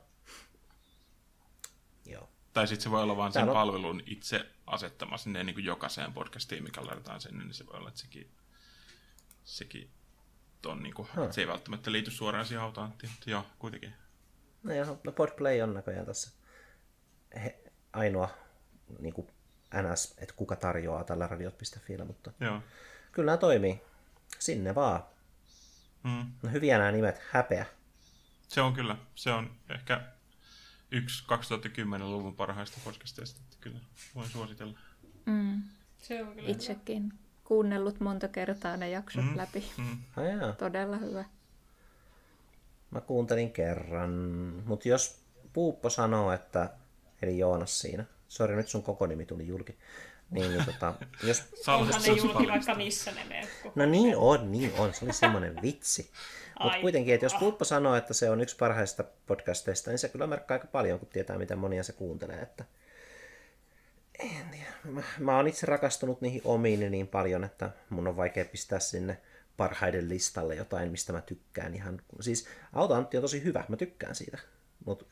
Joo. 2.06 2.30
Tai 2.54 2.68
sitten 2.68 2.84
se 2.84 2.92
voi 2.92 3.04
olla 3.04 3.18
vaan 3.18 3.32
sen 3.32 3.40
Täällä 3.40 3.52
on- 3.52 3.68
palvelun 3.68 4.02
itse 4.06 4.46
asettama 4.66 5.18
sinne 5.18 5.44
niin 5.44 5.54
kuin 5.54 5.66
jokaiseen 5.66 6.14
podcastiin, 6.14 6.64
mikä 6.64 6.86
laitetaan 6.86 7.22
sinne, 7.22 7.44
niin 7.44 7.54
se 7.54 7.66
voi 7.66 7.78
olla, 7.78 7.90
että 7.90 8.02
sekin, 8.02 8.32
sekin 9.44 9.90
on, 10.66 10.84
niin 10.84 10.94
kuin, 10.94 11.08
Huh. 11.16 11.32
se 11.32 11.42
ei 11.42 11.48
välttämättä 11.48 11.92
liity 11.92 12.12
suoraan 12.12 12.46
siihen 12.46 12.64
autoanttiin, 12.64 13.12
mutta 13.12 13.30
joo, 13.30 13.46
kuitenkin. 13.60 13.94
No, 14.64 14.74
joo, 14.74 15.00
no 15.04 15.12
Podplay 15.12 15.62
on 15.62 15.74
näköjään 15.74 16.06
tässä 16.06 16.32
he, 17.44 17.64
ainoa 17.94 18.30
niin 19.00 19.14
kuin 19.14 19.28
NS, 19.82 20.16
että 20.18 20.36
kuka 20.36 20.56
tarjoaa 20.56 21.04
tällä 21.04 21.28
radiot.fillä, 21.28 22.06
mutta 22.06 22.32
Joo. 22.40 22.62
kyllä 23.12 23.26
nämä 23.26 23.38
toimii. 23.38 23.82
Sinne 24.40 24.76
vaan. 24.76 25.04
Mm. 26.04 26.32
No 26.44 26.50
hyviä 26.52 26.78
nämä 26.78 26.92
nimet, 26.92 27.22
häpeä. 27.32 27.66
Se 28.48 28.62
on 28.62 28.74
kyllä, 28.74 28.96
se 29.16 29.32
on 29.32 29.56
ehkä 29.70 30.02
yksi 30.92 31.24
2010-luvun 31.24 32.36
parhaista 32.36 32.80
podcasteista, 32.84 33.40
että 33.44 33.58
kyllä 33.62 33.80
voin 34.16 34.30
suositella. 34.30 34.80
Mm. 35.26 35.64
Se 35.98 36.24
on 36.24 36.36
kyllä 36.36 36.50
Itsekin 36.50 37.14
kuunnellut 37.50 38.00
monta 38.00 38.28
kertaa 38.28 38.78
ne 38.78 38.90
jaksot 38.90 39.24
Mm. 39.26 39.38
läpi. 39.38 39.72
Mm. 39.78 39.98
Ai 40.18 40.30
jaa. 40.38 40.52
Todella 40.54 40.98
hyvä. 40.98 41.26
Mä 42.92 43.02
kuuntelin 43.02 43.52
kerran, 43.52 44.10
mutta 44.66 44.88
jos 44.90 45.20
Puuppo 45.54 45.90
sanoo, 45.90 46.32
että, 46.32 46.70
eli 47.22 47.38
Joonas 47.38 47.80
siinä, 47.80 48.06
sori 48.28 48.56
nyt 48.56 48.68
sun 48.68 48.84
koko 48.84 49.08
nimi 49.08 49.26
tuli 49.26 49.48
julki, 49.48 49.78
niin, 50.32 50.52
niin 50.52 50.66
tota, 50.66 50.94
jos, 51.24 51.44
Onhan 51.68 51.86
ne 51.88 51.92
Sallistuisi 51.92 52.28
julki 52.28 52.48
vaikka 52.48 52.76
missä 52.76 53.12
ne 53.12 53.24
menee. 53.24 53.48
no 53.76 53.86
niin 53.86 54.18
on, 54.18 54.52
niin 54.52 54.72
on, 54.78 54.94
se 54.94 55.06
oli 55.06 55.14
semmoinen 55.14 55.62
vitsi. 55.62 56.12
Mutta 56.64 56.80
kuitenkin, 56.82 57.14
että 57.14 57.26
jos 57.26 57.34
Puuppo 57.40 57.66
sanoo, 57.66 57.96
että 57.96 58.14
se 58.14 58.30
on 58.30 58.42
yksi 58.42 58.56
parhaista 58.60 59.04
podcasteista, 59.28 59.90
niin 59.92 60.00
se 60.00 60.10
kyllä 60.10 60.28
merkkaa 60.28 60.56
aika 60.56 60.68
paljon, 60.68 61.00
kun 61.00 61.08
tietää, 61.08 61.38
miten 61.38 61.58
monia 61.60 61.84
se 61.84 61.94
kuuntelee. 61.94 62.40
Että... 62.42 62.66
En 64.20 64.50
tiedä. 64.52 64.70
Mä, 64.84 65.04
mä 65.20 65.36
oon 65.36 65.48
itse 65.48 65.66
rakastunut 65.66 66.22
niihin 66.22 66.42
omiin 66.44 66.92
niin 66.92 67.08
paljon, 67.08 67.44
että 67.44 67.72
mun 67.90 68.08
on 68.08 68.18
vaikea 68.18 68.46
pistää 68.46 68.80
sinne 68.80 69.22
parhaiden 69.58 70.10
listalle 70.10 70.56
jotain, 70.56 70.92
mistä 70.92 71.14
mä 71.14 71.22
tykkään 71.22 71.76
ihan. 71.76 72.02
Siis 72.20 72.48
Auto 72.74 72.94
Antti 72.94 73.18
on 73.18 73.22
tosi 73.22 73.44
hyvä, 73.44 73.64
mä 73.68 73.78
tykkään 73.78 74.16
siitä. 74.16 74.38
Mutta 74.86 75.06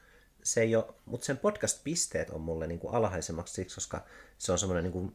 se 0.44 0.62
ei 0.62 0.76
ole, 0.76 0.86
mut 1.06 1.24
sen 1.24 1.38
podcast-pisteet 1.38 2.30
on 2.30 2.42
mulle 2.42 2.68
niinku 2.68 2.88
alhaisemmaksi 2.88 3.54
siksi, 3.54 3.76
koska 3.76 4.06
se 4.38 4.52
on 4.52 4.60
semmoinen 4.60 4.84
niinku, 4.84 5.12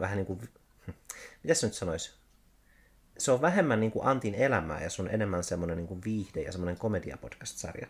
vähän 0.00 0.16
niin 0.16 0.26
kuin, 0.26 0.40
mitä 1.42 1.54
se 1.54 1.66
nyt 1.66 1.74
sanoisi? 1.74 2.14
Se 3.18 3.32
on 3.32 3.42
vähemmän 3.42 3.80
niin 3.80 3.92
kuin 3.92 4.06
Antin 4.06 4.34
elämää 4.34 4.82
ja 4.82 4.90
se 4.90 5.02
on 5.02 5.10
enemmän 5.10 5.44
semmoinen 5.44 5.76
niin 5.76 5.88
kuin 5.88 6.00
viihde 6.04 6.42
ja 6.42 6.52
semmoinen 6.52 6.78
komedia-podcast-sarja. 6.78 7.86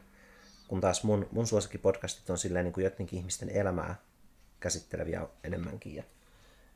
Kun 0.69 0.81
taas 0.81 1.05
mun, 1.05 1.29
mun 1.31 1.47
suosikkipodcastit 1.47 2.31
on 2.31 2.39
silleen 2.39 2.65
niin 2.65 2.73
kuin 2.73 2.85
jotenkin 2.85 3.19
ihmisten 3.19 3.51
elämää 3.51 3.97
käsitteleviä 4.61 5.27
enemmänkin. 5.45 5.95
Ja, 5.95 6.03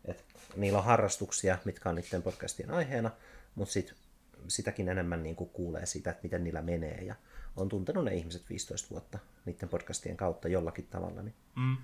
et, 0.05 0.25
niillä 0.57 0.79
on 0.79 0.85
harrastuksia, 0.85 1.59
mitkä 1.65 1.89
on 1.89 1.95
niiden 1.95 2.23
podcastien 2.23 2.71
aiheena, 2.71 3.11
mutta 3.55 3.73
sit, 3.73 3.95
sitäkin 4.49 4.89
enemmän 4.89 5.23
niin 5.23 5.37
kuin 5.37 5.51
kuulee 5.51 5.87
siitä, 5.87 6.11
että 6.11 6.23
miten 6.23 6.45
niillä 6.45 6.63
menee. 6.63 7.05
Ja 7.05 7.15
on 7.57 7.69
tuntenut 7.69 8.05
ne 8.05 8.15
ihmiset 8.15 8.51
15 8.51 8.91
vuotta 8.91 9.19
niiden 9.45 9.69
podcastien 9.69 10.17
kautta 10.17 10.49
jollakin 10.49 10.87
tavalla. 10.87 11.23
Niin. 11.23 11.35
Mm. 11.57 11.77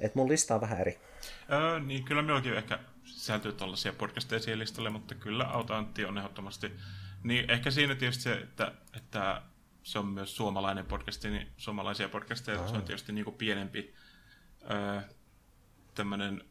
Et 0.00 0.14
mun 0.14 0.28
lista 0.28 0.54
on 0.54 0.60
vähän 0.60 0.80
eri. 0.80 1.00
Öö, 1.52 1.80
niin 1.80 2.04
kyllä 2.04 2.22
minullakin 2.22 2.54
ehkä 2.54 2.78
sisältyy 3.04 3.52
tällaisia 3.52 3.92
podcasteja 3.92 4.40
siihen 4.40 4.58
listalle, 4.58 4.90
mutta 4.90 5.14
kyllä 5.14 5.44
Antti 5.68 6.04
on 6.04 6.18
ehdottomasti. 6.18 6.72
Niin 7.22 7.50
ehkä 7.50 7.70
siinä 7.70 7.94
tietysti 7.94 8.22
se, 8.22 8.32
että, 8.32 8.72
että 8.96 9.42
se 9.82 9.98
on 9.98 10.06
myös 10.06 10.36
suomalainen 10.36 10.86
podcasti, 10.86 11.30
niin 11.30 11.48
suomalaisia 11.56 12.08
podcasteja, 12.08 12.68
se 12.68 12.76
on 12.76 12.82
tietysti 12.82 13.12
niin 13.12 13.24
kuin 13.24 13.36
pienempi 13.36 13.94
öö, 14.70 15.00
tämmöinen 15.94 16.44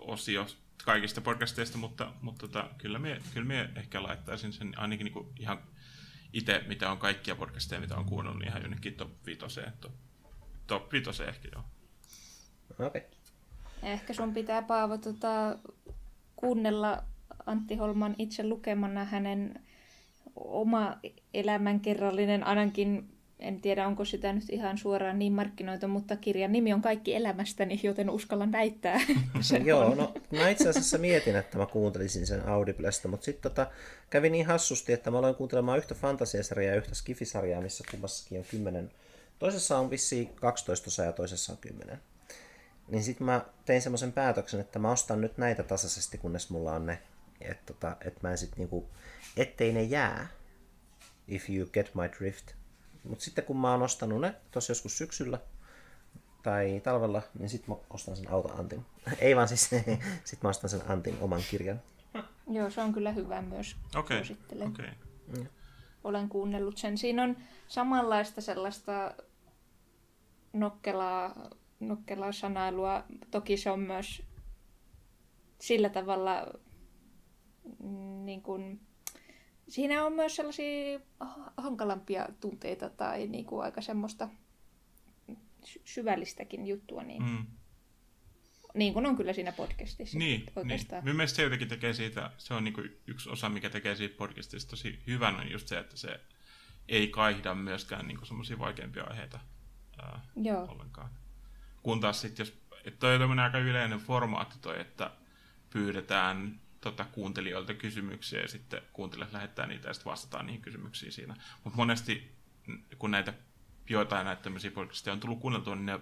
osio 0.00 0.46
kaikista 0.84 1.20
podcasteista, 1.20 1.78
mutta, 1.78 2.12
mutta 2.22 2.48
tota, 2.48 2.70
kyllä 2.78 2.98
minä 2.98 3.20
kyllä 3.34 3.46
mie 3.46 3.70
ehkä 3.76 4.02
laittaisin 4.02 4.52
sen 4.52 4.78
ainakin 4.78 5.04
niin 5.04 5.12
kuin 5.12 5.28
ihan 5.38 5.62
itse, 6.32 6.64
mitä 6.68 6.90
on 6.90 6.98
kaikkia 6.98 7.36
podcasteja, 7.36 7.80
mitä 7.80 7.96
on 7.96 8.04
kuunnellut, 8.04 8.40
niin 8.40 8.48
ihan 8.48 8.62
jonnekin 8.62 8.94
top 8.94 9.26
5. 9.26 9.60
To, 9.80 9.92
top 10.66 10.92
5 10.92 11.22
ehkä 11.22 11.48
joo. 11.52 11.64
Okei. 12.70 12.86
Okay. 12.86 13.02
Ehkä 13.82 14.14
sun 14.14 14.34
pitää 14.34 14.62
Paavo 14.62 14.98
tota, 14.98 15.58
kuunnella 16.36 17.02
Antti 17.46 17.76
Holman 17.76 18.14
itse 18.18 18.48
lukemana 18.48 19.04
hänen 19.04 19.66
oma 20.36 20.98
elämänkerrallinen, 21.34 22.46
ainakin 22.46 23.15
en 23.38 23.60
tiedä 23.60 23.86
onko 23.86 24.04
sitä 24.04 24.32
nyt 24.32 24.44
ihan 24.48 24.78
suoraan 24.78 25.18
niin 25.18 25.32
markkinoitu, 25.32 25.88
mutta 25.88 26.16
kirjan 26.16 26.52
nimi 26.52 26.72
on 26.72 26.82
Kaikki 26.82 27.14
elämästäni, 27.14 27.80
joten 27.82 28.10
uskallan 28.10 28.52
väittää. 28.52 29.00
Se 29.40 29.56
Joo, 29.56 29.94
no 29.94 30.14
mä 30.30 30.48
itse 30.48 30.68
asiassa 30.68 30.98
mietin, 30.98 31.36
että 31.36 31.58
mä 31.58 31.66
kuuntelisin 31.66 32.26
sen 32.26 32.48
Audiblesta, 32.48 33.08
mutta 33.08 33.24
sitten 33.24 33.50
tota, 33.50 33.70
kävi 34.10 34.30
niin 34.30 34.46
hassusti, 34.46 34.92
että 34.92 35.10
mä 35.10 35.18
aloin 35.18 35.34
kuuntelemaan 35.34 35.78
yhtä 35.78 35.94
fantasiasarjaa 35.94 36.74
ja 36.74 36.78
yhtä 36.78 36.94
skifisarjaa, 36.94 37.60
missä 37.60 37.84
kummassakin 37.90 38.38
on 38.38 38.44
kymmenen. 38.50 38.90
Toisessa 39.38 39.78
on 39.78 39.90
vissiin 39.90 40.28
12 40.34 40.88
osaa 40.88 41.06
ja 41.06 41.12
toisessa 41.12 41.52
on 41.52 41.58
10. 41.58 42.00
Niin 42.88 43.02
sitten 43.02 43.24
mä 43.24 43.44
tein 43.64 43.82
semmoisen 43.82 44.12
päätöksen, 44.12 44.60
että 44.60 44.78
mä 44.78 44.90
ostan 44.90 45.20
nyt 45.20 45.38
näitä 45.38 45.62
tasaisesti, 45.62 46.18
kunnes 46.18 46.50
mulla 46.50 46.72
on 46.72 46.86
ne. 46.86 46.98
Että 47.40 47.72
tota, 47.72 47.96
et 48.04 48.22
mä 48.22 48.30
en 48.30 48.38
sit 48.38 48.56
niinku, 48.56 48.88
ettei 49.36 49.72
ne 49.72 49.82
jää, 49.82 50.28
if 51.28 51.50
you 51.50 51.66
get 51.72 51.94
my 51.94 52.10
drift. 52.18 52.46
Mutta 53.08 53.24
sitten 53.24 53.44
kun 53.44 53.56
mä 53.56 53.70
oon 53.70 53.82
ostanut 53.82 54.20
ne 54.20 54.34
tossa 54.50 54.70
joskus 54.70 54.98
syksyllä 54.98 55.38
tai 56.42 56.80
talvella, 56.84 57.22
niin 57.38 57.48
sitten 57.48 57.74
mä 57.74 57.80
ostan 57.90 58.16
sen 58.16 58.30
auto 58.30 58.54
Antin. 58.58 58.86
Ei 59.18 59.36
vaan 59.36 59.48
siis, 59.48 59.70
sitten 60.24 60.38
mä 60.42 60.48
ostan 60.48 60.70
sen 60.70 60.90
Antin 60.90 61.16
oman 61.20 61.42
kirjan. 61.50 61.82
Joo, 62.50 62.70
se 62.70 62.80
on 62.80 62.92
kyllä 62.92 63.12
hyvä 63.12 63.42
myös. 63.42 63.76
Okei, 63.96 64.20
okay. 64.20 64.66
okay. 64.66 65.46
Olen 66.04 66.28
kuunnellut 66.28 66.78
sen. 66.78 66.98
Siinä 66.98 67.22
on 67.22 67.36
samanlaista 67.68 68.40
sellaista 68.40 69.14
nokkelaa, 70.52 71.50
nokkelaa 71.80 72.32
sanailua. 72.32 73.04
Toki 73.30 73.56
se 73.56 73.70
on 73.70 73.80
myös 73.80 74.22
sillä 75.58 75.88
tavalla 75.88 76.46
mm, 77.82 78.24
niin 78.24 78.42
kuin, 78.42 78.85
siinä 79.68 80.04
on 80.04 80.12
myös 80.12 80.36
sellaisia 80.36 81.00
hankalampia 81.56 82.28
tunteita 82.40 82.90
tai 82.90 83.26
niin 83.26 83.44
kuin 83.44 83.64
aika 83.64 83.80
semmoista 83.80 84.28
syvällistäkin 85.84 86.66
juttua, 86.66 87.02
niin, 87.02 87.22
mm. 87.22 87.46
niin 88.74 88.92
kuin 88.92 89.06
on 89.06 89.16
kyllä 89.16 89.32
siinä 89.32 89.52
podcastissa. 89.52 90.18
Niin, 90.18 90.40
niin. 90.40 90.52
oikeastaan. 90.56 91.04
niin. 91.04 91.16
mielestä 91.16 91.36
se 91.36 91.42
jotenkin 91.42 91.68
tekee 91.68 91.92
siitä, 91.92 92.30
se 92.38 92.54
on 92.54 92.64
niin 92.64 92.74
kuin 92.74 93.00
yksi 93.06 93.30
osa, 93.30 93.48
mikä 93.48 93.70
tekee 93.70 93.96
siitä 93.96 94.16
podcastista 94.16 94.70
tosi 94.70 95.02
hyvän, 95.06 95.36
on 95.36 95.50
just 95.50 95.68
se, 95.68 95.78
että 95.78 95.96
se 95.96 96.20
ei 96.88 97.08
kaihda 97.08 97.54
myöskään 97.54 98.08
niin 98.08 98.26
semmoisia 98.26 98.58
vaikeampia 98.58 99.04
aiheita 99.04 99.40
ää, 100.02 100.20
Joo. 100.36 100.66
ollenkaan. 100.68 101.10
Kun 101.82 102.00
taas 102.00 102.20
sitten, 102.20 102.44
jos, 102.44 102.58
että 102.84 102.98
toi 102.98 103.16
on 103.16 103.38
aika 103.38 103.58
yleinen 103.58 103.98
formaatti 103.98 104.58
toi, 104.60 104.80
että 104.80 105.10
pyydetään 105.70 106.60
tota, 106.80 107.04
kuuntelijoilta 107.04 107.74
kysymyksiä 107.74 108.40
ja 108.40 108.48
sitten 108.48 108.82
kuuntelijat 108.92 109.32
lähettää 109.32 109.66
niitä 109.66 109.88
ja 109.88 109.94
sitten 109.94 110.10
vastataan 110.10 110.46
niihin 110.46 110.62
kysymyksiin 110.62 111.12
siinä. 111.12 111.36
Mutta 111.64 111.76
monesti, 111.76 112.32
kun 112.98 113.10
näitä 113.10 113.34
joitain 113.88 114.24
näitä 114.24 114.42
tämmöisiä 114.42 114.70
podcasteja 114.70 115.12
on 115.12 115.20
tullut 115.20 115.40
kuunneltua, 115.40 115.74
niin 115.74 115.86
ne 115.86 116.00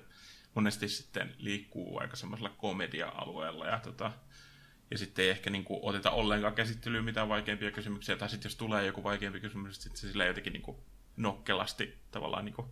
monesti 0.55 0.89
sitten 0.89 1.35
liikkuu 1.39 1.99
aika 1.99 2.17
semmoisella 2.17 2.51
komedia-alueella 2.51 3.67
ja, 3.67 3.81
tota, 3.81 4.13
ja 4.91 4.99
sitten 4.99 5.25
ei 5.25 5.31
ehkä 5.31 5.51
niin 5.51 5.65
kuin, 5.65 5.81
oteta 5.83 6.11
ollenkaan 6.11 6.55
käsittelyyn 6.55 7.05
mitään 7.05 7.29
vaikeampia 7.29 7.71
kysymyksiä, 7.71 8.17
tai 8.17 8.31
sitten 8.31 8.49
jos 8.49 8.57
tulee 8.57 8.87
joku 8.87 9.03
vaikeampi 9.03 9.41
kysymys, 9.41 9.83
sitten 9.83 10.01
se 10.01 10.09
sillä 10.09 10.25
jotenkin 10.25 10.53
niin 10.53 10.63
kuin, 10.63 10.77
nokkelasti 11.17 11.99
tavallaan 12.11 12.45
niin 12.45 12.55
kuin, 12.55 12.69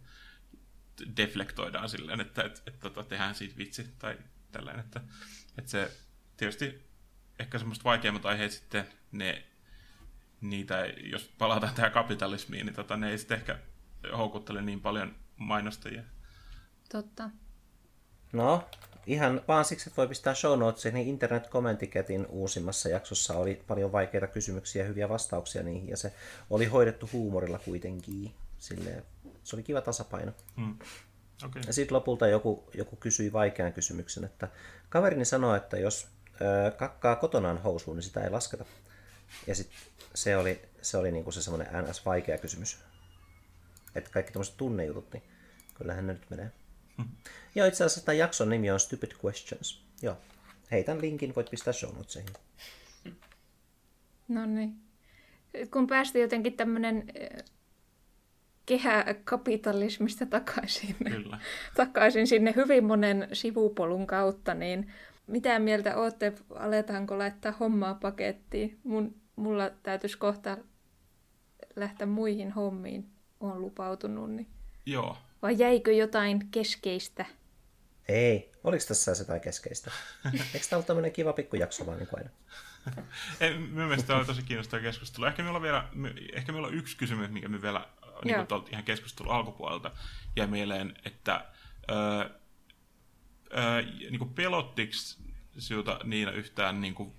deflektoidaan 1.16 1.88
silleen, 1.88 2.20
että 2.20 2.42
et, 2.42 2.62
et, 2.66 2.80
tota, 2.80 3.04
tehdään 3.04 3.34
siitä 3.34 3.56
vitsi 3.56 3.88
tai 3.98 4.18
tällainen, 4.52 4.84
että, 4.84 5.00
että 5.58 5.70
se 5.70 5.96
tietysti 6.36 6.91
ehkä 7.42 7.58
semmoista 7.58 7.84
vaikeimmat 7.84 8.26
aiheet 8.26 8.52
sitten, 8.52 8.88
ne, 9.12 9.44
niitä, 10.40 10.86
jos 10.86 11.30
palataan 11.38 11.74
tähän 11.74 11.92
kapitalismiin, 11.92 12.66
niin 12.66 12.74
tota, 12.74 12.96
ne 12.96 13.10
ei 13.10 13.18
sitten 13.18 13.38
ehkä 13.38 13.58
houkuttele 14.16 14.62
niin 14.62 14.80
paljon 14.80 15.14
mainostajia. 15.36 16.02
Totta. 16.92 17.30
No, 18.32 18.68
ihan 19.06 19.40
vaan 19.48 19.64
siksi, 19.64 19.88
että 19.88 19.96
voi 19.96 20.08
pistää 20.08 20.34
show 20.34 20.58
notesiin, 20.58 20.94
niin 20.94 21.08
Internet 21.08 21.48
Commenticatin 21.48 22.26
uusimmassa 22.26 22.88
jaksossa 22.88 23.34
oli 23.34 23.64
paljon 23.66 23.92
vaikeita 23.92 24.26
kysymyksiä 24.26 24.82
ja 24.82 24.88
hyviä 24.88 25.08
vastauksia 25.08 25.62
niihin, 25.62 25.88
ja 25.88 25.96
se 25.96 26.14
oli 26.50 26.64
hoidettu 26.64 27.10
huumorilla 27.12 27.58
kuitenkin. 27.58 28.34
Silleen, 28.58 29.02
se 29.44 29.56
oli 29.56 29.62
kiva 29.62 29.80
tasapaino. 29.80 30.32
Hmm. 30.56 30.78
Okay. 31.44 31.62
Ja 31.66 31.72
sitten 31.72 31.94
lopulta 31.94 32.26
joku, 32.26 32.70
joku 32.74 32.96
kysyi 32.96 33.32
vaikean 33.32 33.72
kysymyksen, 33.72 34.24
että 34.24 34.48
kaverini 34.88 35.24
sanoi, 35.24 35.56
että 35.56 35.76
jos 35.78 36.08
kakkaa 36.76 37.16
kotonaan 37.16 37.62
housuun, 37.62 37.96
niin 37.96 38.04
sitä 38.04 38.20
ei 38.20 38.30
lasketa. 38.30 38.64
Ja 39.46 39.54
sitten 39.54 39.78
se 40.14 40.36
oli, 40.36 40.62
se 40.82 40.96
oli 40.96 41.12
niinku 41.12 41.32
se 41.32 41.42
semmoinen 41.42 41.84
ns. 41.84 42.06
vaikea 42.06 42.38
kysymys. 42.38 42.78
Että 43.94 44.10
kaikki 44.10 44.32
tämmöiset 44.32 44.56
tunnejutut, 44.56 45.12
niin 45.12 45.22
kyllähän 45.74 46.06
ne 46.06 46.12
nyt 46.12 46.30
menee. 46.30 46.52
Hmm. 46.96 47.08
Joo, 47.54 47.66
itse 47.66 47.84
asiassa 47.84 48.06
tämä 48.06 48.16
jakson 48.16 48.48
nimi 48.48 48.70
on 48.70 48.80
Stupid 48.80 49.10
Questions. 49.24 49.84
Joo. 50.02 50.16
Heitän 50.70 51.00
linkin, 51.00 51.34
voit 51.36 51.50
pistää 51.50 51.72
show 51.72 51.96
notesihin. 51.96 52.28
No 54.28 54.46
niin. 54.46 54.74
Kun 55.70 55.86
päästiin 55.86 56.22
jotenkin 56.22 56.52
tämmöinen 56.52 57.06
kehä 58.66 59.04
kapitalismista 59.24 60.26
takaisin, 60.26 60.96
Kyllä. 61.10 61.38
takaisin 61.74 62.26
sinne 62.26 62.52
hyvin 62.56 62.84
monen 62.84 63.28
sivupolun 63.32 64.06
kautta, 64.06 64.54
niin 64.54 64.92
mitä 65.32 65.58
mieltä 65.58 65.96
olette, 65.96 66.32
aletaanko 66.54 67.18
laittaa 67.18 67.52
hommaa 67.52 67.94
pakettiin? 67.94 68.80
Mun, 68.84 69.14
mulla 69.36 69.70
täytyisi 69.82 70.18
kohta 70.18 70.58
lähteä 71.76 72.06
muihin 72.06 72.52
hommiin, 72.52 73.10
on 73.40 73.60
lupautunut. 73.60 74.30
Niin. 74.30 74.46
Joo. 74.86 75.16
Vai 75.42 75.54
jäikö 75.58 75.92
jotain 75.92 76.48
keskeistä? 76.50 77.24
Ei. 78.08 78.52
Oliko 78.64 78.84
tässä 78.88 79.12
jotain 79.18 79.40
keskeistä? 79.40 79.90
Eikö 80.54 80.66
tämä 80.70 80.76
ollut 80.76 80.86
tämmöinen 80.86 81.12
kiva 81.12 81.32
pikkujakso 81.32 81.86
vaan 81.86 81.98
niin 81.98 82.08
kuin 82.08 82.20
aina? 82.20 82.30
Ei, 83.40 83.58
minun 83.58 83.88
mielestä 83.88 84.06
tämä 84.06 84.18
oli 84.18 84.26
tosi 84.26 84.42
kiinnostava 84.42 84.82
keskustelu. 84.82 85.26
Ehkä 85.26 85.42
meillä 85.42 85.56
on, 85.56 85.62
vielä, 85.62 85.88
ehkä 86.32 86.52
meillä 86.52 86.68
on 86.68 86.74
yksi 86.74 86.96
kysymys, 86.96 87.30
mikä 87.30 87.48
me 87.48 87.62
vielä 87.62 87.88
niin 88.24 88.46
kuin 88.46 88.64
ihan 88.70 88.84
keskustelun 88.84 89.32
alkupuolelta 89.32 89.90
jäi 90.36 90.46
mieleen, 90.46 90.94
että 91.04 91.44
öö, 91.90 92.41
öö, 93.58 93.82
niin 93.82 94.18
kuin 94.18 94.34
pelottiko 94.34 94.92
sinulta 95.58 96.00
Niina 96.04 96.30
yhtään 96.30 96.80
niin 96.80 96.94
kuin, 96.94 97.12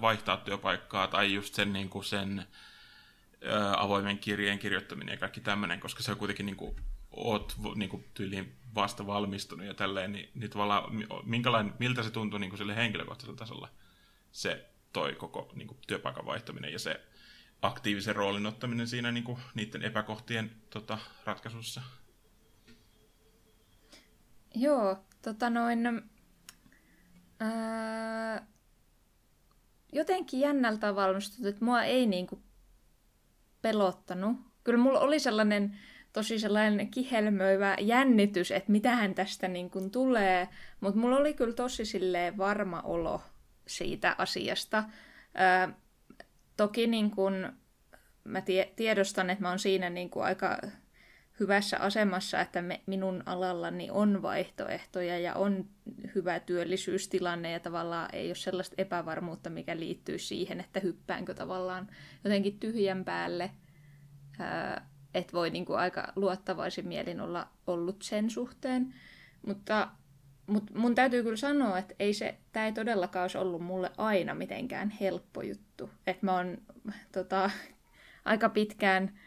vaihtaa 0.00 0.36
työpaikkaa 0.36 1.08
tai 1.08 1.34
just 1.34 1.54
sen, 1.54 1.72
kuin 1.90 2.04
sen 2.04 2.46
ää, 3.44 3.82
avoimen 3.82 4.18
kirjeen 4.18 4.58
kirjoittaminen 4.58 5.12
ja 5.12 5.18
kaikki 5.18 5.40
tämmöinen, 5.40 5.80
koska 5.80 6.02
se 6.02 6.12
on 6.12 6.18
kuitenkin 6.18 6.46
niin 6.46 6.56
kuin, 6.56 6.76
oot 7.10 7.56
niin 7.74 7.90
kuin, 7.90 8.04
tyyliin 8.14 8.56
vasta 8.74 9.06
valmistunut 9.06 9.66
ja 9.66 9.74
tälleen, 9.74 10.12
niin, 10.12 10.30
niin 10.34 10.50
tavallaan 10.50 10.92
minkälainen, 11.24 11.74
miltä 11.78 12.02
se 12.02 12.10
tuntuu 12.10 12.38
kuin 12.38 12.58
sille 12.58 12.76
henkilökohtaisella 12.76 13.38
tasolla 13.38 13.68
se 14.32 14.66
toi 14.92 15.14
koko 15.14 15.52
niin 15.54 15.68
kuin, 15.68 15.78
työpaikan 15.86 16.26
vaihtaminen 16.26 16.72
ja 16.72 16.78
se 16.78 17.00
aktiivisen 17.62 18.16
roolin 18.16 18.46
ottaminen 18.46 18.88
siinä 18.88 19.12
niin 19.12 19.24
kuin, 19.24 19.38
niiden 19.54 19.82
epäkohtien 19.82 20.50
tota, 20.70 20.98
ratkaisussa? 21.24 21.82
Joo, 24.54 24.96
tota 25.22 25.50
noin, 25.50 26.02
ää, 27.40 28.46
jotenkin 29.92 30.40
jännältä 30.40 30.94
valmistunut, 30.94 31.48
että 31.48 31.64
mua 31.64 31.82
ei 31.82 32.06
niinku 32.06 32.42
pelottanut. 33.62 34.36
Kyllä 34.64 34.78
mulla 34.78 35.00
oli 35.00 35.18
sellainen 35.18 35.78
tosi 36.12 36.38
sellainen 36.38 36.90
kihelmöivä 36.90 37.76
jännitys, 37.80 38.50
että 38.50 38.72
mitähän 38.72 39.14
tästä 39.14 39.48
niin 39.48 39.70
kuin 39.70 39.90
tulee, 39.90 40.48
mutta 40.80 41.00
mulla 41.00 41.16
oli 41.16 41.34
kyllä 41.34 41.54
tosi 41.54 41.82
varma 42.38 42.80
olo 42.80 43.22
siitä 43.66 44.14
asiasta. 44.18 44.84
Ää, 45.34 45.72
toki 46.56 46.86
niin 46.86 47.10
kuin, 47.10 47.52
mä 48.24 48.40
tie, 48.40 48.72
tiedostan, 48.76 49.30
että 49.30 49.42
mä 49.42 49.48
oon 49.48 49.58
siinä 49.58 49.90
niin 49.90 50.10
kuin 50.10 50.24
aika 50.24 50.58
hyvässä 51.40 51.78
asemassa, 51.78 52.40
että 52.40 52.62
me, 52.62 52.80
minun 52.86 53.22
alallani 53.26 53.90
on 53.90 54.22
vaihtoehtoja 54.22 55.18
ja 55.18 55.34
on 55.34 55.64
hyvä 56.14 56.40
työllisyystilanne 56.40 57.50
ja 57.50 57.60
tavallaan 57.60 58.08
ei 58.12 58.28
ole 58.28 58.34
sellaista 58.34 58.74
epävarmuutta, 58.78 59.50
mikä 59.50 59.76
liittyy 59.76 60.18
siihen, 60.18 60.60
että 60.60 60.80
hyppäänkö 60.80 61.34
tavallaan 61.34 61.88
jotenkin 62.24 62.58
tyhjän 62.58 63.04
päälle. 63.04 63.50
Että 65.14 65.32
voi 65.32 65.50
niin 65.50 65.64
kuin 65.64 65.78
aika 65.78 66.12
luottavaisin 66.16 66.88
mielin 66.88 67.20
olla 67.20 67.48
ollut 67.66 68.02
sen 68.02 68.30
suhteen. 68.30 68.94
Mutta, 69.46 69.88
mutta 70.46 70.78
mun 70.78 70.94
täytyy 70.94 71.22
kyllä 71.22 71.36
sanoa, 71.36 71.78
että 71.78 71.94
ei 71.98 72.14
se, 72.14 72.38
tämä 72.52 72.66
ei 72.66 72.72
todellakaan 72.72 73.22
olisi 73.22 73.38
ollut 73.38 73.62
mulle 73.62 73.90
aina 73.96 74.34
mitenkään 74.34 74.90
helppo 74.90 75.42
juttu. 75.42 75.90
Että 76.06 76.26
mä 76.26 76.36
oon 76.36 76.58
tota, 77.12 77.50
aika 78.24 78.48
pitkään 78.48 79.18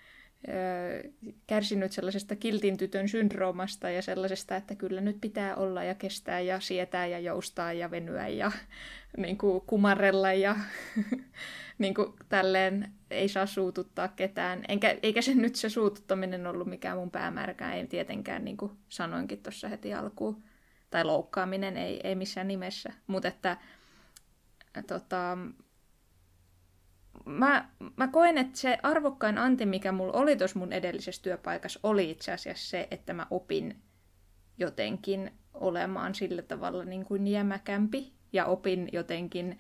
kärsinyt 1.48 1.92
sellaisesta 1.92 2.36
kiltin 2.36 2.78
tytön 2.78 3.10
syndroomasta 3.10 3.90
ja 3.90 4.02
sellaisesta, 4.02 4.56
että 4.56 4.76
kyllä 4.76 5.02
nyt 5.02 5.18
pitää 5.22 5.56
olla 5.56 5.84
ja 5.84 5.96
kestää 5.96 6.40
ja 6.40 6.60
sietää 6.60 7.08
ja 7.08 7.20
joustaa 7.20 7.74
ja 7.74 7.92
venyä 7.92 8.28
ja 8.28 8.52
niin 9.18 9.38
kuin 9.38 9.62
kumarella 9.68 10.34
ja 10.34 10.56
niin 11.78 11.94
kuin 11.94 12.14
tälleen 12.30 12.92
ei 13.12 13.30
saa 13.30 13.46
suututtaa 13.46 14.08
ketään. 14.08 14.64
Enkä, 14.68 14.98
eikä 15.04 15.22
se 15.22 15.36
nyt 15.36 15.56
se 15.56 15.70
suututtaminen 15.70 16.48
ollut 16.48 16.68
mikään 16.68 16.98
mun 16.98 17.12
päämärkään, 17.12 17.74
ei 17.74 17.88
tietenkään 17.88 18.46
niin 18.46 18.58
kuin 18.58 18.72
sanoinkin 18.90 19.44
tuossa 19.44 19.68
heti 19.68 19.94
alkuun. 19.94 20.44
Tai 20.90 21.04
loukkaaminen 21.04 21.78
ei, 21.78 22.00
ei 22.04 22.16
missään 22.16 22.48
nimessä. 22.48 22.94
Mutta 23.08 23.28
että 23.28 23.58
tota, 24.88 25.38
mä, 27.26 27.70
mä 27.96 28.08
koen, 28.08 28.38
että 28.38 28.58
se 28.58 28.78
arvokkain 28.84 29.38
anti, 29.38 29.66
mikä 29.66 29.92
mulla 29.92 30.14
oli 30.14 30.36
tuossa 30.36 30.60
mun 30.60 30.74
edellisessä 30.74 31.22
työpaikassa, 31.22 31.80
oli 31.84 32.12
itse 32.12 32.32
asiassa 32.32 32.70
se, 32.70 32.88
että 32.92 33.14
mä 33.14 33.28
opin 33.32 33.82
jotenkin 34.58 35.32
olemaan 35.54 36.16
sillä 36.16 36.42
tavalla 36.42 36.86
niin 36.86 37.06
kuin 37.06 37.28
jämäkämpi 37.28 38.14
ja 38.34 38.46
opin 38.46 38.90
jotenkin 38.92 39.60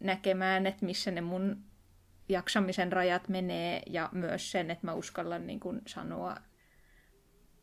näkemään, 0.00 0.66
että 0.66 0.86
missä 0.86 1.10
ne 1.10 1.20
mun 1.20 1.64
jaksamisen 2.28 2.92
rajat 2.92 3.28
menee 3.28 3.82
ja 3.86 4.08
myös 4.12 4.50
sen, 4.50 4.70
että 4.70 4.86
mä 4.86 4.92
uskallan 4.92 5.46
niin 5.46 5.60
kuin 5.60 5.80
sanoa, 5.86 6.36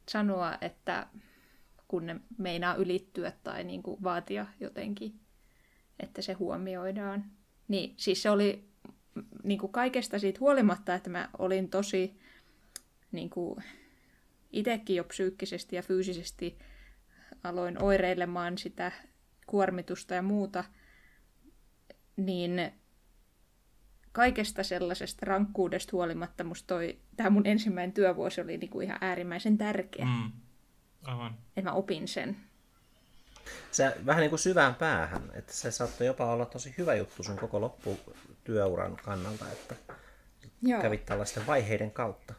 sanoa, 0.10 0.58
että 0.62 1.08
kun 1.88 2.06
ne 2.06 2.20
meinaa 2.38 2.76
ylittyä 2.76 3.32
tai 3.44 3.64
niin 3.64 3.84
kuin 3.84 4.04
vaatia 4.04 4.46
jotenkin, 4.60 5.20
että 6.00 6.22
se 6.22 6.34
huomioidaan. 6.34 7.26
Niin 7.68 7.94
siis 7.98 8.22
se 8.22 8.30
oli 8.30 8.70
niin 9.44 9.60
kuin 9.60 9.72
kaikesta 9.72 10.20
siitä 10.20 10.40
huolimatta, 10.40 10.96
että 10.96 11.10
mä 11.10 11.30
olin 11.38 11.70
tosi 11.70 12.20
niin 13.12 13.30
kuin 13.30 13.64
itsekin 14.52 14.96
jo 14.96 15.04
psyykkisesti 15.04 15.76
ja 15.76 15.82
fyysisesti 15.84 16.58
aloin 17.44 17.84
oireilemaan 17.84 18.58
sitä 18.58 18.92
kuormitusta 19.48 20.14
ja 20.14 20.22
muuta, 20.22 20.64
niin 22.18 22.72
kaikesta 24.12 24.64
sellaisesta 24.64 25.26
rankkuudesta 25.26 25.92
huolimatta 25.92 26.44
musta 26.44 26.68
toi, 26.68 27.00
tämä 27.16 27.30
mun 27.30 27.48
ensimmäinen 27.48 27.94
työvuosi 27.94 28.42
oli 28.42 28.58
niinku 28.58 28.82
ihan 28.82 28.98
äärimmäisen 29.02 29.58
tärkeä. 29.58 30.06
Mm. 30.06 30.32
Aivan. 31.04 31.38
Että 31.58 31.70
mä 31.70 31.76
opin 31.76 32.08
sen. 32.08 32.38
Se 33.72 33.94
vähän 34.06 34.22
niin 34.22 34.30
kuin 34.30 34.40
syvään 34.40 34.76
päähän, 34.76 35.22
että 35.34 35.54
se 35.54 35.72
saattoi 35.72 36.08
jopa 36.08 36.32
olla 36.32 36.46
tosi 36.46 36.76
hyvä 36.78 36.96
juttu 36.96 37.24
sun 37.24 37.38
koko 37.38 37.62
lopputyöuran 37.62 38.96
kannalta, 38.96 39.46
että 39.52 39.76
Joo. 40.62 40.82
kävit 40.82 41.06
tällaisten 41.06 41.48
vaiheiden 41.48 41.92
kautta. 41.92 42.34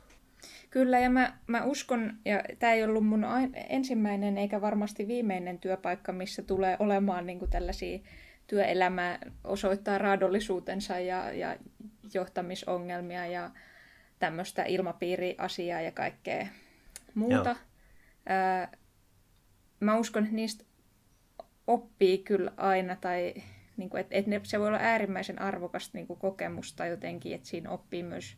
Kyllä, 0.70 0.98
ja 0.98 1.10
mä, 1.10 1.38
mä 1.46 1.64
uskon, 1.64 2.12
ja 2.24 2.42
tämä 2.58 2.72
ei 2.72 2.84
ollut 2.84 3.06
mun 3.06 3.26
ensimmäinen 3.68 4.38
eikä 4.38 4.60
varmasti 4.60 5.08
viimeinen 5.08 5.58
työpaikka, 5.58 6.12
missä 6.12 6.42
tulee 6.42 6.76
olemaan 6.78 7.26
niin 7.26 7.38
kuin 7.38 7.50
tällaisia 7.50 7.98
työelämä 8.46 9.18
osoittaa 9.44 9.98
raadollisuutensa 9.98 10.98
ja, 10.98 11.32
ja 11.32 11.56
johtamisongelmia 12.14 13.26
ja 13.26 13.50
tämmöistä 14.18 14.64
ilmapiiriasiaa 14.64 15.80
ja 15.80 15.92
kaikkea 15.92 16.46
muuta. 17.14 17.56
Ää, 18.26 18.76
mä 19.80 19.96
uskon, 19.98 20.22
että 20.22 20.36
niistä 20.36 20.64
oppii 21.68 22.18
kyllä 22.18 22.52
aina, 22.56 22.96
tai 22.96 23.34
niin 23.76 23.90
kuin, 23.90 24.00
että, 24.00 24.16
että 24.16 24.30
ne, 24.30 24.40
se 24.42 24.60
voi 24.60 24.68
olla 24.68 24.78
äärimmäisen 24.80 25.42
arvokasta 25.42 25.98
niin 25.98 26.06
kuin 26.06 26.18
kokemusta 26.18 26.86
jotenkin, 26.86 27.34
että 27.34 27.48
siinä 27.48 27.70
oppii 27.70 28.02
myös 28.02 28.36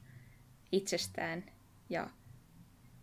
itsestään 0.72 1.44
ja 1.90 2.10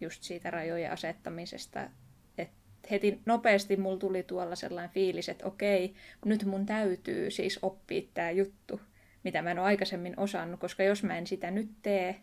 just 0.02 0.24
siitä 0.24 0.52
rajojen 0.52 0.92
asettamisesta. 0.92 1.90
Et 2.38 2.50
heti 2.92 3.22
nopeasti 3.26 3.78
mulla 3.78 3.98
tuli 3.98 4.24
tuolla 4.24 4.56
sellainen 4.56 4.94
fiilis, 4.94 5.30
että 5.30 5.46
okei, 5.46 5.94
nyt 6.26 6.46
mun 6.46 6.66
täytyy 6.66 7.32
siis 7.32 7.60
oppia 7.62 8.02
tämä 8.14 8.32
juttu, 8.32 8.82
mitä 9.24 9.42
mä 9.42 9.52
en 9.52 9.60
ole 9.60 9.68
aikaisemmin 9.68 10.14
osannut, 10.20 10.60
koska 10.60 10.84
jos 10.84 11.04
mä 11.04 11.18
en 11.18 11.28
sitä 11.28 11.52
nyt 11.52 11.70
tee, 11.82 12.22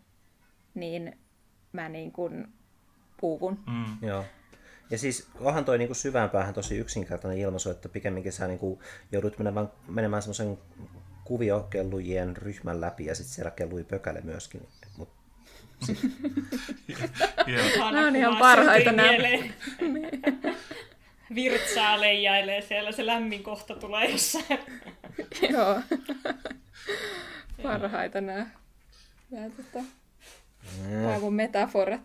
niin 0.73 1.17
mä 1.71 1.89
niin 1.89 2.11
kuin 2.11 2.47
puuvun. 3.21 3.59
Mm. 3.67 4.07
Joo. 4.07 4.25
Ja 4.89 4.97
siis 4.97 5.27
onhan 5.39 5.65
toi 5.65 5.77
niinku 5.77 5.93
syvään 5.93 6.29
päähän 6.29 6.53
tosi 6.53 6.77
yksinkertainen 6.77 7.39
ilmaisu, 7.39 7.69
että 7.69 7.89
pikemminkin 7.89 8.31
sä 8.31 8.47
niinku 8.47 8.81
joudut 9.11 9.37
menemään, 9.37 9.71
menemään 9.87 10.21
semmoisen 10.21 10.57
kuviokellujien 11.23 12.37
ryhmän 12.37 12.81
läpi 12.81 13.05
ja 13.05 13.15
sitten 13.15 13.33
siellä 13.33 13.51
kellui 13.51 13.83
pökäle 13.83 14.21
myöskin. 14.23 14.67
Mut, 14.97 15.09
sit... 15.85 15.99
Nämä 17.91 18.07
on 18.07 18.15
ihan 18.15 18.37
parhaita 18.37 18.91
nämä. 18.91 19.11
Virtsaa 21.35 22.01
leijailee 22.01 22.61
siellä, 22.61 22.91
se 22.91 23.05
lämmin 23.05 23.43
kohta 23.43 23.75
tulee 23.75 24.11
jossain. 24.11 24.59
Joo. 25.49 25.81
Parhaita 27.63 28.21
nämä. 28.21 28.45
nämä 29.31 29.49
tota... 29.49 29.85
Tämä 30.91 31.19
mun 31.19 31.33
metaforat. 31.33 32.01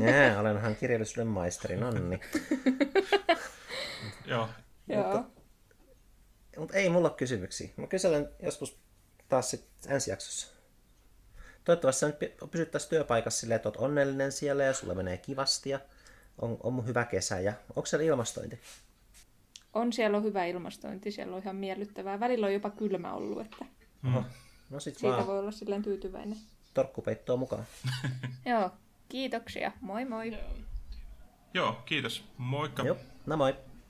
Jää, 0.00 0.40
olenhan 0.40 0.76
kirjallisuuden 0.76 1.26
maisteri, 1.26 1.76
nonni. 1.76 2.20
Joo. 4.26 4.48
Mutta, 4.86 5.24
mutta 6.58 6.76
ei 6.76 6.88
mulla 6.88 7.08
ole 7.08 7.16
kysymyksiä. 7.16 7.68
Mä 7.76 7.86
kyselen 7.86 8.28
joskus 8.42 8.78
taas 9.28 9.50
sit 9.50 9.68
ensi 9.88 10.10
jaksossa. 10.10 10.46
Toivottavasti 11.64 12.00
sä 12.00 12.06
nyt 12.06 12.50
pysyt 12.50 12.72
työpaikassa 12.88 13.40
silleen, 13.40 13.56
että 13.56 13.68
oot 13.68 13.76
onnellinen 13.76 14.32
siellä 14.32 14.64
ja 14.64 14.72
sulle 14.72 14.94
menee 14.94 15.16
kivasti 15.16 15.70
ja 15.70 15.80
on, 16.38 16.56
on 16.62 16.72
mun 16.72 16.86
hyvä 16.86 17.04
kesä. 17.04 17.40
Ja 17.40 17.52
onko 17.76 17.86
siellä 17.86 18.04
ilmastointi? 18.04 18.60
On, 19.72 19.92
siellä 19.92 20.16
on 20.16 20.24
hyvä 20.24 20.44
ilmastointi, 20.44 21.10
siellä 21.10 21.36
on 21.36 21.42
ihan 21.42 21.56
miellyttävää. 21.56 22.20
Välillä 22.20 22.46
on 22.46 22.52
jopa 22.52 22.70
kylmä 22.70 23.14
ollut, 23.14 23.40
että 23.40 23.64
Oho. 24.08 24.24
No 24.70 24.80
sit 24.80 24.96
siitä 24.96 25.16
vaan. 25.16 25.26
voi 25.26 25.38
olla 25.38 25.50
silleen 25.50 25.82
tyytyväinen 25.82 26.38
torkkupeittoa 26.74 27.36
mukaan. 27.36 27.64
Joo, 28.46 28.70
kiitoksia. 29.08 29.72
Moi 29.80 30.04
moi. 30.04 30.38
Joo, 31.54 31.72
kiitos. 31.86 32.24
Moikka. 32.38 32.82
Joo, 32.82 32.96
no 33.26 33.36
moi. 33.36 33.54